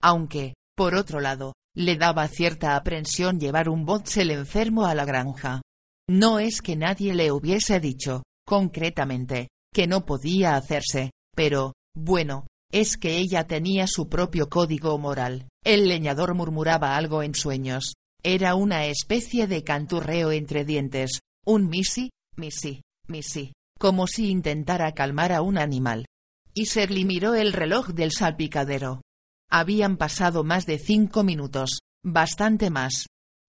Aunque, 0.00 0.54
por 0.76 0.94
otro 0.94 1.18
lado, 1.18 1.54
le 1.74 1.96
daba 1.96 2.28
cierta 2.28 2.76
aprensión 2.76 3.40
llevar 3.40 3.68
un 3.68 3.84
Botzel 3.84 4.30
enfermo 4.30 4.86
a 4.86 4.94
la 4.94 5.04
granja. 5.04 5.60
No 6.08 6.38
es 6.38 6.62
que 6.62 6.76
nadie 6.76 7.12
le 7.14 7.32
hubiese 7.32 7.80
dicho, 7.80 8.22
concretamente, 8.46 9.48
que 9.74 9.88
no 9.88 10.06
podía 10.06 10.54
hacerse, 10.54 11.10
pero, 11.34 11.72
bueno, 11.96 12.46
es 12.72 12.96
que 12.96 13.16
ella 13.18 13.44
tenía 13.48 13.88
su 13.88 14.08
propio 14.08 14.48
código 14.48 14.96
moral. 14.98 15.48
El 15.64 15.88
leñador 15.88 16.34
murmuraba 16.34 16.96
algo 16.96 17.24
en 17.24 17.34
sueños. 17.34 17.94
Era 18.22 18.56
una 18.56 18.86
especie 18.86 19.46
de 19.46 19.62
canturreo 19.62 20.32
entre 20.32 20.64
dientes, 20.64 21.20
un 21.44 21.68
misi, 21.68 22.10
misi, 22.36 22.82
misi, 23.06 23.52
como 23.78 24.06
si 24.06 24.28
intentara 24.28 24.92
calmar 24.92 25.32
a 25.32 25.40
un 25.40 25.56
animal. 25.56 26.06
Y 26.52 26.66
Serly 26.66 27.04
miró 27.04 27.34
el 27.34 27.52
reloj 27.52 27.88
del 27.88 28.10
salpicadero. 28.10 29.02
Habían 29.48 29.96
pasado 29.96 30.42
más 30.42 30.66
de 30.66 30.78
cinco 30.78 31.22
minutos, 31.22 31.80
bastante 32.02 32.70
más. 32.70 33.06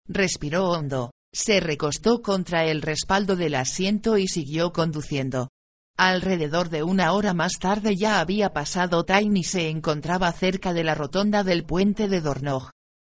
Respiró 0.06 0.68
hondo, 0.68 1.12
se 1.32 1.60
recostó 1.60 2.20
contra 2.20 2.66
el 2.66 2.82
respaldo 2.82 3.36
del 3.36 3.54
asiento 3.54 4.18
y 4.18 4.28
siguió 4.28 4.72
conduciendo. 4.72 5.48
Alrededor 5.96 6.68
de 6.68 6.82
una 6.82 7.12
hora 7.12 7.34
más 7.34 7.54
tarde 7.58 7.96
ya 7.96 8.20
había 8.20 8.52
pasado 8.52 9.04
Time 9.04 9.40
y 9.40 9.44
se 9.44 9.68
encontraba 9.68 10.30
cerca 10.32 10.72
de 10.72 10.84
la 10.84 10.94
rotonda 10.94 11.42
del 11.42 11.64
puente 11.64 12.06
de 12.06 12.20
Dornog. 12.20 12.70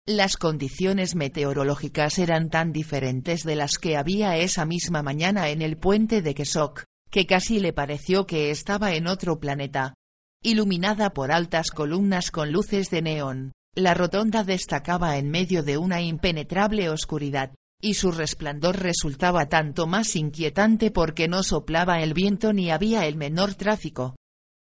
Las 0.06 0.36
condiciones 0.36 1.14
meteorológicas 1.14 2.18
eran 2.18 2.50
tan 2.50 2.72
diferentes 2.72 3.42
de 3.42 3.56
las 3.56 3.78
que 3.78 3.96
había 3.96 4.36
esa 4.36 4.66
misma 4.66 5.02
mañana 5.02 5.48
en 5.48 5.62
el 5.62 5.78
puente 5.78 6.20
de 6.20 6.34
Kesok, 6.34 6.84
que 7.10 7.24
casi 7.24 7.58
le 7.58 7.72
pareció 7.72 8.26
que 8.26 8.50
estaba 8.50 8.92
en 8.92 9.06
otro 9.06 9.40
planeta. 9.40 9.94
Iluminada 10.42 11.14
por 11.14 11.32
altas 11.32 11.70
columnas 11.70 12.30
con 12.30 12.52
luces 12.52 12.90
de 12.90 13.00
neón, 13.00 13.52
la 13.74 13.94
rotonda 13.94 14.44
destacaba 14.44 15.16
en 15.16 15.30
medio 15.30 15.62
de 15.62 15.78
una 15.78 16.02
impenetrable 16.02 16.90
oscuridad, 16.90 17.54
y 17.80 17.94
su 17.94 18.12
resplandor 18.12 18.80
resultaba 18.80 19.48
tanto 19.48 19.86
más 19.86 20.16
inquietante 20.16 20.90
porque 20.90 21.28
no 21.28 21.42
soplaba 21.42 22.02
el 22.02 22.12
viento 22.12 22.52
ni 22.52 22.70
había 22.70 23.06
el 23.06 23.16
menor 23.16 23.54
tráfico. 23.54 24.16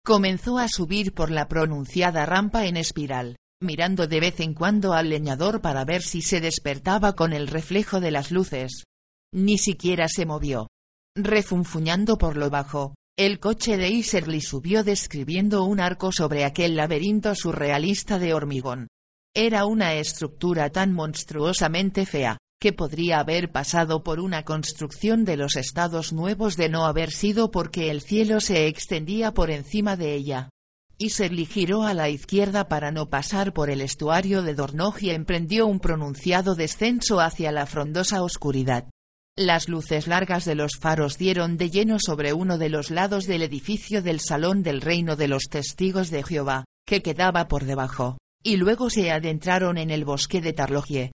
Comenzó 0.06 0.56
a 0.56 0.68
subir 0.68 1.12
por 1.12 1.30
la 1.30 1.48
pronunciada 1.48 2.24
rampa 2.24 2.64
en 2.64 2.78
espiral, 2.78 3.36
mirando 3.64 4.06
de 4.06 4.20
vez 4.20 4.38
en 4.38 4.54
cuando 4.54 4.92
al 4.92 5.08
leñador 5.08 5.60
para 5.60 5.84
ver 5.84 6.02
si 6.02 6.22
se 6.22 6.40
despertaba 6.40 7.14
con 7.14 7.32
el 7.32 7.48
reflejo 7.48 7.98
de 7.98 8.12
las 8.12 8.30
luces. 8.30 8.84
Ni 9.32 9.58
siquiera 9.58 10.06
se 10.08 10.26
movió. 10.26 10.68
Refunfuñando 11.16 12.18
por 12.18 12.36
lo 12.36 12.50
bajo, 12.50 12.94
el 13.16 13.38
coche 13.38 13.76
de 13.76 13.90
Iserly 13.90 14.40
subió 14.40 14.84
describiendo 14.84 15.64
un 15.64 15.80
arco 15.80 16.12
sobre 16.12 16.44
aquel 16.44 16.76
laberinto 16.76 17.34
surrealista 17.34 18.18
de 18.18 18.34
hormigón. 18.34 18.88
Era 19.36 19.66
una 19.66 19.94
estructura 19.94 20.70
tan 20.70 20.92
monstruosamente 20.92 22.06
fea, 22.06 22.38
que 22.60 22.72
podría 22.72 23.20
haber 23.20 23.52
pasado 23.52 24.02
por 24.02 24.20
una 24.20 24.44
construcción 24.44 25.24
de 25.24 25.36
los 25.36 25.56
estados 25.56 26.12
nuevos 26.12 26.56
de 26.56 26.68
no 26.68 26.86
haber 26.86 27.10
sido 27.10 27.50
porque 27.50 27.90
el 27.90 28.00
cielo 28.00 28.40
se 28.40 28.66
extendía 28.66 29.32
por 29.32 29.50
encima 29.50 29.96
de 29.96 30.14
ella. 30.14 30.50
Y 30.98 31.10
se 31.10 31.28
giró 31.28 31.82
a 31.82 31.94
la 31.94 32.08
izquierda 32.08 32.68
para 32.68 32.92
no 32.92 33.10
pasar 33.10 33.52
por 33.52 33.70
el 33.70 33.80
estuario 33.80 34.42
de 34.42 34.54
Dornog 34.54 35.02
y 35.02 35.10
emprendió 35.10 35.66
un 35.66 35.80
pronunciado 35.80 36.54
descenso 36.54 37.20
hacia 37.20 37.50
la 37.52 37.66
frondosa 37.66 38.22
oscuridad. 38.22 38.88
Las 39.36 39.68
luces 39.68 40.06
largas 40.06 40.44
de 40.44 40.54
los 40.54 40.78
faros 40.78 41.18
dieron 41.18 41.56
de 41.56 41.70
lleno 41.70 41.98
sobre 41.98 42.32
uno 42.32 42.56
de 42.58 42.68
los 42.68 42.90
lados 42.90 43.26
del 43.26 43.42
edificio 43.42 44.02
del 44.02 44.20
Salón 44.20 44.62
del 44.62 44.80
Reino 44.80 45.16
de 45.16 45.26
los 45.26 45.44
Testigos 45.50 46.10
de 46.10 46.22
Jehová, 46.22 46.64
que 46.86 47.02
quedaba 47.02 47.48
por 47.48 47.64
debajo, 47.64 48.18
y 48.44 48.56
luego 48.56 48.90
se 48.90 49.10
adentraron 49.10 49.78
en 49.78 49.90
el 49.90 50.04
bosque 50.04 50.40
de 50.40 50.52
Tarlogie, 50.52 51.10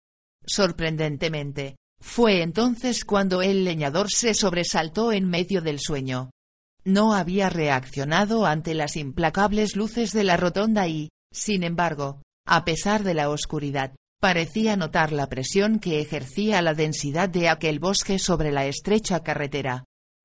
Sorprendentemente, 0.48 1.76
fue 2.00 2.42
entonces 2.42 3.04
cuando 3.04 3.42
el 3.42 3.64
leñador 3.64 4.10
se 4.10 4.32
sobresaltó 4.32 5.12
en 5.12 5.28
medio 5.28 5.60
del 5.60 5.78
sueño. 5.78 6.30
No 6.88 7.12
había 7.12 7.50
reaccionado 7.50 8.46
ante 8.46 8.72
las 8.72 8.96
implacables 8.96 9.76
luces 9.76 10.10
de 10.12 10.24
la 10.24 10.38
rotonda 10.38 10.88
y, 10.88 11.10
sin 11.30 11.62
embargo, 11.62 12.22
a 12.46 12.64
pesar 12.64 13.02
de 13.02 13.12
la 13.12 13.28
oscuridad, 13.28 13.94
parecía 14.22 14.74
notar 14.74 15.12
la 15.12 15.26
presión 15.26 15.80
que 15.80 16.00
ejercía 16.00 16.62
la 16.62 16.72
densidad 16.72 17.28
de 17.28 17.50
aquel 17.50 17.78
bosque 17.78 18.18
sobre 18.18 18.52
la 18.52 18.64
estrecha 18.64 19.22
carretera. 19.22 19.84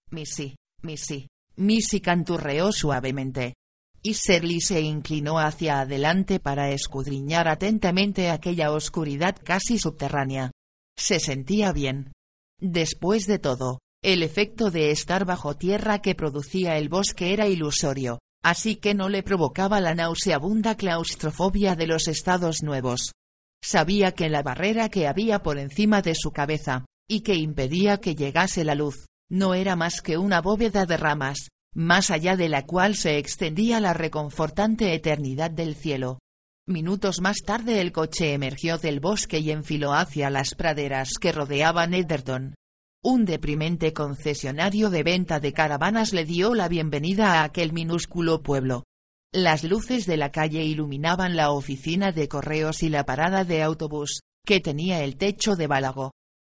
Missy, 0.09 0.55
Missy, 0.81 1.27
Missy 1.57 1.99
canturreó 1.99 2.71
suavemente 2.71 3.55
y 4.01 4.13
Serly 4.13 4.61
se 4.61 4.79
inclinó 4.79 5.39
hacia 5.39 5.81
adelante 5.81 6.39
para 6.39 6.71
escudriñar 6.71 7.49
atentamente 7.49 8.29
aquella 8.29 8.71
oscuridad 8.71 9.35
casi 9.43 9.77
subterránea. 9.77 10.51
Se 10.97 11.19
sentía 11.19 11.73
bien. 11.73 12.13
Después 12.61 13.25
de 13.27 13.39
todo, 13.39 13.79
el 14.03 14.21
efecto 14.21 14.69
de 14.69 14.91
estar 14.91 15.23
bajo 15.23 15.55
tierra 15.55 15.99
que 15.99 16.13
producía 16.13 16.77
el 16.77 16.89
bosque 16.89 17.31
era 17.31 17.47
ilusorio, 17.47 18.19
así 18.43 18.75
que 18.75 18.93
no 18.93 19.07
le 19.07 19.23
provocaba 19.23 19.79
la 19.79 19.95
nauseabunda 19.95 20.75
claustrofobia 20.75 21.75
de 21.75 21.87
los 21.87 22.09
estados 22.09 22.63
nuevos. 22.63 23.13
Sabía 23.63 24.11
que 24.11 24.27
la 24.27 24.43
barrera 24.43 24.89
que 24.89 25.07
había 25.07 25.41
por 25.41 25.57
encima 25.57 26.01
de 26.01 26.15
su 26.15 26.31
cabeza, 26.31 26.85
y 27.09 27.21
que 27.21 27.35
impedía 27.35 27.99
que 27.99 28.13
llegase 28.13 28.65
la 28.65 28.75
luz, 28.75 29.07
no 29.29 29.53
era 29.53 29.77
más 29.77 30.01
que 30.01 30.17
una 30.17 30.41
bóveda 30.41 30.85
de 30.85 30.97
ramas, 30.97 31.47
más 31.73 32.11
allá 32.11 32.35
de 32.35 32.49
la 32.49 32.65
cual 32.65 32.95
se 32.95 33.17
extendía 33.17 33.79
la 33.79 33.93
reconfortante 33.93 34.93
eternidad 34.93 35.49
del 35.49 35.75
cielo. 35.75 36.19
Minutos 36.67 37.21
más 37.21 37.37
tarde 37.45 37.79
el 37.79 37.93
coche 37.93 38.33
emergió 38.33 38.77
del 38.77 38.99
bosque 38.99 39.39
y 39.39 39.51
enfiló 39.51 39.93
hacia 39.93 40.29
las 40.29 40.55
praderas 40.55 41.11
que 41.19 41.31
rodeaban 41.31 41.93
Ederton. 41.93 42.55
Un 43.05 43.25
deprimente 43.25 43.91
concesionario 43.91 44.89
de 44.89 45.03
venta 45.03 45.41
de 45.41 45.51
caravanas 45.51 46.13
le 46.13 46.23
dio 46.23 46.55
la 46.55 46.69
bienvenida 46.69 47.33
a 47.33 47.43
aquel 47.43 47.73
minúsculo 47.73 48.41
pueblo. 48.41 48.85
Las 49.33 49.65
luces 49.65 50.05
de 50.05 50.15
la 50.15 50.31
calle 50.31 50.63
iluminaban 50.63 51.35
la 51.35 51.51
oficina 51.51 52.13
de 52.13 52.29
correos 52.29 52.81
y 52.81 52.87
la 52.87 53.05
parada 53.05 53.43
de 53.43 53.61
autobús, 53.61 54.21
que 54.45 54.61
tenía 54.61 55.03
el 55.03 55.17
techo 55.17 55.57
de 55.57 55.67
bálago. 55.67 56.11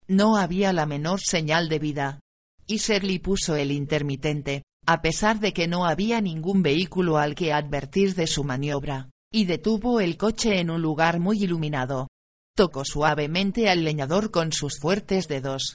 No 0.06 0.36
había 0.36 0.72
la 0.72 0.86
menor 0.86 1.20
señal 1.20 1.68
de 1.68 1.80
vida. 1.80 2.20
Y 2.64 2.78
Serly 2.78 3.18
puso 3.18 3.56
el 3.56 3.72
intermitente, 3.72 4.62
a 4.86 5.02
pesar 5.02 5.40
de 5.40 5.52
que 5.52 5.66
no 5.66 5.84
había 5.84 6.20
ningún 6.20 6.62
vehículo 6.62 7.18
al 7.18 7.34
que 7.34 7.52
advertir 7.52 8.14
de 8.14 8.28
su 8.28 8.44
maniobra, 8.44 9.10
y 9.32 9.46
detuvo 9.46 9.98
el 9.98 10.16
coche 10.16 10.60
en 10.60 10.70
un 10.70 10.80
lugar 10.80 11.18
muy 11.18 11.42
iluminado. 11.42 12.06
Tocó 12.54 12.84
suavemente 12.84 13.68
al 13.68 13.82
leñador 13.82 14.30
con 14.30 14.52
sus 14.52 14.78
fuertes 14.78 15.26
dedos. 15.26 15.74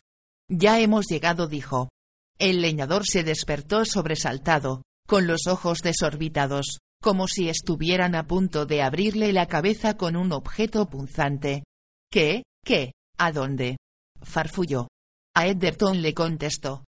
Ya 0.51 0.79
hemos 0.79 1.07
llegado, 1.07 1.47
dijo. 1.47 1.89
El 2.37 2.61
leñador 2.61 3.05
se 3.05 3.23
despertó 3.23 3.85
sobresaltado, 3.85 4.83
con 5.07 5.25
los 5.25 5.47
ojos 5.47 5.79
desorbitados, 5.79 6.79
como 7.01 7.29
si 7.29 7.47
estuvieran 7.47 8.15
a 8.15 8.27
punto 8.27 8.65
de 8.65 8.81
abrirle 8.81 9.31
la 9.31 9.47
cabeza 9.47 9.95
con 9.95 10.17
un 10.17 10.33
objeto 10.33 10.89
punzante. 10.89 11.63
¿Qué? 12.11 12.43
¿Qué? 12.65 12.91
¿A 13.17 13.31
dónde? 13.31 13.77
farfulló. 14.21 14.89
A 15.33 15.47
Ederton 15.47 16.01
le 16.01 16.13
contestó. 16.13 16.83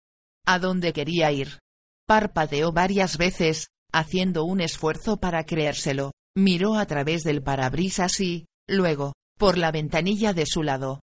¿A 0.45 0.59
dónde 0.59 0.91
quería 0.91 1.31
ir? 1.31 1.59
Parpadeó 2.05 2.73
varias 2.73 3.17
veces, 3.17 3.67
haciendo 3.93 4.43
un 4.43 4.59
esfuerzo 4.59 5.17
para 5.17 5.45
creérselo, 5.45 6.11
miró 6.35 6.75
a 6.75 6.85
través 6.85 7.23
del 7.23 7.41
parabrisas 7.41 8.19
y, 8.19 8.45
luego, 8.67 9.13
por 9.39 9.57
la 9.57 9.71
ventanilla 9.71 10.33
de 10.33 10.45
su 10.45 10.63
lado. 10.63 10.99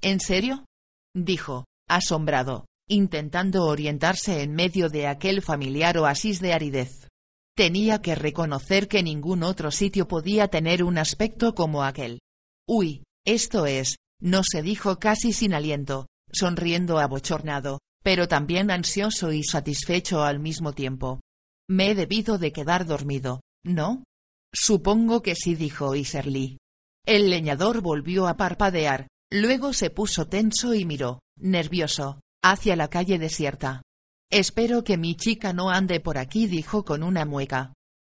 ¿En 0.00 0.20
serio? 0.20 0.64
dijo, 1.12 1.64
asombrado, 1.88 2.66
intentando 2.88 3.64
orientarse 3.64 4.42
en 4.42 4.54
medio 4.54 4.88
de 4.88 5.06
aquel 5.06 5.42
familiar 5.42 5.96
oasis 5.98 6.40
de 6.40 6.52
aridez. 6.52 7.08
Tenía 7.56 8.02
que 8.02 8.14
reconocer 8.14 8.88
que 8.88 9.02
ningún 9.02 9.42
otro 9.42 9.70
sitio 9.70 10.08
podía 10.08 10.48
tener 10.48 10.82
un 10.82 10.98
aspecto 10.98 11.54
como 11.54 11.84
aquel. 11.84 12.20
Uy, 12.66 13.04
esto 13.24 13.66
es, 13.66 13.96
no 14.20 14.42
se 14.42 14.62
dijo 14.62 14.98
casi 14.98 15.32
sin 15.32 15.54
aliento, 15.54 16.06
sonriendo 16.32 16.98
abochornado, 16.98 17.80
pero 18.02 18.28
también 18.28 18.70
ansioso 18.70 19.32
y 19.32 19.44
satisfecho 19.44 20.22
al 20.22 20.40
mismo 20.40 20.72
tiempo. 20.72 21.20
Me 21.68 21.90
he 21.90 21.94
debido 21.94 22.38
de 22.38 22.52
quedar 22.52 22.86
dormido, 22.86 23.40
¿no? 23.64 24.04
Supongo 24.52 25.22
que 25.22 25.34
sí, 25.34 25.54
dijo 25.54 25.94
Iserly. 25.94 26.58
El 27.06 27.30
leñador 27.30 27.80
volvió 27.80 28.28
a 28.28 28.36
parpadear, 28.36 29.08
luego 29.30 29.72
se 29.72 29.90
puso 29.90 30.26
tenso 30.26 30.74
y 30.74 30.84
miró, 30.84 31.20
nervioso, 31.36 32.20
hacia 32.42 32.76
la 32.76 32.88
calle 32.88 33.18
desierta. 33.18 33.82
Espero 34.30 34.84
que 34.84 34.96
mi 34.96 35.14
chica 35.14 35.52
no 35.52 35.70
ande 35.70 36.00
por 36.00 36.18
aquí, 36.18 36.46
dijo 36.46 36.84
con 36.84 37.02
una 37.02 37.24
mueca. 37.24 37.72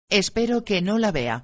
Espero 0.10 0.64
que 0.64 0.82
no 0.82 0.98
la 0.98 1.12
vea. 1.12 1.44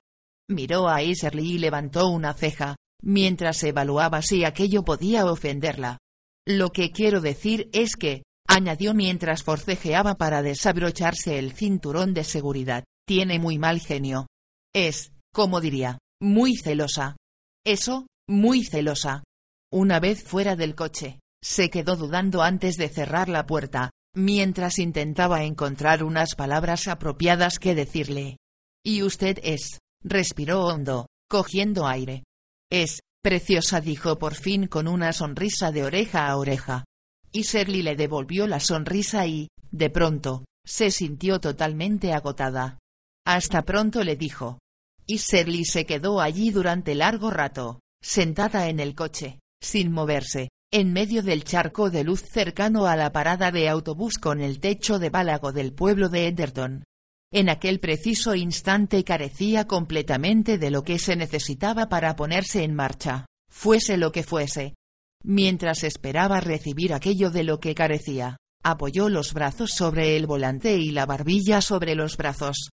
Miró 0.50 0.88
a 0.88 1.02
Iserly 1.02 1.54
y 1.54 1.58
levantó 1.58 2.10
una 2.10 2.34
ceja, 2.34 2.76
mientras 3.02 3.64
evaluaba 3.64 4.22
si 4.22 4.46
aquello 4.46 4.84
podía 4.84 5.26
ofenderla. 5.26 5.98
Lo 6.46 6.72
que 6.72 6.92
quiero 6.92 7.22
decir 7.22 7.70
es 7.74 7.96
que, 7.96 8.24
añadió 8.48 8.94
mientras 8.94 9.44
forcejeaba 9.44 10.16
para 10.16 10.42
desabrocharse 10.42 11.40
el 11.40 11.52
cinturón 11.52 12.14
de 12.14 12.24
seguridad, 12.24 12.84
tiene 13.06 13.40
muy 13.40 13.58
mal 13.58 13.80
genio. 13.80 14.28
Es, 14.74 15.12
como 15.34 15.60
diría, 15.60 16.00
muy 16.22 16.56
celosa. 16.56 17.18
Eso, 17.66 18.08
muy 18.28 18.64
celosa. 18.64 19.24
Una 19.72 20.00
vez 20.00 20.24
fuera 20.24 20.56
del 20.56 20.76
coche, 20.76 21.20
se 21.44 21.70
quedó 21.70 21.96
dudando 21.96 22.42
antes 22.42 22.76
de 22.78 22.90
cerrar 22.90 23.30
la 23.30 23.46
puerta, 23.46 23.92
mientras 24.16 24.80
intentaba 24.80 25.44
encontrar 25.44 26.04
unas 26.04 26.36
palabras 26.36 26.88
apropiadas 26.88 27.60
que 27.60 27.76
decirle. 27.76 28.38
Y 28.84 29.04
usted 29.04 29.40
es, 29.44 29.80
respiró 30.04 30.66
hondo, 30.66 31.08
cogiendo 31.30 31.88
aire. 31.88 32.24
Es, 32.72 33.02
preciosa 33.22 33.82
dijo 33.82 34.18
por 34.18 34.36
fin 34.36 34.68
con 34.68 34.88
una 34.88 35.14
sonrisa 35.14 35.72
de 35.72 35.84
oreja 35.84 36.28
a 36.28 36.38
oreja. 36.38 36.86
Y 37.32 37.42
Shirley 37.42 37.82
le 37.82 37.96
devolvió 37.96 38.48
la 38.48 38.60
sonrisa 38.60 39.28
y, 39.28 39.50
de 39.72 39.90
pronto, 39.90 40.46
se 40.66 40.92
sintió 40.92 41.40
totalmente 41.40 42.14
agotada. 42.14 42.80
Hasta 43.26 43.64
pronto 43.64 44.04
le 44.04 44.16
dijo. 44.16 44.60
Y 45.06 45.18
Shirley 45.18 45.66
se 45.66 45.86
quedó 45.86 46.22
allí 46.22 46.50
durante 46.52 46.96
largo 46.96 47.30
rato, 47.30 47.80
sentada 48.02 48.70
en 48.70 48.80
el 48.80 48.96
coche, 48.96 49.40
sin 49.62 49.92
moverse, 49.92 50.50
en 50.72 50.92
medio 50.92 51.24
del 51.24 51.46
charco 51.46 51.90
de 51.90 52.04
luz 52.04 52.22
cercano 52.22 52.88
a 52.88 52.98
la 52.98 53.14
parada 53.14 53.52
de 53.52 53.70
autobús 53.70 54.18
con 54.18 54.42
el 54.42 54.60
techo 54.60 55.00
de 55.00 55.10
bálago 55.10 55.54
del 55.54 55.74
pueblo 55.74 56.10
de 56.10 56.28
Enderton. 56.28 56.84
En 57.32 57.50
aquel 57.50 57.80
preciso 57.80 58.36
instante 58.36 59.04
carecía 59.04 59.66
completamente 59.66 60.58
de 60.58 60.72
lo 60.72 60.84
que 60.84 61.00
se 61.00 61.16
necesitaba 61.16 61.88
para 61.88 62.16
ponerse 62.16 62.64
en 62.64 62.76
marcha, 62.76 63.26
fuese 63.50 63.98
lo 63.98 64.12
que 64.12 64.24
fuese. 64.24 64.76
Mientras 65.24 65.84
esperaba 65.84 66.42
recibir 66.42 66.94
aquello 66.94 67.32
de 67.32 67.44
lo 67.44 67.60
que 67.60 67.74
carecía, 67.74 68.38
apoyó 68.64 69.08
los 69.08 69.34
brazos 69.34 69.72
sobre 69.72 70.18
el 70.18 70.28
volante 70.28 70.78
y 70.78 70.92
la 70.92 71.06
barbilla 71.06 71.62
sobre 71.62 71.96
los 71.96 72.18
brazos. 72.18 72.70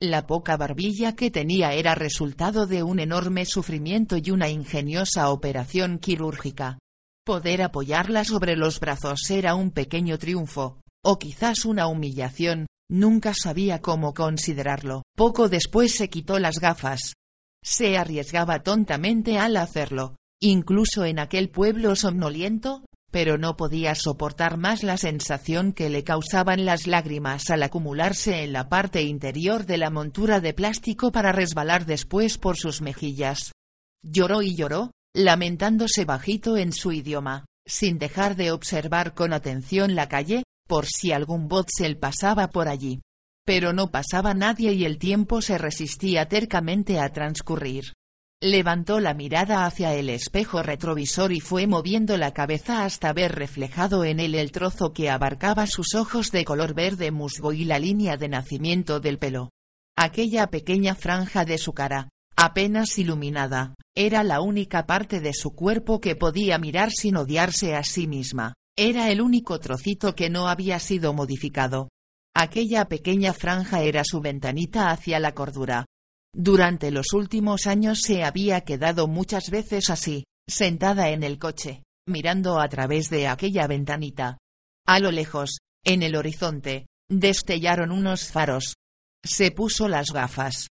La 0.00 0.26
poca 0.26 0.56
barbilla 0.56 1.16
que 1.16 1.30
tenía 1.30 1.72
era 1.72 1.94
resultado 1.94 2.66
de 2.66 2.82
un 2.82 3.00
enorme 3.00 3.46
sufrimiento 3.46 4.16
y 4.16 4.30
una 4.30 4.48
ingeniosa 4.48 5.30
operación 5.30 5.98
quirúrgica. 5.98 6.78
Poder 7.28 7.60
apoyarla 7.60 8.24
sobre 8.24 8.56
los 8.56 8.80
brazos 8.80 9.28
era 9.28 9.54
un 9.54 9.70
pequeño 9.70 10.16
triunfo, 10.16 10.80
o 11.04 11.18
quizás 11.18 11.66
una 11.66 11.86
humillación, 11.86 12.66
Nunca 12.90 13.34
sabía 13.34 13.82
cómo 13.82 14.14
considerarlo. 14.14 15.02
Poco 15.14 15.50
después 15.50 15.94
se 15.94 16.08
quitó 16.08 16.38
las 16.38 16.58
gafas. 16.58 17.12
Se 17.62 17.98
arriesgaba 17.98 18.62
tontamente 18.62 19.38
al 19.38 19.58
hacerlo, 19.58 20.16
incluso 20.40 21.04
en 21.04 21.18
aquel 21.18 21.50
pueblo 21.50 21.96
somnoliento, 21.96 22.86
pero 23.10 23.36
no 23.36 23.58
podía 23.58 23.94
soportar 23.94 24.56
más 24.56 24.82
la 24.82 24.96
sensación 24.96 25.74
que 25.74 25.90
le 25.90 26.02
causaban 26.04 26.64
las 26.64 26.86
lágrimas 26.86 27.50
al 27.50 27.62
acumularse 27.62 28.42
en 28.42 28.54
la 28.54 28.70
parte 28.70 29.02
interior 29.02 29.66
de 29.66 29.76
la 29.76 29.90
montura 29.90 30.40
de 30.40 30.54
plástico 30.54 31.12
para 31.12 31.32
resbalar 31.32 31.84
después 31.84 32.38
por 32.38 32.56
sus 32.56 32.80
mejillas. 32.80 33.52
Lloró 34.02 34.40
y 34.40 34.56
lloró, 34.56 34.92
lamentándose 35.18 36.04
bajito 36.04 36.56
en 36.56 36.72
su 36.72 36.92
idioma, 36.92 37.44
sin 37.66 37.98
dejar 37.98 38.36
de 38.36 38.52
observar 38.52 39.14
con 39.14 39.32
atención 39.32 39.96
la 39.96 40.08
calle, 40.08 40.44
por 40.68 40.86
si 40.86 41.10
algún 41.10 41.48
Botzel 41.48 41.98
pasaba 41.98 42.50
por 42.50 42.68
allí. 42.68 43.00
Pero 43.44 43.72
no 43.72 43.90
pasaba 43.90 44.32
nadie 44.32 44.74
y 44.74 44.84
el 44.84 44.98
tiempo 44.98 45.42
se 45.42 45.58
resistía 45.58 46.28
tercamente 46.28 47.00
a 47.00 47.12
transcurrir. 47.12 47.94
Levantó 48.40 49.00
la 49.00 49.12
mirada 49.12 49.66
hacia 49.66 49.92
el 49.94 50.08
espejo 50.08 50.62
retrovisor 50.62 51.32
y 51.32 51.40
fue 51.40 51.66
moviendo 51.66 52.16
la 52.16 52.32
cabeza 52.32 52.84
hasta 52.84 53.12
ver 53.12 53.34
reflejado 53.34 54.04
en 54.04 54.20
él 54.20 54.36
el 54.36 54.52
trozo 54.52 54.92
que 54.92 55.10
abarcaba 55.10 55.66
sus 55.66 55.96
ojos 55.96 56.30
de 56.30 56.44
color 56.44 56.74
verde 56.74 57.10
musgo 57.10 57.52
y 57.52 57.64
la 57.64 57.80
línea 57.80 58.16
de 58.16 58.28
nacimiento 58.28 59.00
del 59.00 59.18
pelo. 59.18 59.50
Aquella 59.96 60.46
pequeña 60.46 60.94
franja 60.94 61.44
de 61.44 61.58
su 61.58 61.72
cara, 61.72 62.08
apenas 62.38 62.96
iluminada, 62.98 63.74
era 63.96 64.22
la 64.22 64.40
única 64.40 64.86
parte 64.86 65.18
de 65.18 65.34
su 65.34 65.50
cuerpo 65.56 66.00
que 66.00 66.14
podía 66.14 66.56
mirar 66.56 66.92
sin 66.92 67.16
odiarse 67.16 67.74
a 67.74 67.82
sí 67.82 68.06
misma. 68.06 68.54
Era 68.78 69.10
el 69.10 69.20
único 69.20 69.58
trocito 69.58 70.14
que 70.14 70.30
no 70.30 70.46
había 70.46 70.78
sido 70.78 71.12
modificado. 71.12 71.88
Aquella 72.36 72.84
pequeña 72.84 73.32
franja 73.32 73.82
era 73.82 74.04
su 74.04 74.20
ventanita 74.20 74.90
hacia 74.90 75.18
la 75.18 75.34
cordura. 75.34 75.86
Durante 76.32 76.92
los 76.92 77.12
últimos 77.12 77.66
años 77.66 78.02
se 78.02 78.22
había 78.22 78.60
quedado 78.60 79.08
muchas 79.08 79.50
veces 79.50 79.90
así, 79.90 80.22
sentada 80.48 81.10
en 81.10 81.24
el 81.24 81.40
coche, 81.40 81.82
mirando 82.06 82.60
a 82.60 82.68
través 82.68 83.10
de 83.10 83.26
aquella 83.26 83.66
ventanita. 83.66 84.38
A 84.86 85.00
lo 85.00 85.10
lejos, 85.10 85.58
en 85.84 86.04
el 86.04 86.14
horizonte, 86.14 86.86
destellaron 87.10 87.90
unos 87.90 88.30
faros. 88.30 88.74
Se 89.24 89.50
puso 89.50 89.88
las 89.88 90.12
gafas. 90.12 90.68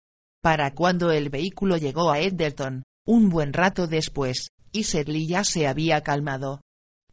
Para 0.43 0.75
cuando 0.75 1.11
el 1.11 1.29
vehículo 1.29 1.77
llegó 1.77 2.11
a 2.11 2.19
Edderton, 2.19 2.83
un 3.07 3.29
buen 3.29 3.53
rato 3.53 3.87
después, 3.87 4.49
y 4.71 4.83
Sedley 4.83 5.25
ya 5.25 5.43
se 5.43 5.67
había 5.67 6.01
calmado, 6.01 6.59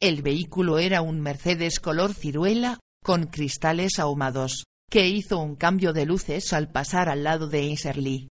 el 0.01 0.23
vehículo 0.23 0.79
era 0.79 1.03
un 1.03 1.21
Mercedes 1.21 1.79
color 1.79 2.15
ciruela, 2.15 2.81
con 3.05 3.27
cristales 3.27 3.99
ahumados, 3.99 4.65
que 4.91 5.07
hizo 5.09 5.39
un 5.39 5.57
cambio 5.57 5.93
de 5.93 6.07
luces 6.07 6.55
al 6.55 6.73
pasar 6.73 7.11
al 7.11 7.23
lado 7.23 7.49
de 7.49 7.65
Iserly. 7.65 8.29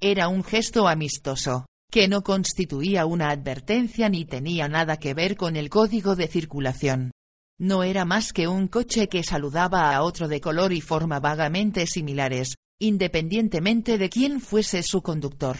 Era 0.00 0.26
un 0.26 0.42
gesto 0.42 0.88
amistoso, 0.88 1.66
que 1.92 2.08
no 2.08 2.22
constituía 2.24 3.06
una 3.06 3.30
advertencia 3.30 4.08
ni 4.08 4.24
tenía 4.24 4.66
nada 4.66 4.96
que 4.96 5.14
ver 5.14 5.36
con 5.36 5.54
el 5.54 5.70
código 5.70 6.16
de 6.16 6.26
circulación. 6.26 7.12
No 7.56 7.84
era 7.84 8.04
más 8.04 8.32
que 8.32 8.48
un 8.48 8.66
coche 8.66 9.08
que 9.08 9.22
saludaba 9.22 9.94
a 9.94 10.02
otro 10.02 10.26
de 10.26 10.40
color 10.40 10.72
y 10.72 10.80
forma 10.80 11.20
vagamente 11.20 11.86
similares, 11.86 12.56
independientemente 12.82 13.96
de 13.96 14.10
quién 14.10 14.40
fuese 14.40 14.82
su 14.82 15.02
conductor. 15.02 15.58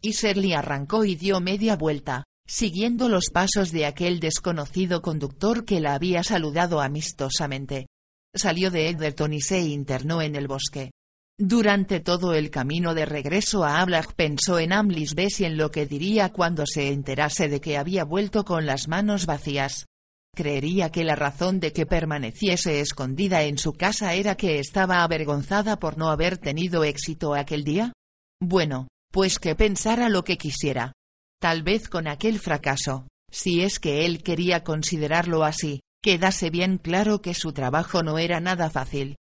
Iserly 0.00 0.54
arrancó 0.54 1.04
y 1.04 1.16
dio 1.16 1.38
media 1.38 1.76
vuelta, 1.76 2.24
siguiendo 2.46 3.10
los 3.10 3.26
pasos 3.30 3.72
de 3.72 3.84
aquel 3.84 4.20
desconocido 4.20 5.02
conductor 5.02 5.66
que 5.66 5.80
la 5.80 5.94
había 5.94 6.22
saludado 6.24 6.80
amistosamente. 6.80 7.88
Salió 8.34 8.70
de 8.70 8.88
Edgerton 8.88 9.34
y 9.34 9.42
se 9.42 9.60
internó 9.60 10.22
en 10.22 10.34
el 10.34 10.48
bosque. 10.48 10.92
Durante 11.38 12.00
todo 12.00 12.32
el 12.32 12.50
camino 12.50 12.94
de 12.94 13.04
regreso 13.04 13.64
a 13.64 13.80
Ablach 13.80 14.14
pensó 14.14 14.58
en 14.58 14.72
Amlis 14.72 15.14
Bess 15.14 15.40
y 15.40 15.44
en 15.44 15.58
lo 15.58 15.70
que 15.70 15.86
diría 15.86 16.32
cuando 16.32 16.64
se 16.66 16.88
enterase 16.88 17.48
de 17.48 17.60
que 17.60 17.76
había 17.76 18.04
vuelto 18.04 18.46
con 18.46 18.64
las 18.64 18.88
manos 18.88 19.26
vacías. 19.26 19.86
Creería 20.34 20.90
que 20.90 21.04
la 21.04 21.14
razón 21.14 21.60
de 21.60 21.74
que 21.74 21.84
permaneciese 21.84 22.80
escondida 22.80 23.42
en 23.42 23.58
su 23.58 23.74
casa 23.74 24.14
era 24.14 24.34
que 24.34 24.58
estaba 24.58 25.02
avergonzada 25.02 25.78
por 25.78 25.98
no 25.98 26.08
haber 26.08 26.38
tenido 26.38 26.84
éxito 26.84 27.34
aquel 27.34 27.64
día. 27.64 27.92
Bueno, 28.40 28.88
pues 29.12 29.38
que 29.38 29.54
pensara 29.54 30.08
lo 30.08 30.24
que 30.24 30.38
quisiera. 30.38 30.94
Tal 31.38 31.62
vez 31.62 31.86
con 31.90 32.08
aquel 32.08 32.38
fracaso, 32.38 33.06
si 33.30 33.60
es 33.60 33.78
que 33.78 34.06
él 34.06 34.22
quería 34.22 34.64
considerarlo 34.64 35.44
así, 35.44 35.80
quedase 36.02 36.48
bien 36.48 36.78
claro 36.78 37.20
que 37.20 37.34
su 37.34 37.52
trabajo 37.52 38.02
no 38.02 38.18
era 38.18 38.40
nada 38.40 38.70
fácil. 38.70 39.16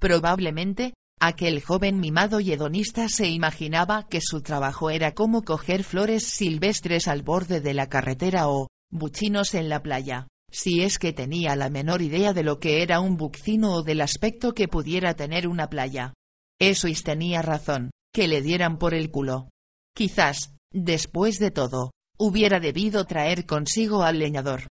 Probablemente, 0.00 0.94
aquel 1.20 1.62
joven 1.62 2.00
mimado 2.00 2.40
y 2.40 2.52
hedonista 2.52 3.08
se 3.08 3.28
imaginaba 3.28 4.08
que 4.08 4.20
su 4.20 4.42
trabajo 4.42 4.90
era 4.90 5.14
como 5.14 5.44
coger 5.44 5.84
flores 5.84 6.24
silvestres 6.24 7.06
al 7.06 7.22
borde 7.22 7.60
de 7.60 7.72
la 7.72 7.88
carretera 7.88 8.48
o, 8.48 8.66
buchinos 8.90 9.54
en 9.54 9.68
la 9.68 9.80
playa, 9.82 10.26
si 10.50 10.82
es 10.82 10.98
que 10.98 11.12
tenía 11.12 11.56
la 11.56 11.70
menor 11.70 12.02
idea 12.02 12.32
de 12.32 12.42
lo 12.42 12.58
que 12.60 12.82
era 12.82 13.00
un 13.00 13.16
bucino 13.16 13.74
o 13.74 13.82
del 13.82 14.00
aspecto 14.00 14.54
que 14.54 14.68
pudiera 14.68 15.14
tener 15.14 15.48
una 15.48 15.68
playa. 15.68 16.14
Eso 16.60 16.88
tenía 17.04 17.42
razón, 17.42 17.90
que 18.12 18.28
le 18.28 18.42
dieran 18.42 18.78
por 18.78 18.94
el 18.94 19.10
culo. 19.10 19.50
Quizás, 19.94 20.56
Después 20.72 21.38
de 21.38 21.50
todo, 21.50 21.92
hubiera 22.18 22.60
debido 22.60 23.06
traer 23.06 23.46
consigo 23.46 24.02
al 24.02 24.18
leñador. 24.18 24.66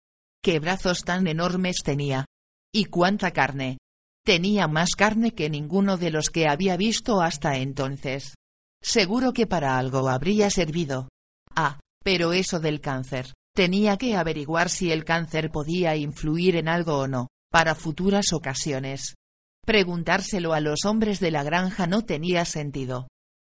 ¿Qué 0.43 0.59
brazos 0.59 1.03
tan 1.05 1.27
enormes 1.27 1.77
tenía? 1.81 2.25
¿Y 2.73 2.85
cuánta 2.85 3.31
carne? 3.31 3.77
Tenía 4.25 4.67
más 4.67 4.95
carne 4.97 5.31
que 5.31 5.49
ninguno 5.49 5.95
de 5.95 6.11
los 6.11 6.29
que 6.29 6.49
había 6.49 6.75
visto 6.75 7.21
hasta 7.21 7.57
entonces. 7.57 8.35
Seguro 8.81 9.31
que 9.31 9.47
para 9.47 9.77
algo 9.77 10.09
habría 10.09 10.49
servido. 10.49 11.07
Ah, 11.55 11.79
pero 12.03 12.33
eso 12.33 12.59
del 12.59 12.81
cáncer. 12.81 13.31
Tenía 13.55 13.97
que 13.97 14.15
averiguar 14.15 14.69
si 14.69 14.91
el 14.91 15.05
cáncer 15.05 15.51
podía 15.51 15.95
influir 15.95 16.55
en 16.55 16.67
algo 16.67 16.97
o 16.97 17.07
no, 17.07 17.27
para 17.51 17.75
futuras 17.75 18.33
ocasiones. 18.33 19.13
Preguntárselo 19.63 20.53
a 20.53 20.59
los 20.59 20.85
hombres 20.85 21.19
de 21.19 21.29
la 21.29 21.43
granja 21.43 21.85
no 21.85 22.01
tenía 22.01 22.45
sentido. 22.45 23.07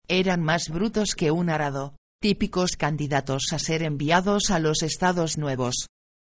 Eran 0.07 0.41
más 0.41 0.69
brutos 0.69 1.14
que 1.14 1.30
un 1.30 1.52
arado, 1.52 1.95
típicos 2.19 2.72
candidatos 2.78 3.53
a 3.53 3.60
ser 3.60 3.84
enviados 3.84 4.49
a 4.49 4.57
los 4.57 4.82
estados 4.82 5.38
nuevos. 5.38 5.86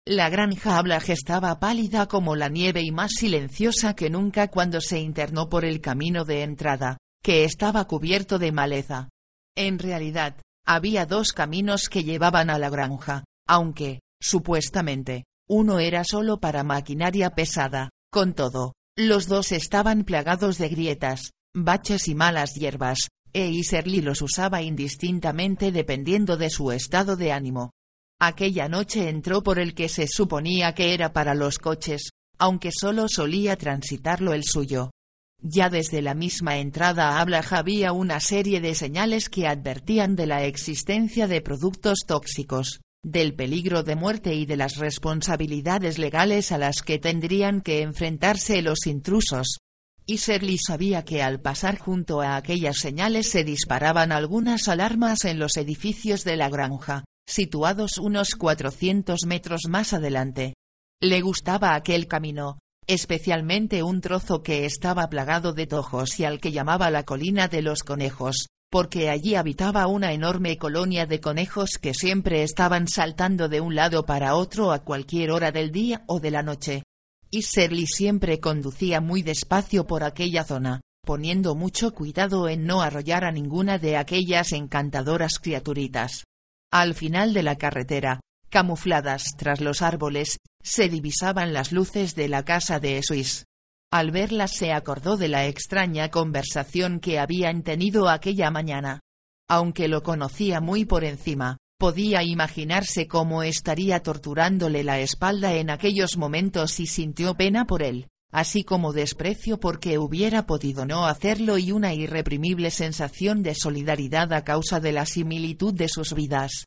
La 0.05 0.29
granja 0.29 0.77
Ablaj 0.77 1.09
estaba 1.09 1.57
pálida 1.59 2.07
como 2.07 2.35
la 2.35 2.49
nieve 2.49 2.81
y 2.81 2.91
más 2.91 3.11
silenciosa 3.13 3.95
que 3.95 4.09
nunca 4.09 4.49
cuando 4.49 4.81
se 4.81 4.99
internó 4.99 5.47
por 5.47 5.63
el 5.63 5.79
camino 5.79 6.25
de 6.25 6.43
entrada, 6.43 6.97
que 7.23 7.45
estaba 7.45 7.85
cubierto 7.85 8.37
de 8.37 8.51
maleza. 8.51 9.09
En 9.55 9.79
realidad, 9.79 10.41
había 10.65 11.05
dos 11.05 11.31
caminos 11.31 11.87
que 11.87 12.03
llevaban 12.03 12.49
a 12.49 12.57
la 12.57 12.69
granja, 12.69 13.23
aunque, 13.47 14.01
supuestamente, 14.21 15.25
uno 15.49 15.79
era 15.79 16.03
solo 16.03 16.39
para 16.39 16.63
maquinaria 16.63 17.31
pesada, 17.31 17.89
con 18.11 18.33
todo, 18.33 18.73
los 18.97 19.27
dos 19.27 19.51
estaban 19.51 20.03
plagados 20.03 20.57
de 20.57 20.69
grietas, 20.69 21.31
baches 21.53 22.07
y 22.07 22.15
malas 22.15 22.53
hierbas, 22.55 23.09
e 23.33 23.47
Iserly 23.47 24.01
los 24.01 24.21
usaba 24.21 24.61
indistintamente 24.61 25.71
dependiendo 25.71 26.37
de 26.37 26.49
su 26.49 26.71
estado 26.71 27.15
de 27.15 27.31
ánimo. 27.31 27.71
Aquella 28.19 28.69
noche 28.69 29.09
entró 29.09 29.41
por 29.41 29.59
el 29.59 29.73
que 29.73 29.89
se 29.89 30.07
suponía 30.07 30.75
que 30.75 30.93
era 30.93 31.13
para 31.13 31.33
los 31.33 31.57
coches, 31.57 32.11
aunque 32.37 32.71
solo 32.71 33.07
solía 33.07 33.55
transitarlo 33.55 34.33
el 34.33 34.43
suyo. 34.43 34.91
Ya 35.39 35.69
desde 35.69 36.01
la 36.01 36.13
misma 36.13 36.57
entrada 36.57 37.09
a 37.09 37.21
Ablaj 37.21 37.53
había 37.53 37.93
una 37.93 38.19
serie 38.19 38.61
de 38.61 38.75
señales 38.75 39.27
que 39.27 39.47
advertían 39.47 40.15
de 40.15 40.27
la 40.27 40.43
existencia 40.43 41.27
de 41.27 41.41
productos 41.41 41.99
tóxicos, 42.05 42.81
del 43.03 43.33
peligro 43.33 43.83
de 43.83 43.95
muerte 43.95 44.35
y 44.35 44.45
de 44.45 44.57
las 44.57 44.75
responsabilidades 44.75 45.97
legales 45.97 46.51
a 46.51 46.57
las 46.57 46.81
que 46.81 46.99
tendrían 46.99 47.61
que 47.61 47.81
enfrentarse 47.81 48.61
los 48.61 48.85
intrusos. 48.85 49.57
Y 50.05 50.17
Shirley 50.17 50.57
sabía 50.57 51.03
que 51.03 51.21
al 51.21 51.41
pasar 51.41 51.77
junto 51.77 52.21
a 52.21 52.35
aquellas 52.35 52.77
señales 52.77 53.29
se 53.29 53.43
disparaban 53.43 54.11
algunas 54.11 54.67
alarmas 54.67 55.25
en 55.25 55.39
los 55.39 55.57
edificios 55.57 56.23
de 56.23 56.35
la 56.35 56.49
granja, 56.49 57.03
situados 57.27 57.97
unos 57.97 58.35
400 58.35 59.25
metros 59.25 59.61
más 59.69 59.93
adelante. 59.93 60.55
Le 61.01 61.21
gustaba 61.21 61.75
aquel 61.75 62.07
camino, 62.07 62.59
especialmente 62.87 63.83
un 63.83 64.01
trozo 64.01 64.43
que 64.43 64.65
estaba 64.65 65.07
plagado 65.09 65.53
de 65.53 65.65
tojos 65.65 66.19
y 66.19 66.25
al 66.25 66.39
que 66.39 66.51
llamaba 66.51 66.91
la 66.91 67.03
colina 67.03 67.47
de 67.47 67.61
los 67.61 67.83
conejos, 67.83 68.47
porque 68.71 69.09
allí 69.09 69.35
habitaba 69.35 69.85
una 69.87 70.13
enorme 70.13 70.57
colonia 70.57 71.05
de 71.05 71.19
conejos 71.19 71.71
que 71.71 71.93
siempre 71.93 72.41
estaban 72.41 72.87
saltando 72.87 73.49
de 73.49 73.59
un 73.59 73.75
lado 73.75 74.05
para 74.05 74.35
otro 74.35 74.71
a 74.71 74.79
cualquier 74.79 75.31
hora 75.31 75.51
del 75.51 75.73
día 75.73 76.03
o 76.07 76.21
de 76.21 76.31
la 76.31 76.41
noche. 76.41 76.83
Y 77.29 77.41
Shirley 77.41 77.85
siempre 77.85 78.39
conducía 78.39 79.01
muy 79.01 79.23
despacio 79.23 79.85
por 79.85 80.05
aquella 80.05 80.45
zona, 80.45 80.79
poniendo 81.05 81.53
mucho 81.53 81.93
cuidado 81.93 82.47
en 82.47 82.65
no 82.65 82.81
arrollar 82.81 83.25
a 83.25 83.31
ninguna 83.33 83.77
de 83.77 83.97
aquellas 83.97 84.53
encantadoras 84.53 85.39
criaturitas. 85.39 86.23
Al 86.71 86.93
final 86.93 87.33
de 87.33 87.43
la 87.43 87.57
carretera, 87.57 88.21
camufladas 88.49 89.35
tras 89.37 89.59
los 89.59 89.81
árboles, 89.81 90.37
se 90.63 90.87
divisaban 90.87 91.51
las 91.51 91.73
luces 91.73 92.15
de 92.15 92.29
la 92.29 92.45
casa 92.45 92.79
de 92.79 93.01
Swiss. 93.03 93.43
Al 93.91 94.11
verlas 94.11 94.51
se 94.51 94.71
acordó 94.71 95.17
de 95.17 95.27
la 95.27 95.47
extraña 95.47 96.09
conversación 96.09 97.01
que 97.01 97.19
habían 97.19 97.61
tenido 97.61 98.07
aquella 98.07 98.49
mañana. 98.49 99.01
Aunque 99.49 99.89
lo 99.89 100.01
conocía 100.01 100.61
muy 100.61 100.85
por 100.85 101.03
encima, 101.03 101.57
podía 101.77 102.23
imaginarse 102.23 103.07
cómo 103.07 103.43
estaría 103.43 104.01
torturándole 104.01 104.85
la 104.85 105.01
espalda 105.01 105.55
en 105.55 105.69
aquellos 105.69 106.15
momentos 106.15 106.79
y 106.79 106.87
sintió 106.87 107.35
pena 107.35 107.65
por 107.65 107.83
él, 107.83 108.07
así 108.31 108.63
como 108.63 108.93
desprecio 108.93 109.59
porque 109.59 109.97
hubiera 109.97 110.45
podido 110.45 110.85
no 110.85 111.05
hacerlo 111.05 111.57
y 111.57 111.73
una 111.73 111.93
irreprimible 111.93 112.71
sensación 112.71 113.43
de 113.43 113.55
solidaridad 113.55 114.31
a 114.31 114.45
causa 114.45 114.79
de 114.79 114.93
la 114.93 115.05
similitud 115.05 115.73
de 115.73 115.89
sus 115.89 116.13
vidas. 116.13 116.63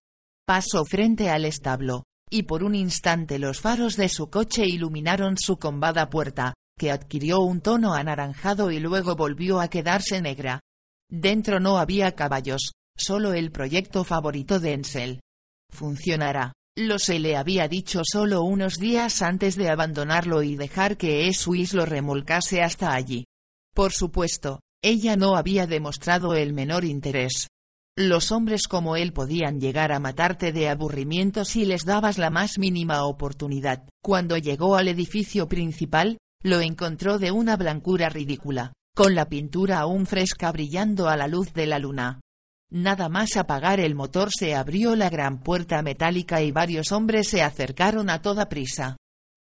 Pasó 0.46 0.84
frente 0.84 1.30
al 1.30 1.46
establo, 1.46 2.04
y 2.28 2.42
por 2.42 2.64
un 2.64 2.74
instante 2.74 3.38
los 3.38 3.60
faros 3.60 3.96
de 3.96 4.10
su 4.10 4.28
coche 4.28 4.66
iluminaron 4.66 5.38
su 5.38 5.56
combada 5.56 6.10
puerta, 6.10 6.52
que 6.78 6.90
adquirió 6.90 7.40
un 7.40 7.60
tono 7.60 7.94
anaranjado 7.94 8.70
y 8.70 8.80
luego 8.80 9.16
volvió 9.16 9.60
a 9.60 9.68
quedarse 9.68 10.20
negra. 10.20 10.60
Dentro 11.10 11.60
no 11.60 11.78
había 11.78 12.12
caballos, 12.12 12.72
solo 12.96 13.34
el 13.34 13.52
proyecto 13.52 14.04
favorito 14.04 14.60
de 14.60 14.72
Ensel. 14.72 15.20
Funcionará, 15.70 16.52
lo 16.76 16.98
se 16.98 17.18
le 17.18 17.36
había 17.36 17.68
dicho 17.68 18.02
solo 18.04 18.42
unos 18.42 18.78
días 18.78 19.22
antes 19.22 19.56
de 19.56 19.70
abandonarlo 19.70 20.42
y 20.42 20.56
dejar 20.56 20.96
que 20.96 21.32
Swiss 21.32 21.72
lo 21.72 21.86
remolcase 21.86 22.62
hasta 22.62 22.94
allí. 22.94 23.26
Por 23.74 23.92
supuesto, 23.92 24.60
ella 24.82 25.16
no 25.16 25.36
había 25.36 25.66
demostrado 25.66 26.34
el 26.34 26.52
menor 26.52 26.84
interés. 26.84 27.48
Los 27.96 28.32
hombres 28.32 28.66
como 28.66 28.96
él 28.96 29.12
podían 29.12 29.60
llegar 29.60 29.92
a 29.92 30.00
matarte 30.00 30.52
de 30.52 30.68
aburrimiento 30.68 31.44
si 31.44 31.64
les 31.64 31.84
dabas 31.84 32.18
la 32.18 32.28
más 32.28 32.58
mínima 32.58 33.04
oportunidad. 33.04 33.88
Cuando 34.02 34.36
llegó 34.36 34.74
al 34.74 34.88
edificio 34.88 35.48
principal, 35.48 36.18
lo 36.44 36.60
encontró 36.60 37.18
de 37.18 37.32
una 37.32 37.56
blancura 37.56 38.10
ridícula, 38.10 38.74
con 38.94 39.14
la 39.14 39.28
pintura 39.28 39.78
aún 39.80 40.04
fresca 40.04 40.52
brillando 40.52 41.08
a 41.08 41.16
la 41.16 41.26
luz 41.26 41.54
de 41.54 41.66
la 41.66 41.78
luna. 41.78 42.20
Nada 42.70 43.08
más 43.08 43.36
apagar 43.36 43.80
el 43.80 43.94
motor 43.94 44.28
se 44.30 44.54
abrió 44.54 44.94
la 44.94 45.08
gran 45.08 45.40
puerta 45.42 45.80
metálica 45.82 46.42
y 46.42 46.52
varios 46.52 46.92
hombres 46.92 47.28
se 47.28 47.42
acercaron 47.42 48.10
a 48.10 48.20
toda 48.20 48.48
prisa. 48.50 48.96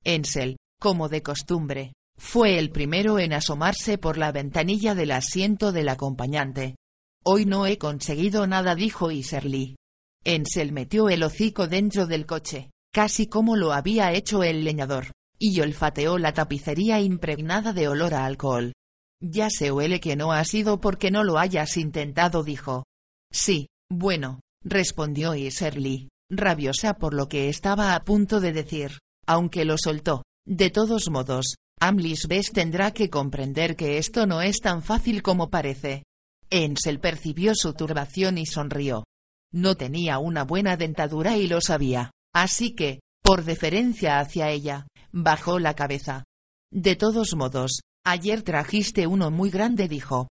Ensel, 0.05 0.59
como 0.81 1.09
de 1.09 1.23
costumbre, 1.23 1.93
fue 2.17 2.59
el 2.59 2.71
primero 2.71 3.19
en 3.19 3.33
asomarse 3.33 3.99
por 3.99 4.17
la 4.17 4.31
ventanilla 4.31 4.95
del 4.95 5.11
asiento 5.11 5.73
del 5.73 5.89
acompañante. 5.89 6.77
Hoy 7.25 7.47
no 7.47 7.67
he 7.67 7.79
conseguido 7.79 8.47
nada, 8.47 8.77
dijo 8.77 9.11
Iserly. 9.11 9.77
Ensel 10.25 10.73
metió 10.73 11.09
el 11.09 11.25
hocico 11.25 11.67
dentro 11.67 12.07
del 12.07 12.27
coche, 12.27 12.71
casi 12.93 13.27
como 13.27 13.57
lo 13.57 13.73
había 13.73 14.13
hecho 14.13 14.45
el 14.45 14.63
leñador, 14.63 15.07
y 15.45 15.61
olfateó 15.61 16.19
la 16.19 16.33
tapicería 16.33 17.01
impregnada 17.01 17.73
de 17.73 17.89
olor 17.89 18.15
a 18.15 18.27
alcohol. 18.27 18.75
Ya 19.21 19.49
se 19.51 19.73
huele 19.73 19.99
que 19.99 20.15
no 20.15 20.33
ha 20.33 20.45
sido 20.45 20.81
porque 20.81 21.11
no 21.11 21.25
lo 21.25 21.37
hayas 21.37 21.77
intentado, 21.77 22.45
dijo. 22.45 22.85
Sí, 23.33 23.67
bueno, 23.91 24.39
respondió 24.63 25.35
Iserly, 25.35 26.11
rabiosa 26.31 26.95
por 26.95 27.13
lo 27.13 27.29
que 27.29 27.49
estaba 27.49 27.97
a 27.97 28.05
punto 28.05 28.39
de 28.39 28.53
decir, 28.53 28.99
aunque 29.27 29.65
lo 29.65 29.79
soltó. 29.79 30.23
De 30.47 30.71
todos 30.71 31.11
modos, 31.11 31.57
Amlis 31.81 32.29
Bess 32.29 32.53
tendrá 32.53 32.93
que 32.93 33.11
comprender 33.11 33.75
que 33.75 33.99
esto 33.99 34.27
no 34.27 34.43
es 34.43 34.61
tan 34.61 34.81
fácil 34.81 35.25
como 35.25 35.51
parece. 35.51 36.05
Ensel 36.51 37.01
percibió 37.01 37.57
su 37.57 37.73
turbación 37.73 38.39
y 38.39 38.47
sonrió. 38.47 39.03
No 39.53 39.77
tenía 39.77 40.21
una 40.21 40.45
buena 40.45 40.77
dentadura 40.77 41.37
y 41.37 41.49
lo 41.49 41.61
sabía, 41.61 42.13
así 42.33 42.77
que, 42.77 43.01
por 43.25 43.43
deferencia 43.43 44.21
hacia 44.21 44.51
ella, 44.51 44.87
bajó 45.13 45.59
la 45.59 45.75
cabeza. 45.75 46.25
De 46.73 46.97
todos 46.97 47.35
modos, 47.35 47.81
ayer 48.05 48.43
trajiste 48.43 49.07
uno 49.07 49.31
muy 49.31 49.51
grande, 49.51 49.89
dijo. 49.89 50.29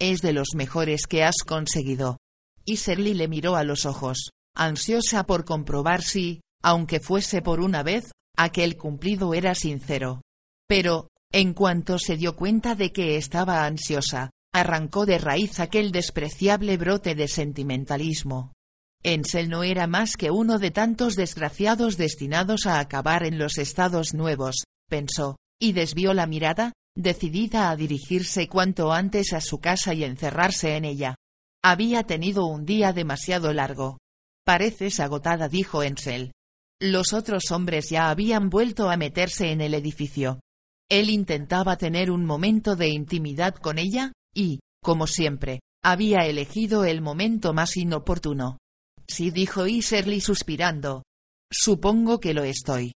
Es 0.00 0.20
de 0.20 0.32
los 0.32 0.48
mejores 0.56 1.06
que 1.06 1.22
has 1.22 1.36
conseguido. 1.46 2.18
Y 2.64 2.78
Serly 2.78 3.14
le 3.14 3.28
miró 3.28 3.56
a 3.56 3.64
los 3.64 3.86
ojos, 3.86 4.30
ansiosa 4.56 5.24
por 5.24 5.44
comprobar 5.44 6.02
si, 6.02 6.40
aunque 6.62 6.98
fuese 6.98 7.42
por 7.42 7.60
una 7.60 7.82
vez, 7.82 8.10
aquel 8.36 8.76
cumplido 8.76 9.34
era 9.34 9.54
sincero. 9.54 10.22
Pero, 10.66 11.08
en 11.30 11.54
cuanto 11.54 11.98
se 11.98 12.16
dio 12.16 12.34
cuenta 12.36 12.74
de 12.74 12.92
que 12.92 13.16
estaba 13.16 13.66
ansiosa, 13.66 14.30
arrancó 14.52 15.04
de 15.04 15.18
raíz 15.18 15.60
aquel 15.60 15.92
despreciable 15.92 16.76
brote 16.76 17.14
de 17.14 17.28
sentimentalismo. 17.28 18.52
Ensel 19.04 19.50
no 19.50 19.62
era 19.62 19.86
más 19.86 20.16
que 20.16 20.30
uno 20.30 20.58
de 20.58 20.70
tantos 20.70 21.14
desgraciados 21.14 21.98
destinados 21.98 22.66
a 22.66 22.80
acabar 22.80 23.24
en 23.26 23.38
los 23.38 23.58
estados 23.58 24.14
nuevos, 24.14 24.64
pensó, 24.88 25.36
y 25.60 25.72
desvió 25.72 26.14
la 26.14 26.26
mirada, 26.26 26.72
decidida 26.96 27.70
a 27.70 27.76
dirigirse 27.76 28.48
cuanto 28.48 28.92
antes 28.92 29.34
a 29.34 29.42
su 29.42 29.58
casa 29.58 29.92
y 29.92 30.04
encerrarse 30.04 30.76
en 30.76 30.86
ella. 30.86 31.16
Había 31.62 32.04
tenido 32.04 32.46
un 32.46 32.64
día 32.64 32.94
demasiado 32.94 33.52
largo. 33.52 33.98
Pareces 34.44 35.00
agotada, 35.00 35.48
dijo 35.48 35.82
Ensel. 35.82 36.32
Los 36.80 37.12
otros 37.12 37.50
hombres 37.50 37.90
ya 37.90 38.08
habían 38.08 38.48
vuelto 38.48 38.88
a 38.88 38.96
meterse 38.96 39.50
en 39.50 39.60
el 39.60 39.74
edificio. 39.74 40.40
Él 40.90 41.10
intentaba 41.10 41.76
tener 41.76 42.10
un 42.10 42.24
momento 42.24 42.74
de 42.74 42.88
intimidad 42.88 43.54
con 43.54 43.78
ella, 43.78 44.12
y, 44.34 44.60
como 44.82 45.06
siempre, 45.06 45.60
había 45.82 46.20
elegido 46.26 46.84
el 46.84 47.00
momento 47.00 47.52
más 47.52 47.76
inoportuno. 47.76 48.58
Sí 49.06 49.30
dijo 49.30 49.66
Iserly 49.66 50.20
suspirando. 50.20 51.02
Supongo 51.50 52.20
que 52.20 52.34
lo 52.34 52.44
estoy. 52.44 52.92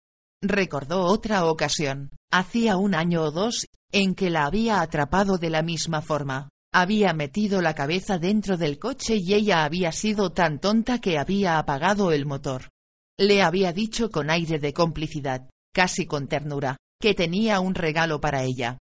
Recordó 0.42 1.04
otra 1.04 1.46
ocasión, 1.46 2.10
hacía 2.30 2.76
un 2.76 2.94
año 2.94 3.22
o 3.22 3.30
dos, 3.30 3.66
en 3.90 4.14
que 4.14 4.30
la 4.30 4.44
había 4.46 4.80
atrapado 4.80 5.38
de 5.38 5.50
la 5.50 5.62
misma 5.62 6.02
forma. 6.02 6.50
Había 6.72 7.14
metido 7.14 7.62
la 7.62 7.74
cabeza 7.74 8.18
dentro 8.18 8.56
del 8.56 8.78
coche 8.78 9.16
y 9.16 9.32
ella 9.32 9.64
había 9.64 9.92
sido 9.92 10.32
tan 10.32 10.58
tonta 10.58 11.00
que 11.00 11.18
había 11.18 11.58
apagado 11.58 12.12
el 12.12 12.26
motor. 12.26 12.70
Le 13.18 13.42
había 13.42 13.72
dicho 13.72 14.10
con 14.10 14.28
aire 14.28 14.58
de 14.58 14.72
complicidad, 14.72 15.48
casi 15.72 16.06
con 16.06 16.26
ternura, 16.26 16.76
que 17.00 17.14
tenía 17.14 17.60
un 17.60 17.74
regalo 17.74 18.20
para 18.20 18.42
ella. 18.42 18.78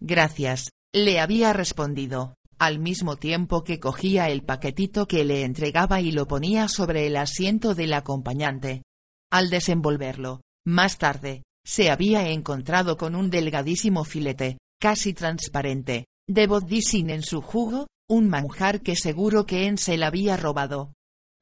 Gracias, 0.00 0.70
le 0.92 1.20
había 1.20 1.52
respondido, 1.52 2.34
al 2.58 2.78
mismo 2.78 3.16
tiempo 3.16 3.64
que 3.64 3.80
cogía 3.80 4.28
el 4.28 4.42
paquetito 4.42 5.06
que 5.06 5.24
le 5.24 5.42
entregaba 5.42 6.00
y 6.00 6.12
lo 6.12 6.26
ponía 6.26 6.68
sobre 6.68 7.06
el 7.06 7.16
asiento 7.16 7.74
del 7.74 7.92
acompañante. 7.94 8.82
Al 9.30 9.50
desenvolverlo, 9.50 10.40
más 10.66 10.98
tarde, 10.98 11.42
se 11.66 11.90
había 11.90 12.28
encontrado 12.28 12.96
con 12.96 13.14
un 13.14 13.30
delgadísimo 13.30 14.04
filete, 14.04 14.58
casi 14.80 15.14
transparente, 15.14 16.06
de 16.28 16.46
bodyssin 16.46 17.10
en 17.10 17.22
su 17.22 17.40
jugo, 17.40 17.86
un 18.08 18.28
manjar 18.28 18.82
que 18.82 18.96
seguro 18.96 19.46
que 19.46 19.66
en 19.66 19.78
se 19.78 19.96
la 19.96 20.08
había 20.08 20.36
robado. 20.36 20.92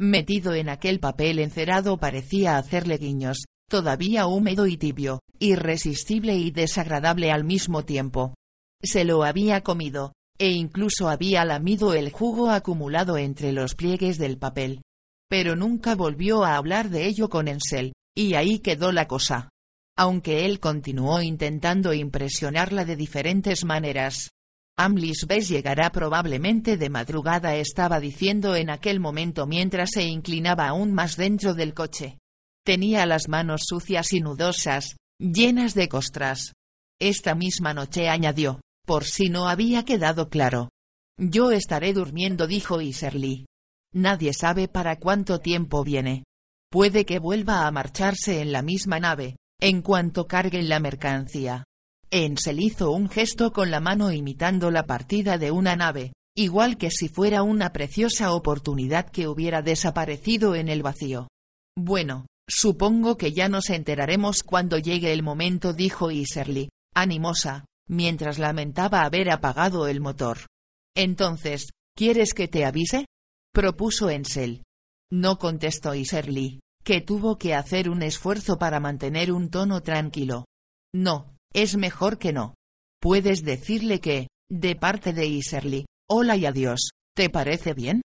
Metido 0.01 0.55
en 0.55 0.69
aquel 0.69 1.01
papel 1.01 1.39
encerado 1.39 1.99
parecía 1.99 2.57
hacerle 2.57 2.99
guiños, 2.99 3.45
todavía 3.69 4.27
húmedo 4.27 4.67
y 4.67 4.77
tibio, 4.77 5.21
irresistible 5.39 6.37
y 6.37 6.51
desagradable 6.51 7.31
al 7.31 7.45
mismo 7.45 7.85
tiempo. 7.85 8.35
Se 8.83 9.05
lo 9.05 9.23
había 9.23 9.63
comido, 9.63 10.13
e 10.43 10.51
incluso 10.51 11.09
había 11.09 11.45
lamido 11.45 11.95
el 11.95 12.11
jugo 12.11 12.51
acumulado 12.51 13.17
entre 13.17 13.53
los 13.53 13.77
pliegues 13.77 14.19
del 14.19 14.39
papel. 14.39 14.83
Pero 15.29 15.55
nunca 15.55 15.95
volvió 15.95 16.43
a 16.43 16.57
hablar 16.57 16.91
de 16.91 17.07
ello 17.07 17.29
con 17.29 17.47
Ensel, 17.47 17.93
y 18.13 18.35
ahí 18.35 18.59
quedó 18.59 18.91
la 18.91 19.07
cosa. 19.07 19.51
Aunque 19.97 20.45
él 20.45 20.59
continuó 20.59 21.23
intentando 21.23 21.95
impresionarla 21.95 22.85
de 22.85 22.97
diferentes 22.97 23.65
maneras, 23.65 24.31
Amlis 24.77 25.27
Bess 25.29 25.49
llegará 25.49 25.93
probablemente 25.93 26.77
de 26.77 26.91
madrugada 26.91 27.55
estaba 27.55 28.01
diciendo 28.01 28.57
en 28.57 28.71
aquel 28.71 28.99
momento 28.99 29.47
mientras 29.47 29.91
se 29.93 30.03
inclinaba 30.03 30.67
aún 30.67 30.93
más 30.93 31.17
dentro 31.17 31.55
del 31.55 31.73
coche. 31.73 32.19
Tenía 32.65 33.07
las 33.07 33.29
manos 33.29 33.63
sucias 33.67 34.13
y 34.13 34.21
nudosas, 34.21 34.97
llenas 35.21 35.75
de 35.75 35.89
costras. 35.89 36.53
Esta 37.01 37.37
misma 37.37 37.75
noche 37.75 38.09
añadió, 38.09 38.59
por 38.85 39.05
si 39.05 39.29
no 39.29 39.49
había 39.49 39.85
quedado 39.85 40.29
claro. 40.29 40.71
Yo 41.19 41.51
estaré 41.51 41.93
durmiendo, 41.93 42.47
dijo 42.47 42.81
Iserly. 42.81 43.47
Nadie 43.95 44.33
sabe 44.33 44.69
para 44.69 44.97
cuánto 44.97 45.39
tiempo 45.39 45.85
viene. 45.85 46.25
Puede 46.71 47.05
que 47.05 47.19
vuelva 47.19 47.67
a 47.67 47.71
marcharse 47.71 48.41
en 48.41 48.51
la 48.51 48.63
misma 48.63 48.99
nave, 48.99 49.37
en 49.61 49.83
cuanto 49.83 50.27
carguen 50.27 50.69
la 50.69 50.81
mercancía. 50.81 51.65
Ensel 52.11 52.61
hizo 52.61 52.91
un 52.93 53.09
gesto 53.09 53.53
con 53.53 53.71
la 53.71 53.81
mano 53.81 54.11
imitando 54.11 54.71
la 54.71 54.85
partida 54.85 55.39
de 55.39 55.51
una 55.51 55.77
nave, 55.77 56.13
igual 56.35 56.79
que 56.79 56.91
si 56.91 57.09
fuera 57.09 57.43
una 57.43 57.73
preciosa 57.73 58.33
oportunidad 58.33 59.11
que 59.11 59.29
hubiera 59.29 59.63
desaparecido 59.63 60.55
en 60.55 60.69
el 60.69 60.83
vacío. 60.83 61.29
Bueno, 61.77 62.27
supongo 62.49 63.17
que 63.17 63.33
ya 63.33 63.49
nos 63.49 63.71
enteraremos 63.71 64.43
cuando 64.43 64.79
llegue 64.79 65.13
el 65.13 65.23
momento, 65.23 65.73
dijo 65.73 66.11
Iserly, 66.11 66.69
animosa, 66.95 67.65
mientras 67.89 68.39
lamentaba 68.39 69.03
haber 69.03 69.31
apagado 69.31 69.89
el 69.89 70.01
motor. 70.01 70.47
Entonces, 70.95 71.71
¿quieres 71.97 72.35
que 72.35 72.49
te 72.49 72.65
avise? 72.65 73.07
propuso 73.53 74.11
Ensel. 74.11 74.63
No 75.11 75.39
contestó 75.39 75.95
Iserly, 75.95 76.61
que 76.85 77.01
tuvo 77.01 77.37
que 77.37 77.55
hacer 77.55 77.91
un 77.91 78.03
esfuerzo 78.03 78.59
para 78.59 78.81
mantener 78.81 79.31
un 79.31 79.51
tono 79.51 79.83
tranquilo. 79.83 80.47
No, 80.95 81.37
es 81.53 81.77
mejor 81.77 82.19
que 82.19 82.33
no. 82.33 82.55
Puedes 83.01 83.43
decirle 83.43 84.01
que, 84.01 84.29
de 84.51 84.75
parte 84.75 85.13
de 85.13 85.27
Iserly, 85.27 85.87
hola 86.09 86.37
y 86.37 86.47
adiós, 86.47 86.91
¿te 87.15 87.29
parece 87.29 87.75
bien? 87.75 88.01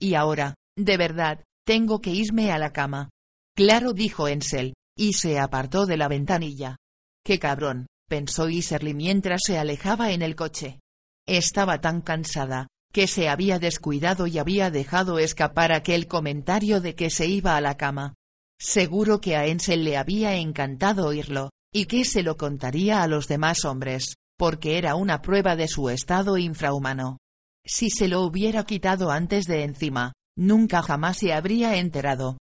Y 0.00 0.14
ahora, 0.14 0.54
de 0.76 0.96
verdad, 0.96 1.44
tengo 1.66 2.00
que 2.00 2.10
irme 2.10 2.52
a 2.52 2.58
la 2.58 2.72
cama. 2.72 3.10
Claro, 3.56 3.92
dijo 3.92 4.28
Ensel, 4.28 4.74
y 4.96 5.14
se 5.14 5.38
apartó 5.38 5.86
de 5.86 5.96
la 5.96 6.08
ventanilla. 6.08 6.76
Qué 7.24 7.38
cabrón, 7.38 7.86
pensó 8.12 8.50
Iserly 8.50 8.92
mientras 8.92 9.40
se 9.42 9.56
alejaba 9.56 10.12
en 10.12 10.20
el 10.20 10.36
coche. 10.36 10.80
Estaba 11.26 11.80
tan 11.80 12.02
cansada, 12.02 12.66
que 12.92 13.06
se 13.06 13.30
había 13.30 13.58
descuidado 13.58 14.26
y 14.26 14.38
había 14.38 14.70
dejado 14.70 15.18
escapar 15.18 15.72
aquel 15.72 16.08
comentario 16.08 16.82
de 16.82 16.94
que 16.94 17.08
se 17.08 17.24
iba 17.24 17.56
a 17.56 17.62
la 17.62 17.78
cama. 17.78 18.12
Seguro 18.60 19.22
que 19.22 19.34
a 19.34 19.46
Ensel 19.46 19.82
le 19.82 19.96
había 19.96 20.34
encantado 20.34 21.06
oírlo, 21.06 21.48
y 21.72 21.86
que 21.86 22.04
se 22.04 22.22
lo 22.22 22.36
contaría 22.36 23.02
a 23.02 23.06
los 23.06 23.28
demás 23.28 23.64
hombres, 23.64 24.16
porque 24.36 24.76
era 24.76 24.94
una 24.94 25.22
prueba 25.22 25.56
de 25.56 25.68
su 25.68 25.88
estado 25.88 26.36
infrahumano. 26.36 27.16
Si 27.64 27.88
se 27.88 28.08
lo 28.08 28.20
hubiera 28.20 28.64
quitado 28.64 29.10
antes 29.10 29.46
de 29.46 29.64
encima, 29.64 30.12
nunca 30.36 30.82
jamás 30.82 31.16
se 31.16 31.32
habría 31.32 31.78
enterado. 31.78 32.36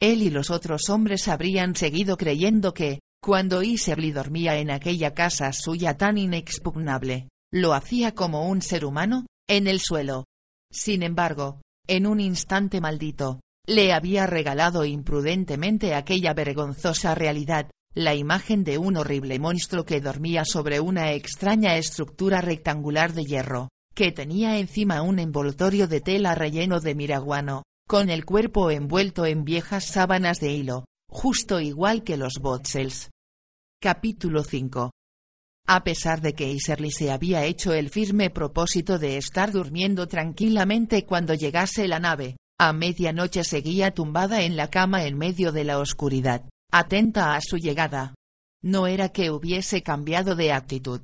Él 0.00 0.22
y 0.22 0.30
los 0.30 0.50
otros 0.50 0.88
hombres 0.88 1.26
habrían 1.26 1.74
seguido 1.74 2.16
creyendo 2.16 2.72
que, 2.74 3.00
cuando 3.26 3.64
Iserly 3.64 4.12
dormía 4.12 4.56
en 4.58 4.70
aquella 4.70 5.12
casa 5.12 5.52
suya 5.52 5.96
tan 5.96 6.16
inexpugnable, 6.16 7.28
lo 7.52 7.74
hacía 7.74 8.14
como 8.14 8.48
un 8.48 8.62
ser 8.62 8.84
humano, 8.84 9.26
en 9.48 9.66
el 9.66 9.80
suelo. 9.80 10.26
Sin 10.70 11.02
embargo, 11.02 11.60
en 11.88 12.06
un 12.06 12.20
instante 12.20 12.80
maldito, 12.80 13.40
le 13.66 13.92
había 13.92 14.28
regalado 14.28 14.84
imprudentemente 14.84 15.92
aquella 15.96 16.34
vergonzosa 16.34 17.16
realidad, 17.16 17.68
la 17.96 18.14
imagen 18.14 18.62
de 18.62 18.78
un 18.78 18.96
horrible 18.96 19.40
monstruo 19.40 19.84
que 19.84 20.00
dormía 20.00 20.44
sobre 20.44 20.78
una 20.78 21.10
extraña 21.10 21.76
estructura 21.78 22.40
rectangular 22.40 23.12
de 23.12 23.24
hierro, 23.24 23.70
que 23.92 24.12
tenía 24.12 24.56
encima 24.56 25.02
un 25.02 25.18
envoltorio 25.18 25.88
de 25.88 26.00
tela 26.00 26.36
relleno 26.36 26.78
de 26.78 26.94
miraguano, 26.94 27.64
con 27.88 28.08
el 28.08 28.24
cuerpo 28.24 28.70
envuelto 28.70 29.26
en 29.26 29.42
viejas 29.42 29.84
sábanas 29.84 30.38
de 30.38 30.52
hilo, 30.52 30.84
justo 31.08 31.58
igual 31.58 32.04
que 32.04 32.16
los 32.16 32.34
Botzels. 32.40 33.10
Capítulo 33.80 34.42
5 34.42 34.90
a 35.68 35.82
pesar 35.82 36.20
de 36.20 36.32
que 36.32 36.48
Iserly 36.48 36.92
se 36.92 37.10
había 37.10 37.44
hecho 37.44 37.72
el 37.72 37.90
firme 37.90 38.30
propósito 38.30 38.98
de 38.98 39.16
estar 39.16 39.50
durmiendo 39.50 40.06
tranquilamente 40.06 41.04
cuando 41.04 41.34
llegase 41.34 41.88
la 41.88 41.98
nave, 41.98 42.36
a 42.58 42.72
medianoche 42.72 43.42
seguía 43.42 43.90
tumbada 43.90 44.42
en 44.42 44.56
la 44.56 44.70
cama 44.70 45.04
en 45.04 45.18
medio 45.18 45.50
de 45.50 45.64
la 45.64 45.80
oscuridad, 45.80 46.48
atenta 46.72 47.34
a 47.34 47.40
su 47.40 47.56
llegada. 47.56 48.14
No 48.62 48.86
era 48.86 49.08
que 49.08 49.30
hubiese 49.30 49.82
cambiado 49.82 50.36
de 50.36 50.52
actitud. 50.52 51.00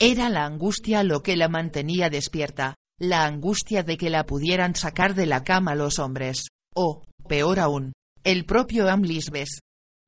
Era 0.00 0.28
la 0.28 0.44
angustia 0.44 1.04
lo 1.04 1.22
que 1.22 1.36
la 1.36 1.48
mantenía 1.48 2.10
despierta, 2.10 2.74
la 2.98 3.26
angustia 3.26 3.82
de 3.82 3.96
que 3.96 4.10
la 4.10 4.26
pudieran 4.26 4.74
sacar 4.74 5.14
de 5.14 5.26
la 5.26 5.44
cama 5.44 5.76
los 5.76 5.98
hombres, 5.98 6.48
o, 6.74 7.04
peor 7.28 7.60
aún, 7.60 7.92
el 8.24 8.44
propio 8.44 8.90
Amlisbes. 8.90 9.60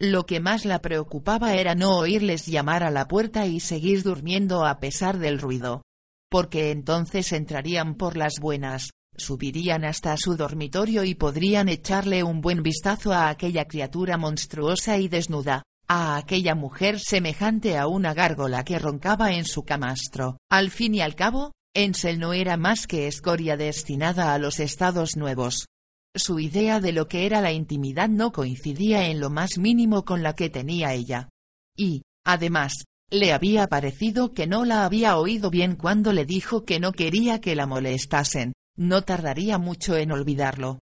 Lo 0.04 0.26
que 0.26 0.40
más 0.40 0.64
la 0.64 0.80
preocupaba 0.80 1.54
era 1.54 1.76
no 1.76 1.96
oírles 1.96 2.46
llamar 2.46 2.82
a 2.82 2.90
la 2.90 3.06
puerta 3.06 3.46
y 3.46 3.60
seguir 3.60 4.02
durmiendo 4.02 4.66
a 4.66 4.80
pesar 4.80 5.20
del 5.20 5.38
ruido. 5.38 5.82
Porque 6.28 6.72
entonces 6.72 7.30
entrarían 7.32 7.94
por 7.94 8.16
las 8.16 8.40
buenas, 8.40 8.90
subirían 9.16 9.84
hasta 9.84 10.16
su 10.16 10.36
dormitorio 10.36 11.04
y 11.04 11.14
podrían 11.14 11.68
echarle 11.68 12.24
un 12.24 12.40
buen 12.40 12.64
vistazo 12.64 13.12
a 13.12 13.28
aquella 13.28 13.66
criatura 13.66 14.16
monstruosa 14.16 14.98
y 14.98 15.06
desnuda, 15.06 15.62
a 15.86 16.16
aquella 16.16 16.56
mujer 16.56 16.98
semejante 16.98 17.78
a 17.78 17.86
una 17.86 18.12
gárgola 18.12 18.64
que 18.64 18.80
roncaba 18.80 19.34
en 19.34 19.44
su 19.44 19.62
camastro. 19.62 20.36
Al 20.50 20.72
fin 20.72 20.96
y 20.96 21.00
al 21.00 21.14
cabo, 21.14 21.52
Ensel 21.76 22.18
no 22.18 22.32
era 22.32 22.56
más 22.56 22.88
que 22.88 23.06
escoria 23.06 23.56
destinada 23.56 24.34
a 24.34 24.38
los 24.38 24.58
estados 24.58 25.16
nuevos. 25.16 25.66
Su 26.14 26.38
idea 26.38 26.78
de 26.80 26.92
lo 26.92 27.08
que 27.08 27.24
era 27.24 27.40
la 27.40 27.52
intimidad 27.52 28.08
no 28.08 28.32
coincidía 28.32 29.08
en 29.08 29.18
lo 29.18 29.30
más 29.30 29.56
mínimo 29.56 30.04
con 30.04 30.22
la 30.22 30.34
que 30.34 30.50
tenía 30.50 30.92
ella. 30.92 31.30
Y, 31.74 32.02
además, 32.24 32.84
le 33.10 33.32
había 33.32 33.66
parecido 33.66 34.32
que 34.32 34.46
no 34.46 34.66
la 34.66 34.84
había 34.84 35.16
oído 35.16 35.48
bien 35.48 35.74
cuando 35.74 36.12
le 36.12 36.26
dijo 36.26 36.64
que 36.64 36.80
no 36.80 36.92
quería 36.92 37.40
que 37.40 37.54
la 37.54 37.66
molestasen, 37.66 38.52
no 38.76 39.02
tardaría 39.02 39.56
mucho 39.56 39.96
en 39.96 40.12
olvidarlo. 40.12 40.80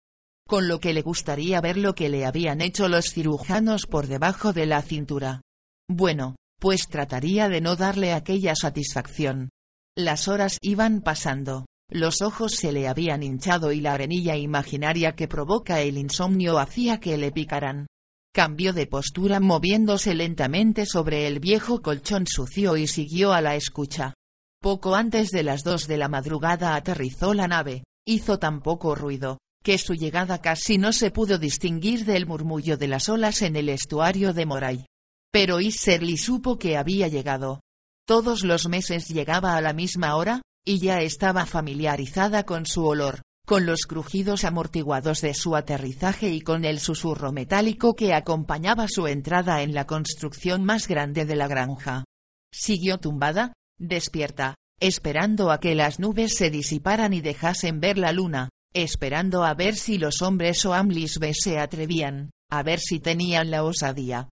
Con 0.49 0.67
lo 0.67 0.81
que 0.81 0.93
le 0.93 1.03
gustaría 1.03 1.61
ver 1.61 1.77
lo 1.77 1.95
que 1.95 2.09
le 2.09 2.27
habían 2.27 2.61
hecho 2.61 2.89
los 2.89 3.13
cirujanos 3.13 3.87
por 3.87 4.09
debajo 4.09 4.53
de 4.53 4.67
la 4.67 4.83
cintura. 4.83 5.43
Bueno, 5.89 6.35
pues 6.59 6.89
trataría 6.89 7.49
de 7.49 7.61
no 7.61 7.77
darle 7.77 8.13
aquella 8.13 8.57
satisfacción. 8.57 9.51
Las 9.97 10.27
horas 10.27 10.59
iban 10.61 11.03
pasando, 11.03 11.67
los 11.91 12.23
ojos 12.23 12.53
se 12.53 12.73
le 12.73 12.89
habían 12.89 13.23
hinchado 13.23 13.73
y 13.73 13.81
la 13.81 13.95
arenilla 13.95 14.37
imaginaria 14.37 15.15
que 15.15 15.29
provoca 15.29 15.81
el 15.81 15.99
insomnio 15.99 16.59
hacía 16.59 17.01
que 17.01 17.17
le 17.17 17.33
picaran. 17.33 17.87
Cambió 18.33 18.73
de 18.73 18.87
postura 18.87 19.41
moviéndose 19.41 20.15
lentamente 20.15 20.87
sobre 20.87 21.27
el 21.27 21.41
viejo 21.41 21.83
colchón 21.83 22.27
sucio 22.27 22.77
y 22.77 22.87
siguió 22.87 23.33
a 23.33 23.41
la 23.41 23.57
escucha. 23.57 24.15
Poco 24.63 24.95
antes 24.95 25.31
de 25.31 25.43
las 25.43 25.63
dos 25.65 25.87
de 25.89 25.97
la 25.97 26.09
madrugada 26.09 26.75
aterrizó 26.75 27.35
la 27.35 27.49
nave, 27.49 27.83
hizo 28.07 28.39
tan 28.39 28.61
poco 28.61 28.95
ruido, 28.95 29.39
que 29.65 29.79
su 29.79 29.95
llegada 29.95 30.41
casi 30.41 30.79
no 30.79 30.93
se 30.93 31.11
pudo 31.11 31.39
distinguir 31.39 32.05
del 32.05 32.27
murmullo 32.27 32.77
de 32.77 32.89
las 32.89 33.09
olas 33.09 33.43
en 33.43 33.57
el 33.57 33.69
estuario 33.69 34.33
de 34.33 34.47
Moray. 34.47 34.87
Pero 35.33 35.61
Iserly 35.61 36.17
supo 36.17 36.59
que 36.59 36.77
había 36.77 37.09
llegado. 37.09 37.61
Todos 38.07 38.43
los 38.45 38.69
meses 38.69 39.09
llegaba 39.09 39.57
a 39.57 39.61
la 39.61 39.73
misma 39.73 40.17
hora, 40.17 40.43
y 40.65 40.79
ya 40.79 41.01
estaba 41.01 41.47
familiarizada 41.47 42.45
con 42.45 42.67
su 42.67 42.85
olor, 42.85 43.23
con 43.47 43.67
los 43.67 43.81
crujidos 43.83 44.45
amortiguados 44.45 45.21
de 45.23 45.35
su 45.35 45.57
aterrizaje 45.57 46.31
y 46.31 46.41
con 46.41 46.65
el 46.65 46.79
susurro 46.79 47.33
metálico 47.33 47.95
que 47.95 48.15
acompañaba 48.15 48.87
su 48.89 49.07
entrada 49.07 49.63
en 49.63 49.75
la 49.75 49.87
construcción 49.87 50.65
más 50.65 50.87
grande 50.87 51.25
de 51.25 51.37
la 51.37 51.49
granja. 51.49 52.05
Siguió 52.53 52.99
tumbada, 52.99 53.55
despierta, 53.79 54.55
esperando 54.81 55.51
a 55.51 55.61
que 55.61 55.75
las 55.75 55.99
nubes 55.99 56.37
se 56.37 56.51
disiparan 56.51 57.13
y 57.13 57.21
dejasen 57.21 57.81
ver 57.81 57.99
la 57.99 58.13
luna, 58.13 58.51
esperando 58.73 59.45
a 59.45 59.55
ver 59.55 59.75
si 59.77 59.99
los 59.99 60.23
hombres 60.23 60.65
o 60.65 60.75
Amlisbes 60.75 61.39
se 61.43 61.59
atrevían, 61.59 62.31
a 62.51 62.63
ver 62.63 62.79
si 62.79 63.01
tenían 63.01 63.51
la 63.51 63.65
osadía. 63.65 64.29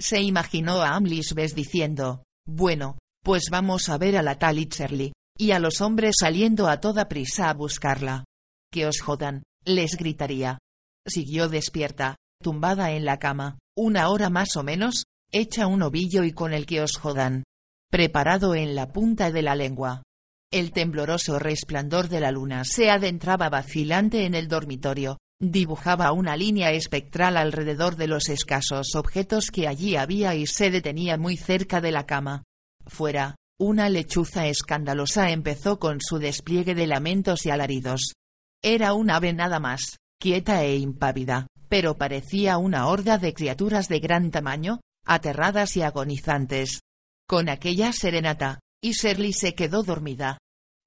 Se 0.00 0.20
imaginó 0.20 0.80
a 0.82 0.94
Amlisbes 0.94 1.54
diciendo, 1.54 2.24
bueno, 2.46 2.98
pues 3.22 3.44
vamos 3.50 3.88
a 3.88 3.98
ver 3.98 4.16
a 4.16 4.22
la 4.22 4.38
tal 4.38 4.58
Itzerly, 4.58 5.12
y 5.38 5.52
a 5.52 5.58
los 5.58 5.80
hombres 5.80 6.16
saliendo 6.20 6.68
a 6.68 6.80
toda 6.80 7.08
prisa 7.08 7.50
a 7.50 7.54
buscarla. 7.54 8.24
Que 8.70 8.86
os 8.86 9.00
jodan, 9.00 9.42
les 9.64 9.96
gritaría. 9.96 10.58
Siguió 11.06 11.48
despierta, 11.48 12.16
tumbada 12.42 12.92
en 12.92 13.04
la 13.04 13.18
cama, 13.18 13.58
una 13.76 14.08
hora 14.08 14.30
más 14.30 14.56
o 14.56 14.62
menos, 14.62 15.04
hecha 15.30 15.66
un 15.66 15.82
ovillo 15.82 16.24
y 16.24 16.32
con 16.32 16.52
el 16.52 16.66
que 16.66 16.80
os 16.80 16.96
jodan. 16.96 17.44
Preparado 17.90 18.54
en 18.54 18.74
la 18.74 18.92
punta 18.92 19.30
de 19.30 19.42
la 19.42 19.54
lengua. 19.54 20.02
El 20.50 20.72
tembloroso 20.72 21.38
resplandor 21.38 22.08
de 22.08 22.20
la 22.20 22.30
luna 22.30 22.64
se 22.64 22.90
adentraba 22.90 23.48
vacilante 23.48 24.26
en 24.26 24.34
el 24.34 24.48
dormitorio, 24.48 25.18
dibujaba 25.40 26.12
una 26.12 26.36
línea 26.36 26.70
espectral 26.72 27.36
alrededor 27.36 27.96
de 27.96 28.06
los 28.06 28.28
escasos 28.28 28.94
objetos 28.94 29.50
que 29.50 29.66
allí 29.66 29.96
había 29.96 30.34
y 30.34 30.46
se 30.46 30.70
detenía 30.70 31.16
muy 31.16 31.36
cerca 31.36 31.80
de 31.80 31.90
la 31.90 32.06
cama. 32.06 32.44
Fuera, 32.86 33.34
una 33.58 33.88
lechuza 33.88 34.46
escandalosa 34.46 35.30
empezó 35.30 35.78
con 35.78 36.00
su 36.00 36.18
despliegue 36.18 36.74
de 36.74 36.86
lamentos 36.86 37.46
y 37.46 37.50
alaridos. 37.50 38.14
Era 38.62 38.94
un 38.94 39.10
ave 39.10 39.32
nada 39.32 39.60
más, 39.60 39.98
quieta 40.20 40.64
e 40.64 40.76
impávida, 40.76 41.46
pero 41.68 41.96
parecía 41.96 42.58
una 42.58 42.86
horda 42.86 43.18
de 43.18 43.34
criaturas 43.34 43.88
de 43.88 44.00
gran 44.00 44.30
tamaño, 44.30 44.80
aterradas 45.04 45.76
y 45.76 45.82
agonizantes. 45.82 46.80
Con 47.28 47.48
aquella 47.48 47.92
serenata, 47.92 48.60
Iserly 48.82 49.32
se 49.32 49.54
quedó 49.54 49.82
dormida. 49.82 50.38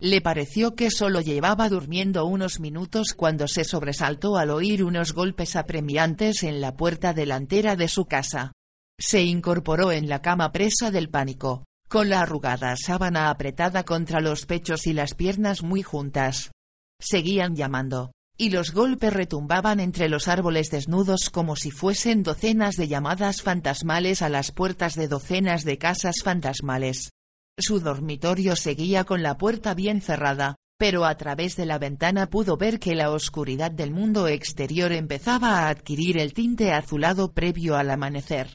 Le 0.02 0.20
pareció 0.20 0.76
que 0.76 0.92
solo 0.92 1.22
llevaba 1.22 1.70
durmiendo 1.70 2.26
unos 2.26 2.60
minutos 2.60 3.14
cuando 3.16 3.48
se 3.48 3.64
sobresaltó 3.64 4.36
al 4.36 4.50
oír 4.50 4.84
unos 4.84 5.14
golpes 5.14 5.56
apremiantes 5.56 6.44
en 6.44 6.60
la 6.60 6.76
puerta 6.76 7.14
delantera 7.14 7.78
de 7.78 7.88
su 7.88 8.06
casa. 8.06 8.52
Se 9.00 9.22
incorporó 9.22 9.92
en 9.92 10.10
la 10.10 10.22
cama 10.22 10.52
presa 10.52 10.92
del 10.92 11.10
pánico, 11.10 11.64
con 11.96 12.10
la 12.10 12.20
arrugada 12.20 12.76
sábana 12.76 13.30
apretada 13.30 13.86
contra 13.86 14.20
los 14.20 14.46
pechos 14.46 14.86
y 14.86 14.92
las 14.92 15.14
piernas 15.14 15.64
muy 15.64 15.82
juntas. 15.82 16.52
Seguían 17.00 17.56
llamando, 17.56 18.12
y 18.38 18.50
los 18.50 18.74
golpes 18.74 19.14
retumbaban 19.14 19.80
entre 19.80 20.10
los 20.10 20.28
árboles 20.28 20.68
desnudos 20.70 21.30
como 21.30 21.56
si 21.56 21.72
fuesen 21.72 22.22
docenas 22.22 22.76
de 22.76 22.90
llamadas 22.90 23.42
fantasmales 23.42 24.22
a 24.22 24.28
las 24.28 24.52
puertas 24.52 24.96
de 24.96 25.08
docenas 25.08 25.64
de 25.64 25.78
casas 25.78 26.16
fantasmales. 26.22 27.12
Su 27.58 27.80
dormitorio 27.80 28.58
seguía 28.58 29.06
con 29.06 29.24
la 29.24 29.38
puerta 29.38 29.74
bien 29.74 30.02
cerrada, 30.02 30.58
pero 30.78 31.06
a 31.06 31.16
través 31.16 31.56
de 31.56 31.66
la 31.66 31.80
ventana 31.80 32.30
pudo 32.30 32.58
ver 32.58 32.78
que 32.78 32.96
la 32.96 33.10
oscuridad 33.10 33.72
del 33.72 33.92
mundo 33.92 34.28
exterior 34.28 34.92
empezaba 34.92 35.60
a 35.60 35.70
adquirir 35.70 36.18
el 36.18 36.34
tinte 36.34 36.74
azulado 36.74 37.32
previo 37.32 37.78
al 37.78 37.90
amanecer. 37.90 38.50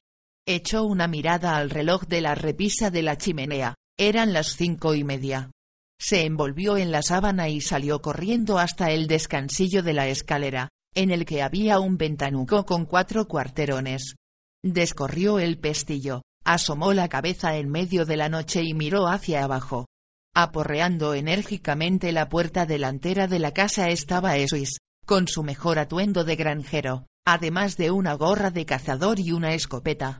Echó 0.52 0.82
una 0.82 1.06
mirada 1.06 1.58
al 1.58 1.70
reloj 1.70 2.08
de 2.08 2.20
la 2.20 2.34
repisa 2.34 2.90
de 2.90 3.04
la 3.04 3.16
chimenea, 3.16 3.76
eran 3.96 4.32
las 4.32 4.56
cinco 4.56 4.96
y 4.96 5.04
media. 5.04 5.52
Se 5.96 6.24
envolvió 6.24 6.76
en 6.76 6.90
la 6.90 7.02
sábana 7.02 7.48
y 7.48 7.60
salió 7.60 8.02
corriendo 8.02 8.58
hasta 8.58 8.90
el 8.90 9.06
descansillo 9.06 9.84
de 9.84 9.92
la 9.92 10.08
escalera, 10.08 10.68
en 10.92 11.12
el 11.12 11.24
que 11.24 11.42
había 11.42 11.78
un 11.78 11.98
ventanuco 11.98 12.66
con 12.66 12.84
cuatro 12.84 13.28
cuarterones. 13.28 14.16
Descorrió 14.64 15.38
el 15.38 15.56
pestillo, 15.60 16.22
asomó 16.44 16.94
la 16.94 17.08
cabeza 17.08 17.56
en 17.56 17.68
medio 17.68 18.04
de 18.04 18.16
la 18.16 18.28
noche 18.28 18.64
y 18.64 18.74
miró 18.74 19.06
hacia 19.06 19.44
abajo. 19.44 19.86
Aporreando 20.34 21.14
enérgicamente 21.14 22.10
la 22.10 22.28
puerta 22.28 22.66
delantera 22.66 23.28
de 23.28 23.38
la 23.38 23.52
casa 23.52 23.88
estaba 23.90 24.36
Esuis, 24.36 24.78
con 25.06 25.28
su 25.28 25.44
mejor 25.44 25.78
atuendo 25.78 26.24
de 26.24 26.34
granjero, 26.34 27.06
además 27.24 27.76
de 27.76 27.92
una 27.92 28.14
gorra 28.14 28.50
de 28.50 28.66
cazador 28.66 29.20
y 29.20 29.30
una 29.30 29.54
escopeta. 29.54 30.18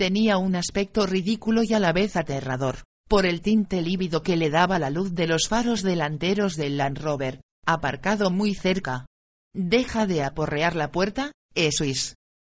Tenía 0.00 0.38
un 0.38 0.56
aspecto 0.56 1.06
ridículo 1.06 1.62
y 1.62 1.74
a 1.74 1.78
la 1.78 1.92
vez 1.92 2.16
aterrador, 2.16 2.84
por 3.06 3.26
el 3.26 3.42
tinte 3.42 3.82
lívido 3.82 4.22
que 4.22 4.38
le 4.38 4.48
daba 4.48 4.78
la 4.78 4.88
luz 4.88 5.12
de 5.12 5.26
los 5.26 5.46
faros 5.46 5.82
delanteros 5.82 6.56
del 6.56 6.78
Land 6.78 6.96
Rover, 6.96 7.42
aparcado 7.66 8.30
muy 8.30 8.54
cerca. 8.54 9.04
Deja 9.54 10.06
de 10.06 10.22
aporrear 10.22 10.74
la 10.74 10.90
puerta, 10.90 11.32
Esuis. 11.54 12.14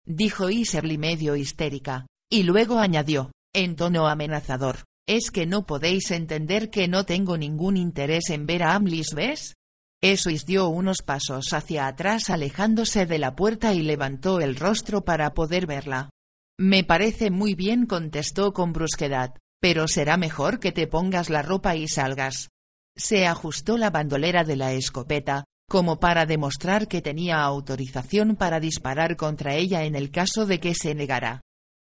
Dijo 0.06 0.50
Iserly 0.50 0.98
medio 0.98 1.34
histérica, 1.34 2.06
y 2.30 2.44
luego 2.44 2.78
añadió, 2.78 3.32
en 3.52 3.74
tono 3.74 4.06
amenazador, 4.06 4.84
¿es 5.08 5.32
que 5.32 5.44
no 5.44 5.66
podéis 5.66 6.12
entender 6.12 6.70
que 6.70 6.86
no 6.86 7.04
tengo 7.06 7.36
ningún 7.36 7.76
interés 7.76 8.30
en 8.30 8.46
ver 8.46 8.62
a 8.62 8.76
Amlis, 8.76 9.16
ves? 9.16 9.56
Esuis 10.00 10.46
dio 10.46 10.68
unos 10.68 10.98
pasos 11.04 11.52
hacia 11.52 11.88
atrás 11.88 12.30
alejándose 12.30 13.04
de 13.04 13.18
la 13.18 13.34
puerta 13.34 13.74
y 13.74 13.82
levantó 13.82 14.40
el 14.40 14.54
rostro 14.54 15.04
para 15.04 15.34
poder 15.34 15.66
verla. 15.66 16.08
Me 16.64 16.84
parece 16.84 17.32
muy 17.32 17.56
bien, 17.56 17.86
contestó 17.86 18.52
con 18.52 18.72
brusquedad, 18.72 19.34
pero 19.60 19.88
será 19.88 20.16
mejor 20.16 20.60
que 20.60 20.70
te 20.70 20.86
pongas 20.86 21.28
la 21.28 21.42
ropa 21.42 21.74
y 21.74 21.88
salgas. 21.88 22.50
Se 22.96 23.26
ajustó 23.26 23.76
la 23.76 23.90
bandolera 23.90 24.44
de 24.44 24.54
la 24.54 24.72
escopeta, 24.72 25.42
como 25.68 25.98
para 25.98 26.24
demostrar 26.24 26.86
que 26.86 27.02
tenía 27.02 27.42
autorización 27.42 28.36
para 28.36 28.60
disparar 28.60 29.16
contra 29.16 29.56
ella 29.56 29.82
en 29.82 29.96
el 29.96 30.12
caso 30.12 30.46
de 30.46 30.60
que 30.60 30.76
se 30.76 30.94
negara. 30.94 31.40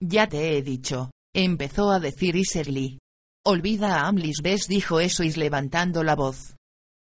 Ya 0.01 0.25
te 0.25 0.57
he 0.57 0.63
dicho, 0.63 1.11
empezó 1.35 1.91
a 1.91 1.99
decir 1.99 2.35
Iserly. 2.35 2.97
Olvida 3.45 3.97
a 3.97 4.07
Amlis 4.07 4.41
Bess 4.41 4.67
dijo 4.67 4.99
Esois 4.99 5.37
levantando 5.37 6.03
la 6.03 6.15
voz. 6.15 6.55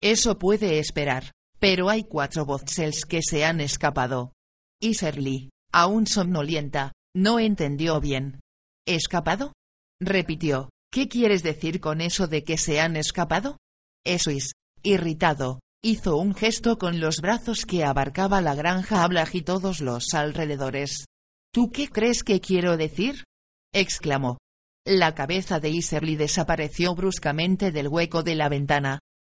Eso 0.03 0.41
puede 0.41 0.81
esperar, 0.81 1.31
pero 1.61 1.89
hay 1.89 2.03
cuatro 2.03 2.45
Botzels 2.45 3.05
que 3.05 3.21
se 3.23 3.45
han 3.45 3.61
escapado. 3.61 4.33
Iserly, 4.81 5.51
aún 5.71 6.09
somnolienta, 6.09 6.91
no 7.15 7.39
entendió 7.39 8.01
bien. 8.01 8.41
¿Escapado? 8.87 9.53
Repitió. 10.01 10.71
¿Qué 10.93 11.09
quieres 11.09 11.43
decir 11.43 11.81
con 11.81 12.01
eso 12.01 12.27
de 12.27 12.43
que 12.43 12.59
se 12.59 12.81
han 12.81 12.97
escapado? 12.97 13.59
Esois, 14.05 14.53
irritado, 14.83 15.61
hizo 15.83 16.17
un 16.17 16.35
gesto 16.35 16.79
con 16.79 16.99
los 17.01 17.19
brazos 17.21 17.65
que 17.65 17.85
abarcaba 17.85 18.41
la 18.41 18.55
granja 18.55 19.05
Ablaj 19.05 19.35
y 19.35 19.43
todos 19.43 19.81
los 19.81 20.15
alrededores. 20.15 21.05
¿Tú 21.53 21.71
qué 21.71 21.89
crees 21.89 22.25
que 22.25 22.41
quiero 22.41 22.77
decir? 22.77 23.25
exclamó. 23.73 24.39
La 24.87 25.15
cabeza 25.15 25.61
de 25.61 25.71
Iserly 25.71 26.17
desapareció 26.17 26.95
bruscamente 26.95 27.71
del 27.71 27.89
hueco 27.89 28.23
de 28.23 28.35
la 28.35 28.49
ventana. 28.49 28.99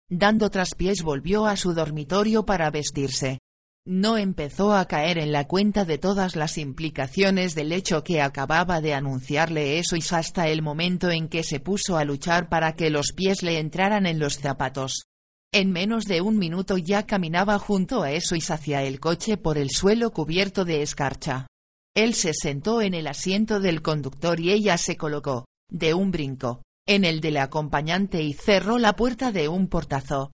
Dando 0.10 0.50
traspiés 0.50 1.04
volvió 1.04 1.48
a 1.48 1.58
su 1.58 1.74
dormitorio 1.74 2.46
para 2.46 2.70
vestirse. 2.70 3.40
No 3.86 4.18
empezó 4.18 4.74
a 4.74 4.86
caer 4.86 5.18
en 5.18 5.32
la 5.32 5.48
cuenta 5.48 5.86
de 5.86 5.98
todas 5.98 6.36
las 6.36 6.60
implicaciones 6.60 7.56
del 7.56 7.72
hecho 7.72 8.04
que 8.04 8.22
acababa 8.22 8.80
de 8.80 8.94
anunciarle 8.94 9.80
eso 9.80 9.96
y 9.96 10.04
hasta 10.12 10.48
el 10.50 10.62
momento 10.62 11.10
en 11.10 11.28
que 11.28 11.42
se 11.44 11.60
puso 11.60 11.98
a 11.98 12.06
luchar 12.06 12.48
para 12.48 12.74
que 12.74 12.92
los 12.92 13.12
pies 13.14 13.42
le 13.42 13.58
entraran 13.58 14.06
en 14.06 14.20
los 14.20 14.38
zapatos. 14.38 15.06
En 15.52 15.72
menos 15.72 16.06
de 16.06 16.22
un 16.22 16.38
minuto 16.38 16.78
ya 16.78 17.08
caminaba 17.08 17.58
junto 17.58 18.04
a 18.04 18.12
eso 18.12 18.36
y 18.36 18.44
hacia 18.48 18.84
el 18.84 19.00
coche 19.00 19.38
por 19.38 19.58
el 19.58 19.72
suelo 19.72 20.12
cubierto 20.12 20.64
de 20.64 20.84
escarcha. 20.84 21.48
Él 21.96 22.14
se 22.14 22.34
sentó 22.36 22.84
en 22.84 22.94
el 22.94 23.08
asiento 23.08 23.60
del 23.60 23.82
conductor 23.82 24.40
y 24.40 24.52
ella 24.52 24.78
se 24.78 24.96
colocó, 24.96 25.46
de 25.70 25.96
un 25.96 26.12
brinco, 26.12 26.62
en 26.88 27.04
el 27.04 27.20
del 27.20 27.38
acompañante 27.38 28.22
y 28.22 28.34
cerró 28.34 28.78
la 28.78 28.96
puerta 28.96 29.32
de 29.32 29.50
un 29.50 29.68
portazo. 29.68 30.32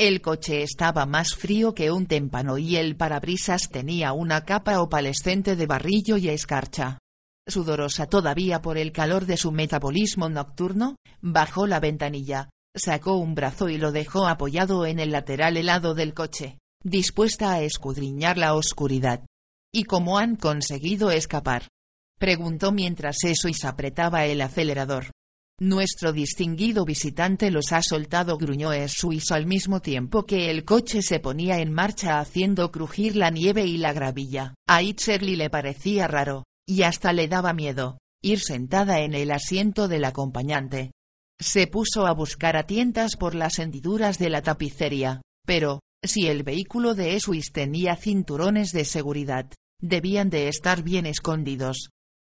El 0.00 0.22
coche 0.22 0.62
estaba 0.62 1.04
más 1.04 1.34
frío 1.34 1.74
que 1.74 1.90
un 1.90 2.06
témpano 2.06 2.56
y 2.56 2.76
el 2.76 2.96
parabrisas 2.96 3.68
tenía 3.68 4.14
una 4.14 4.46
capa 4.46 4.80
opalescente 4.80 5.56
de 5.56 5.66
barrillo 5.66 6.16
y 6.16 6.30
escarcha. 6.30 7.00
Sudorosa 7.46 8.06
todavía 8.06 8.62
por 8.62 8.78
el 8.78 8.92
calor 8.92 9.26
de 9.26 9.36
su 9.36 9.52
metabolismo 9.52 10.30
nocturno, 10.30 10.96
bajó 11.20 11.66
la 11.66 11.80
ventanilla, 11.80 12.48
sacó 12.74 13.16
un 13.16 13.34
brazo 13.34 13.68
y 13.68 13.76
lo 13.76 13.92
dejó 13.92 14.26
apoyado 14.26 14.86
en 14.86 15.00
el 15.00 15.12
lateral 15.12 15.58
helado 15.58 15.92
del 15.92 16.14
coche, 16.14 16.56
dispuesta 16.82 17.52
a 17.52 17.60
escudriñar 17.60 18.38
la 18.38 18.54
oscuridad. 18.54 19.26
¿Y 19.70 19.84
cómo 19.84 20.16
han 20.16 20.36
conseguido 20.36 21.10
escapar? 21.10 21.68
preguntó 22.18 22.72
mientras 22.72 23.18
eso 23.24 23.48
y 23.48 23.52
se 23.52 23.66
apretaba 23.66 24.24
el 24.24 24.40
acelerador. 24.40 25.10
Nuestro 25.62 26.14
distinguido 26.14 26.86
visitante 26.86 27.50
los 27.50 27.72
ha 27.72 27.82
soltado 27.82 28.38
gruñó 28.38 28.70
suizo 28.88 29.34
al 29.34 29.44
mismo 29.44 29.80
tiempo 29.80 30.24
que 30.24 30.50
el 30.50 30.64
coche 30.64 31.02
se 31.02 31.20
ponía 31.20 31.58
en 31.58 31.70
marcha 31.70 32.18
haciendo 32.18 32.72
crujir 32.72 33.14
la 33.14 33.28
nieve 33.28 33.66
y 33.66 33.76
la 33.76 33.92
gravilla. 33.92 34.54
A 34.66 34.82
Itzerly 34.82 35.36
le 35.36 35.50
parecía 35.50 36.08
raro, 36.08 36.44
y 36.66 36.84
hasta 36.84 37.12
le 37.12 37.28
daba 37.28 37.52
miedo, 37.52 37.98
ir 38.22 38.40
sentada 38.40 39.00
en 39.00 39.12
el 39.12 39.30
asiento 39.30 39.86
del 39.86 40.06
acompañante. 40.06 40.92
Se 41.38 41.66
puso 41.66 42.06
a 42.06 42.14
buscar 42.14 42.56
a 42.56 42.64
tientas 42.64 43.16
por 43.16 43.34
las 43.34 43.58
hendiduras 43.58 44.18
de 44.18 44.30
la 44.30 44.40
tapicería, 44.40 45.20
pero, 45.46 45.80
si 46.02 46.26
el 46.26 46.42
vehículo 46.42 46.94
de 46.94 47.16
Eswis 47.16 47.52
tenía 47.52 47.96
cinturones 47.96 48.72
de 48.72 48.86
seguridad, 48.86 49.52
debían 49.78 50.30
de 50.30 50.48
estar 50.48 50.82
bien 50.82 51.04
escondidos. 51.04 51.90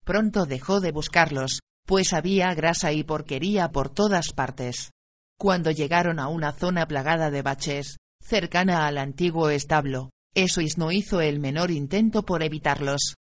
Pronto 0.05 0.45
dejó 0.45 0.81
de 0.81 0.93
buscarlos, 0.93 1.61
pues 1.87 2.13
había 2.13 2.53
grasa 2.55 2.93
y 2.93 3.05
porquería 3.05 3.71
por 3.71 3.91
todas 3.91 4.33
partes. 4.33 4.91
Cuando 5.39 5.71
llegaron 5.71 6.19
a 6.19 6.29
una 6.29 6.53
zona 6.53 6.87
plagada 6.87 7.31
de 7.31 7.43
baches, 7.43 7.97
cercana 8.21 8.87
al 8.87 8.99
antiguo 8.99 9.51
establo, 9.51 10.11
Eswis 10.35 10.79
no 10.79 10.93
hizo 10.93 11.21
el 11.21 11.41
menor 11.41 11.71
intento 11.71 12.25
por 12.25 12.43
evitarlos. 12.43 13.15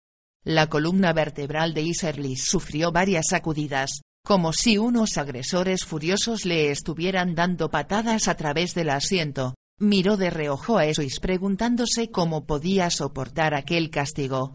La 0.44 0.68
columna 0.68 1.12
vertebral 1.12 1.74
de 1.74 1.82
Iserlis 1.82 2.44
sufrió 2.44 2.90
varias 2.90 3.26
sacudidas, 3.28 4.02
como 4.24 4.52
si 4.52 4.78
unos 4.78 5.18
agresores 5.18 5.84
furiosos 5.84 6.44
le 6.44 6.70
estuvieran 6.70 7.34
dando 7.34 7.70
patadas 7.70 8.28
a 8.28 8.36
través 8.36 8.74
del 8.74 8.90
asiento. 8.90 9.54
Miró 9.78 10.16
de 10.16 10.30
reojo 10.30 10.78
a 10.78 10.86
Eswis 10.86 11.18
preguntándose 11.18 12.10
cómo 12.10 12.46
podía 12.46 12.88
soportar 12.90 13.54
aquel 13.54 13.90
castigo. 13.90 14.54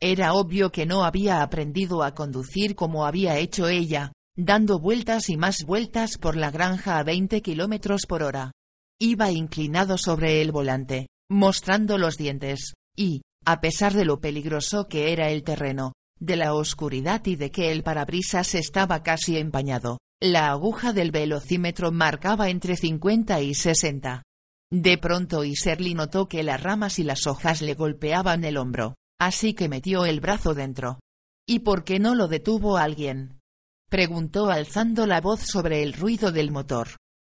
Era 0.00 0.34
obvio 0.34 0.70
que 0.72 0.84
no 0.84 1.04
había 1.04 1.42
aprendido 1.42 2.02
a 2.02 2.14
conducir 2.14 2.74
como 2.74 3.06
había 3.06 3.38
hecho 3.38 3.66
ella, 3.68 4.12
dando 4.36 4.78
vueltas 4.78 5.30
y 5.30 5.38
más 5.38 5.64
vueltas 5.64 6.18
por 6.18 6.36
la 6.36 6.50
granja 6.50 6.98
a 6.98 7.02
20 7.02 7.40
kilómetros 7.40 8.02
por 8.06 8.22
hora. 8.22 8.52
Iba 9.00 9.30
inclinado 9.30 9.96
sobre 9.96 10.42
el 10.42 10.52
volante, 10.52 11.06
mostrando 11.30 11.96
los 11.96 12.18
dientes, 12.18 12.74
y, 12.94 13.22
a 13.46 13.60
pesar 13.60 13.94
de 13.94 14.04
lo 14.04 14.20
peligroso 14.20 14.86
que 14.86 15.12
era 15.12 15.30
el 15.30 15.42
terreno, 15.42 15.92
de 16.18 16.36
la 16.36 16.54
oscuridad 16.54 17.24
y 17.26 17.36
de 17.36 17.50
que 17.50 17.72
el 17.72 17.82
parabrisas 17.82 18.54
estaba 18.54 19.02
casi 19.02 19.38
empañado, 19.38 19.98
la 20.20 20.50
aguja 20.50 20.92
del 20.92 21.10
velocímetro 21.10 21.90
marcaba 21.90 22.50
entre 22.50 22.76
50 22.76 23.40
y 23.40 23.54
60. 23.54 24.22
De 24.70 24.98
pronto 24.98 25.44
Iserly 25.44 25.94
notó 25.94 26.28
que 26.28 26.42
las 26.42 26.62
ramas 26.62 26.98
y 26.98 27.04
las 27.04 27.26
hojas 27.26 27.62
le 27.62 27.74
golpeaban 27.74 28.44
el 28.44 28.56
hombro, 28.56 28.94
así 29.18 29.54
que 29.54 29.68
metió 29.68 30.04
el 30.04 30.20
brazo 30.20 30.54
dentro. 30.54 30.98
¿Y 31.46 31.60
por 31.60 31.84
qué 31.84 31.98
no 31.98 32.14
lo 32.14 32.28
detuvo 32.28 32.76
alguien? 32.76 33.40
Preguntó 33.88 34.50
alzando 34.50 35.06
la 35.06 35.20
voz 35.20 35.40
sobre 35.40 35.82
el 35.82 35.92
ruido 35.92 36.32
del 36.32 36.50
motor. 36.50 36.88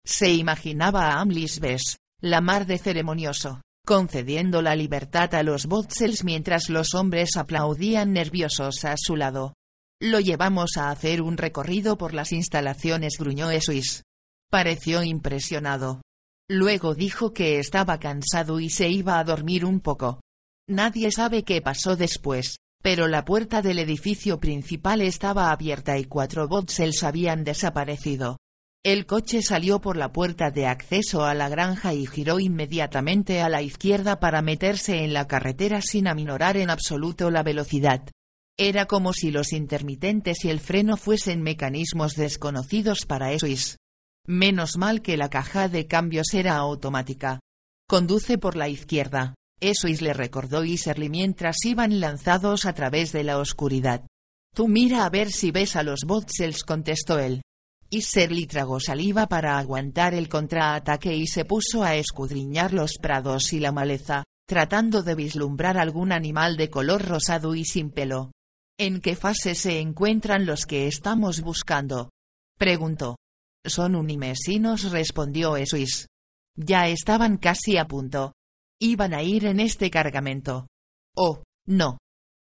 Se 0.05 0.33
imaginaba 0.33 1.09
a 1.09 1.21
Amlis 1.21 1.59
Bess, 1.59 1.97
la 2.21 2.41
mar 2.41 2.67
de 2.67 2.79
ceremonioso, 2.79 3.61
concediendo 3.85 4.63
la 4.63 4.77
libertad 4.77 5.35
a 5.35 5.43
los 5.43 5.67
Botzels 5.67 6.23
mientras 6.23 6.69
los 6.71 6.95
hombres 6.95 7.37
aplaudían 7.37 8.13
nerviosos 8.13 8.85
a 8.85 8.95
su 8.97 9.17
lado. 9.17 9.55
Lo 10.01 10.21
llevamos 10.21 10.77
a 10.77 10.91
hacer 10.91 11.23
un 11.23 11.37
recorrido 11.37 11.99
por 11.99 12.15
las 12.15 12.33
instalaciones, 12.33 13.15
gruñó 13.19 13.51
Esuis. 13.51 14.05
Pareció 14.51 15.03
impresionado. 15.03 16.03
Luego 16.49 16.95
dijo 16.95 17.33
que 17.33 17.59
estaba 17.59 17.99
cansado 17.99 18.61
y 18.61 18.71
se 18.71 18.89
iba 18.89 19.19
a 19.19 19.25
dormir 19.25 19.65
un 19.65 19.81
poco. 19.81 20.21
Nadie 20.69 21.13
sabe 21.13 21.45
qué 21.45 21.63
pasó 21.63 21.95
después, 21.95 22.57
pero 22.83 23.07
la 23.07 23.25
puerta 23.25 23.63
del 23.63 23.79
edificio 23.79 24.41
principal 24.41 25.01
estaba 25.01 25.53
abierta 25.53 25.97
y 25.97 26.05
cuatro 26.05 26.49
Botzels 26.49 27.05
habían 27.05 27.45
desaparecido. 27.45 28.39
El 28.85 29.07
coche 29.07 29.43
salió 29.43 29.81
por 29.81 29.97
la 29.97 30.13
puerta 30.13 30.51
de 30.51 30.67
acceso 30.67 31.25
a 31.25 31.35
la 31.35 31.49
granja 31.49 31.95
y 31.95 32.07
giró 32.07 32.41
inmediatamente 32.41 33.43
a 33.43 33.49
la 33.49 33.63
izquierda 33.63 34.19
para 34.19 34.43
meterse 34.43 35.05
en 35.05 35.13
la 35.13 35.27
carretera 35.29 35.83
sin 35.83 36.09
aminorar 36.09 36.57
en 36.57 36.71
absoluto 36.71 37.31
la 37.31 37.45
velocidad. 37.45 38.09
Era 38.59 38.87
como 38.87 39.13
si 39.13 39.31
los 39.31 39.53
intermitentes 39.53 40.45
y 40.45 40.51
el 40.51 40.61
freno 40.61 40.97
fuesen 40.97 41.43
mecanismos 41.43 42.15
desconocidos 42.15 43.07
para 43.07 43.33
Esuis. 43.33 43.77
Menos 44.27 44.77
mal 44.79 45.03
que 45.03 45.17
la 45.17 45.31
caja 45.31 45.69
de 45.69 45.87
cambios 45.87 46.35
era 46.35 46.57
automática. 46.57 47.39
Conduce 47.89 48.39
por 48.39 48.57
la 48.57 48.69
izquierda. 48.69 49.35
Esuis 49.61 50.03
le 50.03 50.13
recordó 50.13 50.65
Iserly 50.65 51.09
mientras 51.09 51.65
iban 51.65 51.99
lanzados 51.99 52.67
a 52.67 52.75
través 52.75 53.13
de 53.13 53.25
la 53.25 53.39
oscuridad. 53.39 54.07
Tú 54.55 54.69
mira 54.69 55.05
a 55.05 55.11
ver 55.11 55.31
si 55.31 55.51
ves 55.51 55.77
a 55.77 55.83
los 55.83 56.01
Botzels 56.07 56.63
contestó 56.63 57.19
él. 57.19 57.43
Iserly 57.89 58.47
tragó 58.47 58.81
saliva 58.81 59.27
para 59.29 59.59
aguantar 59.59 60.13
el 60.13 60.29
contraataque 60.29 61.15
y 61.15 61.27
se 61.27 61.45
puso 61.45 61.83
a 61.83 61.95
escudriñar 61.95 62.73
los 62.73 62.99
prados 63.01 63.53
y 63.53 63.61
la 63.61 63.73
maleza, 63.73 64.25
tratando 64.47 65.03
de 65.03 65.15
vislumbrar 65.15 65.79
algún 65.79 66.13
animal 66.13 66.57
de 66.57 66.69
color 66.69 67.05
rosado 67.07 67.55
y 67.55 67.65
sin 67.65 67.91
pelo. 67.91 68.33
¿En 68.79 69.01
qué 69.01 69.17
fase 69.17 69.55
se 69.55 69.81
encuentran 69.81 70.45
los 70.45 70.67
que 70.67 70.87
estamos 70.87 71.41
buscando? 71.41 72.11
preguntó. 72.59 73.17
Son 73.65 73.95
unimesinos 73.95 74.91
respondió 74.91 75.57
Esuis. 75.57 76.07
Ya 76.57 76.89
estaban 76.89 77.39
casi 77.39 77.79
a 77.79 77.87
punto. 77.87 78.33
Iban 78.79 79.15
a 79.15 79.23
ir 79.23 79.47
en 79.47 79.59
este 79.59 79.91
cargamento. 79.91 80.67
Oh, 81.17 81.43
no. 81.67 81.97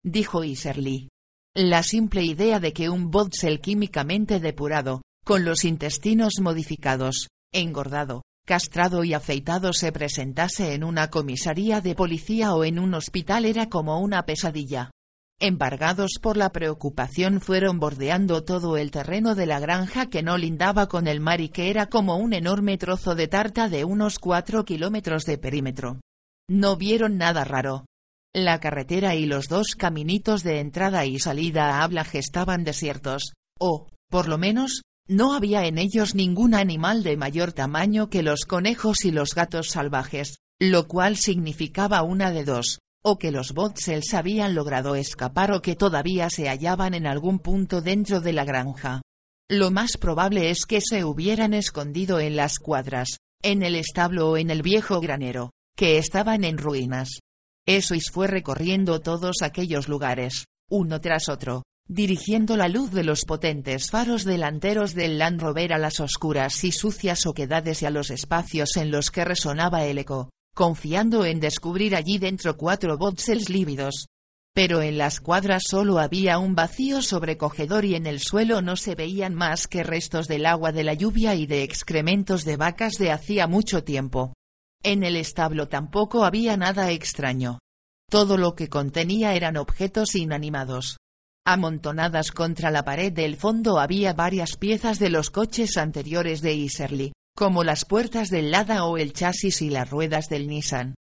Dijo 0.03 0.45
Iserly. 0.45 1.11
La 1.55 1.83
simple 1.83 2.23
idea 2.23 2.59
de 2.59 2.73
que 2.73 2.89
un 2.89 3.11
Botzel 3.11 3.61
químicamente 3.61 4.41
depurado, 4.41 5.03
con 5.27 5.45
los 5.45 5.67
intestinos 5.67 6.41
modificados, 6.41 7.29
engordado, 7.53 8.23
castrado 8.47 9.05
y 9.05 9.13
afeitado 9.13 9.75
se 9.75 9.93
presentase 9.93 10.73
en 10.73 10.85
una 10.85 11.11
comisaría 11.11 11.83
de 11.83 11.95
policía 11.95 12.55
o 12.55 12.65
en 12.65 12.79
un 12.79 12.95
hospital 12.95 13.45
era 13.45 13.69
como 13.69 14.01
una 14.01 14.25
pesadilla. 14.25 14.91
Embargados 15.39 16.13
por 16.23 16.39
la 16.39 16.51
preocupación 16.51 17.43
fueron 17.43 17.79
bordeando 17.79 18.43
todo 18.43 18.79
el 18.79 18.91
terreno 18.91 19.35
de 19.35 19.45
la 19.45 19.61
granja 19.61 20.07
que 20.07 20.23
no 20.23 20.39
lindaba 20.39 20.89
con 20.89 21.09
el 21.09 21.21
mar 21.21 21.43
y 21.43 21.51
que 21.51 21.69
era 21.69 21.89
como 21.89 22.17
un 22.17 22.33
enorme 22.33 22.79
trozo 22.79 23.15
de 23.15 23.29
tarta 23.29 23.69
de 23.69 23.85
unos 23.85 24.19
cuatro 24.19 24.65
kilómetros 24.65 25.25
de 25.25 25.37
perímetro. 25.37 26.01
No 26.55 26.77
vieron 26.77 27.17
nada 27.17 27.45
raro. 27.45 27.87
La 28.35 28.61
carretera 28.61 29.15
y 29.15 29.25
los 29.25 29.49
dos 29.49 29.69
caminitos 29.75 30.43
de 30.43 30.61
entrada 30.61 31.07
y 31.07 31.19
salida 31.19 31.71
a 31.71 31.83
Ablaj 31.83 32.15
estaban 32.15 32.63
desiertos, 32.63 33.33
o, 33.59 33.89
por 34.11 34.29
lo 34.29 34.37
menos, 34.37 34.83
no 35.09 35.33
había 35.33 35.65
en 35.65 35.79
ellos 35.79 36.15
ningún 36.15 36.55
animal 36.55 37.05
de 37.05 37.17
mayor 37.17 37.55
tamaño 37.55 38.11
que 38.11 38.23
los 38.23 38.45
conejos 38.45 39.07
y 39.07 39.13
los 39.13 39.35
gatos 39.35 39.71
salvajes, 39.71 40.37
lo 40.61 40.89
cual 40.89 41.17
significaba 41.17 42.03
una 42.03 42.31
de 42.33 42.45
dos, 42.45 42.81
o 43.03 43.17
que 43.17 43.31
los 43.31 43.53
Botzels 43.55 44.13
habían 44.13 44.55
logrado 44.55 44.95
escapar 44.95 45.53
o 45.53 45.63
que 45.63 45.75
todavía 45.75 46.29
se 46.29 46.51
hallaban 46.51 46.93
en 46.93 47.07
algún 47.07 47.39
punto 47.39 47.81
dentro 47.81 48.21
de 48.21 48.35
la 48.35 48.45
granja. 48.45 49.01
Lo 49.49 49.71
más 49.71 49.97
probable 49.97 50.51
es 50.51 50.67
que 50.67 50.83
se 50.83 51.03
hubieran 51.03 51.55
escondido 51.55 52.21
en 52.21 52.37
las 52.37 52.59
cuadras, 52.59 53.17
en 53.41 53.63
el 53.63 53.75
establo 53.75 54.33
o 54.33 54.37
en 54.37 54.51
el 54.51 54.61
viejo 54.61 55.01
granero, 55.01 55.51
que 55.83 55.99
estaban 55.99 56.45
en 56.45 56.59
ruinas. 56.59 57.19
Esois 57.67 58.13
fue 58.13 58.29
recorriendo 58.29 59.01
todos 59.01 59.43
aquellos 59.43 59.89
lugares, 59.89 60.45
uno 60.71 61.01
tras 61.01 61.29
otro, 61.29 61.65
dirigiendo 61.89 62.57
la 62.57 62.69
luz 62.69 62.93
de 62.93 63.03
los 63.03 63.25
potentes 63.25 63.91
faros 63.91 64.23
delanteros 64.23 64.95
del 64.95 65.19
Land 65.19 65.41
Rover 65.41 65.73
a 65.73 65.79
las 65.79 65.99
oscuras 65.99 66.63
y 66.63 66.71
sucias 66.71 67.27
oquedades 67.27 67.83
y 67.83 67.87
a 67.87 67.91
los 67.91 68.13
espacios 68.13 68.77
en 68.77 68.93
los 68.93 69.11
que 69.11 69.25
resonaba 69.25 69.85
el 69.85 69.99
eco, 69.99 70.31
confiando 70.55 71.25
en 71.25 71.41
descubrir 71.41 71.97
allí 71.97 72.19
dentro 72.19 72.57
cuatro 72.57 72.97
botzels 72.97 73.49
lívidos. 73.49 74.07
Pero 74.55 74.83
en 74.83 74.99
las 74.99 75.19
cuadras 75.19 75.65
solo 75.69 75.99
había 75.99 76.39
un 76.39 76.55
vacío 76.55 77.03
sobrecogedor 77.03 77.85
y 77.87 77.97
en 77.97 78.07
el 78.07 78.21
suelo 78.21 78.63
no 78.63 78.77
se 78.77 78.95
veían 78.95 79.35
más 79.35 79.67
que 79.67 79.83
restos 79.83 80.29
del 80.29 80.47
agua 80.47 80.71
de 80.71 80.85
la 80.85 80.95
lluvia 80.95 81.35
y 81.35 81.47
de 81.47 81.65
excrementos 81.65 82.45
de 82.45 82.57
vacas 82.57 82.93
de 83.01 83.11
hacía 83.11 83.49
mucho 83.49 83.83
tiempo. 83.83 84.33
En 84.85 85.05
el 85.05 85.17
establo 85.17 85.69
tampoco 85.69 86.25
había 86.25 86.57
nada 86.57 86.91
extraño. 86.91 87.59
Todo 88.11 88.37
lo 88.37 88.55
que 88.55 88.69
contenía 88.69 89.35
eran 89.35 89.57
objetos 89.57 90.17
inanimados. 90.17 90.97
Amontonadas 91.47 92.33
contra 92.33 92.71
la 92.71 92.85
pared 92.85 93.13
del 93.13 93.37
fondo 93.37 93.79
había 93.79 94.13
varias 94.13 94.57
piezas 94.57 94.99
de 94.99 95.11
los 95.11 95.31
coches 95.31 95.77
anteriores 95.77 96.41
de 96.41 96.55
Iserly, 96.55 97.13
como 97.37 97.65
las 97.65 97.85
puertas 97.85 98.29
del 98.29 98.51
Lada 98.51 98.85
o 98.85 98.99
el 98.99 99.13
chasis 99.13 99.63
y 99.63 99.71
las 99.71 99.89
ruedas 99.89 100.29
del 100.29 100.49
Nissan. 100.49 100.95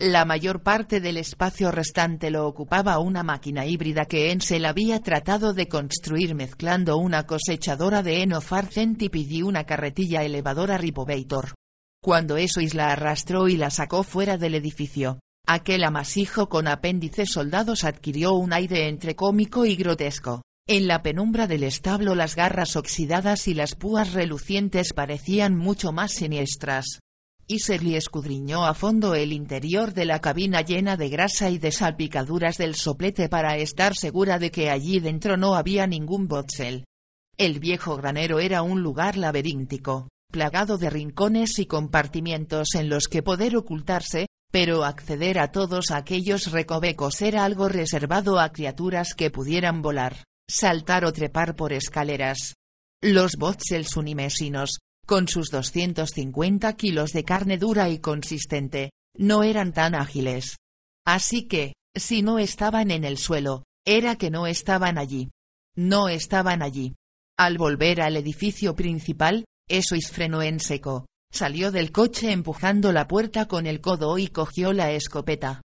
La 0.00 0.24
mayor 0.24 0.62
parte 0.62 1.00
del 1.00 1.16
espacio 1.16 1.72
restante 1.72 2.30
lo 2.30 2.46
ocupaba 2.46 3.00
una 3.00 3.24
máquina 3.24 3.66
híbrida 3.66 4.04
que 4.04 4.30
Ensel 4.30 4.64
había 4.66 5.00
tratado 5.00 5.54
de 5.54 5.66
construir 5.66 6.36
mezclando 6.36 6.98
una 6.98 7.26
cosechadora 7.26 8.04
de 8.04 8.22
Enofar 8.22 8.66
Centipede 8.66 9.34
y 9.34 9.42
una 9.42 9.64
carretilla 9.64 10.22
elevadora 10.22 10.78
Ripovator. 10.78 11.54
Cuando 12.02 12.36
eso 12.36 12.60
la 12.74 12.92
arrastró 12.92 13.48
y 13.48 13.56
la 13.56 13.70
sacó 13.70 14.02
fuera 14.02 14.38
del 14.38 14.54
edificio, 14.54 15.18
Aquel 15.50 15.82
amasijo 15.84 16.50
con 16.50 16.68
apéndices 16.68 17.30
soldados 17.30 17.84
adquirió 17.84 18.34
un 18.34 18.52
aire 18.52 18.86
entre 18.86 19.16
cómico 19.16 19.64
y 19.64 19.76
grotesco. 19.76 20.42
En 20.68 20.86
la 20.86 21.02
penumbra 21.02 21.46
del 21.46 21.62
establo 21.62 22.14
las 22.14 22.36
garras 22.36 22.76
oxidadas 22.76 23.48
y 23.48 23.54
las 23.54 23.74
púas 23.74 24.12
relucientes 24.12 24.92
parecían 24.92 25.56
mucho 25.56 25.90
más 25.90 26.12
siniestras. 26.12 27.00
Iserly 27.46 27.96
escudriñó 27.96 28.66
a 28.66 28.74
fondo 28.74 29.14
el 29.14 29.32
interior 29.32 29.94
de 29.94 30.04
la 30.04 30.20
cabina 30.20 30.60
llena 30.60 30.98
de 30.98 31.08
grasa 31.08 31.48
y 31.48 31.56
de 31.56 31.72
salpicaduras 31.72 32.58
del 32.58 32.74
soplete 32.74 33.30
para 33.30 33.56
estar 33.56 33.96
segura 33.96 34.38
de 34.38 34.50
que 34.50 34.68
allí 34.68 35.00
dentro 35.00 35.38
no 35.38 35.54
había 35.54 35.86
ningún 35.86 36.28
botzel. 36.28 36.84
El 37.38 37.58
viejo 37.58 37.96
granero 37.96 38.38
era 38.38 38.60
un 38.60 38.82
lugar 38.82 39.16
laberíntico, 39.16 40.08
plagado 40.30 40.76
de 40.76 40.90
rincones 40.90 41.58
y 41.58 41.66
compartimientos 41.66 42.74
en 42.74 42.88
los 42.88 43.08
que 43.08 43.22
poder 43.22 43.56
ocultarse, 43.56 44.26
pero 44.50 44.84
acceder 44.84 45.38
a 45.38 45.52
todos 45.52 45.90
aquellos 45.90 46.52
recovecos 46.52 47.22
era 47.22 47.44
algo 47.44 47.68
reservado 47.68 48.38
a 48.38 48.52
criaturas 48.52 49.14
que 49.14 49.30
pudieran 49.30 49.82
volar, 49.82 50.24
saltar 50.48 51.04
o 51.04 51.12
trepar 51.12 51.56
por 51.56 51.72
escaleras. 51.72 52.54
Los 53.02 53.36
botsels 53.36 53.96
unimesinos, 53.96 54.78
con 55.06 55.28
sus 55.28 55.50
250 55.50 56.72
kilos 56.74 57.12
de 57.12 57.24
carne 57.24 57.56
dura 57.56 57.88
y 57.88 57.98
consistente, 57.98 58.90
no 59.16 59.42
eran 59.42 59.72
tan 59.72 59.94
ágiles. 59.94 60.56
Así 61.06 61.48
que, 61.48 61.74
si 61.94 62.22
no 62.22 62.38
estaban 62.38 62.90
en 62.90 63.04
el 63.04 63.16
suelo, 63.16 63.64
era 63.86 64.16
que 64.16 64.30
no 64.30 64.46
estaban 64.46 64.98
allí. 64.98 65.30
No 65.74 66.08
estaban 66.08 66.62
allí. 66.62 66.94
Al 67.38 67.56
volver 67.56 68.02
al 68.02 68.16
edificio 68.16 68.74
principal, 68.74 69.44
Esois 69.68 70.10
frenó 70.10 70.42
en 70.42 70.60
seco, 70.60 71.06
salió 71.30 71.70
del 71.70 71.92
coche 71.92 72.32
empujando 72.32 72.92
la 72.92 73.06
puerta 73.06 73.46
con 73.46 73.66
el 73.66 73.80
codo 73.80 74.16
y 74.18 74.28
cogió 74.28 74.72
la 74.72 74.92
escopeta. 74.92 75.60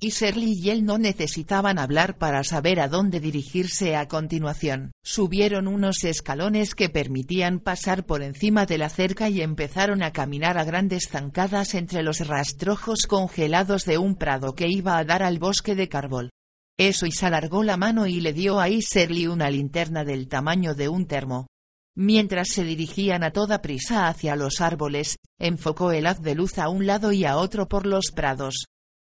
Y 0.00 0.12
y 0.12 0.70
él 0.70 0.84
no 0.84 0.96
necesitaban 0.96 1.76
hablar 1.76 2.18
para 2.18 2.44
saber 2.44 2.78
a 2.78 2.86
dónde 2.86 3.18
dirigirse 3.18 3.96
a 3.96 4.06
continuación. 4.06 4.92
Subieron 5.02 5.66
unos 5.66 6.04
escalones 6.04 6.76
que 6.76 6.88
permitían 6.88 7.58
pasar 7.58 8.06
por 8.06 8.22
encima 8.22 8.64
de 8.64 8.78
la 8.78 8.90
cerca 8.90 9.28
y 9.28 9.42
empezaron 9.42 10.04
a 10.04 10.12
caminar 10.12 10.56
a 10.56 10.62
grandes 10.62 11.08
zancadas 11.08 11.74
entre 11.74 12.04
los 12.04 12.24
rastrojos 12.28 13.06
congelados 13.08 13.84
de 13.86 13.98
un 13.98 14.14
prado 14.14 14.54
que 14.54 14.68
iba 14.68 14.98
a 14.98 15.04
dar 15.04 15.24
al 15.24 15.40
bosque 15.40 15.74
de 15.74 15.88
Carbol. 15.88 16.30
Esois 16.78 17.24
alargó 17.24 17.64
la 17.64 17.76
mano 17.76 18.06
y 18.06 18.20
le 18.20 18.32
dio 18.32 18.60
a 18.60 18.68
Iserly 18.68 19.26
una 19.26 19.50
linterna 19.50 20.04
del 20.04 20.28
tamaño 20.28 20.76
de 20.76 20.88
un 20.88 21.06
termo. 21.06 21.48
Mientras 22.00 22.50
se 22.50 22.62
dirigían 22.62 23.24
a 23.24 23.32
toda 23.32 23.60
prisa 23.60 24.06
hacia 24.06 24.36
los 24.36 24.60
árboles, 24.60 25.16
enfocó 25.36 25.90
el 25.90 26.06
haz 26.06 26.22
de 26.22 26.36
luz 26.36 26.58
a 26.58 26.68
un 26.68 26.86
lado 26.86 27.10
y 27.10 27.24
a 27.24 27.36
otro 27.36 27.68
por 27.68 27.86
los 27.86 28.12
prados. 28.14 28.66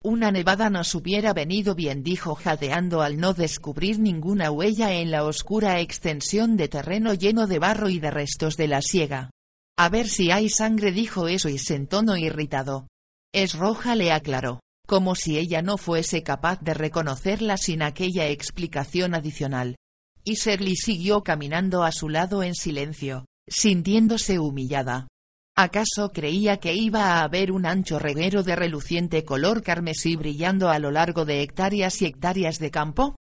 Una 0.02 0.30
nevada 0.30 0.68
nos 0.68 0.94
hubiera 0.94 1.32
venido 1.32 1.74
bien, 1.74 2.02
dijo 2.02 2.34
jadeando 2.34 3.00
al 3.00 3.16
no 3.16 3.32
descubrir 3.32 4.00
ninguna 4.00 4.50
huella 4.50 4.92
en 4.92 5.10
la 5.10 5.24
oscura 5.24 5.80
extensión 5.80 6.58
de 6.58 6.68
terreno 6.68 7.14
lleno 7.14 7.46
de 7.46 7.58
barro 7.58 7.88
y 7.88 8.00
de 8.00 8.10
restos 8.10 8.58
de 8.58 8.68
la 8.68 8.82
siega. 8.82 9.30
A 9.78 9.88
ver 9.88 10.06
si 10.06 10.30
hay 10.30 10.50
sangre, 10.50 10.92
dijo 10.92 11.26
Esois 11.26 11.70
en 11.70 11.86
tono 11.86 12.18
irritado. 12.18 12.88
Es 13.32 13.54
roja, 13.54 13.94
le 13.94 14.12
aclaró 14.12 14.60
como 14.86 15.14
si 15.14 15.38
ella 15.38 15.62
no 15.62 15.78
fuese 15.78 16.22
capaz 16.22 16.60
de 16.60 16.74
reconocerla 16.74 17.56
sin 17.56 17.82
aquella 17.82 18.28
explicación 18.28 19.14
adicional. 19.14 19.76
Y 20.24 20.34
Shirley 20.34 20.76
siguió 20.76 21.22
caminando 21.22 21.84
a 21.84 21.92
su 21.92 22.08
lado 22.08 22.42
en 22.42 22.54
silencio, 22.54 23.26
sintiéndose 23.46 24.38
humillada. 24.38 25.08
¿Acaso 25.56 26.10
creía 26.12 26.56
que 26.56 26.74
iba 26.74 27.04
a 27.04 27.22
haber 27.22 27.52
un 27.52 27.66
ancho 27.66 27.98
reguero 27.98 28.42
de 28.42 28.56
reluciente 28.56 29.24
color 29.24 29.62
carmesí 29.62 30.16
brillando 30.16 30.70
a 30.70 30.78
lo 30.78 30.90
largo 30.90 31.24
de 31.24 31.42
hectáreas 31.42 32.02
y 32.02 32.06
hectáreas 32.06 32.58
de 32.58 32.70
campo? 32.70 33.16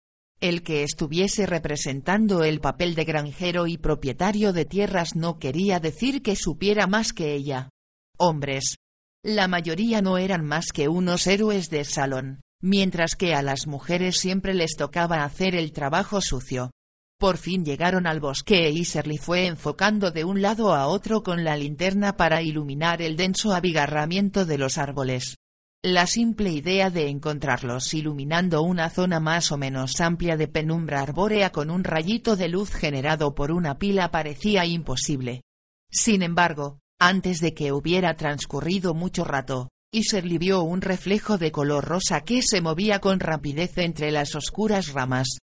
El 0.41 0.63
que 0.63 0.83
estuviese 0.83 1.47
representando 1.47 2.45
el 2.45 2.61
papel 2.61 2.95
de 2.95 3.05
granjero 3.05 3.67
y 3.67 3.79
propietario 3.79 4.53
de 4.53 4.67
tierras 4.67 5.17
no 5.17 5.39
quería 5.39 5.81
decir 5.81 6.21
que 6.23 6.37
supiera 6.37 6.87
más 6.87 7.13
que 7.13 7.33
ella. 7.35 7.71
Hombres, 8.19 8.77
la 9.25 9.49
mayoría 9.49 10.03
no 10.03 10.19
eran 10.19 10.45
más 10.45 10.67
que 10.73 10.89
unos 10.89 11.27
héroes 11.27 11.71
de 11.71 11.85
salón, 11.85 12.41
mientras 12.61 13.17
que 13.17 13.35
a 13.35 13.43
las 13.43 13.67
mujeres 13.67 14.19
siempre 14.19 14.55
les 14.55 14.77
tocaba 14.77 15.25
hacer 15.25 15.55
el 15.55 15.73
trabajo 15.73 16.21
sucio. 16.21 16.71
Por 17.19 17.37
fin 17.37 17.65
llegaron 17.65 18.07
al 18.07 18.21
bosque 18.21 18.71
y 18.71 18.85
Shirley 18.85 19.19
fue 19.19 19.47
enfocando 19.47 20.13
de 20.13 20.25
un 20.25 20.41
lado 20.41 20.73
a 20.73 20.87
otro 20.87 21.25
con 21.25 21.43
la 21.43 21.57
linterna 21.57 22.17
para 22.17 22.43
iluminar 22.43 23.03
el 23.03 23.17
denso 23.17 23.53
abigarramiento 23.53 24.47
de 24.47 24.57
los 24.57 24.79
árboles. 24.79 25.37
La 25.83 26.07
simple 26.07 26.51
idea 26.51 26.91
de 26.91 27.09
encontrarlos 27.09 27.93
iluminando 27.93 28.63
una 28.63 28.89
zona 28.89 29.19
más 29.19 29.51
o 29.51 29.57
menos 29.57 30.01
amplia 30.01 30.37
de 30.37 30.47
penumbra 30.47 31.01
arbórea 31.01 31.51
con 31.51 31.71
un 31.71 31.83
rayito 31.83 32.37
de 32.37 32.49
luz 32.49 32.71
generado 32.73 33.35
por 33.35 33.51
una 33.51 33.79
pila 33.79 34.13
parecía 34.13 34.65
imposible. 34.65 35.43
Sin 35.91 36.23
embargo, 36.23 36.79
antes 37.01 37.41
de 37.41 37.53
que 37.53 37.73
hubiera 37.73 38.15
transcurrido 38.17 38.95
mucho 38.95 39.25
rato, 39.25 39.71
Iserly 39.93 40.39
vio 40.39 40.63
un 40.63 40.83
reflejo 40.83 41.37
de 41.37 41.51
color 41.51 41.85
rosa 41.85 42.21
que 42.21 42.43
se 42.43 42.61
movía 42.61 43.01
con 43.01 43.19
rapidez 43.19 43.77
entre 43.79 44.13
las 44.13 44.37
oscuras 44.37 44.93
ramas. 44.93 45.39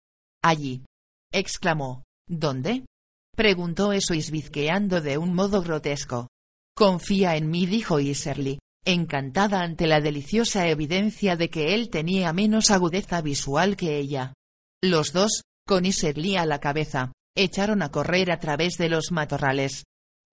Allí. 0.42 0.84
Exclamó. 1.32 2.04
¿Dónde? 2.28 2.84
preguntó 3.34 3.92
eso 3.92 4.14
bizqueando 4.14 5.00
de 5.00 5.18
un 5.18 5.34
modo 5.34 5.62
grotesco. 5.62 6.28
Confía 6.76 7.36
en 7.36 7.50
mí, 7.50 7.66
dijo 7.66 7.98
Iserly, 7.98 8.58
encantada 8.84 9.62
ante 9.62 9.86
la 9.86 10.00
deliciosa 10.00 10.68
evidencia 10.68 11.36
de 11.36 11.50
que 11.50 11.74
él 11.74 11.90
tenía 11.90 12.32
menos 12.32 12.70
agudeza 12.70 13.20
visual 13.20 13.76
que 13.76 13.98
ella. 13.98 14.34
Los 14.82 15.12
dos, 15.12 15.42
con 15.66 15.86
Iserly 15.86 16.36
a 16.36 16.46
la 16.46 16.60
cabeza, 16.60 17.12
echaron 17.36 17.82
a 17.82 17.90
correr 17.90 18.30
a 18.30 18.38
través 18.38 18.76
de 18.76 18.88
los 18.88 19.12
matorrales. 19.12 19.84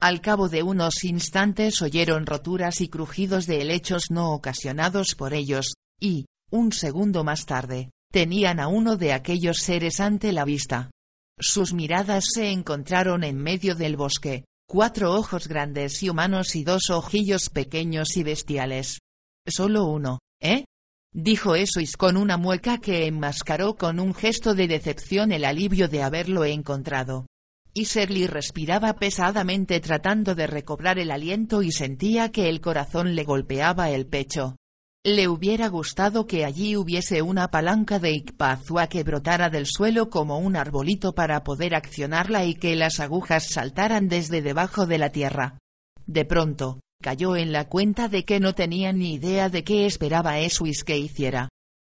Al 0.02 0.22
cabo 0.22 0.48
de 0.48 0.64
unos 0.64 1.04
instantes 1.04 1.82
oyeron 1.82 2.26
roturas 2.26 2.82
y 2.82 2.88
crujidos 2.88 3.46
de 3.46 3.62
helechos 3.62 4.06
no 4.10 4.32
ocasionados 4.32 5.16
por 5.16 5.34
ellos, 5.34 5.74
y, 6.00 6.26
un 6.50 6.72
segundo 6.72 7.24
más 7.24 7.46
tarde, 7.46 7.92
tenían 8.12 8.60
a 8.60 8.68
uno 8.68 8.98
de 8.98 9.14
aquellos 9.14 9.58
seres 9.58 10.00
ante 10.00 10.32
la 10.32 10.46
vista. 10.46 10.92
Sus 11.40 11.74
miradas 11.74 12.26
se 12.34 12.52
encontraron 12.52 13.24
en 13.24 13.38
medio 13.38 13.76
del 13.76 13.96
bosque, 13.96 14.46
cuatro 14.68 15.14
ojos 15.14 15.48
grandes 15.48 16.04
y 16.04 16.10
humanos 16.10 16.56
y 16.56 16.64
dos 16.64 16.90
ojillos 16.90 17.50
pequeños 17.50 18.18
y 18.18 18.24
bestiales. 18.24 19.00
Solo 19.48 19.86
uno, 19.86 20.20
¿eh? 20.42 20.66
Dijo 21.12 21.56
Esois 21.56 21.98
con 21.98 22.18
una 22.18 22.38
mueca 22.38 22.78
que 22.78 23.08
enmascaró 23.08 23.76
con 23.76 24.00
un 24.00 24.14
gesto 24.14 24.54
de 24.54 24.68
decepción 24.68 25.32
el 25.32 25.44
alivio 25.44 25.88
de 25.88 26.04
haberlo 26.04 26.46
encontrado. 26.46 27.26
Y 27.74 27.86
Shirley 27.86 28.28
respiraba 28.28 28.94
pesadamente 28.94 29.80
tratando 29.80 30.36
de 30.36 30.46
recobrar 30.46 31.00
el 31.00 31.12
aliento 31.12 31.64
y 31.64 31.72
sentía 31.72 32.32
que 32.32 32.50
el 32.50 32.62
corazón 32.62 33.16
le 33.16 33.24
golpeaba 33.24 33.90
el 33.90 34.06
pecho. 34.06 34.59
Le 35.06 35.30
hubiera 35.30 35.70
gustado 35.70 36.28
que 36.28 36.44
allí 36.44 36.76
hubiese 36.76 37.22
una 37.22 37.50
palanca 37.50 38.00
de 38.00 38.12
Ikpazua 38.12 38.88
que 38.88 39.04
brotara 39.04 39.50
del 39.50 39.66
suelo 39.66 40.10
como 40.10 40.40
un 40.40 40.58
arbolito 40.58 41.16
para 41.16 41.42
poder 41.46 41.74
accionarla 41.74 42.44
y 42.44 42.56
que 42.56 42.76
las 42.76 43.00
agujas 43.00 43.48
saltaran 43.50 44.10
desde 44.10 44.42
debajo 44.42 44.86
de 44.86 44.98
la 44.98 45.10
tierra. 45.10 45.58
De 46.06 46.26
pronto, 46.26 46.82
cayó 47.02 47.38
en 47.38 47.54
la 47.54 47.70
cuenta 47.70 48.10
de 48.10 48.26
que 48.26 48.42
no 48.42 48.54
tenía 48.54 48.92
ni 48.92 49.14
idea 49.14 49.48
de 49.48 49.64
qué 49.64 49.86
esperaba 49.86 50.40
Eswis 50.40 50.84
que 50.84 50.98
hiciera. 50.98 51.48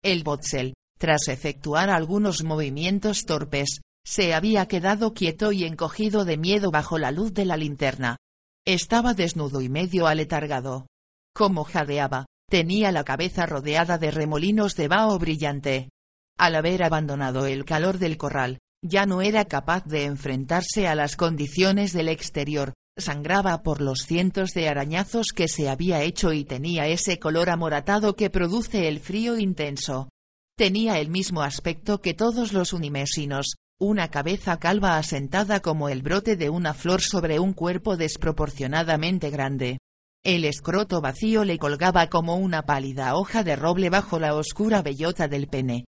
El 0.04 0.24
Botzel, 0.24 0.74
tras 0.98 1.28
efectuar 1.28 1.92
algunos 1.92 2.44
movimientos 2.44 3.26
torpes, 3.26 3.82
se 4.04 4.34
había 4.34 4.68
quedado 4.68 5.14
quieto 5.14 5.52
y 5.52 5.66
encogido 5.66 6.26
de 6.26 6.38
miedo 6.38 6.72
bajo 6.72 6.98
la 6.98 7.12
luz 7.12 7.36
de 7.36 7.46
la 7.46 7.56
linterna. 7.56 8.18
Estaba 8.66 9.14
desnudo 9.14 9.62
y 9.62 9.70
medio 9.70 10.08
aletargado. 10.08 10.88
Como 11.36 11.66
jadeaba, 11.66 12.26
tenía 12.50 12.92
la 12.92 13.04
cabeza 13.04 13.46
rodeada 13.46 13.98
de 13.98 14.12
remolinos 14.12 14.76
de 14.76 14.88
vaho 14.88 15.18
brillante. 15.20 15.90
Al 16.38 16.56
haber 16.56 16.84
abandonado 16.84 17.46
el 17.46 17.66
calor 17.66 17.98
del 17.98 18.18
corral, 18.18 18.60
ya 18.82 19.06
no 19.06 19.22
era 19.22 19.46
capaz 19.46 19.86
de 19.86 20.04
enfrentarse 20.04 20.88
a 20.88 20.96
las 20.96 21.16
condiciones 21.16 21.94
del 21.94 22.10
exterior, 22.10 22.74
sangraba 22.98 23.64
por 23.64 23.82
los 23.82 24.00
cientos 24.06 24.52
de 24.52 24.70
arañazos 24.70 25.28
que 25.36 25.48
se 25.48 25.70
había 25.70 26.02
hecho 26.04 26.34
y 26.34 26.46
tenía 26.46 26.88
ese 26.88 27.20
color 27.20 27.50
amoratado 27.50 28.16
que 28.16 28.30
produce 28.30 28.88
el 28.88 29.00
frío 29.00 29.38
intenso. 29.38 30.10
Tenía 30.58 31.00
el 31.00 31.10
mismo 31.10 31.42
aspecto 31.42 32.00
que 32.00 32.14
todos 32.14 32.54
los 32.54 32.72
unimesinos, 32.72 33.56
una 33.80 34.10
cabeza 34.10 34.58
calva 34.58 34.98
asentada 34.98 35.60
como 35.60 35.90
el 35.90 36.02
brote 36.02 36.38
de 36.38 36.50
una 36.50 36.74
flor 36.74 37.02
sobre 37.02 37.40
un 37.40 37.52
cuerpo 37.52 37.98
desproporcionadamente 37.98 39.30
grande. 39.30 39.80
El 40.26 40.44
escroto 40.44 41.02
vacío 41.02 41.44
le 41.44 41.60
colgaba 41.60 42.08
como 42.08 42.38
una 42.38 42.64
pálida 42.64 43.16
hoja 43.16 43.44
de 43.44 43.56
roble 43.56 43.92
bajo 43.92 44.18
la 44.18 44.34
oscura 44.34 44.82
bellota 44.82 45.28
del 45.28 45.48
pene. 45.48 45.86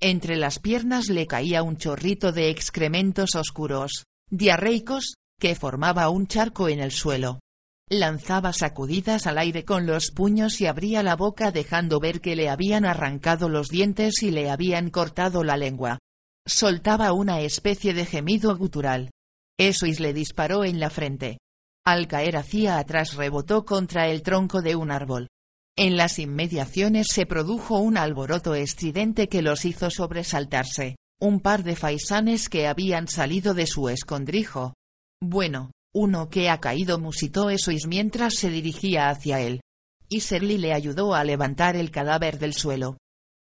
Entre 0.00 0.36
las 0.36 0.60
piernas 0.60 1.08
le 1.08 1.26
caía 1.26 1.64
un 1.64 1.76
chorrito 1.76 2.30
de 2.30 2.50
excrementos 2.50 3.34
oscuros, 3.34 4.04
diarreicos, 4.30 5.14
que 5.40 5.56
formaba 5.56 6.08
un 6.08 6.28
charco 6.28 6.68
en 6.68 6.78
el 6.78 6.92
suelo. 6.92 7.40
Lanzaba 7.88 8.52
sacudidas 8.52 9.26
al 9.26 9.38
aire 9.38 9.64
con 9.64 9.86
los 9.86 10.12
puños 10.12 10.60
y 10.60 10.66
abría 10.66 11.02
la 11.02 11.16
boca 11.16 11.50
dejando 11.50 11.98
ver 11.98 12.20
que 12.20 12.36
le 12.36 12.48
habían 12.48 12.84
arrancado 12.84 13.48
los 13.48 13.70
dientes 13.70 14.22
y 14.22 14.30
le 14.30 14.50
habían 14.50 14.90
cortado 14.90 15.42
la 15.42 15.56
lengua. 15.56 15.98
Soltaba 16.46 17.12
una 17.12 17.40
especie 17.40 17.92
de 17.92 18.06
gemido 18.06 18.56
gutural. 18.56 19.10
Esois 19.58 19.98
le 19.98 20.12
disparó 20.12 20.64
en 20.64 20.78
la 20.78 20.90
frente. 20.90 21.38
Al 21.84 22.08
caer 22.08 22.36
hacia 22.36 22.78
atrás 22.78 23.14
rebotó 23.14 23.64
contra 23.64 24.08
el 24.08 24.22
tronco 24.22 24.60
de 24.60 24.76
un 24.76 24.90
árbol. 24.90 25.28
En 25.76 25.96
las 25.96 26.18
inmediaciones 26.18 27.06
se 27.10 27.24
produjo 27.24 27.78
un 27.78 27.96
alboroto 27.96 28.54
estridente 28.54 29.28
que 29.28 29.40
los 29.40 29.64
hizo 29.64 29.90
sobresaltarse, 29.90 30.96
un 31.20 31.40
par 31.40 31.62
de 31.62 31.76
faisanes 31.76 32.48
que 32.48 32.66
habían 32.66 33.08
salido 33.08 33.54
de 33.54 33.66
su 33.66 33.88
escondrijo. 33.88 34.74
Bueno, 35.22 35.70
uno 35.94 36.28
que 36.28 36.50
ha 36.50 36.60
caído 36.60 36.98
musitó 36.98 37.50
eso 37.50 37.72
mientras 37.86 38.34
se 38.34 38.50
dirigía 38.50 39.08
hacia 39.08 39.40
él. 39.40 39.60
Y 40.08 40.20
Serly 40.20 40.58
le 40.58 40.74
ayudó 40.74 41.14
a 41.14 41.24
levantar 41.24 41.76
el 41.76 41.90
cadáver 41.90 42.38
del 42.38 42.54
suelo. 42.54 42.98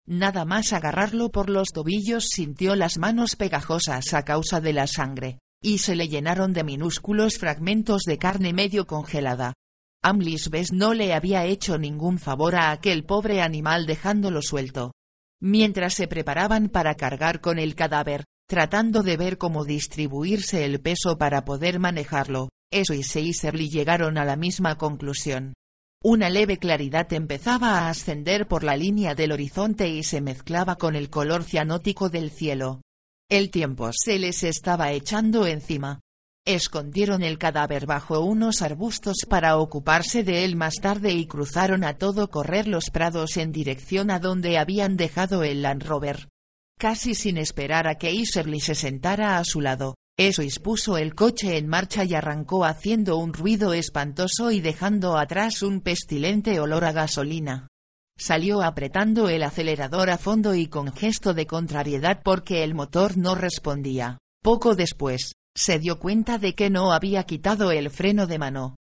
Nada 0.07 0.45
más 0.45 0.73
agarrarlo 0.73 1.31
por 1.31 1.51
los 1.51 1.69
tobillos 1.69 2.29
sintió 2.29 2.77
las 2.77 2.99
manos 2.99 3.37
pegajosas 3.37 4.15
a 4.15 4.23
causa 4.23 4.61
de 4.61 4.73
la 4.73 4.87
sangre, 4.87 5.39
y 5.63 5.79
se 5.79 5.97
le 5.97 6.09
llenaron 6.09 6.53
de 6.53 6.65
minúsculos 6.65 7.39
fragmentos 7.39 8.03
de 8.03 8.19
carne 8.19 8.53
medio 8.53 8.87
congelada. 8.87 9.55
Amlisbes 10.03 10.73
no 10.73 10.95
le 10.95 11.13
había 11.13 11.45
hecho 11.45 11.79
ningún 11.79 12.19
favor 12.19 12.55
a 12.55 12.71
aquel 12.71 13.05
pobre 13.05 13.43
animal 13.43 13.87
dejándolo 13.87 14.43
suelto. 14.43 14.93
Mientras 15.41 15.95
se 15.95 16.07
preparaban 16.07 16.69
para 16.69 16.95
cargar 16.95 17.41
con 17.41 17.59
el 17.59 17.75
cadáver, 17.75 18.25
tratando 18.49 19.03
de 19.03 19.17
ver 19.17 19.39
cómo 19.39 19.65
distribuirse 19.65 20.65
el 20.65 20.81
peso 20.81 21.19
para 21.19 21.45
poder 21.45 21.79
manejarlo, 21.81 22.49
eso 22.71 22.95
y 22.95 23.03
Seiserly 23.03 23.69
llegaron 23.69 24.19
a 24.19 24.25
la 24.25 24.37
misma 24.37 24.77
conclusión. 24.77 25.55
Una 26.03 26.31
leve 26.31 26.59
claridad 26.59 27.13
empezaba 27.13 27.81
a 27.81 27.91
ascender 27.91 28.47
por 28.47 28.63
la 28.63 28.77
línea 28.77 29.17
del 29.17 29.33
horizonte 29.33 29.89
y 29.89 30.05
se 30.05 30.21
mezclaba 30.21 30.77
con 30.77 30.95
el 30.95 31.11
color 31.11 31.43
cianótico 31.43 32.09
del 32.09 32.31
cielo. 32.31 32.83
El 33.31 33.51
tiempo 33.51 33.91
se 33.93 34.19
les 34.19 34.43
estaba 34.43 34.91
echando 34.93 35.47
encima. 35.47 36.01
Escondieron 36.47 37.23
el 37.23 37.37
cadáver 37.37 37.85
bajo 37.85 38.21
unos 38.21 38.63
arbustos 38.63 39.27
para 39.29 39.59
ocuparse 39.59 40.25
de 40.25 40.45
él 40.45 40.57
más 40.57 40.77
tarde 40.77 41.13
y 41.13 41.27
cruzaron 41.27 41.85
a 41.85 41.99
todo 41.99 42.31
correr 42.31 42.67
los 42.67 42.85
prados 42.91 43.37
en 43.37 43.53
dirección 43.53 44.11
a 44.11 44.19
donde 44.19 44.57
habían 44.57 44.97
dejado 44.97 45.45
el 45.45 45.61
Land 45.61 45.83
Rover. 45.83 46.31
Casi 46.79 47.15
sin 47.15 47.37
esperar 47.37 47.87
a 47.87 47.97
que 47.97 48.15
Iserly 48.15 48.61
se 48.61 48.75
sentara 48.75 49.37
a 49.37 49.45
su 49.45 49.61
lado, 49.61 49.97
Esois 50.17 50.59
puso 50.59 50.97
el 50.97 51.15
coche 51.15 51.59
en 51.59 51.69
marcha 51.69 52.05
y 52.05 52.15
arrancó 52.15 52.65
haciendo 52.65 53.19
un 53.19 53.35
ruido 53.35 53.75
espantoso 53.75 54.51
y 54.51 54.63
dejando 54.63 55.19
atrás 55.19 55.63
un 55.63 55.83
pestilente 55.83 56.61
olor 56.61 56.87
a 56.87 56.93
gasolina. 56.93 57.69
Salió 58.19 58.63
apretando 58.63 59.29
el 59.29 59.45
acelerador 59.45 60.11
a 60.11 60.19
fondo 60.19 60.55
y 60.57 60.67
con 60.67 60.93
gesto 60.93 61.35
de 61.35 61.47
contrariedad 61.47 62.21
porque 62.25 62.65
el 62.65 62.75
motor 62.75 63.17
no 63.17 63.37
respondía. 63.37 64.19
Poco 64.43 64.75
después, 64.75 65.33
se 65.55 65.79
dio 65.79 66.01
cuenta 66.01 66.39
de 66.39 66.55
que 66.55 66.69
no 66.69 66.93
había 66.93 67.23
quitado 67.25 67.71
el 67.71 67.91
freno 67.91 68.27
de 68.27 68.39
mano. 68.39 68.75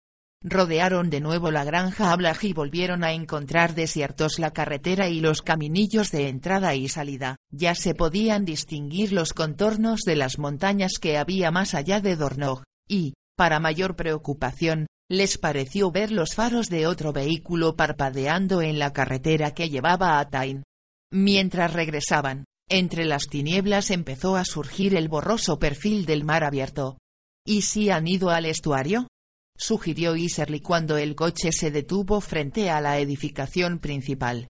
Rodearon 0.41 1.09
de 1.09 1.19
nuevo 1.19 1.51
la 1.51 1.63
granja 1.63 2.11
Ablaj 2.11 2.45
y 2.45 2.53
volvieron 2.53 3.03
a 3.03 3.11
encontrar 3.11 3.75
desiertos 3.75 4.39
la 4.39 4.51
carretera 4.51 5.09
y 5.09 5.19
los 5.19 5.41
caminillos 5.41 6.11
de 6.11 6.29
entrada 6.29 6.75
y 6.75 6.87
salida. 6.87 7.35
Ya 7.51 7.75
se 7.75 7.93
podían 7.93 8.45
distinguir 8.45 9.11
los 9.11 9.33
contornos 9.33 10.01
de 10.05 10.15
las 10.15 10.37
montañas 10.37 10.93
que 11.01 11.17
había 11.17 11.51
más 11.51 11.73
allá 11.73 11.99
de 11.99 12.15
Dornog, 12.15 12.63
y, 12.87 13.15
para 13.35 13.59
mayor 13.59 13.95
preocupación, 13.95 14.87
les 15.09 15.37
pareció 15.37 15.91
ver 15.91 16.11
los 16.11 16.33
faros 16.33 16.69
de 16.69 16.87
otro 16.87 17.13
vehículo 17.13 17.75
parpadeando 17.75 18.61
en 18.61 18.79
la 18.79 18.91
carretera 18.91 19.53
que 19.53 19.69
llevaba 19.69 20.19
a 20.19 20.29
Tain. 20.29 20.63
Mientras 21.11 21.73
regresaban, 21.73 22.45
entre 22.69 23.05
las 23.05 23.27
tinieblas 23.27 23.91
empezó 23.91 24.35
a 24.35 24.45
surgir 24.45 24.95
el 24.95 25.07
borroso 25.07 25.59
perfil 25.59 26.05
del 26.05 26.23
mar 26.23 26.43
abierto. 26.43 26.97
¿Y 27.45 27.61
si 27.61 27.91
han 27.91 28.07
ido 28.07 28.31
al 28.31 28.45
estuario? 28.45 29.07
sugirió 29.55 30.15
Iserly 30.15 30.59
cuando 30.59 30.97
el 30.97 31.15
coche 31.15 31.51
se 31.51 31.71
detuvo 31.71 32.19
frente 32.19 32.69
a 32.69 32.81
la 32.81 32.97
edificación 32.99 33.79
principal. 33.79 34.47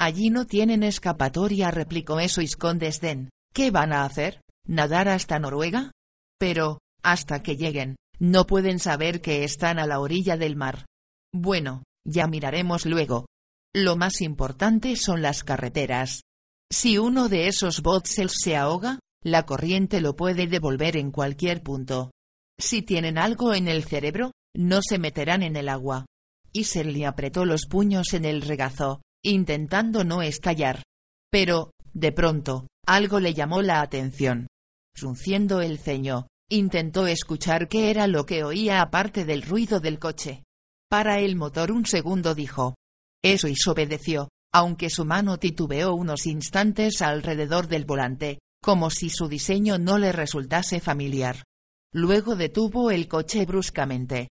Allí 0.00 0.30
no 0.30 0.46
tienen 0.46 0.82
escapatoria, 0.82 1.70
replicó 1.70 2.18
Esois 2.18 2.56
con 2.56 2.78
desdén. 2.78 3.30
¿Qué 3.52 3.70
van 3.70 3.92
a 3.92 4.04
hacer? 4.04 4.40
¿Nadar 4.66 5.08
hasta 5.08 5.38
Noruega? 5.38 5.92
Pero, 6.38 6.78
hasta 7.02 7.42
que 7.42 7.56
lleguen, 7.56 7.96
no 8.18 8.46
pueden 8.46 8.78
saber 8.78 9.20
que 9.20 9.44
están 9.44 9.78
a 9.78 9.86
la 9.86 10.00
orilla 10.00 10.36
del 10.36 10.56
mar. 10.56 10.86
Bueno, 11.32 11.84
ya 12.04 12.26
miraremos 12.26 12.86
luego. 12.86 13.26
Lo 13.74 13.96
más 13.96 14.20
importante 14.20 14.96
son 14.96 15.22
las 15.22 15.44
carreteras. 15.44 16.22
Si 16.70 16.98
uno 16.98 17.28
de 17.28 17.48
esos 17.48 17.82
botsels 17.82 18.34
se 18.42 18.56
ahoga, 18.56 18.98
la 19.22 19.46
corriente 19.46 20.00
lo 20.00 20.16
puede 20.16 20.46
devolver 20.46 20.96
en 20.96 21.10
cualquier 21.10 21.62
punto. 21.62 22.10
Si 22.58 22.82
tienen 22.82 23.18
algo 23.18 23.54
en 23.54 23.68
el 23.68 23.84
cerebro, 23.84 24.32
no 24.56 24.80
se 24.82 24.98
meterán 24.98 25.42
en 25.42 25.56
el 25.56 25.68
agua. 25.68 26.06
Iserly 26.52 27.04
apretó 27.04 27.44
los 27.44 27.66
puños 27.66 28.14
en 28.14 28.24
el 28.24 28.42
regazo, 28.42 29.02
intentando 29.22 30.04
no 30.04 30.22
estallar. 30.22 30.82
Pero, 31.30 31.72
de 31.92 32.12
pronto, 32.12 32.66
algo 32.86 33.20
le 33.20 33.34
llamó 33.34 33.62
la 33.62 33.80
atención. 33.80 34.48
Frunciendo 34.94 35.60
el 35.60 35.78
ceño, 35.78 36.26
intentó 36.50 37.06
escuchar 37.06 37.68
qué 37.68 37.90
era 37.90 38.06
lo 38.06 38.26
que 38.26 38.44
oía 38.44 38.80
aparte 38.80 39.24
del 39.24 39.42
ruido 39.42 39.80
del 39.80 39.98
coche. 39.98 40.44
Para 40.88 41.20
el 41.20 41.36
motor 41.36 41.70
un 41.70 41.86
segundo 41.86 42.34
dijo. 42.34 42.74
Eso 43.22 43.48
y 43.48 43.54
obedeció, 43.66 44.28
aunque 44.52 44.90
su 44.90 45.04
mano 45.04 45.38
titubeó 45.38 45.94
unos 45.94 46.26
instantes 46.26 47.02
alrededor 47.02 47.66
del 47.68 47.84
volante, 47.84 48.38
como 48.62 48.90
si 48.90 49.10
su 49.10 49.28
diseño 49.28 49.78
no 49.78 49.98
le 49.98 50.12
resultase 50.12 50.80
familiar. 50.80 51.44
Luego 51.92 52.36
detuvo 52.36 52.90
el 52.90 53.08
coche 53.08 53.44
bruscamente, 53.44 54.28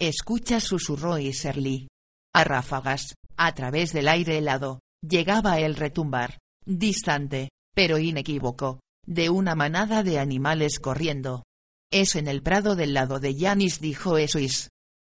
Escucha 0.00 0.60
susurró 0.60 1.18
Iserly. 1.18 1.88
A 2.32 2.44
ráfagas, 2.44 3.16
a 3.36 3.52
través 3.54 3.92
del 3.92 4.06
aire 4.06 4.38
helado, 4.38 4.78
llegaba 5.02 5.58
el 5.58 5.74
retumbar, 5.74 6.38
distante, 6.64 7.50
pero 7.74 7.98
inequívoco, 7.98 8.78
de 9.04 9.28
una 9.28 9.56
manada 9.56 10.04
de 10.04 10.20
animales 10.20 10.78
corriendo. 10.78 11.42
Es 11.90 12.16
en 12.16 12.28
el 12.28 12.42
prado 12.42 12.76
del 12.76 12.92
lado 12.92 13.18
de 13.18 13.34
Yanis 13.34 13.80
dijo 13.80 14.18
Esuis. 14.18 14.68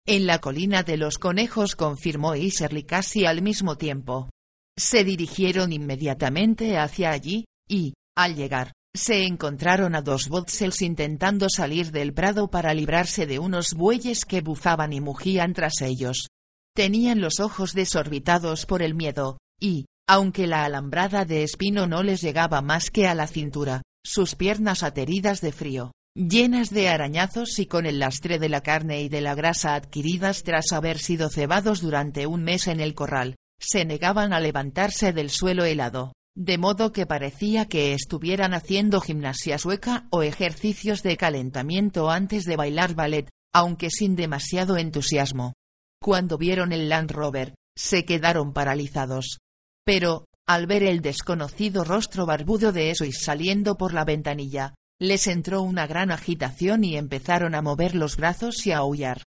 En 0.07 0.27
la 0.27 0.41
colina 0.41 0.83
de 0.83 0.99
los 0.99 1.19
conejos 1.19 1.75
confirmó 1.75 2.37
Iserly 2.37 2.85
casi 2.85 3.25
al 3.25 3.41
mismo 3.41 3.77
tiempo. 3.77 4.31
Se 4.79 5.03
dirigieron 5.03 5.73
inmediatamente 5.73 6.77
hacia 6.77 7.11
allí, 7.13 7.47
y, 7.67 7.95
al 8.15 8.37
llegar, 8.37 8.73
se 8.95 9.25
encontraron 9.25 9.95
a 9.95 10.03
dos 10.03 10.29
botsels 10.29 10.83
intentando 10.83 11.49
salir 11.49 11.93
del 11.93 12.13
prado 12.13 12.49
para 12.51 12.75
librarse 12.75 13.27
de 13.27 13.39
unos 13.39 13.73
bueyes 13.73 14.27
que 14.27 14.43
bufaban 14.43 14.93
y 14.93 15.01
mugían 15.01 15.55
tras 15.55 15.81
ellos. 15.81 16.29
Tenían 16.75 17.23
los 17.23 17.41
ojos 17.41 17.73
desorbitados 17.73 18.67
por 18.67 18.83
el 18.83 18.95
miedo, 18.95 19.39
y, 19.59 19.87
aunque 20.07 20.47
la 20.47 20.65
alambrada 20.65 21.25
de 21.25 21.43
espino 21.43 21.87
no 21.87 22.03
les 22.03 22.21
llegaba 22.21 22.61
más 22.61 22.91
que 22.91 23.07
a 23.07 23.15
la 23.15 23.27
cintura, 23.27 23.83
sus 24.05 24.35
piernas 24.35 24.83
ateridas 24.83 25.41
de 25.41 25.53
frío, 25.53 25.93
llenas 26.17 26.71
de 26.71 26.89
arañazos 26.89 27.59
y 27.59 27.67
con 27.67 27.87
el 27.87 28.01
lastre 28.01 28.39
de 28.39 28.49
la 28.49 28.63
carne 28.63 29.03
y 29.03 29.09
de 29.09 29.21
la 29.21 29.35
grasa 29.35 29.75
adquiridas 29.75 30.43
tras 30.43 30.73
haber 30.73 30.99
sido 30.99 31.29
cebados 31.29 31.81
durante 31.81 32.27
un 32.27 32.43
mes 32.43 32.67
en 32.67 32.81
el 32.81 32.95
corral, 32.95 33.37
se 33.61 33.85
negaban 33.85 34.33
a 34.33 34.41
levantarse 34.41 35.13
del 35.13 35.31
suelo 35.31 35.65
helado 35.65 36.13
de 36.37 36.59
modo 36.59 36.93
que 36.93 37.07
parecía 37.07 37.67
que 37.67 37.95
estuvieran 37.95 38.53
haciendo 38.53 39.01
gimnasia 39.01 39.57
sueca 39.57 40.07
o 40.11 40.23
ejercicios 40.23 41.03
de 41.03 41.17
calentamiento 41.17 42.11
antes 42.11 42.45
de 42.45 42.57
bailar 42.57 42.95
ballet, 42.95 43.31
aunque 43.55 43.89
sin 43.91 44.17
demasiado 44.17 44.77
entusiasmo. 44.77 45.55
Cuando 46.01 46.37
vieron 46.37 46.73
el 46.73 46.91
Land 46.91 47.11
Rover, 47.11 47.55
se 47.75 48.05
quedaron 48.05 48.53
paralizados. 48.53 49.39
Pero, 49.87 50.27
al 50.47 50.67
ver 50.67 50.83
el 50.83 51.01
desconocido 51.01 51.85
rostro 51.85 52.27
barbudo 52.27 52.71
de 52.71 52.91
Esois 52.91 53.23
saliendo 53.23 53.79
por 53.79 53.95
la 53.95 54.05
ventanilla, 54.05 54.75
les 54.99 55.27
entró 55.27 55.63
una 55.63 55.87
gran 55.87 56.11
agitación 56.11 56.85
y 56.85 56.97
empezaron 56.97 57.55
a 57.55 57.63
mover 57.63 57.95
los 57.95 58.17
brazos 58.17 58.67
y 58.67 58.73
a 58.73 58.79
aullar. 58.79 59.23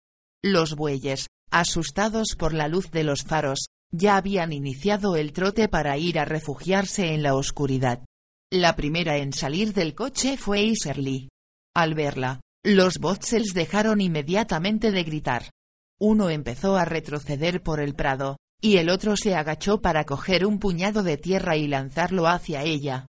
Los 0.43 0.75
bueyes, 0.75 1.27
asustados 1.51 2.35
por 2.37 2.53
la 2.53 2.67
luz 2.67 2.91
de 2.91 3.03
los 3.03 3.23
faros, 3.23 3.67
ya 3.91 4.17
habían 4.17 4.53
iniciado 4.53 5.15
el 5.15 5.33
trote 5.33 5.67
para 5.67 5.97
ir 5.97 6.19
a 6.19 6.25
refugiarse 6.25 7.13
en 7.13 7.23
la 7.23 7.35
oscuridad. 7.35 8.03
La 8.51 8.75
primera 8.75 9.17
en 9.17 9.33
salir 9.33 9.73
del 9.73 9.93
coche 9.93 10.37
fue 10.37 10.61
Iserly. 10.61 11.29
Al 11.75 11.95
verla, 11.95 12.41
los 12.63 12.97
Botzels 12.99 13.53
dejaron 13.53 14.01
inmediatamente 14.01 14.91
de 14.91 15.03
gritar. 15.03 15.51
Uno 15.99 16.29
empezó 16.29 16.77
a 16.77 16.85
retroceder 16.85 17.61
por 17.61 17.79
el 17.79 17.93
prado, 17.93 18.37
y 18.61 18.77
el 18.77 18.89
otro 18.89 19.15
se 19.17 19.35
agachó 19.35 19.81
para 19.81 20.05
coger 20.05 20.45
un 20.45 20.59
puñado 20.59 21.03
de 21.03 21.17
tierra 21.17 21.55
y 21.57 21.67
lanzarlo 21.67 22.27
hacia 22.27 22.63
ella. 22.63 23.05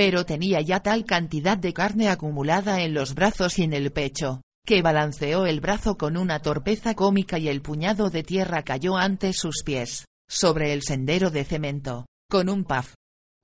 Pero 0.00 0.24
tenía 0.24 0.62
ya 0.62 0.80
tal 0.80 1.04
cantidad 1.04 1.58
de 1.58 1.74
carne 1.74 2.08
acumulada 2.08 2.80
en 2.80 2.94
los 2.94 3.14
brazos 3.14 3.58
y 3.58 3.64
en 3.64 3.74
el 3.74 3.92
pecho, 3.92 4.40
que 4.64 4.80
balanceó 4.80 5.44
el 5.44 5.60
brazo 5.60 5.98
con 5.98 6.16
una 6.16 6.40
torpeza 6.40 6.94
cómica 6.94 7.38
y 7.38 7.48
el 7.48 7.60
puñado 7.60 8.08
de 8.08 8.22
tierra 8.22 8.62
cayó 8.62 8.96
ante 8.96 9.34
sus 9.34 9.62
pies 9.62 10.06
sobre 10.26 10.72
el 10.72 10.80
sendero 10.84 11.28
de 11.30 11.44
cemento, 11.44 12.06
con 12.30 12.48
un 12.48 12.64
paf 12.64 12.94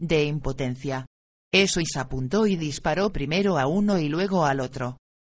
de 0.01 0.25
impotencia. 0.25 1.05
Eso 1.53 1.79
y 1.81 1.85
se 1.85 1.99
apuntó 1.99 2.47
y 2.47 2.57
disparó 2.57 3.13
primero 3.13 3.59
a 3.59 3.67
uno 3.67 3.99
y 3.99 4.09
luego 4.09 4.47
al 4.47 4.61
otro. 4.61 4.97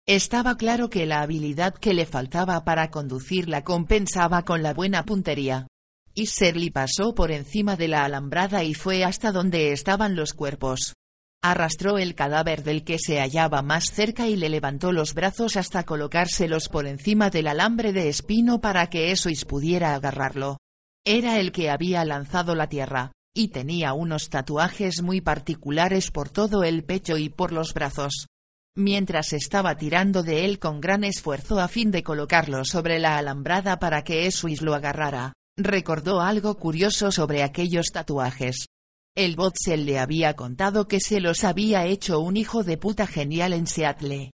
Estaba 0.07 0.55
claro 0.55 0.91
que 0.91 1.07
la 1.07 1.23
habilidad 1.23 1.73
que 1.73 1.95
le 1.95 2.05
faltaba 2.05 2.63
para 2.63 2.91
conducirla 2.91 3.63
compensaba 3.63 4.43
con 4.43 4.61
la 4.61 4.75
buena 4.75 5.03
puntería. 5.03 5.65
Y 6.13 6.27
Serly 6.27 6.69
pasó 6.69 7.15
por 7.15 7.31
encima 7.31 7.75
de 7.75 7.87
la 7.87 8.05
alambrada 8.05 8.63
y 8.63 8.75
fue 8.75 9.03
hasta 9.03 9.31
donde 9.31 9.71
estaban 9.71 10.15
los 10.15 10.33
cuerpos. 10.33 10.93
Arrastró 11.43 11.97
el 11.97 12.15
cadáver 12.15 12.63
del 12.63 12.83
que 12.83 12.97
se 12.97 13.19
hallaba 13.19 13.61
más 13.61 13.85
cerca 13.91 14.27
y 14.27 14.35
le 14.35 14.49
levantó 14.49 14.91
los 14.91 15.13
brazos 15.13 15.55
hasta 15.55 15.83
colocárselos 15.83 16.67
por 16.67 16.87
encima 16.87 17.29
del 17.29 17.47
alambre 17.47 17.93
de 17.93 18.09
espino 18.09 18.59
para 18.59 18.87
que 18.87 19.11
Esois 19.11 19.45
pudiera 19.45 19.93
agarrarlo. 19.93 20.57
Era 21.05 21.39
el 21.39 21.51
que 21.51 21.69
había 21.69 22.03
lanzado 22.03 22.55
la 22.55 22.67
tierra, 22.67 23.11
y 23.35 23.49
tenía 23.49 23.93
unos 23.93 24.29
tatuajes 24.29 25.03
muy 25.03 25.21
particulares 25.21 26.09
por 26.09 26.29
todo 26.29 26.63
el 26.63 26.83
pecho 26.83 27.17
y 27.17 27.29
por 27.29 27.51
los 27.51 27.73
brazos. 27.73 28.27
Mientras 28.75 29.31
estaba 29.33 29.77
tirando 29.77 30.23
de 30.23 30.45
él 30.45 30.59
con 30.59 30.81
gran 30.81 31.03
esfuerzo 31.03 31.59
a 31.59 31.67
fin 31.67 31.91
de 31.91 32.03
colocarlo 32.03 32.65
sobre 32.65 32.99
la 32.99 33.17
alambrada 33.17 33.79
para 33.79 34.03
que 34.03 34.25
Esois 34.25 34.61
lo 34.61 34.73
agarrara, 34.73 35.33
recordó 35.55 36.21
algo 36.21 36.57
curioso 36.57 37.11
sobre 37.11 37.43
aquellos 37.43 37.87
tatuajes. 37.93 38.67
El 39.17 39.35
Botzel 39.35 39.87
le 39.87 39.97
había 39.97 40.35
contado 40.35 40.87
que 40.87 40.99
se 40.99 41.19
los 41.19 41.43
había 41.43 41.87
hecho 41.87 42.19
un 42.19 42.37
hijo 42.37 42.63
de 42.63 42.77
puta 42.77 43.07
genial 43.07 43.51
en 43.51 43.65
Seattle. 43.65 44.29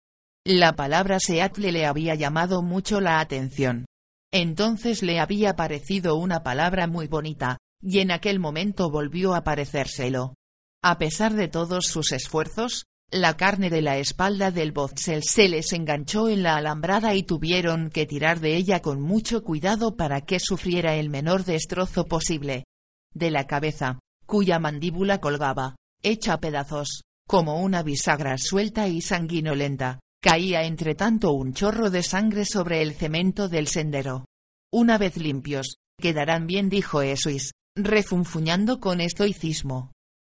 La 0.46 0.76
palabra 0.76 1.22
Seattle 1.22 1.72
le 1.72 1.86
había 1.86 2.16
llamado 2.16 2.62
mucho 2.62 3.00
la 3.00 3.22
atención. 3.22 3.86
Entonces 4.34 5.02
le 5.02 5.22
había 5.22 5.56
parecido 5.56 6.18
una 6.18 6.44
palabra 6.44 6.88
muy 6.88 7.08
bonita, 7.08 7.60
y 7.82 8.00
en 8.00 8.12
aquel 8.12 8.42
momento 8.42 8.90
volvió 8.90 9.36
a 9.36 9.46
parecérselo. 9.46 10.36
A 10.84 10.98
pesar 10.98 11.34
de 11.34 11.48
todos 11.48 11.86
sus 11.86 12.12
esfuerzos, 12.12 12.84
la 13.10 13.38
carne 13.38 13.70
de 13.70 13.82
la 13.82 14.00
espalda 14.00 14.52
del 14.52 14.74
Botzel 14.74 15.24
se 15.24 15.48
les 15.48 15.72
enganchó 15.72 16.28
en 16.28 16.44
la 16.44 16.58
alambrada 16.58 17.16
y 17.16 17.24
tuvieron 17.24 17.90
que 17.90 18.06
tirar 18.06 18.42
de 18.42 18.58
ella 18.58 18.82
con 18.82 19.00
mucho 19.00 19.46
cuidado 19.46 19.96
para 19.96 20.20
que 20.26 20.42
sufriera 20.42 20.96
el 20.96 21.10
menor 21.10 21.46
destrozo 21.46 22.04
posible. 22.06 22.66
De 23.14 23.32
la 23.32 23.48
cabeza, 23.48 24.00
cuya 24.34 24.58
mandíbula 24.58 25.20
colgaba, 25.20 25.76
hecha 26.02 26.40
pedazos, 26.40 27.04
como 27.28 27.62
una 27.62 27.84
bisagra 27.84 28.40
suelta 28.40 28.88
y 28.88 29.00
sanguinolenta, 29.00 30.00
caía 30.24 30.64
entre 30.64 30.96
tanto 30.96 31.34
un 31.34 31.54
chorro 31.54 31.92
de 31.92 32.02
sangre 32.02 32.44
sobre 32.44 32.82
el 32.82 32.96
cemento 32.96 33.48
del 33.48 33.68
sendero. 33.68 34.26
Una 34.72 34.98
vez 34.98 35.18
limpios, 35.18 35.76
quedarán 36.02 36.48
bien, 36.48 36.68
dijo 36.68 37.04
Esuis, 37.04 37.52
refunfuñando 37.76 38.80
con 38.80 39.02
estoicismo. 39.02 39.92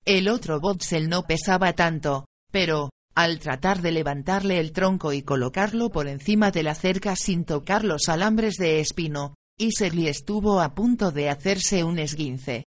El 0.04 0.28
otro 0.28 0.60
Botzel 0.60 1.08
no 1.08 1.24
pesaba 1.24 1.72
tanto, 1.72 2.26
pero, 2.52 2.90
al 3.16 3.40
tratar 3.40 3.82
de 3.82 3.94
levantarle 3.94 4.60
el 4.60 4.74
tronco 4.74 5.14
y 5.14 5.22
colocarlo 5.22 5.90
por 5.90 6.10
encima 6.10 6.52
de 6.52 6.64
la 6.64 6.76
cerca 6.76 7.16
sin 7.16 7.46
tocar 7.46 7.86
los 7.86 8.10
alambres 8.10 8.56
de 8.56 8.82
espino, 8.82 9.36
Iserly 9.58 10.10
estuvo 10.10 10.60
a 10.60 10.76
punto 10.76 11.14
de 11.14 11.30
hacerse 11.30 11.86
un 11.86 11.98
esguince. 11.98 12.66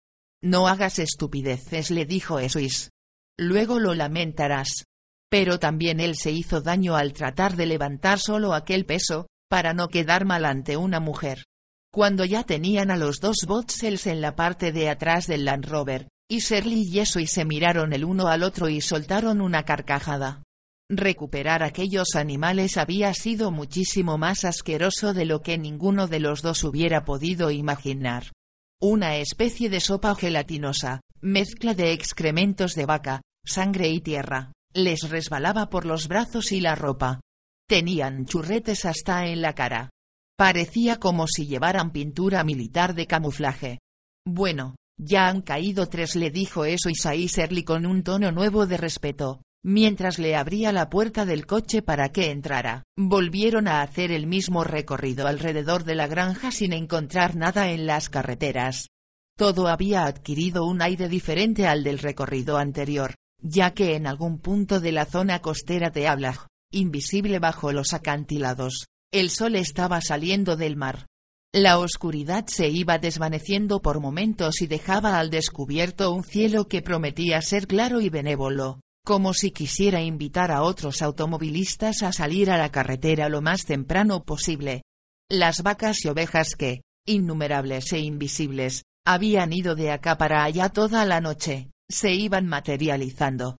No 0.46 0.68
hagas 0.68 1.00
estupideces, 1.00 1.90
le 1.90 2.06
dijo 2.06 2.38
Esuis. 2.38 2.90
Luego 3.36 3.80
lo 3.80 3.96
lamentarás. 3.96 4.84
Pero 5.28 5.58
también 5.58 5.98
él 5.98 6.14
se 6.14 6.30
hizo 6.30 6.60
daño 6.60 6.94
al 6.94 7.14
tratar 7.14 7.56
de 7.56 7.66
levantar 7.66 8.20
solo 8.20 8.54
aquel 8.54 8.86
peso, 8.86 9.26
para 9.50 9.74
no 9.74 9.88
quedar 9.88 10.24
mal 10.24 10.44
ante 10.44 10.76
una 10.76 11.00
mujer. 11.00 11.46
Cuando 11.92 12.24
ya 12.24 12.44
tenían 12.44 12.92
a 12.92 12.96
los 12.96 13.18
dos 13.18 13.38
Botzels 13.44 14.06
en 14.06 14.20
la 14.20 14.36
parte 14.36 14.70
de 14.70 14.88
atrás 14.88 15.26
del 15.26 15.46
Land 15.46 15.64
Rover, 15.64 16.06
y 16.28 16.38
y 16.38 16.98
Esuis 17.00 17.32
se 17.32 17.44
miraron 17.44 17.92
el 17.92 18.04
uno 18.04 18.28
al 18.28 18.44
otro 18.44 18.68
y 18.68 18.80
soltaron 18.80 19.40
una 19.40 19.64
carcajada. 19.64 20.44
Recuperar 20.88 21.64
aquellos 21.64 22.14
animales 22.14 22.76
había 22.76 23.12
sido 23.14 23.50
muchísimo 23.50 24.16
más 24.16 24.44
asqueroso 24.44 25.12
de 25.12 25.24
lo 25.24 25.42
que 25.42 25.58
ninguno 25.58 26.06
de 26.06 26.20
los 26.20 26.40
dos 26.40 26.62
hubiera 26.62 27.04
podido 27.04 27.50
imaginar. 27.50 28.30
Una 28.80 29.16
especie 29.16 29.70
de 29.70 29.80
sopa 29.80 30.14
gelatinosa, 30.14 31.00
mezcla 31.22 31.72
de 31.72 31.92
excrementos 31.92 32.74
de 32.74 32.84
vaca, 32.84 33.22
sangre 33.42 33.88
y 33.88 34.00
tierra, 34.00 34.52
les 34.74 35.08
resbalaba 35.08 35.70
por 35.70 35.86
los 35.86 36.08
brazos 36.08 36.52
y 36.52 36.60
la 36.60 36.74
ropa. 36.74 37.22
Tenían 37.66 38.26
churretes 38.26 38.84
hasta 38.84 39.26
en 39.26 39.40
la 39.40 39.54
cara. 39.54 39.88
Parecía 40.36 40.96
como 40.96 41.26
si 41.26 41.46
llevaran 41.46 41.90
pintura 41.90 42.44
militar 42.44 42.94
de 42.94 43.06
camuflaje. 43.06 43.78
Bueno, 44.26 44.76
ya 44.98 45.28
han 45.28 45.40
caído 45.40 45.88
tres, 45.88 46.14
le 46.14 46.30
dijo 46.30 46.66
eso 46.66 46.90
Isaí 46.90 47.28
Serli 47.28 47.64
con 47.64 47.86
un 47.86 48.02
tono 48.02 48.30
nuevo 48.30 48.66
de 48.66 48.76
respeto 48.76 49.40
mientras 49.62 50.18
le 50.20 50.36
abría 50.36 50.70
la 50.70 50.88
puerta 50.88 51.26
del 51.26 51.44
coche 51.44 51.82
para 51.82 52.10
que 52.10 52.30
entrara. 52.30 52.84
Volvieron 52.96 53.66
a 53.66 53.82
hacer 53.82 54.12
el 54.12 54.26
mismo 54.26 54.62
recorrido 54.62 55.26
alrededor 55.26 55.82
de 55.84 55.96
la 55.96 56.06
granja 56.06 56.52
sin 56.52 56.72
encontrar 56.72 57.34
nada 57.34 57.70
en 57.70 57.86
las 57.86 58.08
carreteras. 58.08 58.88
Todo 59.36 59.66
había 59.66 60.04
adquirido 60.04 60.64
un 60.64 60.82
aire 60.82 61.08
diferente 61.08 61.66
al 61.66 61.82
del 61.82 61.98
recorrido 61.98 62.58
anterior, 62.58 63.16
ya 63.40 63.74
que 63.74 63.96
en 63.96 64.06
algún 64.06 64.38
punto 64.38 64.80
de 64.80 64.92
la 64.92 65.04
zona 65.04 65.40
costera 65.40 65.90
de 65.90 66.08
Ablaj, 66.08 66.46
invisible 66.70 67.38
bajo 67.38 67.72
los 67.72 67.92
acantilados, 67.92 68.86
el 69.12 69.30
sol 69.30 69.56
estaba 69.56 70.00
saliendo 70.00 70.56
del 70.56 70.76
mar. 70.76 71.06
La 71.52 71.78
oscuridad 71.78 72.46
se 72.46 72.68
iba 72.68 72.98
desvaneciendo 72.98 73.82
por 73.82 74.00
momentos 74.00 74.62
y 74.62 74.66
dejaba 74.66 75.18
al 75.18 75.30
descubierto 75.30 76.12
un 76.12 76.22
cielo 76.22 76.68
que 76.68 76.82
prometía 76.82 77.40
ser 77.42 77.66
claro 77.66 78.00
y 78.00 78.10
benévolo 78.10 78.80
como 79.06 79.34
si 79.34 79.52
quisiera 79.52 80.02
invitar 80.02 80.50
a 80.50 80.64
otros 80.64 81.00
automovilistas 81.00 82.02
a 82.02 82.10
salir 82.10 82.50
a 82.50 82.58
la 82.58 82.72
carretera 82.72 83.28
lo 83.28 83.40
más 83.40 83.64
temprano 83.64 84.24
posible. 84.24 84.82
Las 85.30 85.62
vacas 85.62 86.04
y 86.04 86.08
ovejas 86.08 86.56
que, 86.58 86.82
innumerables 87.06 87.92
e 87.92 88.00
invisibles, 88.00 88.82
habían 89.06 89.52
ido 89.52 89.76
de 89.76 89.92
acá 89.92 90.18
para 90.18 90.42
allá 90.42 90.70
toda 90.70 91.04
la 91.04 91.20
noche, 91.20 91.70
se 91.88 92.14
iban 92.14 92.48
materializando. 92.48 93.58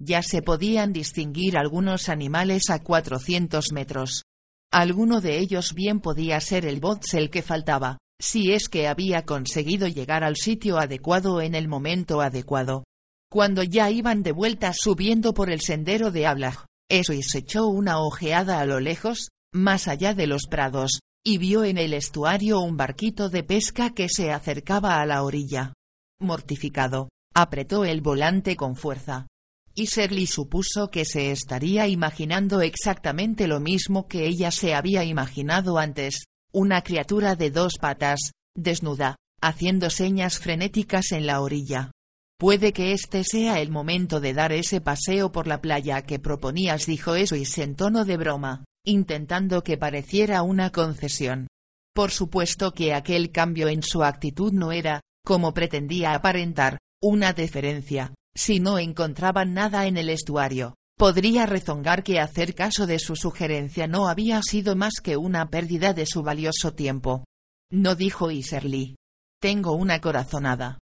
Ya 0.00 0.20
se 0.24 0.42
podían 0.42 0.92
distinguir 0.92 1.56
algunos 1.56 2.08
animales 2.08 2.68
a 2.68 2.80
400 2.80 3.70
metros. 3.70 4.24
Alguno 4.72 5.20
de 5.20 5.38
ellos 5.38 5.74
bien 5.74 6.00
podía 6.00 6.40
ser 6.40 6.66
el 6.66 6.80
el 7.12 7.30
que 7.30 7.42
faltaba, 7.42 7.98
si 8.20 8.50
es 8.50 8.68
que 8.68 8.88
había 8.88 9.24
conseguido 9.24 9.86
llegar 9.86 10.24
al 10.24 10.34
sitio 10.34 10.76
adecuado 10.76 11.40
en 11.40 11.54
el 11.54 11.68
momento 11.68 12.20
adecuado. 12.20 12.82
Cuando 13.30 13.62
ya 13.62 13.90
iban 13.90 14.22
de 14.22 14.32
vuelta 14.32 14.72
subiendo 14.72 15.34
por 15.34 15.50
el 15.50 15.60
sendero 15.60 16.10
de 16.10 16.26
Ablaj, 16.26 16.64
Esois 16.90 17.34
echó 17.34 17.66
una 17.66 18.00
ojeada 18.00 18.60
a 18.60 18.64
lo 18.64 18.80
lejos, 18.80 19.28
más 19.52 19.86
allá 19.86 20.14
de 20.14 20.26
los 20.26 20.46
prados, 20.46 21.00
y 21.22 21.36
vio 21.36 21.64
en 21.64 21.76
el 21.76 21.92
estuario 21.92 22.60
un 22.60 22.78
barquito 22.78 23.28
de 23.28 23.42
pesca 23.42 23.90
que 23.90 24.08
se 24.08 24.32
acercaba 24.32 25.00
a 25.00 25.06
la 25.06 25.22
orilla. 25.22 25.74
Mortificado, 26.20 27.10
apretó 27.34 27.84
el 27.84 28.00
volante 28.00 28.56
con 28.56 28.76
fuerza. 28.76 29.26
Y 29.74 29.88
Serly 29.88 30.26
supuso 30.26 30.88
que 30.88 31.04
se 31.04 31.30
estaría 31.30 31.86
imaginando 31.86 32.62
exactamente 32.62 33.46
lo 33.46 33.60
mismo 33.60 34.08
que 34.08 34.26
ella 34.26 34.50
se 34.50 34.74
había 34.74 35.04
imaginado 35.04 35.76
antes, 35.76 36.24
una 36.50 36.82
criatura 36.82 37.36
de 37.36 37.50
dos 37.50 37.74
patas, 37.78 38.32
desnuda, 38.56 39.16
haciendo 39.42 39.90
señas 39.90 40.38
frenéticas 40.38 41.12
en 41.12 41.26
la 41.26 41.42
orilla. 41.42 41.92
Puede 42.38 42.72
que 42.72 42.92
este 42.92 43.24
sea 43.24 43.60
el 43.60 43.68
momento 43.68 44.20
de 44.20 44.32
dar 44.32 44.52
ese 44.52 44.80
paseo 44.80 45.32
por 45.32 45.48
la 45.48 45.60
playa 45.60 46.02
que 46.02 46.20
proponías, 46.20 46.86
dijo 46.86 47.16
eso 47.16 47.34
y 47.34 47.44
en 47.56 47.74
tono 47.74 48.04
de 48.04 48.16
broma, 48.16 48.64
intentando 48.84 49.64
que 49.64 49.76
pareciera 49.76 50.42
una 50.42 50.70
concesión. 50.70 51.48
Por 51.92 52.12
supuesto 52.12 52.70
que 52.70 52.94
aquel 52.94 53.32
cambio 53.32 53.68
en 53.68 53.82
su 53.82 54.04
actitud 54.04 54.52
no 54.52 54.70
era, 54.70 55.00
como 55.24 55.52
pretendía 55.52 56.14
aparentar, 56.14 56.78
una 57.02 57.32
deferencia, 57.32 58.14
si 58.36 58.60
no 58.60 58.78
encontraban 58.78 59.52
nada 59.52 59.88
en 59.88 59.96
el 59.96 60.08
estuario. 60.08 60.76
Podría 60.96 61.44
rezongar 61.44 62.04
que 62.04 62.20
hacer 62.20 62.54
caso 62.54 62.86
de 62.86 63.00
su 63.00 63.16
sugerencia 63.16 63.88
no 63.88 64.08
había 64.08 64.40
sido 64.42 64.76
más 64.76 64.94
que 65.02 65.16
una 65.16 65.50
pérdida 65.50 65.92
de 65.92 66.06
su 66.06 66.22
valioso 66.22 66.72
tiempo. 66.72 67.24
No 67.72 67.96
dijo 67.96 68.30
Iserly. 68.30 68.94
Tengo 69.40 69.72
una 69.72 70.00
corazonada. 70.00 70.78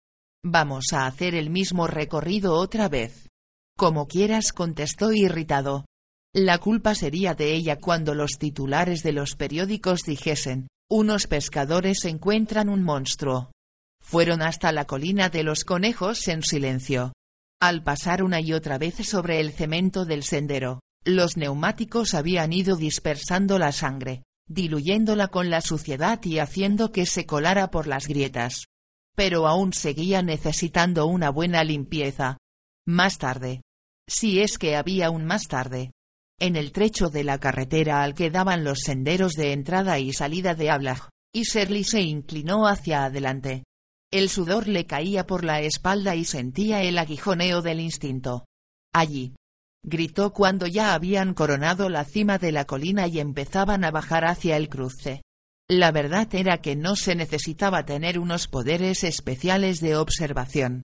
Vamos 0.47 0.93
a 0.93 1.07
hacer 1.07 1.33
el 1.33 1.49
mismo 1.49 1.87
recorrido 1.87 2.53
otra 2.53 2.87
vez. 2.87 3.29
Como 3.75 4.07
quieras, 4.07 4.53
contestó 4.53 5.11
irritado. 5.11 5.87
La 6.35 6.59
culpa 6.59 6.93
sería 6.93 7.33
de 7.33 7.55
ella 7.55 7.79
cuando 7.79 8.13
los 8.13 8.33
titulares 8.37 9.01
de 9.01 9.11
los 9.11 9.35
periódicos 9.35 10.01
dijesen, 10.03 10.67
unos 10.87 11.25
pescadores 11.25 12.05
encuentran 12.05 12.69
un 12.69 12.83
monstruo. 12.83 13.49
Fueron 14.03 14.43
hasta 14.43 14.71
la 14.71 14.85
colina 14.85 15.29
de 15.29 15.41
los 15.41 15.63
conejos 15.63 16.27
en 16.27 16.43
silencio. 16.43 17.13
Al 17.59 17.81
pasar 17.81 18.21
una 18.21 18.39
y 18.39 18.53
otra 18.53 18.77
vez 18.77 18.97
sobre 18.97 19.39
el 19.39 19.51
cemento 19.51 20.05
del 20.05 20.21
sendero, 20.21 20.81
los 21.03 21.37
neumáticos 21.37 22.13
habían 22.13 22.53
ido 22.53 22.75
dispersando 22.75 23.57
la 23.57 23.71
sangre, 23.71 24.21
diluyéndola 24.47 25.29
con 25.29 25.49
la 25.49 25.61
suciedad 25.61 26.23
y 26.23 26.37
haciendo 26.37 26.91
que 26.91 27.07
se 27.07 27.25
colara 27.25 27.71
por 27.71 27.87
las 27.87 28.07
grietas 28.07 28.67
pero 29.15 29.47
aún 29.47 29.73
seguía 29.73 30.21
necesitando 30.21 31.07
una 31.07 31.29
buena 31.29 31.63
limpieza. 31.63 32.37
Más 32.85 33.17
tarde. 33.17 33.61
Si 34.07 34.41
es 34.41 34.57
que 34.57 34.75
había 34.75 35.09
un 35.09 35.25
más 35.25 35.47
tarde. 35.47 35.91
En 36.39 36.55
el 36.55 36.71
trecho 36.71 37.09
de 37.09 37.23
la 37.23 37.39
carretera 37.39 38.03
al 38.03 38.13
que 38.13 38.29
daban 38.29 38.63
los 38.63 38.79
senderos 38.79 39.33
de 39.33 39.53
entrada 39.53 39.99
y 39.99 40.13
salida 40.13 40.53
de 40.53 40.69
Ablaj, 40.69 41.09
y 41.33 41.45
se 41.45 42.01
inclinó 42.01 42.67
hacia 42.67 43.05
adelante. 43.05 43.63
El 44.11 44.29
sudor 44.29 44.67
le 44.67 44.85
caía 44.85 45.25
por 45.25 45.43
la 45.43 45.61
espalda 45.61 46.15
y 46.15 46.23
sentía 46.23 46.81
el 46.83 46.97
aguijoneo 46.97 47.61
del 47.61 47.79
instinto. 47.79 48.45
Allí. 48.93 49.33
Gritó 49.83 50.31
cuando 50.31 50.65
ya 50.67 50.93
habían 50.93 51.33
coronado 51.33 51.89
la 51.89 52.05
cima 52.05 52.37
de 52.37 52.51
la 52.51 52.65
colina 52.65 53.07
y 53.07 53.19
empezaban 53.19 53.83
a 53.83 53.91
bajar 53.91 54.25
hacia 54.25 54.57
el 54.57 54.69
cruce. 54.69 55.24
La 55.69 55.91
verdad 55.91 56.27
era 56.35 56.61
que 56.61 56.75
no 56.75 56.95
se 56.95 57.15
necesitaba 57.15 57.85
tener 57.85 58.19
unos 58.19 58.47
poderes 58.47 59.03
especiales 59.03 59.79
de 59.79 59.95
observación. 59.95 60.83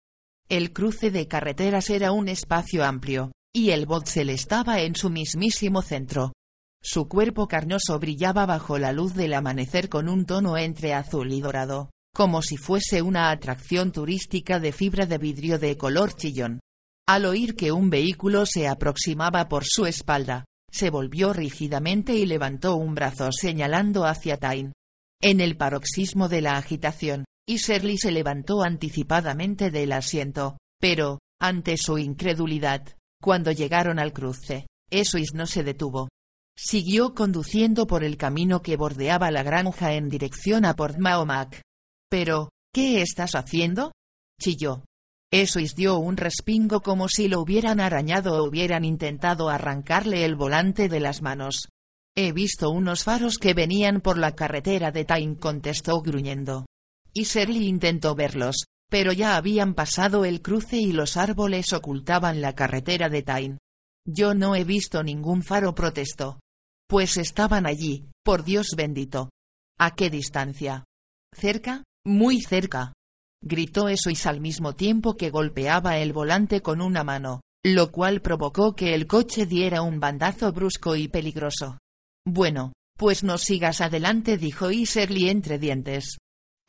El 0.50 0.74
cruce 0.74 1.12
de 1.12 1.28
carreteras 1.28 1.92
era 1.92 2.12
un 2.12 2.28
espacio 2.28 2.84
amplio, 2.84 3.32
y 3.54 3.70
el 3.70 3.86
Botzel 3.86 4.32
estaba 4.32 4.82
en 4.82 4.96
su 4.96 5.12
mismísimo 5.12 5.84
centro. 5.84 6.34
Su 6.82 7.08
cuerpo 7.08 7.48
carnoso 7.48 8.00
brillaba 8.00 8.48
bajo 8.48 8.80
la 8.80 8.92
luz 8.92 9.14
del 9.14 9.36
amanecer 9.36 9.88
con 9.88 10.10
un 10.10 10.26
tono 10.26 10.58
entre 10.58 10.96
azul 10.96 11.32
y 11.32 11.42
dorado, 11.42 11.92
como 12.12 12.42
si 12.42 12.58
fuese 12.58 13.04
una 13.04 13.30
atracción 13.30 13.92
turística 13.92 14.60
de 14.60 14.72
fibra 14.72 15.06
de 15.06 15.20
vidrio 15.20 15.60
de 15.60 15.78
color 15.78 16.16
chillón. 16.16 16.60
Al 17.08 17.26
oír 17.26 17.56
que 17.56 17.72
un 17.72 17.92
vehículo 17.92 18.48
se 18.48 18.68
aproximaba 18.68 19.48
por 19.48 19.64
su 19.64 19.86
espalda, 19.86 20.46
se 20.72 20.90
volvió 20.90 21.34
rígidamente 21.34 22.16
y 22.16 22.26
levantó 22.26 22.76
un 22.76 22.96
brazo 22.96 23.32
señalando 23.32 24.06
hacia 24.06 24.38
Tain. 24.38 24.74
En 25.22 25.40
el 25.40 25.58
paroxismo 25.58 26.30
de 26.30 26.42
la 26.42 26.58
agitación, 26.58 27.26
Iserly 27.48 27.98
se 27.98 28.12
levantó 28.12 28.64
anticipadamente 28.64 29.70
del 29.70 29.92
asiento, 29.92 30.58
pero, 30.80 31.20
ante 31.40 31.78
su 31.78 31.98
incredulidad, 31.98 32.96
cuando 33.22 33.52
llegaron 33.52 34.00
al 34.00 34.14
cruce, 34.14 34.66
Esois 34.90 35.34
no 35.34 35.46
se 35.46 35.64
detuvo. 35.64 36.10
Siguió 36.58 37.14
conduciendo 37.14 37.88
por 37.88 38.04
el 38.04 38.18
camino 38.18 38.62
que 38.62 38.78
bordeaba 38.78 39.32
la 39.32 39.44
granja 39.44 39.94
en 39.94 40.10
dirección 40.10 40.66
a 40.66 40.76
Port 40.76 40.98
Mahomac. 40.98 41.62
Pero, 42.10 42.50
¿qué 42.74 43.02
estás 43.02 43.36
haciendo? 43.36 43.92
chilló. 44.40 44.84
Esois 45.34 45.76
dio 45.76 45.98
un 45.98 46.18
respingo 46.18 46.82
como 46.82 47.08
si 47.08 47.30
lo 47.30 47.40
hubieran 47.40 47.80
arañado 47.80 48.36
o 48.36 48.48
hubieran 48.48 48.84
intentado 48.84 49.48
arrancarle 49.48 50.26
el 50.26 50.36
volante 50.36 50.90
de 50.90 51.00
las 51.00 51.22
manos. 51.22 51.70
He 52.18 52.34
visto 52.34 52.70
unos 52.70 53.06
faros 53.06 53.38
que 53.38 53.54
venían 53.54 54.02
por 54.02 54.18
la 54.18 54.36
carretera 54.36 54.92
de 54.92 55.06
Tain, 55.06 55.36
contestó 55.36 56.02
gruñendo. 56.02 56.66
Y 57.14 57.26
Serly 57.26 57.68
intentó 57.68 58.14
verlos, 58.14 58.66
pero 58.90 59.14
ya 59.14 59.38
habían 59.38 59.74
pasado 59.74 60.26
el 60.26 60.42
cruce 60.42 60.76
y 60.76 60.92
los 60.92 61.16
árboles 61.16 61.72
ocultaban 61.72 62.42
la 62.42 62.54
carretera 62.54 63.08
de 63.08 63.24
Tain. 63.24 63.58
Yo 64.06 64.34
no 64.34 64.56
he 64.56 64.66
visto 64.66 65.02
ningún 65.02 65.44
faro, 65.44 65.74
protestó. 65.74 66.42
Pues 66.90 67.16
estaban 67.16 67.66
allí, 67.66 68.10
por 68.26 68.44
Dios 68.44 68.72
bendito. 68.76 69.30
¿A 69.80 69.96
qué 69.96 70.10
distancia? 70.10 70.84
¿Cerca? 71.34 71.86
Muy 72.06 72.42
cerca. 72.42 72.92
Gritó 73.44 73.90
Esois 73.90 74.28
al 74.28 74.40
mismo 74.40 74.74
tiempo 74.74 75.18
que 75.18 75.32
golpeaba 75.32 75.98
el 75.98 76.14
volante 76.14 76.62
con 76.62 76.80
una 76.80 77.04
mano, 77.04 77.42
lo 77.64 77.92
cual 77.92 78.22
provocó 78.22 78.76
que 78.76 78.94
el 78.94 79.08
coche 79.08 79.48
diera 79.48 79.82
un 79.82 80.00
bandazo 80.00 80.52
brusco 80.52 80.96
y 80.96 81.08
peligroso. 81.08 81.80
Bueno, 82.26 82.74
pues 82.98 83.24
no 83.24 83.40
sigas 83.40 83.82
adelante, 83.82 84.38
dijo 84.38 84.70
Iserly 84.70 85.30
entre 85.30 85.58
dientes. 85.58 86.18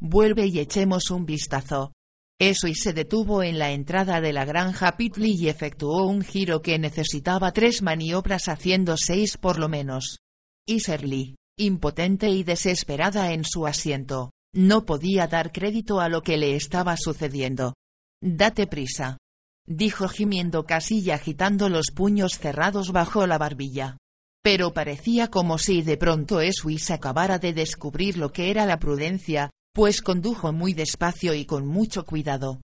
Vuelve 0.01 0.47
y 0.47 0.59
echemos 0.59 1.11
un 1.11 1.27
vistazo. 1.27 1.93
Eso 2.41 2.67
y 2.67 2.75
se 2.75 2.95
detuvo 2.95 3.43
en 3.43 3.59
la 3.59 3.71
entrada 3.73 4.21
de 4.21 4.33
la 4.33 4.45
granja 4.47 4.97
Pitley 4.97 5.37
y 5.39 5.49
efectuó 5.49 6.07
un 6.07 6.23
giro 6.23 6.63
que 6.63 6.79
necesitaba 6.79 7.53
tres 7.53 7.83
maniobras 7.83 8.49
haciendo 8.49 8.97
seis 8.97 9.37
por 9.37 9.59
lo 9.59 9.69
menos. 9.69 10.19
Iserly, 10.67 11.37
impotente 11.59 12.31
y 12.31 12.45
desesperada 12.45 13.33
en 13.33 13.45
su 13.45 13.67
asiento, 13.67 14.31
no 14.55 14.85
podía 14.85 15.27
dar 15.27 15.51
crédito 15.53 16.01
a 16.01 16.09
lo 16.09 16.23
que 16.23 16.37
le 16.37 16.57
estaba 16.57 16.97
sucediendo. 16.97 17.75
Date 18.23 18.67
prisa. 18.67 19.19
Dijo 19.67 20.09
gimiendo 20.09 20.65
casi 20.65 21.01
y 21.01 21.11
agitando 21.11 21.69
los 21.69 21.87
puños 21.95 22.39
cerrados 22.39 22.93
bajo 22.93 23.27
la 23.27 23.39
barbilla. 23.39 23.97
Pero 24.43 24.73
parecía 24.73 25.29
como 25.29 25.57
si 25.57 25.83
de 25.83 25.97
pronto 25.97 26.41
Eswis 26.41 26.91
acabara 26.91 27.39
de 27.39 27.53
descubrir 27.53 28.19
lo 28.19 28.33
que 28.33 28.51
era 28.51 28.67
la 28.67 28.79
prudencia, 28.79 29.51
pues 29.73 30.03
condujo 30.03 30.53
muy 30.53 30.75
despacio 30.75 31.33
y 31.33 31.47
con 31.47 31.67
mucho 31.67 32.05
cuidado. 32.05 32.61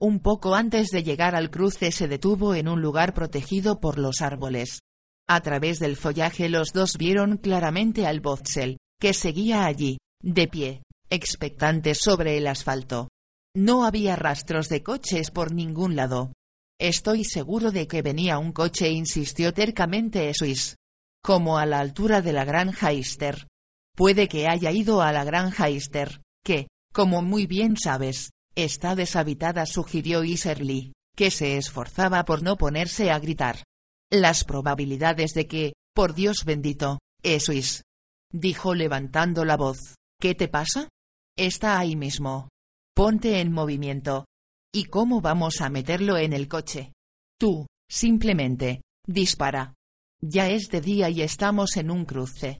Un 0.00 0.20
poco 0.20 0.54
antes 0.54 0.88
de 0.88 1.02
llegar 1.02 1.34
al 1.34 1.50
cruce 1.50 1.92
se 1.92 2.08
detuvo 2.08 2.54
en 2.54 2.68
un 2.68 2.80
lugar 2.80 3.14
protegido 3.14 3.78
por 3.78 3.98
los 3.98 4.22
árboles. 4.22 4.80
A 5.28 5.40
través 5.42 5.78
del 5.78 5.96
follaje 5.96 6.48
los 6.48 6.72
dos 6.72 6.96
vieron 6.96 7.36
claramente 7.36 8.06
al 8.06 8.20
Botzel, 8.20 8.78
que 8.98 9.12
seguía 9.12 9.66
allí, 9.66 9.98
de 10.22 10.48
pie, 10.48 10.82
expectante 11.10 11.94
sobre 11.94 12.36
el 12.38 12.46
asfalto. 12.46 13.08
No 13.54 13.84
había 13.84 14.16
rastros 14.16 14.68
de 14.68 14.82
coches 14.82 15.30
por 15.30 15.52
ningún 15.52 15.96
lado. 15.96 16.32
Estoy 16.80 17.24
seguro 17.24 17.72
de 17.72 17.88
que 17.88 18.02
venía 18.02 18.38
un 18.38 18.52
coche, 18.52 18.90
insistió 18.90 19.52
tercamente 19.52 20.32
Swiss. 20.34 20.76
Como 21.22 21.58
a 21.58 21.66
la 21.66 21.80
altura 21.80 22.22
de 22.22 22.32
la 22.32 22.44
granja 22.44 22.92
Easter. 22.92 23.48
Puede 23.96 24.28
que 24.28 24.46
haya 24.46 24.70
ido 24.70 25.02
a 25.02 25.10
la 25.10 25.24
granja 25.24 25.68
Easter, 25.68 26.22
que, 26.44 26.68
como 26.92 27.20
muy 27.20 27.46
bien 27.46 27.76
sabes, 27.76 28.30
está 28.54 28.94
deshabitada, 28.94 29.66
sugirió 29.66 30.22
Iserly, 30.22 30.92
que 31.16 31.32
se 31.32 31.56
esforzaba 31.56 32.24
por 32.24 32.44
no 32.44 32.56
ponerse 32.56 33.10
a 33.10 33.18
gritar. 33.18 33.64
Las 34.10 34.44
probabilidades 34.44 35.32
de 35.34 35.48
que, 35.48 35.72
por 35.94 36.14
Dios 36.14 36.44
bendito, 36.44 37.00
eso 37.24 37.50
es. 37.50 37.82
Dijo 38.32 38.74
levantando 38.74 39.44
la 39.44 39.56
voz. 39.56 39.96
¿Qué 40.20 40.34
te 40.34 40.46
pasa? 40.46 40.88
Está 41.38 41.78
ahí 41.78 41.94
mismo. 41.94 42.48
Ponte 42.96 43.40
en 43.40 43.52
movimiento. 43.52 44.26
¿Y 44.74 44.86
cómo 44.86 45.20
vamos 45.20 45.60
a 45.60 45.68
meterlo 45.68 46.18
en 46.18 46.32
el 46.32 46.48
coche? 46.48 46.92
Tú, 47.38 47.68
simplemente, 47.88 48.82
dispara. 49.06 49.74
Ya 50.20 50.48
es 50.48 50.68
de 50.68 50.80
día 50.80 51.10
y 51.10 51.22
estamos 51.22 51.76
en 51.76 51.92
un 51.92 52.06
cruce. 52.06 52.58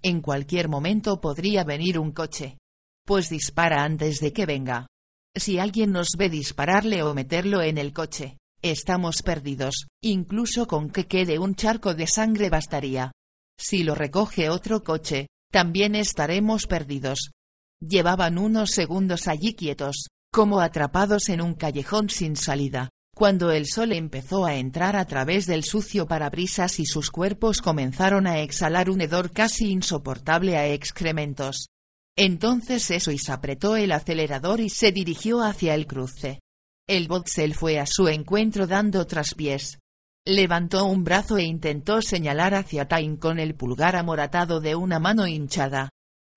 En 0.00 0.20
cualquier 0.20 0.68
momento 0.68 1.20
podría 1.20 1.64
venir 1.64 1.98
un 1.98 2.12
coche. 2.12 2.58
Pues 3.04 3.30
dispara 3.30 3.82
antes 3.82 4.20
de 4.20 4.32
que 4.32 4.46
venga. 4.46 4.86
Si 5.34 5.58
alguien 5.58 5.90
nos 5.90 6.10
ve 6.16 6.30
dispararle 6.30 7.02
o 7.02 7.14
meterlo 7.14 7.62
en 7.62 7.78
el 7.78 7.92
coche, 7.92 8.38
estamos 8.62 9.22
perdidos, 9.22 9.88
incluso 10.04 10.68
con 10.68 10.90
que 10.90 11.08
quede 11.08 11.40
un 11.40 11.56
charco 11.56 11.94
de 11.94 12.06
sangre 12.06 12.48
bastaría. 12.48 13.10
Si 13.58 13.82
lo 13.82 13.96
recoge 13.96 14.50
otro 14.50 14.84
coche, 14.84 15.26
también 15.50 15.96
estaremos 15.96 16.66
perdidos. 16.68 17.32
Llevaban 17.80 18.36
unos 18.36 18.72
segundos 18.72 19.26
allí 19.26 19.54
quietos, 19.54 20.08
como 20.30 20.60
atrapados 20.60 21.30
en 21.30 21.40
un 21.40 21.54
callejón 21.54 22.10
sin 22.10 22.36
salida, 22.36 22.90
cuando 23.14 23.50
el 23.52 23.66
sol 23.66 23.92
empezó 23.92 24.44
a 24.44 24.56
entrar 24.56 24.96
a 24.96 25.06
través 25.06 25.46
del 25.46 25.64
sucio 25.64 26.06
parabrisas 26.06 26.78
y 26.78 26.86
sus 26.86 27.10
cuerpos 27.10 27.62
comenzaron 27.62 28.26
a 28.26 28.40
exhalar 28.40 28.90
un 28.90 29.00
hedor 29.00 29.32
casi 29.32 29.70
insoportable 29.70 30.56
a 30.56 30.68
excrementos. 30.68 31.68
Entonces 32.16 32.90
Esois 32.90 33.30
apretó 33.30 33.76
el 33.76 33.92
acelerador 33.92 34.60
y 34.60 34.68
se 34.68 34.92
dirigió 34.92 35.42
hacia 35.42 35.74
el 35.74 35.86
cruce. 35.86 36.40
El 36.86 37.08
Botzel 37.08 37.54
fue 37.54 37.78
a 37.78 37.86
su 37.86 38.08
encuentro 38.08 38.66
dando 38.66 39.06
traspiés. 39.06 39.78
Levantó 40.26 40.84
un 40.84 41.02
brazo 41.02 41.38
e 41.38 41.44
intentó 41.44 42.02
señalar 42.02 42.54
hacia 42.54 42.88
Tain 42.88 43.16
con 43.16 43.38
el 43.38 43.54
pulgar 43.54 43.96
amoratado 43.96 44.60
de 44.60 44.74
una 44.74 44.98
mano 44.98 45.26
hinchada. 45.26 45.88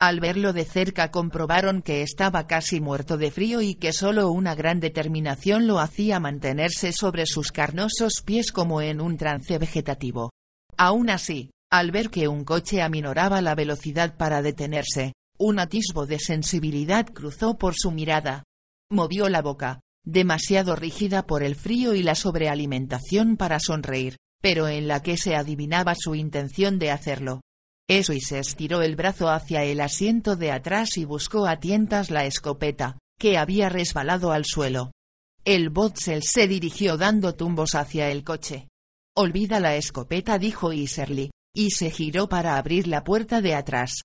Al 0.04 0.20
verlo 0.20 0.52
de 0.52 0.66
cerca 0.66 1.12
comprobaron 1.12 1.82
que 1.82 2.02
estaba 2.02 2.46
casi 2.46 2.82
muerto 2.82 3.16
de 3.16 3.32
frío 3.32 3.62
y 3.62 3.76
que 3.76 3.94
solo 3.94 4.32
una 4.32 4.54
gran 4.54 4.82
determinación 4.82 5.66
lo 5.66 5.80
hacía 5.80 6.20
mantenerse 6.20 6.92
sobre 6.92 7.26
sus 7.26 7.54
carnosos 7.54 8.22
pies 8.26 8.52
como 8.52 8.82
en 8.82 9.00
un 9.00 9.16
trance 9.16 9.58
vegetativo. 9.58 10.34
Aún 10.76 11.10
así, 11.10 11.52
al 11.72 11.92
ver 11.92 12.10
que 12.10 12.28
un 12.28 12.44
coche 12.44 12.82
aminoraba 12.82 13.42
la 13.42 13.56
velocidad 13.56 14.18
para 14.18 14.42
detenerse, 14.42 15.14
un 15.38 15.58
atisbo 15.58 16.06
de 16.06 16.20
sensibilidad 16.20 17.06
cruzó 17.06 17.58
por 17.58 17.74
su 17.74 17.90
mirada. 17.90 18.44
Movió 18.92 19.30
la 19.30 19.42
boca, 19.42 19.80
demasiado 20.04 20.76
rígida 20.76 21.26
por 21.26 21.44
el 21.44 21.56
frío 21.56 21.94
y 21.96 22.04
la 22.04 22.16
sobrealimentación 22.16 23.38
para 23.38 23.62
sonreír, 23.62 24.18
pero 24.42 24.68
en 24.68 24.90
la 24.90 25.02
que 25.02 25.16
se 25.16 25.38
adivinaba 25.38 25.96
su 25.98 26.14
intención 26.14 26.78
de 26.78 26.92
hacerlo. 26.92 27.40
Eso 27.90 28.14
y 28.14 28.22
se 28.22 28.40
estiró 28.40 28.82
el 28.82 28.96
brazo 28.96 29.30
hacia 29.30 29.64
el 29.64 29.82
asiento 29.82 30.36
de 30.36 30.52
atrás 30.52 30.98
y 30.98 31.06
buscó 31.06 31.48
a 31.48 31.60
tientas 31.60 32.12
la 32.12 32.26
escopeta, 32.26 32.98
que 33.20 33.38
había 33.38 33.70
resbalado 33.70 34.32
al 34.32 34.46
suelo. 34.46 34.92
El 35.46 35.70
Botzel 35.70 36.24
se 36.24 36.48
dirigió 36.48 36.98
dando 36.98 37.36
tumbos 37.36 37.76
hacia 37.76 38.10
el 38.10 38.24
coche. 38.24 38.70
Olvida 39.16 39.60
la 39.60 39.76
escopeta, 39.76 40.40
dijo 40.40 40.72
Iserly, 40.72 41.32
y 41.54 41.72
se 41.72 41.92
giró 41.92 42.30
para 42.30 42.56
abrir 42.56 42.88
la 42.88 43.04
puerta 43.04 43.42
de 43.42 43.54
atrás. 43.54 44.04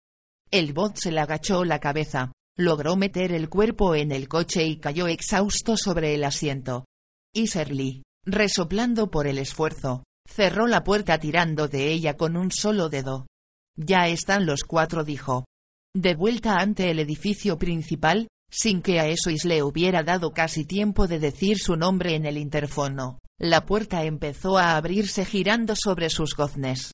El 0.50 0.72
Botzel 0.72 1.16
agachó 1.16 1.64
la 1.64 1.78
cabeza, 1.78 2.32
logró 2.56 2.96
meter 2.96 3.30
el 3.30 3.48
cuerpo 3.48 3.94
en 3.94 4.10
el 4.10 4.28
coche 4.28 4.64
y 4.66 4.78
cayó 4.78 5.06
exhausto 5.06 5.76
sobre 5.76 6.14
el 6.14 6.24
asiento. 6.24 6.86
Iserly, 7.32 8.02
resoplando 8.24 9.10
por 9.10 9.28
el 9.28 9.38
esfuerzo, 9.38 10.02
cerró 10.28 10.66
la 10.66 10.82
puerta 10.82 11.18
tirando 11.18 11.68
de 11.68 11.92
ella 11.92 12.16
con 12.16 12.36
un 12.36 12.50
solo 12.50 12.88
dedo. 12.88 13.27
Ya 13.78 14.08
están 14.08 14.44
los 14.44 14.64
cuatro, 14.64 15.04
dijo. 15.04 15.44
De 15.94 16.16
vuelta 16.16 16.56
ante 16.56 16.90
el 16.90 16.98
edificio 16.98 17.58
principal, 17.58 18.26
sin 18.50 18.82
que 18.82 18.98
a 18.98 19.06
Esois 19.06 19.44
le 19.44 19.62
hubiera 19.62 20.02
dado 20.02 20.32
casi 20.32 20.64
tiempo 20.64 21.06
de 21.06 21.20
decir 21.20 21.58
su 21.58 21.76
nombre 21.76 22.14
en 22.16 22.26
el 22.26 22.38
interfono, 22.38 23.20
La 23.40 23.66
puerta 23.66 24.02
empezó 24.02 24.58
a 24.58 24.76
abrirse 24.76 25.24
girando 25.24 25.76
sobre 25.76 26.10
sus 26.10 26.34
goznes. 26.34 26.90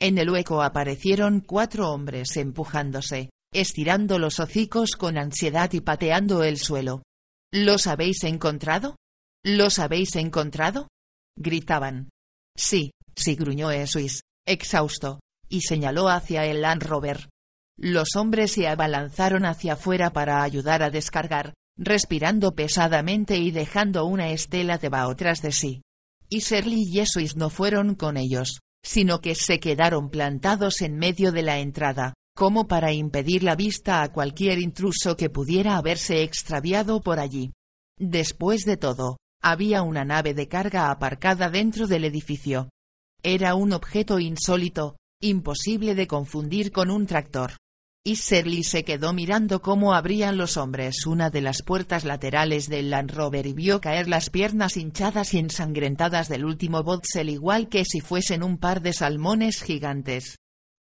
En 0.00 0.16
el 0.16 0.30
hueco 0.30 0.62
aparecieron 0.62 1.40
cuatro 1.40 1.90
hombres 1.90 2.36
empujándose, 2.36 3.30
estirando 3.52 4.20
los 4.20 4.38
hocicos 4.38 4.92
con 4.92 5.18
ansiedad 5.18 5.72
y 5.72 5.80
pateando 5.80 6.44
el 6.44 6.58
suelo. 6.58 7.02
¿Los 7.52 7.88
habéis 7.88 8.22
encontrado? 8.22 8.94
¿Los 9.44 9.80
habéis 9.80 10.14
encontrado? 10.14 10.86
gritaban. 11.36 12.10
Sí, 12.56 12.92
sí 13.16 13.34
gruñó 13.34 13.72
Esuis, 13.72 14.20
exhausto, 14.46 15.18
y 15.48 15.62
señaló 15.62 16.08
hacia 16.08 16.44
el 16.44 16.62
Land 16.62 16.82
Rover. 16.84 17.28
Los 17.76 18.16
hombres 18.16 18.52
se 18.52 18.66
abalanzaron 18.66 19.44
hacia 19.44 19.74
afuera 19.74 20.12
para 20.12 20.42
ayudar 20.42 20.82
a 20.82 20.90
descargar, 20.90 21.54
respirando 21.76 22.54
pesadamente 22.54 23.38
y 23.38 23.50
dejando 23.50 24.04
una 24.04 24.30
estela 24.30 24.78
de 24.78 24.88
vaho 24.88 25.14
tras 25.14 25.42
de 25.42 25.52
sí. 25.52 25.82
Y 26.28 26.40
Serly 26.40 26.82
y 26.86 27.00
Esuis 27.00 27.36
no 27.36 27.50
fueron 27.50 27.94
con 27.94 28.16
ellos, 28.16 28.60
sino 28.82 29.20
que 29.20 29.34
se 29.34 29.60
quedaron 29.60 30.10
plantados 30.10 30.82
en 30.82 30.96
medio 30.96 31.32
de 31.32 31.42
la 31.42 31.58
entrada, 31.60 32.14
como 32.34 32.68
para 32.68 32.92
impedir 32.92 33.42
la 33.42 33.56
vista 33.56 34.02
a 34.02 34.12
cualquier 34.12 34.58
intruso 34.58 35.16
que 35.16 35.30
pudiera 35.30 35.76
haberse 35.76 36.22
extraviado 36.22 37.00
por 37.00 37.18
allí. 37.18 37.52
Después 37.98 38.64
de 38.64 38.76
todo, 38.76 39.16
había 39.42 39.82
una 39.82 40.04
nave 40.04 40.34
de 40.34 40.48
carga 40.48 40.90
aparcada 40.90 41.48
dentro 41.48 41.86
del 41.86 42.04
edificio. 42.04 42.70
Era 43.22 43.54
un 43.54 43.72
objeto 43.72 44.20
insólito, 44.20 44.96
imposible 45.20 45.94
de 45.94 46.06
confundir 46.06 46.70
con 46.70 46.90
un 46.90 47.06
tractor. 47.06 47.52
Y 48.04 48.16
Serly 48.16 48.62
se 48.62 48.84
quedó 48.84 49.12
mirando 49.12 49.60
cómo 49.60 49.92
abrían 49.92 50.36
los 50.36 50.56
hombres 50.56 51.04
una 51.06 51.30
de 51.30 51.40
las 51.40 51.62
puertas 51.62 52.04
laterales 52.04 52.68
del 52.68 52.90
Land 52.90 53.10
Rover 53.10 53.46
y 53.46 53.52
vio 53.52 53.80
caer 53.80 54.08
las 54.08 54.30
piernas 54.30 54.76
hinchadas 54.76 55.34
y 55.34 55.38
ensangrentadas 55.38 56.28
del 56.28 56.44
último 56.44 56.84
Botsel 56.84 57.28
igual 57.28 57.68
que 57.68 57.84
si 57.84 58.00
fuesen 58.00 58.42
un 58.42 58.58
par 58.58 58.80
de 58.80 58.92
salmones 58.92 59.62
gigantes. 59.62 60.38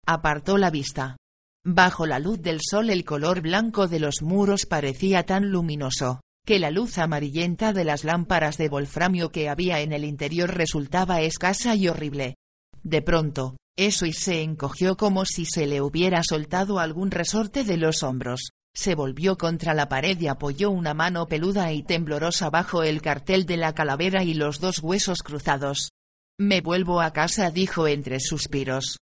Apartó 0.07 0.59
la 0.59 0.71
vista. 0.71 1.17
Bajo 1.65 2.07
la 2.07 2.19
luz 2.19 2.41
del 2.43 2.61
sol 2.63 2.91
el 2.91 3.05
color 3.05 3.41
blanco 3.41 3.89
de 3.89 3.99
los 3.99 4.23
muros 4.23 4.67
parecía 4.67 5.25
tan 5.25 5.51
luminoso, 5.51 6.21
que 6.45 6.61
la 6.61 6.71
luz 6.71 6.99
amarillenta 6.99 7.73
de 7.73 7.85
las 7.85 8.05
lámparas 8.05 8.57
de 8.59 8.69
wolframio 8.69 9.33
que 9.33 9.49
había 9.49 9.81
en 9.81 9.93
el 9.93 10.05
interior 10.05 10.55
resultaba 10.55 11.23
escasa 11.23 11.75
y 11.75 11.89
horrible. 11.89 12.37
De 12.85 13.03
pronto, 13.03 13.57
eso 13.77 14.07
y 14.07 14.13
se 14.13 14.43
encogió 14.43 14.97
como 14.97 15.25
si 15.25 15.45
se 15.45 15.67
le 15.67 15.81
hubiera 15.81 16.23
soltado 16.23 16.79
algún 16.79 17.11
resorte 17.11 17.65
de 17.65 17.77
los 17.77 18.03
hombros. 18.03 18.51
Se 18.75 18.95
volvió 18.95 19.39
contra 19.39 19.75
la 19.75 19.89
pared 19.89 20.21
y 20.21 20.29
apoyó 20.29 20.71
una 20.71 20.95
mano 20.95 21.29
peluda 21.29 21.73
y 21.73 21.83
temblorosa 21.83 22.51
bajo 22.51 22.83
el 22.83 23.01
cartel 23.01 23.47
de 23.47 23.57
la 23.57 23.75
calavera 23.75 24.23
y 24.23 24.35
los 24.35 24.61
dos 24.61 24.81
huesos 24.81 25.23
cruzados. 25.23 25.91
Me 26.39 26.61
vuelvo 26.61 27.01
a 27.01 27.13
casa, 27.13 27.51
dijo 27.51 27.89
entre 27.89 28.21
suspiros. 28.21 28.99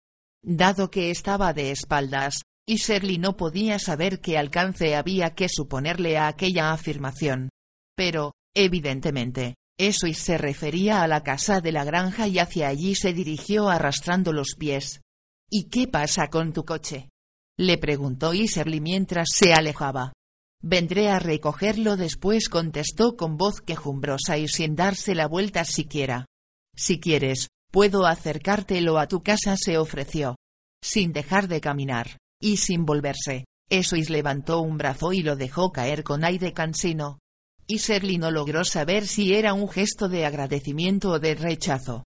Dado 0.43 0.91
que 0.91 1.11
estaba 1.11 1.53
de 1.53 1.71
espaldas, 1.71 2.41
y 2.67 2.75
Shirley 2.75 3.17
no 3.17 3.37
podía 3.37 3.79
saber 3.79 4.19
qué 4.19 4.37
alcance 4.37 4.95
había 4.95 5.35
que 5.35 5.47
suponerle 5.47 6.17
a 6.17 6.27
aquella 6.27 6.71
afirmación. 6.71 7.49
Pero, 7.95 8.33
evidentemente, 8.53 9.55
eso 9.77 10.07
y 10.07 10.13
se 10.13 10.37
refería 10.37 11.01
a 11.01 11.07
la 11.07 11.23
casa 11.23 11.61
de 11.61 11.71
la 11.71 11.83
granja 11.83 12.27
y 12.27 12.39
hacia 12.39 12.67
allí 12.67 12.95
se 12.95 13.13
dirigió 13.13 13.69
arrastrando 13.69 14.33
los 14.33 14.55
pies. 14.57 15.01
¿Y 15.49 15.69
qué 15.69 15.87
pasa 15.87 16.29
con 16.29 16.53
tu 16.53 16.65
coche? 16.65 17.09
le 17.57 17.77
preguntó 17.77 18.33
Iserly 18.33 18.79
mientras 18.79 19.29
se 19.33 19.53
alejaba. 19.53 20.13
Vendré 20.63 21.09
a 21.09 21.19
recogerlo 21.19 21.97
después 21.97 22.49
contestó 22.49 23.15
con 23.15 23.37
voz 23.37 23.61
quejumbrosa 23.61 24.37
y 24.37 24.47
sin 24.47 24.75
darse 24.75 25.15
la 25.15 25.27
vuelta 25.27 25.65
siquiera. 25.65 26.25
Si 26.75 26.99
quieres, 26.99 27.47
puedo 27.71 28.05
acercártelo 28.05 28.99
a 28.99 29.07
tu 29.07 29.23
casa 29.23 29.55
se 29.57 29.77
ofreció. 29.77 30.35
Sin 30.83 31.13
dejar 31.13 31.47
de 31.47 31.61
caminar 31.61 32.17
y 32.39 32.57
sin 32.57 32.85
volverse. 32.85 33.45
Esois 33.69 34.09
levantó 34.09 34.61
un 34.61 34.77
brazo 34.77 35.13
y 35.13 35.21
lo 35.21 35.35
dejó 35.35 35.71
caer 35.71 36.03
con 36.03 36.23
aire 36.23 36.53
cansino. 36.53 37.19
Y 37.67 37.79
no 38.17 38.31
logró 38.31 38.65
saber 38.65 39.07
si 39.07 39.33
era 39.33 39.53
un 39.53 39.69
gesto 39.69 40.09
de 40.09 40.25
agradecimiento 40.25 41.11
o 41.11 41.19
de 41.19 41.35
rechazo. 41.35 42.03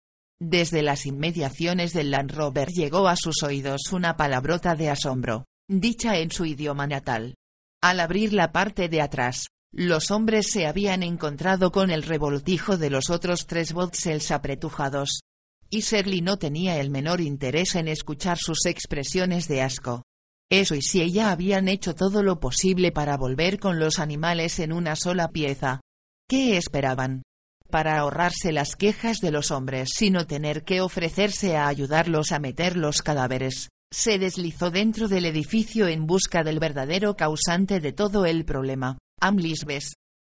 Desde 0.41 0.81
las 0.81 1.05
inmediaciones 1.05 1.91
del 1.93 2.11
Land 2.11 2.31
Rover 2.31 2.69
llegó 2.69 3.07
a 3.09 3.17
sus 3.17 3.43
oídos 3.43 3.91
una 3.91 4.15
palabrota 4.15 4.75
de 4.75 4.89
asombro, 4.89 5.45
dicha 5.67 6.17
en 6.17 6.31
su 6.31 6.45
idioma 6.45 6.87
natal. 6.87 7.35
Al 7.81 7.99
abrir 7.99 8.31
la 8.33 8.51
parte 8.51 8.87
de 8.87 9.01
atrás, 9.01 9.47
los 9.71 10.11
hombres 10.11 10.49
se 10.49 10.65
habían 10.65 11.03
encontrado 11.03 11.71
con 11.71 11.91
el 11.91 12.03
revoltijo 12.03 12.77
de 12.77 12.89
los 12.89 13.09
otros 13.09 13.45
tres 13.47 13.73
botsels 13.73 14.31
apretujados. 14.31 15.21
Y 15.69 15.83
Serly 15.83 16.21
no 16.21 16.37
tenía 16.37 16.79
el 16.79 16.89
menor 16.89 17.21
interés 17.21 17.75
en 17.75 17.87
escuchar 17.87 18.37
sus 18.37 18.65
expresiones 18.65 19.47
de 19.47 19.61
asco. 19.61 20.03
Eso 20.51 20.73
y 20.73 20.81
si 20.81 21.01
ella 21.01 21.31
habían 21.31 21.67
hecho 21.67 21.93
todo 21.93 22.23
lo 22.23 22.39
posible 22.39 22.91
para 22.91 23.17
volver 23.17 23.59
con 23.59 23.79
los 23.79 23.99
animales 23.99 24.57
en 24.59 24.73
una 24.73 24.95
sola 24.95 25.27
pieza. 25.27 25.81
¿Qué 26.27 26.57
esperaban? 26.57 27.21
Para 27.69 27.99
ahorrarse 27.99 28.51
las 28.51 28.75
quejas 28.75 29.19
de 29.19 29.29
los 29.29 29.51
hombres 29.51 29.91
sino 29.93 30.25
tener 30.25 30.63
que 30.63 30.81
ofrecerse 30.81 31.55
a 31.55 31.67
ayudarlos 31.67 32.31
a 32.31 32.39
meter 32.39 32.77
los 32.77 33.03
cadáveres, 33.03 33.69
se 33.91 34.17
deslizó 34.17 34.71
dentro 34.71 35.07
del 35.07 35.25
edificio 35.25 35.87
en 35.87 36.07
busca 36.07 36.43
del 36.43 36.57
verdadero 36.57 37.15
causante 37.15 37.79
de 37.79 37.93
todo 37.93 38.25
el 38.25 38.43
problema, 38.43 38.97
Amlisbes. 39.21 39.93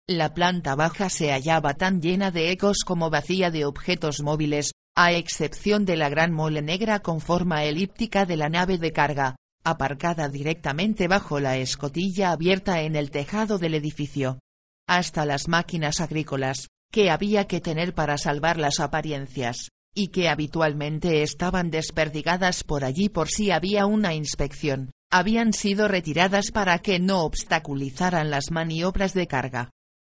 La 0.08 0.36
planta 0.36 0.76
baja 0.76 1.10
se 1.10 1.32
hallaba 1.32 1.74
tan 1.74 2.02
llena 2.02 2.30
de 2.30 2.52
ecos 2.52 2.84
como 2.86 3.10
vacía 3.10 3.50
de 3.50 3.66
objetos 3.66 4.22
móviles, 4.22 4.74
a 4.96 5.12
excepción 5.14 5.86
de 5.86 5.96
la 5.96 6.10
gran 6.10 6.32
mole 6.32 6.62
negra 6.62 7.00
con 7.00 7.20
forma 7.20 7.64
elíptica 7.64 8.26
de 8.28 8.38
la 8.38 8.50
nave 8.50 8.78
de 8.78 8.92
carga, 8.92 9.38
aparcada 9.64 10.30
directamente 10.30 11.08
bajo 11.08 11.40
la 11.40 11.58
escotilla 11.58 12.32
abierta 12.32 12.82
en 12.82 12.96
el 12.96 13.12
tejado 13.12 13.58
del 13.58 13.76
edificio. 13.76 14.40
Hasta 14.88 15.26
las 15.26 15.48
máquinas 15.48 16.02
agrícolas, 16.02 16.68
que 16.92 17.10
había 17.10 17.48
que 17.48 17.62
tener 17.62 17.94
para 17.94 18.18
salvar 18.18 18.58
las 18.58 18.80
apariencias, 18.80 19.70
y 19.96 20.08
que 20.08 20.30
habitualmente 20.30 21.24
estaban 21.24 21.70
desperdigadas 21.70 22.64
por 22.64 22.84
allí 22.84 23.10
por 23.10 23.30
si 23.30 23.52
había 23.52 23.86
una 23.86 24.14
inspección, 24.14 24.92
habían 25.12 25.54
sido 25.54 25.88
retiradas 25.88 26.52
para 26.52 26.80
que 26.80 27.00
no 27.00 27.22
obstaculizaran 27.22 28.30
las 28.32 28.52
maniobras 28.52 29.14
de 29.14 29.28
carga. 29.28 29.70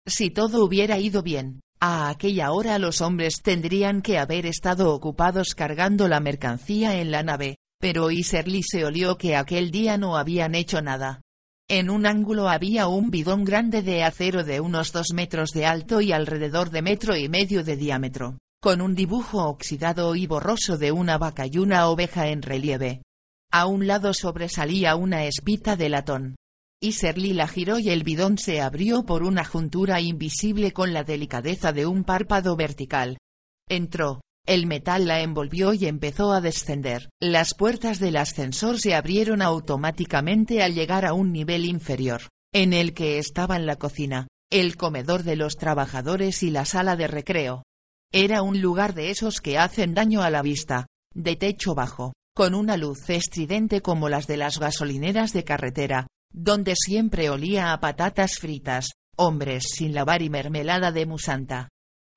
Si 0.06 0.30
todo 0.30 0.64
hubiera 0.64 0.98
ido 0.98 1.22
bien, 1.22 1.60
a 1.80 2.10
aquella 2.10 2.52
hora 2.52 2.78
los 2.78 3.00
hombres 3.00 3.40
tendrían 3.42 4.02
que 4.02 4.18
haber 4.18 4.44
estado 4.44 4.94
ocupados 4.94 5.54
cargando 5.54 6.08
la 6.08 6.20
mercancía 6.20 7.00
en 7.00 7.10
la 7.10 7.22
nave, 7.22 7.56
pero 7.80 8.10
Iserly 8.10 8.62
se 8.62 8.84
olió 8.84 9.16
que 9.16 9.34
aquel 9.34 9.70
día 9.70 9.96
no 9.96 10.16
habían 10.16 10.54
hecho 10.54 10.82
nada. 10.82 11.22
En 11.66 11.88
un 11.88 12.04
ángulo 12.04 12.48
había 12.48 12.88
un 12.88 13.10
bidón 13.10 13.44
grande 13.44 13.82
de 13.82 14.04
acero 14.04 14.44
de 14.44 14.60
unos 14.60 14.92
dos 14.92 15.08
metros 15.14 15.50
de 15.52 15.64
alto 15.66 16.00
y 16.00 16.12
alrededor 16.12 16.70
de 16.70 16.82
metro 16.82 17.16
y 17.16 17.28
medio 17.28 17.64
de 17.64 17.76
diámetro, 17.76 18.38
con 18.60 18.82
un 18.82 18.94
dibujo 18.94 19.48
oxidado 19.48 20.14
y 20.14 20.26
borroso 20.26 20.76
de 20.76 20.92
una 20.92 21.16
vaca 21.16 21.46
y 21.46 21.56
una 21.56 21.88
oveja 21.88 22.28
en 22.28 22.42
relieve. 22.42 23.02
A 23.50 23.66
un 23.66 23.86
lado 23.86 24.12
sobresalía 24.12 24.94
una 24.94 25.24
espita 25.24 25.74
de 25.74 25.88
latón. 25.88 26.36
Iserly 26.82 27.32
la 27.32 27.48
giró 27.48 27.78
y 27.78 27.88
el 27.90 28.04
bidón 28.04 28.36
se 28.36 28.60
abrió 28.60 29.04
por 29.04 29.22
una 29.22 29.44
juntura 29.44 30.00
invisible 30.00 30.72
con 30.72 30.92
la 30.92 31.02
delicadeza 31.02 31.72
de 31.72 31.86
un 31.86 32.04
párpado 32.04 32.56
vertical. 32.56 33.18
Entró, 33.68 34.20
el 34.50 34.66
metal 34.66 35.06
la 35.06 35.20
envolvió 35.20 35.74
y 35.74 35.86
empezó 35.86 36.32
a 36.32 36.40
descender. 36.40 37.08
Las 37.22 37.54
puertas 37.54 38.00
del 38.00 38.16
ascensor 38.16 38.80
se 38.80 38.96
abrieron 38.96 39.42
automáticamente 39.42 40.60
al 40.60 40.74
llegar 40.74 41.06
a 41.06 41.12
un 41.12 41.30
nivel 41.30 41.64
inferior, 41.64 42.22
en 42.52 42.72
el 42.72 42.92
que 42.92 43.20
estaban 43.20 43.64
la 43.64 43.76
cocina, 43.76 44.26
el 44.50 44.76
comedor 44.76 45.22
de 45.22 45.36
los 45.36 45.56
trabajadores 45.56 46.42
y 46.42 46.50
la 46.50 46.64
sala 46.64 46.96
de 46.96 47.06
recreo. 47.06 47.62
Era 48.12 48.42
un 48.42 48.60
lugar 48.60 48.92
de 48.94 49.10
esos 49.10 49.40
que 49.40 49.56
hacen 49.56 49.94
daño 49.94 50.20
a 50.20 50.30
la 50.30 50.42
vista, 50.42 50.88
de 51.14 51.36
techo 51.36 51.76
bajo, 51.76 52.12
con 52.34 52.56
una 52.56 52.76
luz 52.76 53.08
estridente 53.08 53.82
como 53.82 54.08
las 54.08 54.26
de 54.26 54.36
las 54.36 54.58
gasolineras 54.58 55.32
de 55.32 55.44
carretera, 55.44 56.08
donde 56.32 56.74
siempre 56.74 57.30
olía 57.30 57.72
a 57.72 57.78
patatas 57.78 58.32
fritas, 58.40 58.88
hombres 59.16 59.62
sin 59.76 59.94
lavar 59.94 60.22
y 60.22 60.28
mermelada 60.28 60.90
de 60.90 61.06
musanta. 61.06 61.68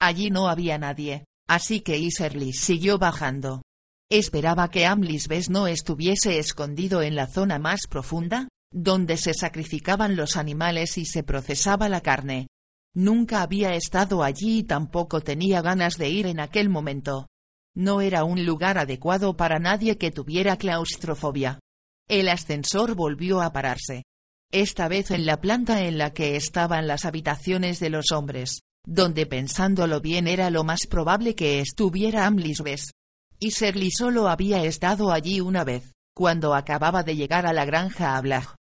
Allí 0.02 0.32
no 0.32 0.50
había 0.50 0.80
nadie, 0.80 1.26
Así 1.48 1.82
que 1.82 1.98
Iserly 1.98 2.54
siguió 2.54 2.98
bajando. 2.98 3.62
¿Esperaba 4.10 4.70
que 4.70 4.86
Amlisbes 4.86 5.50
no 5.50 5.68
estuviese 5.68 6.40
escondido 6.40 7.02
en 7.02 7.16
la 7.16 7.28
zona 7.28 7.60
más 7.60 7.82
profunda, 7.90 8.48
donde 8.72 9.18
se 9.18 9.34
sacrificaban 9.34 10.16
los 10.16 10.38
animales 10.38 10.98
y 10.98 11.06
se 11.06 11.24
procesaba 11.24 11.90
la 11.90 12.02
carne? 12.02 12.48
Nunca 12.96 13.42
había 13.42 13.74
estado 13.74 14.24
allí 14.24 14.60
y 14.60 14.64
tampoco 14.64 15.22
tenía 15.22 15.62
ganas 15.62 15.98
de 15.98 16.10
ir 16.10 16.28
en 16.28 16.40
aquel 16.40 16.70
momento. 16.70 17.28
No 17.76 18.02
era 18.02 18.24
un 18.24 18.46
lugar 18.46 18.78
adecuado 18.78 19.36
para 19.36 19.58
nadie 19.58 19.98
que 19.98 20.12
tuviera 20.12 20.58
claustrofobia. 20.58 21.60
El 22.08 22.30
ascensor 22.30 22.94
volvió 22.94 23.42
a 23.42 23.52
pararse. 23.52 24.04
Esta 24.52 24.88
vez 24.88 25.10
en 25.10 25.26
la 25.26 25.42
planta 25.42 25.82
en 25.86 25.98
la 25.98 26.14
que 26.14 26.36
estaban 26.36 26.86
las 26.86 27.06
habitaciones 27.06 27.80
de 27.80 27.90
los 27.90 28.12
hombres 28.12 28.62
donde 28.86 29.26
pensándolo 29.26 30.02
bien 30.02 30.28
era 30.28 30.50
lo 30.50 30.64
más 30.64 30.88
probable 30.88 31.36
que 31.36 31.60
estuviera 31.60 32.26
Amlisbes. 32.26 32.92
Y 33.40 33.52
Serly 33.52 33.92
solo 33.92 34.28
había 34.28 34.64
estado 34.64 35.12
allí 35.12 35.42
una 35.42 35.64
vez, 35.64 35.94
cuando 36.16 36.54
acababa 36.54 37.04
de 37.04 37.16
llegar 37.16 37.46
a 37.46 37.54
la 37.54 37.66
granja 37.66 38.16
a 38.16 38.22
Blag. 38.22 38.56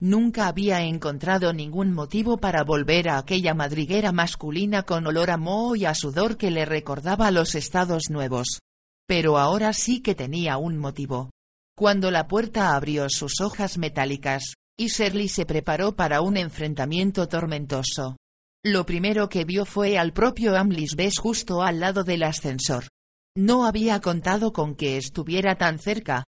Nunca 0.00 0.46
había 0.46 0.82
encontrado 0.82 1.52
ningún 1.52 1.92
motivo 1.92 2.38
para 2.38 2.62
volver 2.62 3.08
a 3.08 3.18
aquella 3.18 3.54
madriguera 3.54 4.12
masculina 4.12 4.84
con 4.84 5.06
olor 5.06 5.30
a 5.30 5.36
moho 5.36 5.74
y 5.74 5.86
a 5.86 5.94
sudor 5.94 6.36
que 6.36 6.52
le 6.52 6.64
recordaba 6.64 7.32
los 7.32 7.56
estados 7.56 8.04
nuevos. 8.10 8.60
Pero 9.08 9.38
ahora 9.38 9.72
sí 9.72 10.00
que 10.00 10.14
tenía 10.14 10.56
un 10.56 10.76
motivo. 10.76 11.30
Cuando 11.76 12.10
la 12.10 12.28
puerta 12.28 12.76
abrió 12.76 13.08
sus 13.08 13.40
hojas 13.40 13.78
metálicas, 13.78 14.54
y 14.76 14.88
Shirley 14.88 15.28
se 15.28 15.46
preparó 15.46 15.96
para 15.96 16.20
un 16.20 16.36
enfrentamiento 16.36 17.26
tormentoso. 17.26 18.16
Lo 18.64 18.84
primero 18.84 19.28
que 19.28 19.44
vio 19.44 19.64
fue 19.64 19.98
al 19.98 20.12
propio 20.12 20.56
Amlis 20.56 20.96
Bess 20.96 21.18
justo 21.18 21.62
al 21.62 21.78
lado 21.78 22.02
del 22.02 22.24
ascensor. 22.24 22.88
No 23.36 23.64
había 23.64 24.00
contado 24.00 24.52
con 24.52 24.74
que 24.74 24.96
estuviera 24.96 25.56
tan 25.56 25.78
cerca. 25.78 26.24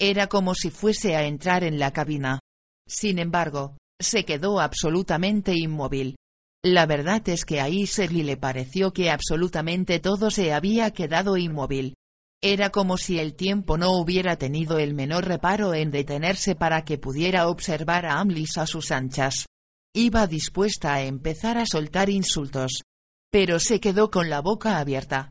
Era 0.00 0.28
como 0.28 0.54
si 0.54 0.70
fuese 0.70 1.14
a 1.14 1.26
entrar 1.26 1.62
en 1.62 1.78
la 1.78 1.92
cabina. 1.92 2.40
Sin 2.88 3.18
embargo, 3.18 3.76
se 4.00 4.24
quedó 4.24 4.60
absolutamente 4.60 5.54
inmóvil. 5.54 6.16
La 6.64 6.86
verdad 6.86 7.28
es 7.28 7.44
que 7.44 7.60
a 7.60 7.68
Iserly 7.68 8.22
le 8.22 8.38
pareció 8.38 8.94
que 8.94 9.10
absolutamente 9.10 10.00
todo 10.00 10.30
se 10.30 10.54
había 10.54 10.90
quedado 10.90 11.36
inmóvil. 11.36 11.94
Era 12.42 12.70
como 12.70 12.96
si 12.96 13.18
el 13.18 13.34
tiempo 13.34 13.76
no 13.76 13.92
hubiera 13.92 14.36
tenido 14.36 14.78
el 14.78 14.94
menor 14.94 15.26
reparo 15.26 15.74
en 15.74 15.90
detenerse 15.90 16.54
para 16.54 16.84
que 16.84 16.96
pudiera 16.96 17.48
observar 17.48 18.06
a 18.06 18.20
Amlis 18.20 18.56
a 18.56 18.66
sus 18.66 18.90
anchas. 18.90 19.46
Iba 19.94 20.26
dispuesta 20.26 20.94
a 20.94 21.02
empezar 21.02 21.56
a 21.56 21.66
soltar 21.66 22.10
insultos. 22.10 22.82
Pero 23.30 23.60
se 23.60 23.80
quedó 23.80 24.10
con 24.10 24.28
la 24.28 24.40
boca 24.40 24.78
abierta. 24.78 25.30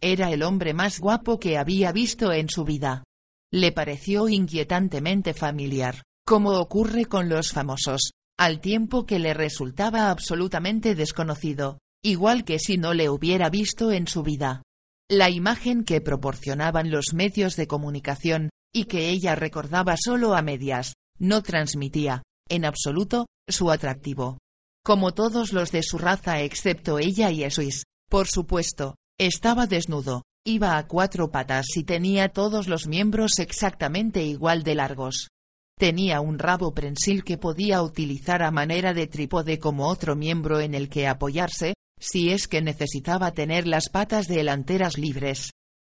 Era 0.00 0.30
el 0.30 0.42
hombre 0.42 0.74
más 0.74 1.00
guapo 1.00 1.38
que 1.38 1.56
había 1.56 1.92
visto 1.92 2.32
en 2.32 2.48
su 2.48 2.64
vida. 2.64 3.04
Le 3.52 3.72
pareció 3.72 4.28
inquietantemente 4.28 5.34
familiar 5.34 6.02
como 6.24 6.52
ocurre 6.52 7.06
con 7.06 7.28
los 7.28 7.52
famosos, 7.52 8.12
al 8.38 8.60
tiempo 8.60 9.06
que 9.06 9.18
le 9.18 9.34
resultaba 9.34 10.10
absolutamente 10.10 10.94
desconocido, 10.94 11.78
igual 12.02 12.44
que 12.44 12.58
si 12.58 12.78
no 12.78 12.94
le 12.94 13.10
hubiera 13.10 13.50
visto 13.50 13.92
en 13.92 14.06
su 14.06 14.22
vida. 14.22 14.62
La 15.10 15.30
imagen 15.30 15.84
que 15.84 16.00
proporcionaban 16.00 16.90
los 16.90 17.12
medios 17.12 17.56
de 17.56 17.66
comunicación, 17.66 18.50
y 18.72 18.84
que 18.84 19.10
ella 19.10 19.34
recordaba 19.34 19.96
solo 19.98 20.34
a 20.34 20.42
medias, 20.42 20.94
no 21.18 21.42
transmitía, 21.42 22.22
en 22.52 22.66
absoluto, 22.66 23.26
su 23.48 23.70
atractivo. 23.70 24.38
Como 24.84 25.12
todos 25.12 25.52
los 25.52 25.72
de 25.72 25.82
su 25.82 25.96
raza 25.96 26.42
excepto 26.42 26.98
ella 26.98 27.30
y 27.30 27.44
Esuis, 27.44 27.84
por 28.10 28.28
supuesto, 28.28 28.96
estaba 29.18 29.66
desnudo, 29.66 30.22
iba 30.44 30.76
a 30.76 30.86
cuatro 30.86 31.30
patas 31.30 31.66
y 31.76 31.84
tenía 31.84 32.28
todos 32.28 32.68
los 32.68 32.86
miembros 32.86 33.38
exactamente 33.38 34.22
igual 34.22 34.64
de 34.64 34.74
largos. 34.74 35.28
Tenía 35.78 36.20
un 36.20 36.38
rabo 36.38 36.74
prensil 36.74 37.24
que 37.24 37.38
podía 37.38 37.82
utilizar 37.82 38.42
a 38.42 38.50
manera 38.50 38.92
de 38.92 39.06
trípode 39.06 39.58
como 39.58 39.88
otro 39.88 40.14
miembro 40.14 40.60
en 40.60 40.74
el 40.74 40.90
que 40.90 41.08
apoyarse, 41.08 41.72
si 41.98 42.30
es 42.30 42.48
que 42.48 42.60
necesitaba 42.60 43.32
tener 43.32 43.66
las 43.66 43.88
patas 43.88 44.28
delanteras 44.28 44.98
libres. 44.98 45.52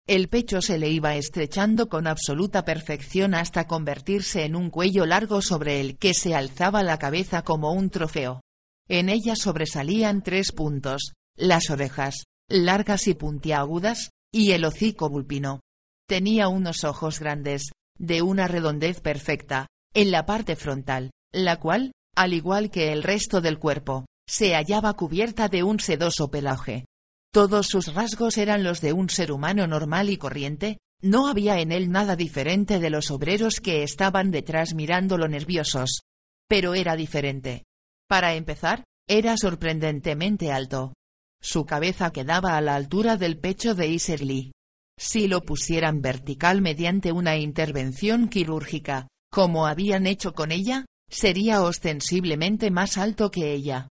El 0.09 0.31
pecho 0.31 0.63
se 0.63 0.79
le 0.79 0.89
iba 0.89 1.17
estrechando 1.17 1.91
con 1.91 2.07
absoluta 2.07 2.65
perfección 2.65 3.35
hasta 3.35 3.67
convertirse 3.67 4.47
en 4.47 4.57
un 4.57 4.71
cuello 4.71 5.05
largo 5.05 5.43
sobre 5.43 5.81
el 5.81 5.99
que 5.99 6.15
se 6.15 6.35
alzaba 6.35 6.83
la 6.83 6.99
cabeza 6.99 7.43
como 7.43 7.73
un 7.73 7.91
trofeo. 7.91 8.41
En 8.89 9.11
ella 9.11 9.37
sobresalían 9.37 10.23
tres 10.23 10.53
puntos, 10.53 11.13
las 11.37 11.69
orejas, 11.69 12.25
largas 12.49 13.07
y 13.07 13.13
puntiagudas, 13.13 14.09
y 14.33 14.53
el 14.53 14.65
hocico 14.65 15.11
vulpino. 15.11 15.61
Tenía 16.09 16.49
unos 16.49 16.85
ojos 16.85 17.21
grandes, 17.21 17.73
de 17.99 18.23
una 18.23 18.49
redondez 18.49 19.03
perfecta, 19.03 19.67
en 19.93 20.11
la 20.11 20.25
parte 20.25 20.57
frontal, 20.57 21.11
la 21.35 21.61
cual, 21.61 21.93
al 22.17 22.33
igual 22.33 22.71
que 22.71 22.93
el 22.93 23.03
resto 23.03 23.43
del 23.43 23.59
cuerpo, 23.59 24.07
se 24.27 24.55
hallaba 24.55 24.95
cubierta 24.95 25.49
de 25.49 25.65
un 25.65 25.81
sedoso 25.81 26.31
pelaje. 26.31 26.87
Todos 27.33 27.67
sus 27.67 27.95
rasgos 27.95 28.39
eran 28.39 28.63
los 28.63 28.81
de 28.81 28.93
un 28.93 29.11
ser 29.11 29.33
humano 29.33 29.67
normal 29.67 30.11
y 30.11 30.17
corriente, 30.17 30.79
no 31.01 31.29
había 31.29 31.61
en 31.61 31.73
él 31.73 31.91
nada 31.91 32.17
diferente 32.17 32.81
de 32.81 32.91
los 32.91 33.11
obreros 33.11 33.61
que 33.61 33.83
estaban 33.83 34.31
detrás 34.31 34.75
mirándolo 34.75 35.29
nerviosos. 35.29 36.01
Pero 36.49 36.75
era 36.75 36.97
diferente. 36.97 37.65
Para 38.09 38.35
empezar, 38.35 38.85
era 39.07 39.37
sorprendentemente 39.37 40.51
alto. 40.51 40.95
Su 41.41 41.67
cabeza 41.67 42.11
quedaba 42.11 42.57
a 42.57 42.61
la 42.61 42.75
altura 42.75 43.17
del 43.17 43.39
pecho 43.39 43.75
de 43.75 43.89
Iserly. 43.89 44.53
Si 44.99 45.29
lo 45.29 45.43
pusieran 45.43 46.01
vertical 46.01 46.61
mediante 46.61 47.13
una 47.13 47.37
intervención 47.37 48.29
quirúrgica, 48.29 49.07
como 49.31 49.67
habían 49.67 50.07
hecho 50.07 50.33
con 50.33 50.51
ella, 50.51 50.87
sería 51.09 51.63
ostensiblemente 51.63 52.71
más 52.71 52.99
alto 52.99 53.31
que 53.31 53.53
ella. 53.53 53.89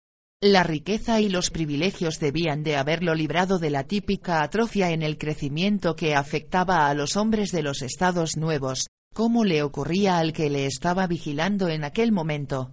La 0.44 0.64
riqueza 0.64 1.20
y 1.20 1.28
los 1.28 1.50
privilegios 1.50 2.18
debían 2.18 2.64
de 2.64 2.74
haberlo 2.76 3.14
librado 3.14 3.60
de 3.60 3.70
la 3.70 3.84
típica 3.84 4.42
atrofia 4.42 4.90
en 4.90 5.04
el 5.04 5.16
crecimiento 5.16 5.94
que 5.94 6.16
afectaba 6.16 6.88
a 6.88 6.94
los 6.94 7.16
hombres 7.16 7.52
de 7.52 7.62
los 7.62 7.80
estados 7.80 8.36
nuevos, 8.36 8.88
como 9.14 9.44
le 9.44 9.62
ocurría 9.62 10.18
al 10.18 10.32
que 10.32 10.50
le 10.50 10.66
estaba 10.66 11.06
vigilando 11.06 11.68
en 11.68 11.84
aquel 11.84 12.10
momento. 12.10 12.72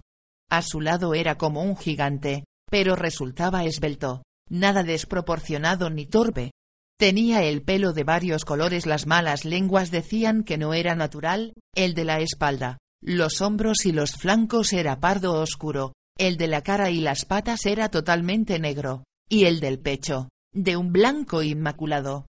A 0.50 0.62
su 0.62 0.80
lado 0.80 1.14
era 1.14 1.38
como 1.38 1.62
un 1.62 1.76
gigante, 1.76 2.42
pero 2.68 2.96
resultaba 2.96 3.62
esbelto, 3.62 4.24
nada 4.48 4.82
desproporcionado 4.82 5.90
ni 5.90 6.06
torpe, 6.06 6.50
Tenía 6.98 7.44
el 7.44 7.62
pelo 7.62 7.94
de 7.94 8.04
varios 8.04 8.44
colores, 8.44 8.84
las 8.84 9.06
malas 9.06 9.46
lenguas 9.46 9.90
decían 9.90 10.44
que 10.44 10.58
no 10.58 10.74
era 10.74 10.94
natural, 10.94 11.54
el 11.74 11.94
de 11.94 12.04
la 12.04 12.20
espalda, 12.20 12.76
los 13.00 13.40
hombros 13.40 13.86
y 13.86 13.92
los 13.92 14.16
flancos 14.16 14.74
era 14.74 15.00
pardo 15.00 15.32
oscuro, 15.40 15.94
el 16.20 16.36
de 16.36 16.48
la 16.48 16.60
cara 16.60 16.90
y 16.90 17.00
las 17.00 17.24
patas 17.24 17.64
era 17.64 17.88
totalmente 17.88 18.58
negro, 18.58 19.04
y 19.26 19.46
el 19.46 19.58
del 19.58 19.80
pecho, 19.80 20.28
de 20.52 20.76
un 20.76 20.92
blanco 20.92 21.42
inmaculado. 21.42 22.26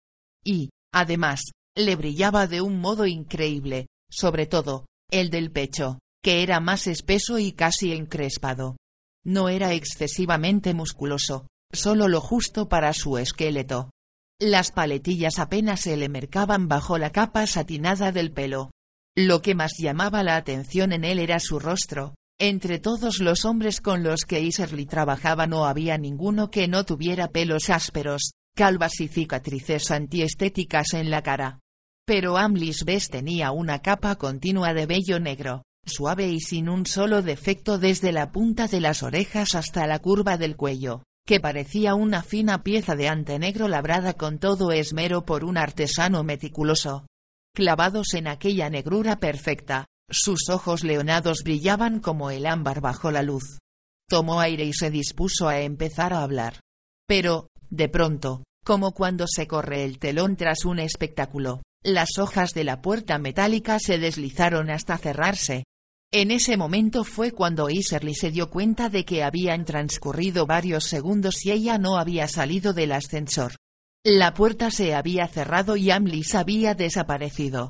Y, 0.46 0.70
además, 0.94 1.42
le 1.76 1.96
brillaba 1.96 2.46
de 2.46 2.62
un 2.62 2.80
modo 2.80 3.08
increíble, 3.08 3.88
sobre 4.08 4.46
todo, 4.46 4.86
el 5.10 5.32
del 5.32 5.52
pecho, 5.52 5.98
que 6.24 6.44
era 6.44 6.60
más 6.60 6.86
espeso 6.86 7.40
y 7.40 7.54
casi 7.54 7.92
encrespado. 7.92 8.78
No 9.26 9.50
era 9.50 9.74
excesivamente 9.74 10.76
musculoso, 10.76 11.48
solo 11.74 12.08
lo 12.08 12.22
justo 12.22 12.70
para 12.70 12.94
su 12.94 13.18
esqueleto. 13.18 13.90
Las 14.40 14.72
paletillas 14.72 15.40
apenas 15.40 15.82
se 15.82 15.98
le 15.98 16.10
mercaban 16.10 16.68
bajo 16.68 17.00
la 17.00 17.12
capa 17.12 17.48
satinada 17.48 18.12
del 18.12 18.32
pelo. 18.34 18.70
Lo 19.18 19.42
que 19.42 19.56
más 19.56 19.74
llamaba 19.80 20.22
la 20.22 20.36
atención 20.36 20.94
en 20.94 21.06
él 21.06 21.18
era 21.18 21.40
su 21.40 21.58
rostro. 21.60 22.14
Entre 22.42 22.80
todos 22.80 23.20
los 23.20 23.44
hombres 23.44 23.82
con 23.82 24.02
los 24.02 24.22
que 24.22 24.40
Iserly 24.40 24.86
trabajaba 24.86 25.46
no 25.46 25.66
había 25.66 25.98
ninguno 25.98 26.50
que 26.50 26.70
no 26.70 26.86
tuviera 26.86 27.28
pelos 27.28 27.70
ásperos, 27.70 28.32
calvas 28.56 29.02
y 29.02 29.10
cicatrices 29.10 29.92
antiestéticas 29.92 30.94
en 30.94 31.10
la 31.10 31.22
cara. 31.22 31.60
Pero 32.06 32.38
Amlis 32.38 32.86
Bess 32.86 33.10
tenía 33.10 33.52
una 33.52 33.80
capa 33.80 34.16
continua 34.16 34.74
de 34.74 34.86
vello 34.86 35.20
negro, 35.20 35.64
suave 35.86 36.30
y 36.30 36.40
sin 36.40 36.70
un 36.70 36.86
solo 36.86 37.22
defecto 37.22 37.78
desde 37.78 38.14
la 38.14 38.32
punta 38.32 38.68
de 38.68 38.80
las 38.80 39.04
orejas 39.04 39.54
hasta 39.54 39.86
la 39.86 40.00
curva 40.00 40.38
del 40.38 40.56
cuello 40.56 41.04
que 41.30 41.40
parecía 41.40 41.94
una 41.94 42.24
fina 42.24 42.64
pieza 42.64 42.96
de 42.96 43.08
ante 43.08 43.38
negro 43.38 43.68
labrada 43.68 44.14
con 44.14 44.40
todo 44.40 44.72
esmero 44.72 45.26
por 45.26 45.44
un 45.44 45.60
artesano 45.60 46.24
meticuloso. 46.24 47.06
Clavados 47.54 48.16
en 48.16 48.28
aquella 48.28 48.68
negrura 48.72 49.18
perfecta, 49.18 49.86
sus 50.12 50.50
ojos 50.50 50.84
leonados 50.84 51.44
brillaban 51.44 52.00
como 52.00 52.32
el 52.32 52.46
ámbar 52.46 52.82
bajo 52.82 53.12
la 53.12 53.24
luz. 53.24 53.60
Tomó 54.08 54.40
aire 54.42 54.66
y 54.66 54.74
se 54.74 54.90
dispuso 54.90 55.48
a 55.48 55.62
empezar 55.62 56.14
a 56.14 56.24
hablar. 56.24 56.60
Pero, 57.08 57.48
de 57.70 57.90
pronto, 57.90 58.44
como 58.66 58.92
cuando 58.92 59.26
se 59.28 59.48
corre 59.48 59.84
el 59.84 60.00
telón 60.00 60.36
tras 60.36 60.66
un 60.66 60.80
espectáculo, 60.80 61.62
las 61.84 62.18
hojas 62.18 62.54
de 62.54 62.64
la 62.64 62.82
puerta 62.82 63.18
metálica 63.20 63.80
se 63.80 64.00
deslizaron 64.00 64.70
hasta 64.70 64.98
cerrarse, 64.98 65.64
en 66.12 66.32
ese 66.32 66.58
momento 66.58 67.04
fue 67.04 67.32
cuando 67.32 67.70
Iserly 67.70 68.16
se 68.16 68.32
dio 68.32 68.50
cuenta 68.50 68.90
de 68.90 69.06
que 69.06 69.24
habían 69.24 69.64
transcurrido 69.64 70.48
varios 70.48 70.86
segundos 70.86 71.46
y 71.46 71.52
ella 71.52 71.78
no 71.78 71.98
había 71.98 72.28
salido 72.28 72.74
del 72.74 72.94
ascensor. 72.94 73.54
La 74.04 74.34
puerta 74.34 74.72
se 74.72 74.96
había 74.96 75.28
cerrado 75.28 75.76
y 75.76 75.92
Amlis 75.92 76.34
había 76.34 76.74
desaparecido. 76.74 77.70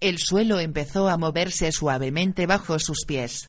El 0.00 0.18
suelo 0.18 0.60
empezó 0.60 1.08
a 1.08 1.18
moverse 1.18 1.72
suavemente 1.72 2.46
bajo 2.46 2.78
sus 2.78 3.04
pies. 3.06 3.46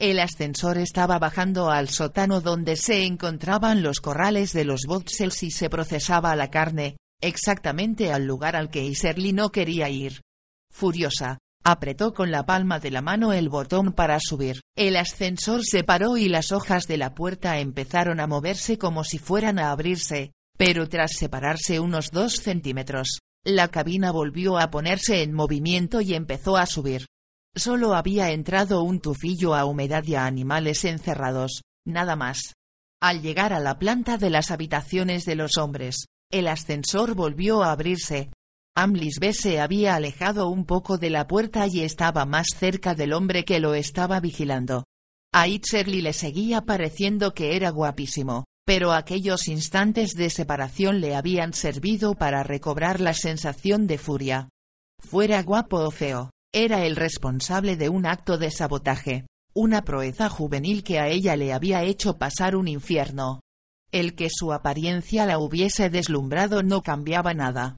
El 0.00 0.18
ascensor 0.18 0.78
estaba 0.78 1.20
bajando 1.20 1.70
al 1.70 1.88
sótano 1.88 2.40
donde 2.40 2.76
se 2.76 3.04
encontraban 3.04 3.82
los 3.84 4.00
corrales 4.00 4.52
de 4.52 4.64
los 4.64 4.82
botsels 4.86 5.44
y 5.44 5.52
se 5.52 5.70
procesaba 5.70 6.34
la 6.34 6.50
carne, 6.50 6.96
exactamente 7.20 8.12
al 8.12 8.26
lugar 8.26 8.56
al 8.56 8.68
que 8.68 8.84
Iserly 8.84 9.32
no 9.32 9.50
quería 9.50 9.88
ir. 9.88 10.20
Furiosa, 10.72 11.38
Apretó 11.64 12.12
con 12.12 12.32
la 12.32 12.44
palma 12.44 12.80
de 12.80 12.90
la 12.90 13.02
mano 13.02 13.32
el 13.32 13.48
botón 13.48 13.92
para 13.92 14.18
subir. 14.20 14.60
El 14.76 14.96
ascensor 14.96 15.64
se 15.64 15.84
paró 15.84 16.16
y 16.16 16.28
las 16.28 16.50
hojas 16.50 16.88
de 16.88 16.96
la 16.96 17.14
puerta 17.14 17.60
empezaron 17.60 18.18
a 18.18 18.26
moverse 18.26 18.78
como 18.78 19.04
si 19.04 19.18
fueran 19.18 19.60
a 19.60 19.70
abrirse, 19.70 20.32
pero 20.58 20.88
tras 20.88 21.12
separarse 21.12 21.78
unos 21.78 22.10
dos 22.10 22.34
centímetros, 22.34 23.20
la 23.44 23.68
cabina 23.68 24.12
volvió 24.12 24.58
a 24.58 24.70
ponerse 24.70 25.22
en 25.22 25.32
movimiento 25.32 26.00
y 26.00 26.14
empezó 26.14 26.56
a 26.56 26.66
subir. 26.66 27.06
Solo 27.54 27.94
había 27.94 28.30
entrado 28.30 28.82
un 28.82 29.00
tufillo 29.00 29.54
a 29.54 29.64
humedad 29.64 30.04
y 30.06 30.14
a 30.14 30.26
animales 30.26 30.84
encerrados, 30.84 31.62
nada 31.84 32.16
más. 32.16 32.54
Al 33.00 33.20
llegar 33.20 33.52
a 33.52 33.60
la 33.60 33.78
planta 33.78 34.16
de 34.16 34.30
las 34.30 34.50
habitaciones 34.50 35.24
de 35.24 35.34
los 35.34 35.58
hombres, 35.58 36.06
el 36.30 36.48
ascensor 36.48 37.14
volvió 37.14 37.62
a 37.62 37.72
abrirse, 37.72 38.30
Amlis 38.74 39.18
B 39.20 39.34
se 39.34 39.60
había 39.60 39.96
alejado 39.96 40.48
un 40.48 40.64
poco 40.64 40.96
de 40.96 41.10
la 41.10 41.26
puerta 41.26 41.66
y 41.66 41.80
estaba 41.80 42.24
más 42.24 42.46
cerca 42.56 42.94
del 42.94 43.12
hombre 43.12 43.44
que 43.44 43.60
lo 43.60 43.74
estaba 43.74 44.18
vigilando. 44.18 44.84
A 45.30 45.46
Itzerly 45.46 46.00
le 46.00 46.14
seguía 46.14 46.62
pareciendo 46.62 47.34
que 47.34 47.54
era 47.54 47.68
guapísimo, 47.68 48.44
pero 48.64 48.92
aquellos 48.92 49.48
instantes 49.48 50.14
de 50.14 50.30
separación 50.30 51.00
le 51.00 51.16
habían 51.16 51.52
servido 51.52 52.14
para 52.14 52.42
recobrar 52.42 53.00
la 53.00 53.14
sensación 53.14 53.86
de 53.86 53.98
furia. 53.98 54.48
Fuera 55.00 55.42
guapo 55.42 55.78
o 55.78 55.90
feo, 55.90 56.30
era 56.54 56.84
el 56.84 56.96
responsable 56.96 57.76
de 57.76 57.88
un 57.88 58.06
acto 58.06 58.38
de 58.38 58.50
sabotaje, 58.50 59.26
una 59.54 59.82
proeza 59.82 60.28
juvenil 60.28 60.84
que 60.84 60.98
a 61.00 61.08
ella 61.08 61.36
le 61.36 61.52
había 61.52 61.82
hecho 61.82 62.18
pasar 62.18 62.56
un 62.56 62.68
infierno. 62.68 63.40
El 63.90 64.14
que 64.14 64.28
su 64.30 64.52
apariencia 64.52 65.26
la 65.26 65.38
hubiese 65.38 65.90
deslumbrado 65.90 66.62
no 66.62 66.82
cambiaba 66.82 67.34
nada. 67.34 67.76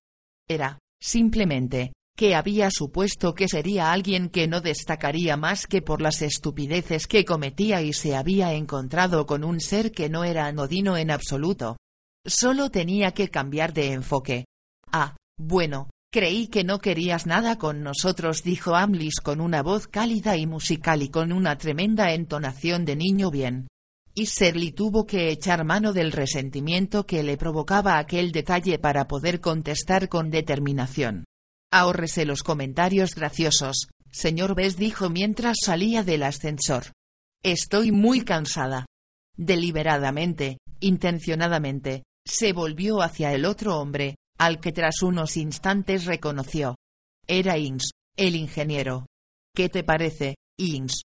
Era, 0.48 0.78
simplemente, 1.00 1.92
que 2.16 2.36
había 2.36 2.70
supuesto 2.70 3.34
que 3.34 3.48
sería 3.48 3.90
alguien 3.92 4.28
que 4.28 4.46
no 4.46 4.60
destacaría 4.60 5.36
más 5.36 5.66
que 5.66 5.82
por 5.82 6.00
las 6.00 6.22
estupideces 6.22 7.08
que 7.08 7.24
cometía 7.24 7.82
y 7.82 7.92
se 7.92 8.14
había 8.14 8.52
encontrado 8.52 9.26
con 9.26 9.42
un 9.42 9.60
ser 9.60 9.90
que 9.90 10.08
no 10.08 10.22
era 10.22 10.46
anodino 10.46 10.96
en 10.96 11.10
absoluto. 11.10 11.76
Solo 12.24 12.70
tenía 12.70 13.12
que 13.12 13.30
cambiar 13.30 13.72
de 13.72 13.92
enfoque. 13.92 14.44
Ah, 14.92 15.16
bueno, 15.36 15.90
creí 16.12 16.46
que 16.46 16.62
no 16.62 16.78
querías 16.78 17.26
nada 17.26 17.58
con 17.58 17.82
nosotros, 17.82 18.44
dijo 18.44 18.76
Amlis 18.76 19.16
con 19.20 19.40
una 19.40 19.62
voz 19.62 19.88
cálida 19.88 20.36
y 20.36 20.46
musical 20.46 21.02
y 21.02 21.08
con 21.08 21.32
una 21.32 21.58
tremenda 21.58 22.12
entonación 22.12 22.84
de 22.84 22.94
niño 22.94 23.32
bien. 23.32 23.66
Y 24.14 24.26
Shirley 24.26 24.70
tuvo 24.70 25.04
que 25.04 25.30
echar 25.30 25.64
mano 25.64 25.92
del 25.92 26.12
resentimiento 26.12 27.04
que 27.04 27.24
le 27.24 27.36
provocaba 27.36 27.98
aquel 27.98 28.30
detalle 28.30 28.78
para 28.78 29.08
poder 29.08 29.40
contestar 29.40 30.08
con 30.08 30.30
determinación. 30.30 31.24
Ahórrese 31.76 32.24
los 32.24 32.44
comentarios 32.44 33.16
graciosos, 33.16 33.88
señor 34.12 34.54
Bess 34.54 34.76
dijo 34.76 35.10
mientras 35.10 35.56
salía 35.60 36.04
del 36.04 36.22
ascensor. 36.22 36.92
Estoy 37.42 37.90
muy 37.90 38.20
cansada. 38.20 38.86
Deliberadamente, 39.36 40.58
intencionadamente, 40.78 42.04
se 42.24 42.52
volvió 42.52 43.02
hacia 43.02 43.32
el 43.32 43.44
otro 43.44 43.76
hombre, 43.80 44.14
al 44.38 44.60
que 44.60 44.70
tras 44.70 45.02
unos 45.02 45.36
instantes 45.36 46.04
reconoció. 46.04 46.76
Era 47.26 47.58
Ins, 47.58 47.90
el 48.16 48.36
ingeniero. 48.36 49.06
¿Qué 49.52 49.68
te 49.68 49.82
parece, 49.82 50.36
Ins? 50.56 51.02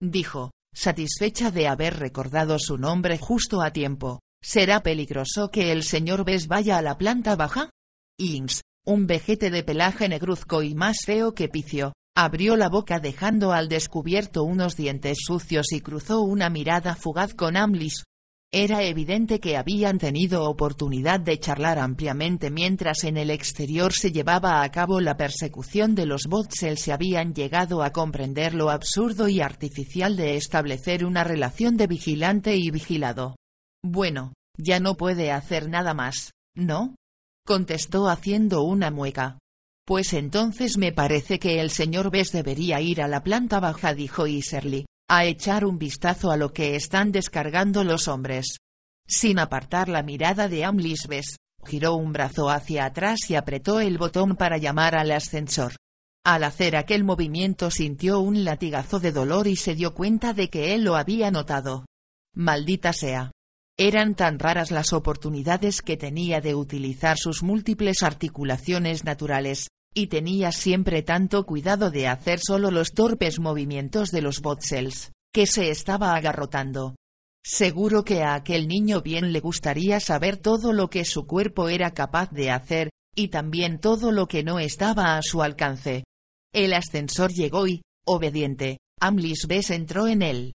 dijo, 0.00 0.52
satisfecha 0.72 1.50
de 1.50 1.66
haber 1.66 1.98
recordado 1.98 2.60
su 2.60 2.78
nombre 2.78 3.18
justo 3.18 3.60
a 3.60 3.72
tiempo. 3.72 4.20
¿Será 4.40 4.84
peligroso 4.84 5.50
que 5.50 5.72
el 5.72 5.82
señor 5.82 6.24
Bess 6.24 6.46
vaya 6.46 6.78
a 6.78 6.82
la 6.82 6.96
planta 6.96 7.34
baja? 7.34 7.70
Ins, 8.20 8.62
un 8.84 9.06
vejete 9.06 9.50
de 9.50 9.62
pelaje 9.62 10.08
negruzco 10.08 10.62
y 10.62 10.74
más 10.74 10.98
feo 11.04 11.34
que 11.34 11.48
Picio, 11.48 11.92
abrió 12.16 12.56
la 12.56 12.68
boca 12.68 12.98
dejando 12.98 13.52
al 13.52 13.68
descubierto 13.68 14.44
unos 14.44 14.76
dientes 14.76 15.18
sucios 15.26 15.72
y 15.72 15.80
cruzó 15.80 16.20
una 16.20 16.50
mirada 16.50 16.94
fugaz 16.94 17.34
con 17.34 17.56
Amlis, 17.56 18.04
era 18.54 18.82
evidente 18.82 19.40
que 19.40 19.56
habían 19.56 19.96
tenido 19.96 20.44
oportunidad 20.44 21.20
de 21.20 21.40
charlar 21.40 21.78
ampliamente 21.78 22.50
mientras 22.50 23.02
en 23.04 23.16
el 23.16 23.30
exterior 23.30 23.94
se 23.94 24.12
llevaba 24.12 24.62
a 24.62 24.70
cabo 24.70 25.00
la 25.00 25.16
persecución 25.16 25.94
de 25.94 26.04
los 26.04 26.26
Botsels 26.26 26.82
se 26.82 26.92
habían 26.92 27.32
llegado 27.32 27.82
a 27.82 27.92
comprender 27.92 28.52
lo 28.52 28.68
absurdo 28.68 29.26
y 29.26 29.40
artificial 29.40 30.16
de 30.16 30.36
establecer 30.36 31.06
una 31.06 31.24
relación 31.24 31.78
de 31.78 31.86
vigilante 31.86 32.54
y 32.54 32.70
vigilado. 32.70 33.36
Bueno, 33.82 34.34
ya 34.58 34.80
no 34.80 34.96
puede 34.96 35.32
hacer 35.32 35.70
nada 35.70 35.94
más, 35.94 36.32
¿no? 36.54 36.94
Contestó 37.44 38.08
haciendo 38.08 38.62
una 38.62 38.90
mueca. 38.90 39.38
Pues 39.84 40.12
entonces 40.12 40.78
me 40.78 40.92
parece 40.92 41.38
que 41.38 41.60
el 41.60 41.70
señor 41.70 42.10
Bess 42.10 42.32
debería 42.32 42.80
ir 42.80 43.02
a 43.02 43.08
la 43.08 43.22
planta 43.22 43.58
baja 43.60 43.94
dijo 43.94 44.26
Iserly 44.26 44.86
a 45.08 45.24
echar 45.26 45.66
un 45.66 45.78
vistazo 45.78 46.30
a 46.30 46.38
lo 46.38 46.52
que 46.52 46.74
están 46.74 47.12
descargando 47.12 47.84
los 47.84 48.08
hombres. 48.08 48.56
Sin 49.06 49.38
apartar 49.38 49.90
la 49.90 50.02
mirada 50.02 50.48
de 50.48 50.64
Amlisbes, 50.64 51.36
giró 51.66 51.96
un 51.96 52.12
brazo 52.12 52.48
hacia 52.48 52.86
atrás 52.86 53.18
y 53.28 53.34
apretó 53.34 53.80
el 53.80 53.98
botón 53.98 54.36
para 54.36 54.56
llamar 54.56 54.94
al 54.94 55.10
ascensor. 55.10 55.74
Al 56.24 56.44
hacer 56.44 56.76
aquel 56.76 57.04
movimiento 57.04 57.70
sintió 57.70 58.20
un 58.20 58.44
latigazo 58.44 59.00
de 59.00 59.12
dolor 59.12 59.48
y 59.48 59.56
se 59.56 59.74
dio 59.74 59.92
cuenta 59.92 60.32
de 60.32 60.48
que 60.48 60.72
él 60.74 60.84
lo 60.84 60.96
había 60.96 61.30
notado. 61.30 61.84
Maldita 62.34 62.92
sea. 62.92 63.32
Eran 63.78 64.14
tan 64.14 64.38
raras 64.38 64.70
las 64.70 64.92
oportunidades 64.92 65.80
que 65.82 65.96
tenía 65.96 66.40
de 66.40 66.54
utilizar 66.54 67.16
sus 67.18 67.42
múltiples 67.42 68.02
articulaciones 68.02 69.04
naturales, 69.04 69.68
y 69.94 70.06
tenía 70.06 70.52
siempre 70.52 71.02
tanto 71.02 71.44
cuidado 71.44 71.90
de 71.90 72.08
hacer 72.08 72.40
solo 72.40 72.70
los 72.70 72.92
torpes 72.92 73.40
movimientos 73.40 74.10
de 74.10 74.22
los 74.22 74.40
botsels, 74.40 75.12
que 75.32 75.46
se 75.46 75.70
estaba 75.70 76.14
agarrotando. 76.14 76.94
Seguro 77.44 78.04
que 78.04 78.22
a 78.22 78.34
aquel 78.34 78.68
niño 78.68 79.02
bien 79.02 79.32
le 79.32 79.40
gustaría 79.40 80.00
saber 80.00 80.36
todo 80.36 80.72
lo 80.72 80.88
que 80.88 81.04
su 81.04 81.26
cuerpo 81.26 81.68
era 81.68 81.92
capaz 81.92 82.30
de 82.30 82.50
hacer, 82.50 82.90
y 83.14 83.28
también 83.28 83.78
todo 83.78 84.12
lo 84.12 84.28
que 84.28 84.44
no 84.44 84.58
estaba 84.58 85.16
a 85.16 85.22
su 85.22 85.42
alcance. 85.42 86.04
El 86.54 86.72
ascensor 86.72 87.32
llegó 87.32 87.66
y, 87.66 87.82
obediente, 88.06 88.78
Amlis 89.00 89.46
entró 89.70 90.06
en 90.06 90.22
él. 90.22 90.52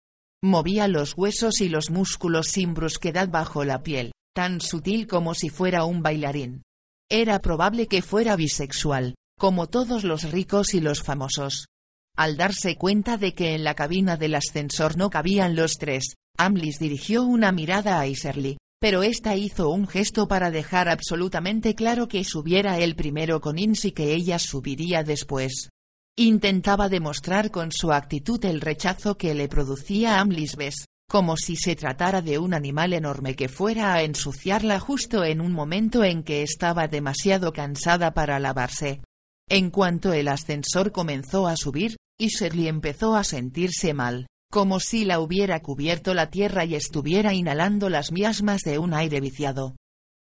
Movía 0.44 0.88
los 0.88 1.16
huesos 1.16 1.62
y 1.62 1.70
los 1.70 1.88
músculos 1.88 2.48
sin 2.48 2.74
brusquedad 2.74 3.30
bajo 3.30 3.64
la 3.64 3.82
piel, 3.82 4.12
tan 4.34 4.60
sutil 4.60 5.06
como 5.06 5.32
si 5.32 5.48
fuera 5.48 5.86
un 5.86 6.02
bailarín. 6.02 6.64
Era 7.10 7.38
probable 7.38 7.86
que 7.86 8.02
fuera 8.02 8.36
bisexual, 8.36 9.14
como 9.38 9.68
todos 9.68 10.04
los 10.04 10.30
ricos 10.30 10.74
y 10.74 10.80
los 10.80 11.02
famosos. 11.02 11.68
Al 12.14 12.36
darse 12.36 12.76
cuenta 12.76 13.16
de 13.16 13.32
que 13.32 13.54
en 13.54 13.64
la 13.64 13.74
cabina 13.74 14.18
del 14.18 14.34
ascensor 14.34 14.98
no 14.98 15.08
cabían 15.08 15.56
los 15.56 15.78
tres, 15.78 16.12
Amlis 16.36 16.78
dirigió 16.78 17.22
una 17.22 17.50
mirada 17.50 17.98
a 17.98 18.06
Iserly, 18.06 18.58
pero 18.78 19.02
ésta 19.02 19.36
hizo 19.36 19.70
un 19.70 19.88
gesto 19.88 20.28
para 20.28 20.50
dejar 20.50 20.90
absolutamente 20.90 21.74
claro 21.74 22.06
que 22.06 22.22
subiera 22.22 22.78
él 22.78 22.96
primero 22.96 23.40
con 23.40 23.58
Ins 23.58 23.86
y 23.86 23.92
que 23.92 24.12
ella 24.12 24.38
subiría 24.38 25.04
después. 25.04 25.70
Intentaba 26.16 26.88
demostrar 26.88 27.50
con 27.50 27.72
su 27.72 27.92
actitud 27.92 28.44
el 28.44 28.60
rechazo 28.60 29.16
que 29.16 29.34
le 29.34 29.48
producía 29.48 30.20
Amlis 30.20 30.54
Bess, 30.54 30.86
como 31.08 31.36
si 31.36 31.56
se 31.56 31.74
tratara 31.74 32.22
de 32.22 32.38
un 32.38 32.54
animal 32.54 32.92
enorme 32.92 33.34
que 33.34 33.48
fuera 33.48 33.94
a 33.94 34.02
ensuciarla 34.04 34.78
justo 34.78 35.24
en 35.24 35.40
un 35.40 35.50
momento 35.50 36.04
en 36.04 36.22
que 36.22 36.42
estaba 36.42 36.86
demasiado 36.86 37.52
cansada 37.52 38.14
para 38.14 38.38
lavarse. 38.38 39.00
En 39.48 39.70
cuanto 39.70 40.12
el 40.12 40.28
ascensor 40.28 40.92
comenzó 40.92 41.48
a 41.48 41.56
subir, 41.56 41.96
Iserly 42.16 42.68
empezó 42.68 43.16
a 43.16 43.24
sentirse 43.24 43.92
mal, 43.92 44.28
como 44.52 44.78
si 44.78 45.04
la 45.04 45.18
hubiera 45.18 45.62
cubierto 45.62 46.14
la 46.14 46.30
tierra 46.30 46.64
y 46.64 46.76
estuviera 46.76 47.34
inhalando 47.34 47.88
las 47.88 48.12
miasmas 48.12 48.62
de 48.62 48.78
un 48.78 48.94
aire 48.94 49.20
viciado. 49.20 49.74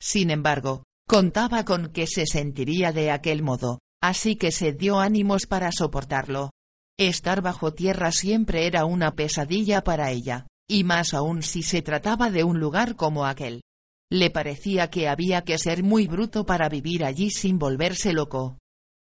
Sin 0.01 0.31
embargo, 0.31 0.84
contaba 1.05 1.65
con 1.65 1.91
que 1.91 2.07
se 2.07 2.26
sentiría 2.26 2.93
de 2.93 3.11
aquel 3.11 3.43
modo, 3.43 3.80
así 4.02 4.36
que 4.36 4.52
se 4.52 4.73
dio 4.73 4.99
ánimos 4.99 5.45
para 5.45 5.72
soportarlo. 5.72 6.52
Estar 6.99 7.41
bajo 7.41 7.73
tierra 7.73 8.11
siempre 8.11 8.65
era 8.68 8.86
una 8.86 9.11
pesadilla 9.11 9.84
para 9.84 10.11
ella, 10.11 10.48
y 10.69 10.84
más 10.84 11.14
aún 11.14 11.44
si 11.44 11.64
se 11.64 11.82
trataba 11.82 12.30
de 12.30 12.44
un 12.44 12.60
lugar 12.60 12.95
como 12.95 13.26
aquel. 13.26 13.61
Le 14.11 14.30
parecía 14.30 14.90
que 14.90 15.07
había 15.07 15.44
que 15.44 15.57
ser 15.57 15.84
muy 15.84 16.07
bruto 16.07 16.45
para 16.45 16.68
vivir 16.68 17.06
allí 17.06 17.30
sin 17.30 17.57
volverse 17.57 18.11
loco. 18.11 18.57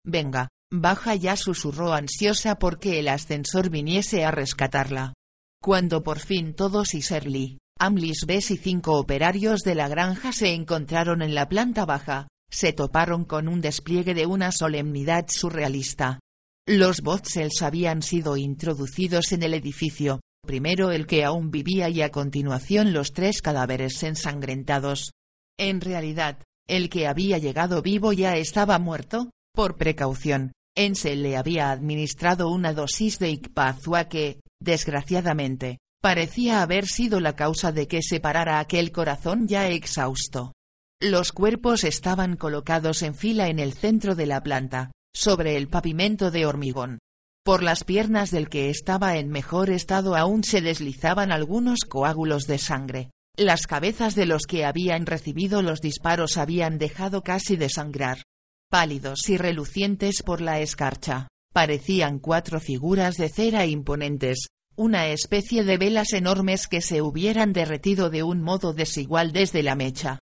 Venga, 0.04 0.48
baja 0.70 1.14
ya 1.14 1.36
susurró 1.36 1.94
ansiosa 1.94 2.58
porque 2.58 2.98
el 2.98 3.08
ascensor 3.08 3.70
viniese 3.70 4.24
a 4.24 4.30
rescatarla. 4.30 5.14
Cuando 5.62 6.02
por 6.02 6.18
fin 6.18 6.54
todos 6.54 6.94
y 6.94 7.02
Serly, 7.02 7.58
Amlis 7.78 8.26
Bess 8.26 8.50
y 8.50 8.58
cinco 8.58 8.98
operarios 8.98 9.60
de 9.60 9.74
la 9.74 9.88
granja 9.88 10.32
se 10.32 10.52
encontraron 10.52 11.22
en 11.22 11.34
la 11.34 11.48
planta 11.48 11.84
baja, 11.84 12.28
se 12.50 12.72
toparon 12.72 13.24
con 13.24 13.48
un 13.48 13.60
despliegue 13.60 14.14
de 14.14 14.26
una 14.26 14.52
solemnidad 14.52 15.26
surrealista. 15.28 16.20
Los 16.66 17.00
Botzels 17.00 17.62
habían 17.62 18.02
sido 18.02 18.36
introducidos 18.36 19.32
en 19.32 19.42
el 19.42 19.54
edificio, 19.54 20.20
primero 20.46 20.90
el 20.90 21.06
que 21.06 21.24
aún 21.24 21.50
vivía 21.50 21.88
y 21.88 22.02
a 22.02 22.10
continuación 22.10 22.92
los 22.92 23.12
tres 23.12 23.42
cadáveres 23.42 24.02
ensangrentados. 24.02 25.12
En 25.58 25.80
realidad, 25.80 26.42
el 26.68 26.90
que 26.90 27.06
había 27.06 27.38
llegado 27.38 27.82
vivo 27.82 28.12
ya 28.12 28.36
estaba 28.36 28.78
muerto, 28.78 29.30
por 29.54 29.76
precaución, 29.76 30.52
Ense 30.76 31.16
le 31.16 31.36
había 31.36 31.70
administrado 31.70 32.50
una 32.50 32.72
dosis 32.72 33.18
de 33.18 33.30
Icpazua 33.30 34.08
que, 34.08 34.40
desgraciadamente, 34.60 35.78
parecía 36.00 36.62
haber 36.62 36.86
sido 36.86 37.18
la 37.18 37.34
causa 37.34 37.72
de 37.72 37.88
que 37.88 38.02
se 38.02 38.20
parara 38.20 38.60
aquel 38.60 38.92
corazón 38.92 39.48
ya 39.48 39.68
exhausto. 39.68 40.52
Los 41.00 41.30
cuerpos 41.30 41.84
estaban 41.84 42.34
colocados 42.34 43.02
en 43.02 43.14
fila 43.14 43.48
en 43.48 43.60
el 43.60 43.72
centro 43.72 44.16
de 44.16 44.26
la 44.26 44.42
planta, 44.42 44.90
sobre 45.14 45.56
el 45.56 45.68
pavimento 45.68 46.32
de 46.32 46.44
hormigón. 46.44 46.98
Por 47.44 47.62
las 47.62 47.84
piernas 47.84 48.32
del 48.32 48.48
que 48.48 48.68
estaba 48.68 49.16
en 49.16 49.28
mejor 49.28 49.70
estado 49.70 50.16
aún 50.16 50.42
se 50.42 50.60
deslizaban 50.60 51.30
algunos 51.30 51.80
coágulos 51.88 52.48
de 52.48 52.58
sangre. 52.58 53.10
Las 53.36 53.68
cabezas 53.68 54.16
de 54.16 54.26
los 54.26 54.42
que 54.46 54.64
habían 54.64 55.06
recibido 55.06 55.62
los 55.62 55.80
disparos 55.80 56.36
habían 56.36 56.78
dejado 56.78 57.22
casi 57.22 57.54
de 57.54 57.68
sangrar. 57.68 58.24
Pálidos 58.68 59.28
y 59.28 59.36
relucientes 59.36 60.24
por 60.24 60.40
la 60.40 60.58
escarcha, 60.58 61.28
parecían 61.54 62.18
cuatro 62.18 62.58
figuras 62.58 63.14
de 63.14 63.28
cera 63.28 63.66
imponentes, 63.66 64.48
una 64.74 65.06
especie 65.06 65.62
de 65.62 65.78
velas 65.78 66.12
enormes 66.12 66.66
que 66.66 66.80
se 66.80 67.02
hubieran 67.02 67.52
derretido 67.52 68.10
de 68.10 68.24
un 68.24 68.42
modo 68.42 68.72
desigual 68.72 69.30
desde 69.30 69.62
la 69.62 69.76
mecha. 69.76 70.18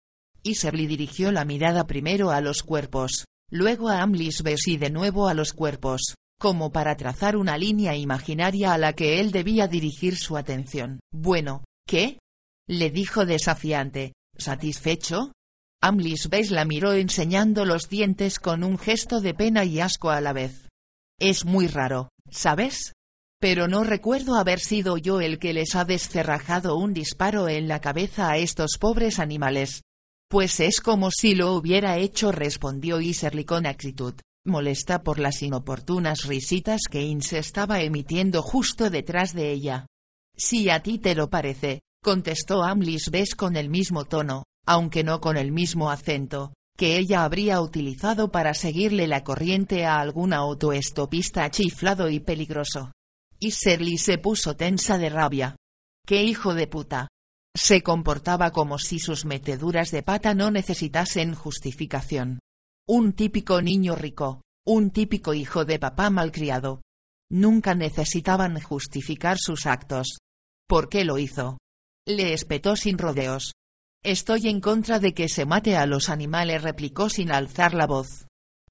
Iserly 0.44 0.86
dirigió 0.86 1.32
la 1.32 1.44
mirada 1.44 1.86
primero 1.86 2.30
a 2.30 2.40
los 2.40 2.62
cuerpos, 2.62 3.24
luego 3.50 3.88
a 3.88 4.02
Amlisbes 4.02 4.68
y 4.68 4.76
de 4.76 4.90
nuevo 4.90 5.26
a 5.26 5.34
los 5.34 5.52
cuerpos, 5.52 6.14
como 6.38 6.70
para 6.70 6.96
trazar 6.96 7.36
una 7.36 7.58
línea 7.58 7.96
imaginaria 7.96 8.72
a 8.72 8.78
la 8.78 8.92
que 8.92 9.18
él 9.18 9.32
debía 9.32 9.66
dirigir 9.66 10.16
su 10.16 10.36
atención. 10.36 11.00
Bueno, 11.12 11.64
¿qué? 11.86 12.18
le 12.68 12.90
dijo 12.90 13.26
desafiante, 13.26 14.12
¿satisfecho? 14.36 15.32
Amlisbes 15.82 16.50
la 16.50 16.64
miró 16.64 16.92
enseñando 16.92 17.64
los 17.64 17.88
dientes 17.88 18.38
con 18.38 18.62
un 18.62 18.78
gesto 18.78 19.20
de 19.20 19.34
pena 19.34 19.64
y 19.64 19.80
asco 19.80 20.10
a 20.10 20.20
la 20.20 20.32
vez. 20.32 20.68
Es 21.18 21.44
muy 21.44 21.66
raro, 21.66 22.10
¿sabes? 22.30 22.92
pero 23.44 23.68
no 23.68 23.84
recuerdo 23.84 24.36
haber 24.36 24.58
sido 24.58 24.96
yo 24.96 25.20
el 25.20 25.38
que 25.38 25.52
les 25.52 25.74
ha 25.74 25.84
descerrajado 25.84 26.78
un 26.78 26.94
disparo 26.94 27.46
en 27.50 27.68
la 27.68 27.78
cabeza 27.78 28.30
a 28.30 28.38
estos 28.38 28.78
pobres 28.80 29.18
animales. 29.18 29.82
Pues 30.34 30.58
es 30.58 30.80
como 30.80 31.12
si 31.12 31.36
lo 31.36 31.52
hubiera 31.52 31.96
hecho, 31.96 32.32
respondió 32.32 33.00
Iserly 33.00 33.44
con 33.44 33.66
acritud, 33.66 34.14
molesta 34.44 35.04
por 35.04 35.20
las 35.20 35.42
inoportunas 35.42 36.24
risitas 36.24 36.88
que 36.90 37.02
Inse 37.02 37.38
estaba 37.38 37.82
emitiendo 37.82 38.42
justo 38.42 38.90
detrás 38.90 39.32
de 39.32 39.52
ella. 39.52 39.86
Si 40.36 40.70
a 40.70 40.82
ti 40.82 40.98
te 40.98 41.14
lo 41.14 41.30
parece, 41.30 41.82
contestó 42.02 42.64
Amlis 42.64 43.12
Bess 43.12 43.36
con 43.36 43.54
el 43.54 43.68
mismo 43.68 44.06
tono, 44.06 44.42
aunque 44.66 45.04
no 45.04 45.20
con 45.20 45.36
el 45.36 45.52
mismo 45.52 45.88
acento, 45.88 46.52
que 46.76 46.98
ella 46.98 47.22
habría 47.22 47.60
utilizado 47.60 48.32
para 48.32 48.54
seguirle 48.54 49.06
la 49.06 49.22
corriente 49.22 49.86
a 49.86 50.00
algún 50.00 50.32
autoestopista 50.32 51.48
chiflado 51.52 52.10
y 52.10 52.18
peligroso. 52.18 52.90
Y 53.38 53.52
Serly 53.52 53.98
se 53.98 54.18
puso 54.18 54.56
tensa 54.56 54.98
de 54.98 55.10
rabia. 55.10 55.54
¡Qué 56.04 56.24
hijo 56.24 56.54
de 56.54 56.66
puta! 56.66 57.06
Se 57.56 57.82
comportaba 57.82 58.50
como 58.50 58.78
si 58.78 58.98
sus 58.98 59.24
meteduras 59.24 59.90
de 59.90 60.02
pata 60.02 60.34
no 60.34 60.50
necesitasen 60.50 61.34
justificación. 61.34 62.40
Un 62.86 63.12
típico 63.12 63.62
niño 63.62 63.94
rico, 63.94 64.42
un 64.66 64.90
típico 64.90 65.34
hijo 65.34 65.64
de 65.64 65.78
papá 65.78 66.10
malcriado. 66.10 66.82
Nunca 67.30 67.74
necesitaban 67.74 68.60
justificar 68.60 69.38
sus 69.38 69.66
actos. 69.66 70.18
¿Por 70.68 70.88
qué 70.88 71.04
lo 71.04 71.18
hizo? 71.18 71.58
Le 72.06 72.32
espetó 72.32 72.76
sin 72.76 72.98
rodeos. 72.98 73.52
Estoy 74.02 74.48
en 74.48 74.60
contra 74.60 74.98
de 74.98 75.14
que 75.14 75.28
se 75.28 75.46
mate 75.46 75.76
a 75.76 75.86
los 75.86 76.10
animales, 76.10 76.62
replicó 76.62 77.08
sin 77.08 77.30
alzar 77.32 77.72
la 77.72 77.86
voz. 77.86 78.26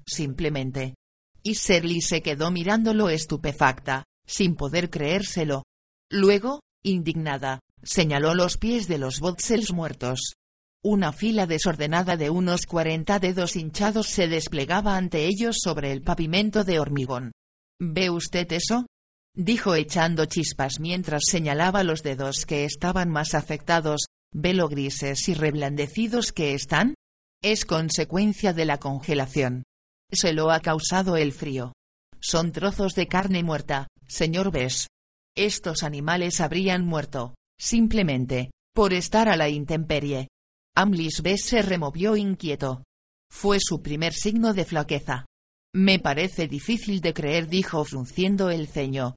Simplemente. 0.06 0.94
Y 1.42 1.56
Serly 1.56 2.02
se 2.02 2.22
quedó 2.22 2.52
mirándolo 2.52 3.10
estupefacta 3.10 4.04
sin 4.28 4.56
poder 4.56 4.90
creérselo. 4.90 5.64
Luego, 6.10 6.62
indignada, 6.84 7.60
señaló 7.84 8.34
los 8.34 8.58
pies 8.58 8.88
de 8.88 8.98
los 8.98 9.20
botzels 9.20 9.72
muertos. 9.74 10.36
Una 10.84 11.14
fila 11.14 11.46
desordenada 11.48 12.18
de 12.18 12.30
unos 12.30 12.66
cuarenta 12.66 13.20
dedos 13.20 13.56
hinchados 13.56 14.08
se 14.08 14.28
desplegaba 14.28 14.98
ante 14.98 15.26
ellos 15.26 15.58
sobre 15.62 15.92
el 15.92 16.02
pavimento 16.02 16.64
de 16.64 16.80
hormigón. 16.80 17.32
¿Ve 17.80 18.10
usted 18.10 18.52
eso? 18.52 18.86
dijo 19.36 19.76
echando 19.76 20.26
chispas 20.26 20.80
mientras 20.80 21.24
señalaba 21.26 21.84
los 21.84 22.04
dedos 22.04 22.46
que 22.46 22.66
estaban 22.66 23.10
más 23.10 23.34
afectados, 23.34 24.02
velo 24.34 24.68
grises 24.68 25.28
y 25.30 25.34
reblandecidos 25.34 26.32
que 26.32 26.54
están. 26.54 26.96
Es 27.42 27.66
consecuencia 27.66 28.54
de 28.54 28.66
la 28.66 28.78
congelación. 28.78 29.64
Se 30.12 30.34
lo 30.34 30.52
ha 30.52 30.60
causado 30.60 31.18
el 31.18 31.32
frío. 31.32 31.74
Son 32.20 32.52
trozos 32.52 32.94
de 32.96 33.08
carne 33.08 33.44
muerta, 33.44 33.88
señor 34.08 34.52
Bess. 34.52 34.88
Estos 35.36 35.84
animales 35.84 36.40
habrían 36.42 36.86
muerto, 36.86 37.34
simplemente, 37.60 38.52
por 38.74 38.94
estar 38.94 39.30
a 39.30 39.38
la 39.38 39.50
intemperie. 39.50 40.30
Amlis 40.76 41.22
Bess 41.22 41.46
se 41.46 41.62
removió 41.62 42.16
inquieto. 42.16 42.84
Fue 43.32 43.60
su 43.60 43.82
primer 43.82 44.14
signo 44.14 44.54
de 44.54 44.66
flaqueza. 44.66 45.26
Me 45.76 46.00
parece 46.00 46.48
difícil 46.48 47.02
de 47.02 47.14
creer, 47.14 47.48
dijo 47.48 47.84
frunciendo 47.86 48.50
el 48.50 48.68
ceño. 48.68 49.16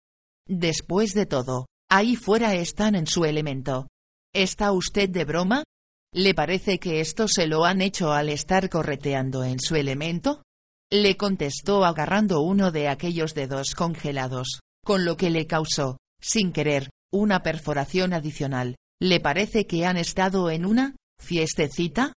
Después 0.49 1.13
de 1.13 1.27
todo, 1.27 1.67
ahí 1.91 2.17
fuera 2.17 2.55
están 2.55 2.95
en 2.95 3.07
su 3.07 3.25
elemento. 3.25 3.89
¿Está 4.35 4.73
usted 4.73 5.09
de 5.09 5.25
broma? 5.25 5.65
¿Le 6.15 6.35
parece 6.35 6.79
que 6.79 7.01
esto 7.01 7.29
se 7.29 7.47
lo 7.47 7.65
han 7.65 7.81
hecho 7.81 8.13
al 8.13 8.29
estar 8.29 8.69
correteando 8.69 9.45
en 9.45 9.61
su 9.61 9.77
elemento? 9.77 10.43
Le 10.91 11.17
contestó 11.17 11.85
agarrando 11.85 12.41
uno 12.41 12.71
de 12.71 12.89
aquellos 12.89 13.35
dedos 13.35 13.75
congelados 13.75 14.61
con 14.85 15.05
lo 15.05 15.17
que 15.17 15.31
le 15.31 15.47
causó, 15.47 15.99
sin 16.21 16.53
querer, 16.53 16.91
una 17.13 17.43
perforación 17.43 18.13
adicional. 18.13 18.77
¿Le 19.01 19.21
parece 19.21 19.67
que 19.67 19.85
han 19.87 19.97
estado 19.97 20.51
en 20.51 20.65
una 20.65 20.97
fiestecita? 21.19 22.13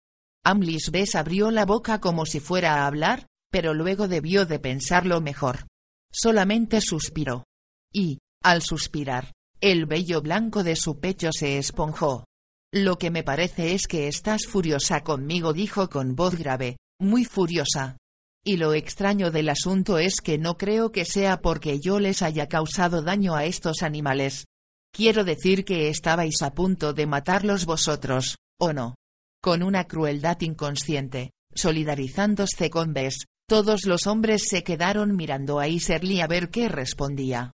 Amlis 0.45 0.91
Bess 0.91 1.15
abrió 1.15 1.51
la 1.51 1.65
boca 1.65 2.01
como 2.01 2.25
si 2.25 2.41
fuera 2.41 2.77
a 2.77 2.87
hablar, 2.87 3.27
pero 3.51 3.75
luego 3.75 4.09
debió 4.09 4.47
de 4.47 4.59
pensarlo 4.59 5.21
mejor. 5.21 5.67
Solamente 6.13 6.81
suspiró. 6.81 7.45
Y, 7.93 8.19
al 8.43 8.63
suspirar, 8.63 9.33
el 9.61 9.87
vello 9.87 10.23
blanco 10.23 10.63
de 10.63 10.77
su 10.77 11.01
pecho 11.01 11.31
se 11.33 11.59
esponjó. 11.59 12.25
Lo 12.73 12.99
que 12.99 13.11
me 13.11 13.23
parece 13.23 13.75
es 13.75 13.87
que 13.87 14.09
estás 14.09 14.47
furiosa 14.47 15.03
conmigo, 15.03 15.53
dijo 15.53 15.89
con 15.89 16.15
voz 16.15 16.37
grave, 16.37 16.77
muy 17.01 17.25
furiosa. 17.25 17.97
Y 18.45 18.57
lo 18.57 18.73
extraño 18.75 19.31
del 19.31 19.49
asunto 19.49 19.99
es 19.99 20.21
que 20.23 20.39
no 20.39 20.57
creo 20.57 20.93
que 20.93 21.05
sea 21.05 21.41
porque 21.41 21.81
yo 21.81 21.99
les 21.99 22.23
haya 22.23 22.47
causado 22.47 23.03
daño 23.03 23.35
a 23.35 23.45
estos 23.45 23.83
animales. 23.83 24.45
Quiero 24.93 25.25
decir 25.25 25.65
que 25.65 25.89
estabais 25.89 26.43
a 26.43 26.55
punto 26.55 26.93
de 26.93 27.07
matarlos 27.07 27.67
vosotros, 27.67 28.37
¿o 28.59 28.73
no? 28.73 28.95
Con 29.43 29.63
una 29.63 29.85
crueldad 29.87 30.41
inconsciente, 30.41 31.31
solidarizándose 31.55 32.71
con 32.71 32.93
Bess, 32.93 33.27
todos 33.49 33.87
los 33.87 34.07
hombres 34.07 34.45
se 34.49 34.63
quedaron 34.63 35.17
mirando 35.17 35.59
a 35.59 35.69
Iserly 35.69 36.21
a 36.21 36.27
ver 36.27 36.51
qué 36.51 36.69
respondía. 36.69 37.53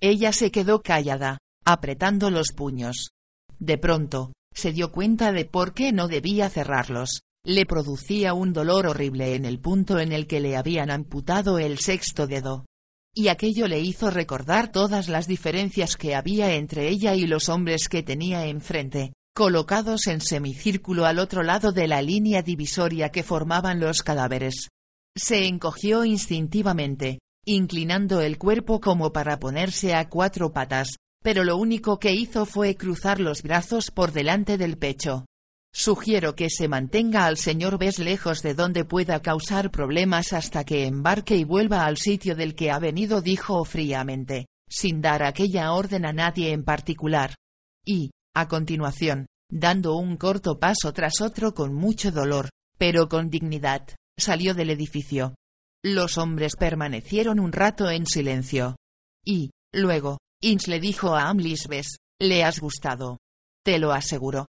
Ella 0.00 0.32
se 0.32 0.50
quedó 0.50 0.82
callada, 0.82 1.38
apretando 1.64 2.30
los 2.30 2.52
puños. 2.52 3.10
De 3.58 3.78
pronto, 3.78 4.32
se 4.52 4.72
dio 4.72 4.90
cuenta 4.90 5.32
de 5.32 5.44
por 5.44 5.74
qué 5.74 5.92
no 5.92 6.08
debía 6.08 6.50
cerrarlos, 6.50 7.20
le 7.44 7.64
producía 7.64 8.34
un 8.34 8.52
dolor 8.52 8.86
horrible 8.86 9.36
en 9.36 9.44
el 9.44 9.60
punto 9.60 10.00
en 10.00 10.12
el 10.12 10.26
que 10.26 10.40
le 10.40 10.56
habían 10.56 10.90
amputado 10.90 11.60
el 11.60 11.78
sexto 11.78 12.26
dedo. 12.26 12.66
Y 13.18 13.28
aquello 13.28 13.66
le 13.66 13.80
hizo 13.80 14.10
recordar 14.10 14.70
todas 14.70 15.08
las 15.08 15.26
diferencias 15.26 15.96
que 15.96 16.14
había 16.14 16.54
entre 16.54 16.88
ella 16.88 17.14
y 17.14 17.26
los 17.26 17.48
hombres 17.48 17.88
que 17.88 18.02
tenía 18.02 18.44
enfrente, 18.44 19.14
colocados 19.34 20.06
en 20.06 20.20
semicírculo 20.20 21.06
al 21.06 21.18
otro 21.18 21.42
lado 21.42 21.72
de 21.72 21.88
la 21.88 22.02
línea 22.02 22.42
divisoria 22.42 23.08
que 23.08 23.22
formaban 23.22 23.80
los 23.80 24.02
cadáveres. 24.02 24.68
Se 25.16 25.46
encogió 25.46 26.04
instintivamente, 26.04 27.20
inclinando 27.46 28.20
el 28.20 28.36
cuerpo 28.36 28.82
como 28.82 29.14
para 29.14 29.38
ponerse 29.38 29.94
a 29.94 30.10
cuatro 30.10 30.52
patas, 30.52 30.96
pero 31.22 31.42
lo 31.42 31.56
único 31.56 31.98
que 31.98 32.12
hizo 32.12 32.44
fue 32.44 32.76
cruzar 32.76 33.18
los 33.18 33.42
brazos 33.42 33.90
por 33.90 34.12
delante 34.12 34.58
del 34.58 34.76
pecho. 34.76 35.24
Sugiero 35.78 36.34
que 36.34 36.48
se 36.48 36.68
mantenga 36.68 37.26
al 37.26 37.36
señor 37.36 37.76
Bess 37.76 37.98
lejos 37.98 38.40
de 38.40 38.54
donde 38.54 38.86
pueda 38.86 39.20
causar 39.20 39.70
problemas 39.70 40.32
hasta 40.32 40.64
que 40.64 40.86
embarque 40.86 41.36
y 41.36 41.44
vuelva 41.44 41.84
al 41.84 41.98
sitio 41.98 42.34
del 42.34 42.54
que 42.54 42.70
ha 42.70 42.78
venido, 42.78 43.20
dijo 43.20 43.62
fríamente, 43.66 44.46
sin 44.70 45.02
dar 45.02 45.22
aquella 45.22 45.74
orden 45.74 46.06
a 46.06 46.14
nadie 46.14 46.52
en 46.52 46.64
particular. 46.64 47.34
Y, 47.84 48.10
a 48.34 48.48
continuación, 48.48 49.26
dando 49.50 49.96
un 49.96 50.16
corto 50.16 50.58
paso 50.58 50.94
tras 50.94 51.20
otro 51.20 51.52
con 51.52 51.74
mucho 51.74 52.10
dolor, 52.10 52.48
pero 52.78 53.10
con 53.10 53.28
dignidad, 53.28 53.86
salió 54.18 54.54
del 54.54 54.70
edificio. 54.70 55.34
Los 55.84 56.16
hombres 56.16 56.56
permanecieron 56.58 57.38
un 57.38 57.52
rato 57.52 57.90
en 57.90 58.06
silencio. 58.06 58.76
Y, 59.22 59.50
luego, 59.74 60.16
Inch 60.40 60.68
le 60.68 60.80
dijo 60.80 61.14
a 61.14 61.28
Amlis 61.28 61.68
Bess, 61.68 61.98
le 62.18 62.44
has 62.44 62.60
gustado. 62.60 63.18
Te 63.62 63.78
lo 63.78 63.92
aseguro. 63.92 64.46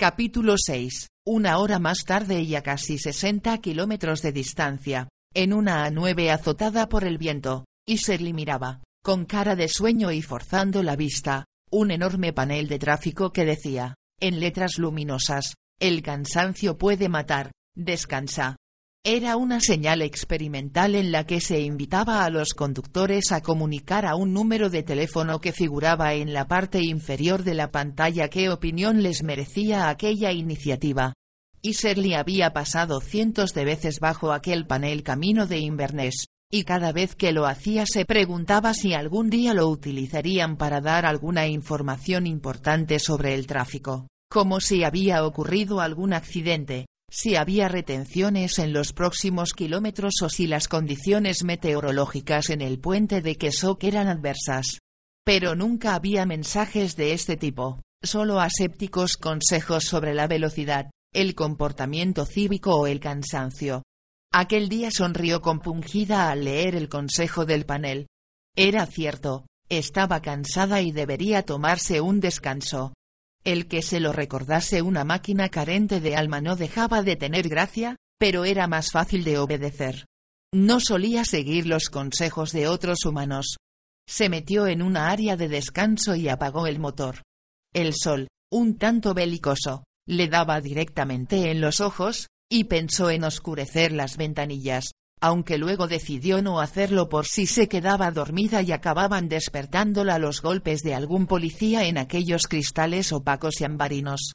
Capítulo 0.00 0.54
6. 0.56 1.08
Una 1.26 1.58
hora 1.58 1.80
más 1.80 2.04
tarde 2.04 2.42
y 2.42 2.54
a 2.54 2.62
casi 2.62 2.98
60 2.98 3.58
kilómetros 3.58 4.22
de 4.22 4.30
distancia, 4.30 5.08
en 5.34 5.52
una 5.52 5.90
A9 5.90 6.30
azotada 6.30 6.88
por 6.88 7.02
el 7.02 7.18
viento, 7.18 7.64
y 7.84 7.96
Shirley 7.96 8.32
miraba, 8.32 8.80
con 9.02 9.24
cara 9.24 9.56
de 9.56 9.66
sueño 9.66 10.12
y 10.12 10.22
forzando 10.22 10.84
la 10.84 10.94
vista, 10.94 11.46
un 11.68 11.90
enorme 11.90 12.32
panel 12.32 12.68
de 12.68 12.78
tráfico 12.78 13.32
que 13.32 13.44
decía, 13.44 13.96
en 14.20 14.38
letras 14.38 14.78
luminosas, 14.78 15.54
el 15.80 16.00
cansancio 16.02 16.78
puede 16.78 17.08
matar, 17.08 17.50
descansa. 17.74 18.56
Era 19.04 19.36
una 19.36 19.60
señal 19.60 20.02
experimental 20.02 20.94
en 20.94 21.12
la 21.12 21.24
que 21.24 21.40
se 21.40 21.60
invitaba 21.60 22.24
a 22.24 22.30
los 22.30 22.52
conductores 22.52 23.30
a 23.30 23.40
comunicar 23.40 24.04
a 24.04 24.16
un 24.16 24.32
número 24.32 24.70
de 24.70 24.82
teléfono 24.82 25.40
que 25.40 25.52
figuraba 25.52 26.14
en 26.14 26.32
la 26.32 26.48
parte 26.48 26.82
inferior 26.82 27.44
de 27.44 27.54
la 27.54 27.70
pantalla 27.70 28.28
qué 28.28 28.50
opinión 28.50 29.02
les 29.02 29.22
merecía 29.22 29.88
aquella 29.88 30.32
iniciativa. 30.32 31.14
Y 31.62 31.72
Shirley 31.72 32.14
había 32.14 32.52
pasado 32.52 33.00
cientos 33.00 33.54
de 33.54 33.64
veces 33.64 34.00
bajo 34.00 34.32
aquel 34.32 34.66
panel 34.66 35.02
camino 35.02 35.46
de 35.46 35.58
Inverness, 35.58 36.26
y 36.50 36.64
cada 36.64 36.92
vez 36.92 37.14
que 37.14 37.32
lo 37.32 37.46
hacía 37.46 37.84
se 37.86 38.04
preguntaba 38.04 38.74
si 38.74 38.94
algún 38.94 39.30
día 39.30 39.54
lo 39.54 39.68
utilizarían 39.68 40.56
para 40.56 40.80
dar 40.80 41.06
alguna 41.06 41.46
información 41.46 42.26
importante 42.26 42.98
sobre 42.98 43.34
el 43.34 43.46
tráfico, 43.46 44.08
como 44.28 44.60
si 44.60 44.82
había 44.82 45.24
ocurrido 45.24 45.80
algún 45.80 46.12
accidente, 46.12 46.86
si 47.10 47.36
había 47.36 47.68
retenciones 47.68 48.58
en 48.58 48.72
los 48.72 48.92
próximos 48.92 49.52
kilómetros 49.54 50.14
o 50.22 50.28
si 50.28 50.46
las 50.46 50.68
condiciones 50.68 51.42
meteorológicas 51.42 52.50
en 52.50 52.60
el 52.60 52.78
puente 52.78 53.22
de 53.22 53.36
Kesok 53.36 53.82
eran 53.84 54.08
adversas. 54.08 54.78
Pero 55.24 55.54
nunca 55.54 55.94
había 55.94 56.26
mensajes 56.26 56.96
de 56.96 57.12
este 57.12 57.36
tipo, 57.36 57.82
solo 58.02 58.40
asépticos 58.40 59.16
consejos 59.16 59.84
sobre 59.84 60.14
la 60.14 60.26
velocidad, 60.26 60.90
el 61.12 61.34
comportamiento 61.34 62.26
cívico 62.26 62.74
o 62.74 62.86
el 62.86 63.00
cansancio. 63.00 63.82
Aquel 64.32 64.68
día 64.68 64.90
sonrió 64.90 65.40
compungida 65.40 66.30
al 66.30 66.44
leer 66.44 66.74
el 66.74 66.88
consejo 66.88 67.46
del 67.46 67.64
panel. 67.64 68.06
Era 68.54 68.84
cierto, 68.84 69.46
estaba 69.70 70.20
cansada 70.20 70.82
y 70.82 70.92
debería 70.92 71.42
tomarse 71.42 72.00
un 72.00 72.20
descanso. 72.20 72.92
El 73.44 73.68
que 73.68 73.82
se 73.82 74.00
lo 74.00 74.12
recordase 74.12 74.82
una 74.82 75.04
máquina 75.04 75.48
carente 75.48 76.00
de 76.00 76.16
alma 76.16 76.40
no 76.40 76.56
dejaba 76.56 77.02
de 77.02 77.16
tener 77.16 77.48
gracia, 77.48 77.96
pero 78.18 78.44
era 78.44 78.66
más 78.66 78.90
fácil 78.90 79.24
de 79.24 79.38
obedecer. 79.38 80.06
No 80.52 80.80
solía 80.80 81.24
seguir 81.24 81.66
los 81.66 81.88
consejos 81.90 82.52
de 82.52 82.68
otros 82.68 83.04
humanos. 83.04 83.56
Se 84.08 84.28
metió 84.28 84.66
en 84.66 84.82
una 84.82 85.10
área 85.10 85.36
de 85.36 85.48
descanso 85.48 86.14
y 86.14 86.28
apagó 86.28 86.66
el 86.66 86.78
motor. 86.78 87.22
El 87.74 87.94
sol, 87.94 88.28
un 88.50 88.78
tanto 88.78 89.14
belicoso, 89.14 89.84
le 90.06 90.28
daba 90.28 90.60
directamente 90.60 91.50
en 91.50 91.60
los 91.60 91.80
ojos, 91.80 92.28
y 92.50 92.64
pensó 92.64 93.10
en 93.10 93.24
oscurecer 93.24 93.92
las 93.92 94.16
ventanillas, 94.16 94.92
aunque 95.20 95.58
luego 95.58 95.88
decidió 95.88 96.42
no 96.42 96.60
hacerlo 96.60 97.08
por 97.08 97.26
si 97.26 97.46
se 97.46 97.68
quedaba 97.68 98.10
dormida 98.10 98.62
y 98.62 98.72
acababan 98.72 99.28
despertándola 99.28 100.18
los 100.18 100.42
golpes 100.42 100.82
de 100.82 100.94
algún 100.94 101.26
policía 101.26 101.86
en 101.86 101.98
aquellos 101.98 102.46
cristales 102.46 103.12
opacos 103.12 103.60
y 103.60 103.64
ambarinos. 103.64 104.32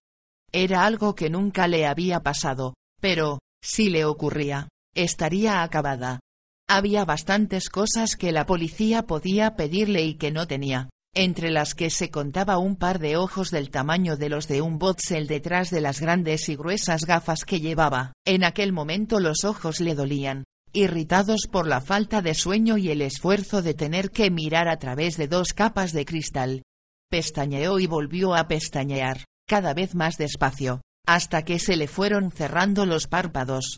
Era 0.52 0.86
algo 0.86 1.16
que 1.16 1.30
nunca 1.30 1.68
le 1.68 1.86
había 1.86 2.20
pasado, 2.20 2.74
pero, 3.02 3.40
si 3.62 3.90
le 3.90 4.06
ocurría, 4.06 4.68
estaría 4.94 5.64
acabada. 5.64 6.20
Había 6.68 7.06
bastantes 7.06 7.70
cosas 7.70 8.16
que 8.16 8.32
la 8.32 8.46
policía 8.46 9.04
podía 9.04 9.56
pedirle 9.56 10.04
y 10.04 10.16
que 10.16 10.32
no 10.32 10.48
tenía 10.48 10.90
entre 11.14 11.52
las 11.52 11.76
que 11.76 11.90
se 11.90 12.10
contaba 12.10 12.58
un 12.58 12.76
par 12.76 13.00
de 13.00 13.18
ojos 13.18 13.52
del 13.52 13.70
tamaño 13.70 14.18
de 14.18 14.30
los 14.30 14.48
de 14.48 14.62
un 14.62 14.80
botzel 14.80 15.28
detrás 15.28 15.70
de 15.70 15.80
las 15.80 16.02
grandes 16.02 16.50
y 16.50 16.56
gruesas 16.56 17.06
gafas 17.06 17.46
que 17.46 17.60
llevaba. 17.60 18.14
En 18.26 18.44
aquel 18.44 18.74
momento 18.74 19.20
los 19.20 19.44
ojos 19.44 19.80
le 19.80 19.94
dolían, 19.94 20.44
irritados 20.74 21.48
por 21.52 21.68
la 21.68 21.82
falta 21.82 22.22
de 22.22 22.34
sueño 22.34 22.78
y 22.78 22.90
el 22.90 23.02
esfuerzo 23.02 23.62
de 23.62 23.74
tener 23.74 24.12
que 24.12 24.32
mirar 24.32 24.68
a 24.68 24.78
través 24.80 25.18
de 25.18 25.28
dos 25.28 25.54
capas 25.54 25.94
de 25.94 26.06
cristal. 26.06 26.64
Pestañeó 27.10 27.80
y 27.80 27.88
volvió 27.88 28.36
a 28.36 28.48
pestañear, 28.48 29.24
cada 29.48 29.74
vez 29.74 29.96
más 29.96 30.18
despacio, 30.18 30.82
hasta 31.06 31.44
que 31.44 31.60
se 31.60 31.76
le 31.76 31.88
fueron 31.88 32.32
cerrando 32.32 32.86
los 32.86 33.08
párpados. 33.08 33.78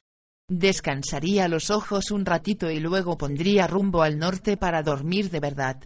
Descansaría 0.49 1.47
los 1.47 1.69
ojos 1.69 2.11
un 2.11 2.25
ratito 2.25 2.71
y 2.71 2.79
luego 2.79 3.17
pondría 3.17 3.67
rumbo 3.67 4.03
al 4.03 4.17
norte 4.17 4.57
para 4.57 4.83
dormir 4.83 5.29
de 5.29 5.39
verdad 5.39 5.83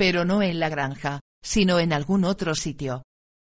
pero 0.00 0.24
no 0.24 0.40
en 0.40 0.58
la 0.58 0.70
granja, 0.70 1.20
sino 1.44 1.78
en 1.78 1.92
algún 1.92 2.24
otro 2.24 2.54
sitio. 2.54 3.02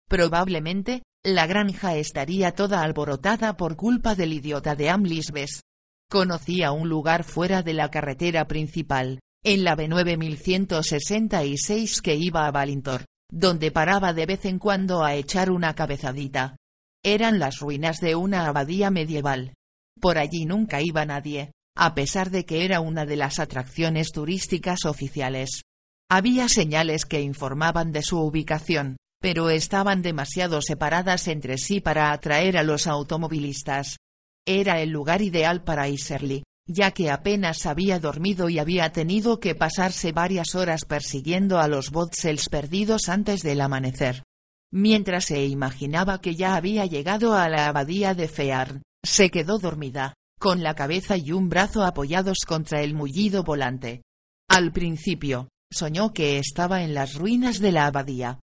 Probablemente, 0.07 1.03
la 1.21 1.47
granja 1.47 1.97
estaría 1.97 2.53
toda 2.53 2.81
alborotada 2.81 3.57
por 3.57 3.75
culpa 3.75 4.15
del 4.15 4.31
idiota 4.31 4.73
de 4.73 4.89
Amlisbes. 4.89 5.63
Conocía 6.15 6.71
un 6.71 6.87
lugar 6.87 7.25
fuera 7.25 7.61
de 7.61 7.73
la 7.73 7.91
carretera 7.91 8.47
principal, 8.47 9.19
en 9.43 9.65
la 9.65 9.75
B9166 9.75 11.99
que 11.99 12.15
iba 12.15 12.47
a 12.47 12.51
Valintor, 12.51 13.03
donde 13.29 13.69
paraba 13.69 14.13
de 14.13 14.25
vez 14.25 14.45
en 14.45 14.57
cuando 14.57 15.03
a 15.03 15.15
echar 15.15 15.51
una 15.51 15.75
cabezadita. 15.75 16.55
Eran 17.03 17.37
las 17.37 17.59
ruinas 17.59 17.99
de 17.99 18.15
una 18.15 18.47
abadía 18.47 18.91
medieval. 18.91 19.55
Por 19.99 20.17
allí 20.17 20.45
nunca 20.45 20.81
iba 20.81 21.05
nadie, 21.05 21.51
a 21.75 21.93
pesar 21.95 22.29
de 22.29 22.45
que 22.45 22.63
era 22.63 22.79
una 22.79 23.05
de 23.05 23.17
las 23.17 23.39
atracciones 23.39 24.13
turísticas 24.13 24.85
oficiales. 24.85 25.63
Había 26.09 26.47
señales 26.47 27.03
que 27.03 27.19
informaban 27.19 27.91
de 27.91 28.03
su 28.03 28.21
ubicación, 28.21 28.95
pero 29.19 29.49
estaban 29.49 30.01
demasiado 30.01 30.61
separadas 30.61 31.27
entre 31.27 31.57
sí 31.57 31.81
para 31.81 32.13
atraer 32.13 32.57
a 32.57 32.63
los 32.63 32.87
automovilistas. 32.87 33.97
Era 34.47 34.81
el 34.81 34.89
lugar 34.89 35.21
ideal 35.21 35.63
para 35.63 35.89
Iserly, 35.89 36.43
ya 36.67 36.91
que 36.91 37.09
apenas 37.09 37.65
había 37.65 37.99
dormido 37.99 38.49
y 38.49 38.59
había 38.59 38.91
tenido 38.91 39.39
que 39.39 39.55
pasarse 39.55 40.11
varias 40.11 40.55
horas 40.55 40.85
persiguiendo 40.85 41.59
a 41.59 41.67
los 41.67 41.91
Botsels 41.91 42.49
perdidos 42.49 43.09
antes 43.09 43.41
del 43.41 43.61
amanecer. 43.61 44.23
Mientras 44.71 45.25
se 45.25 45.45
imaginaba 45.45 46.19
que 46.21 46.35
ya 46.35 46.55
había 46.55 46.85
llegado 46.85 47.33
a 47.33 47.49
la 47.49 47.67
abadía 47.67 48.13
de 48.13 48.27
Fearn, 48.27 48.81
se 49.03 49.29
quedó 49.29 49.59
dormida, 49.59 50.13
con 50.39 50.63
la 50.63 50.75
cabeza 50.75 51.17
y 51.17 51.31
un 51.31 51.49
brazo 51.49 51.83
apoyados 51.83 52.39
contra 52.45 52.81
el 52.81 52.93
mullido 52.93 53.43
volante. 53.43 54.01
Al 54.49 54.71
principio, 54.71 55.49
soñó 55.71 56.13
que 56.13 56.37
estaba 56.37 56.83
en 56.83 56.93
las 56.93 57.15
ruinas 57.15 57.59
de 57.59 57.71
la 57.71 57.85
abadía. 57.87 58.39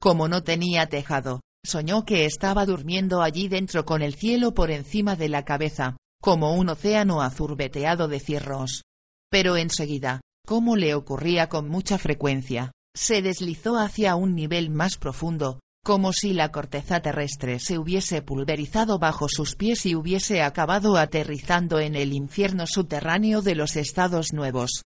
Como 0.00 0.28
no 0.28 0.42
tenía 0.42 0.88
tejado, 0.88 1.40
soñó 1.66 2.04
que 2.04 2.24
estaba 2.24 2.64
durmiendo 2.64 3.20
allí 3.20 3.48
dentro 3.48 3.84
con 3.84 4.02
el 4.02 4.14
cielo 4.14 4.54
por 4.54 4.70
encima 4.70 5.16
de 5.16 5.28
la 5.28 5.44
cabeza, 5.44 5.96
como 6.22 6.54
un 6.54 6.68
océano 6.68 7.20
azul 7.20 7.56
veteado 7.56 8.08
de 8.08 8.20
cierros. 8.20 8.82
Pero 9.30 9.56
enseguida, 9.56 10.20
como 10.46 10.76
le 10.76 10.94
ocurría 10.94 11.48
con 11.48 11.68
mucha 11.68 11.98
frecuencia, 11.98 12.72
se 12.94 13.20
deslizó 13.20 13.76
hacia 13.78 14.14
un 14.14 14.34
nivel 14.34 14.70
más 14.70 14.96
profundo, 14.96 15.60
como 15.84 16.12
si 16.12 16.32
la 16.32 16.50
corteza 16.50 17.00
terrestre 17.00 17.58
se 17.60 17.78
hubiese 17.78 18.22
pulverizado 18.22 18.98
bajo 18.98 19.28
sus 19.28 19.54
pies 19.54 19.86
y 19.86 19.94
hubiese 19.94 20.42
acabado 20.42 20.96
aterrizando 20.96 21.78
en 21.78 21.94
el 21.94 22.12
infierno 22.12 22.66
subterráneo 22.66 23.42
de 23.42 23.54
los 23.54 23.76
Estados 23.76 24.32
Nuevos. 24.32 24.82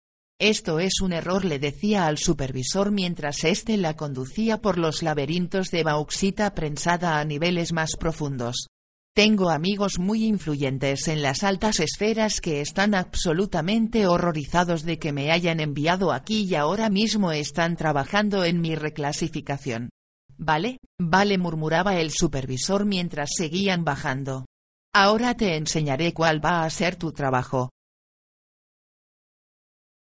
Esto 0.41 0.81
es 0.81 1.01
un 1.01 1.13
error 1.13 1.45
le 1.45 1.61
decía 1.61 2.07
al 2.07 2.19
supervisor 2.19 2.91
mientras 2.91 3.45
éste 3.45 3.77
la 3.77 3.95
conducía 3.95 4.61
por 4.61 4.79
los 4.79 5.03
laberintos 5.03 5.71
de 5.71 5.85
bauxita 5.85 6.55
prensada 6.55 7.21
a 7.21 7.25
niveles 7.25 7.73
más 7.73 7.97
profundos. 7.97 8.67
Tengo 9.15 9.51
amigos 9.51 10.01
muy 10.01 10.25
influyentes 10.25 11.07
en 11.07 11.23
las 11.23 11.45
altas 11.45 11.79
esferas 11.79 12.41
que 12.41 12.61
están 12.61 12.97
absolutamente 12.97 14.09
horrorizados 14.09 14.83
de 14.83 14.99
que 14.99 15.13
me 15.13 15.31
hayan 15.31 15.61
enviado 15.61 16.13
aquí 16.13 16.47
y 16.49 16.57
ahora 16.57 16.91
mismo 16.91 17.31
están 17.31 17.77
trabajando 17.77 18.45
en 18.45 18.61
mi 18.61 18.75
reclasificación. 18.75 19.91
Vale, 20.37 20.79
vale 20.99 21.39
murmuraba 21.39 22.01
el 22.01 22.11
supervisor 22.11 22.87
mientras 22.87 23.31
seguían 23.37 23.85
bajando. 23.85 24.47
Ahora 24.93 25.37
te 25.37 25.55
enseñaré 25.55 26.13
cuál 26.13 26.45
va 26.45 26.65
a 26.65 26.71
ser 26.71 26.97
tu 26.97 27.13
trabajo, 27.13 27.71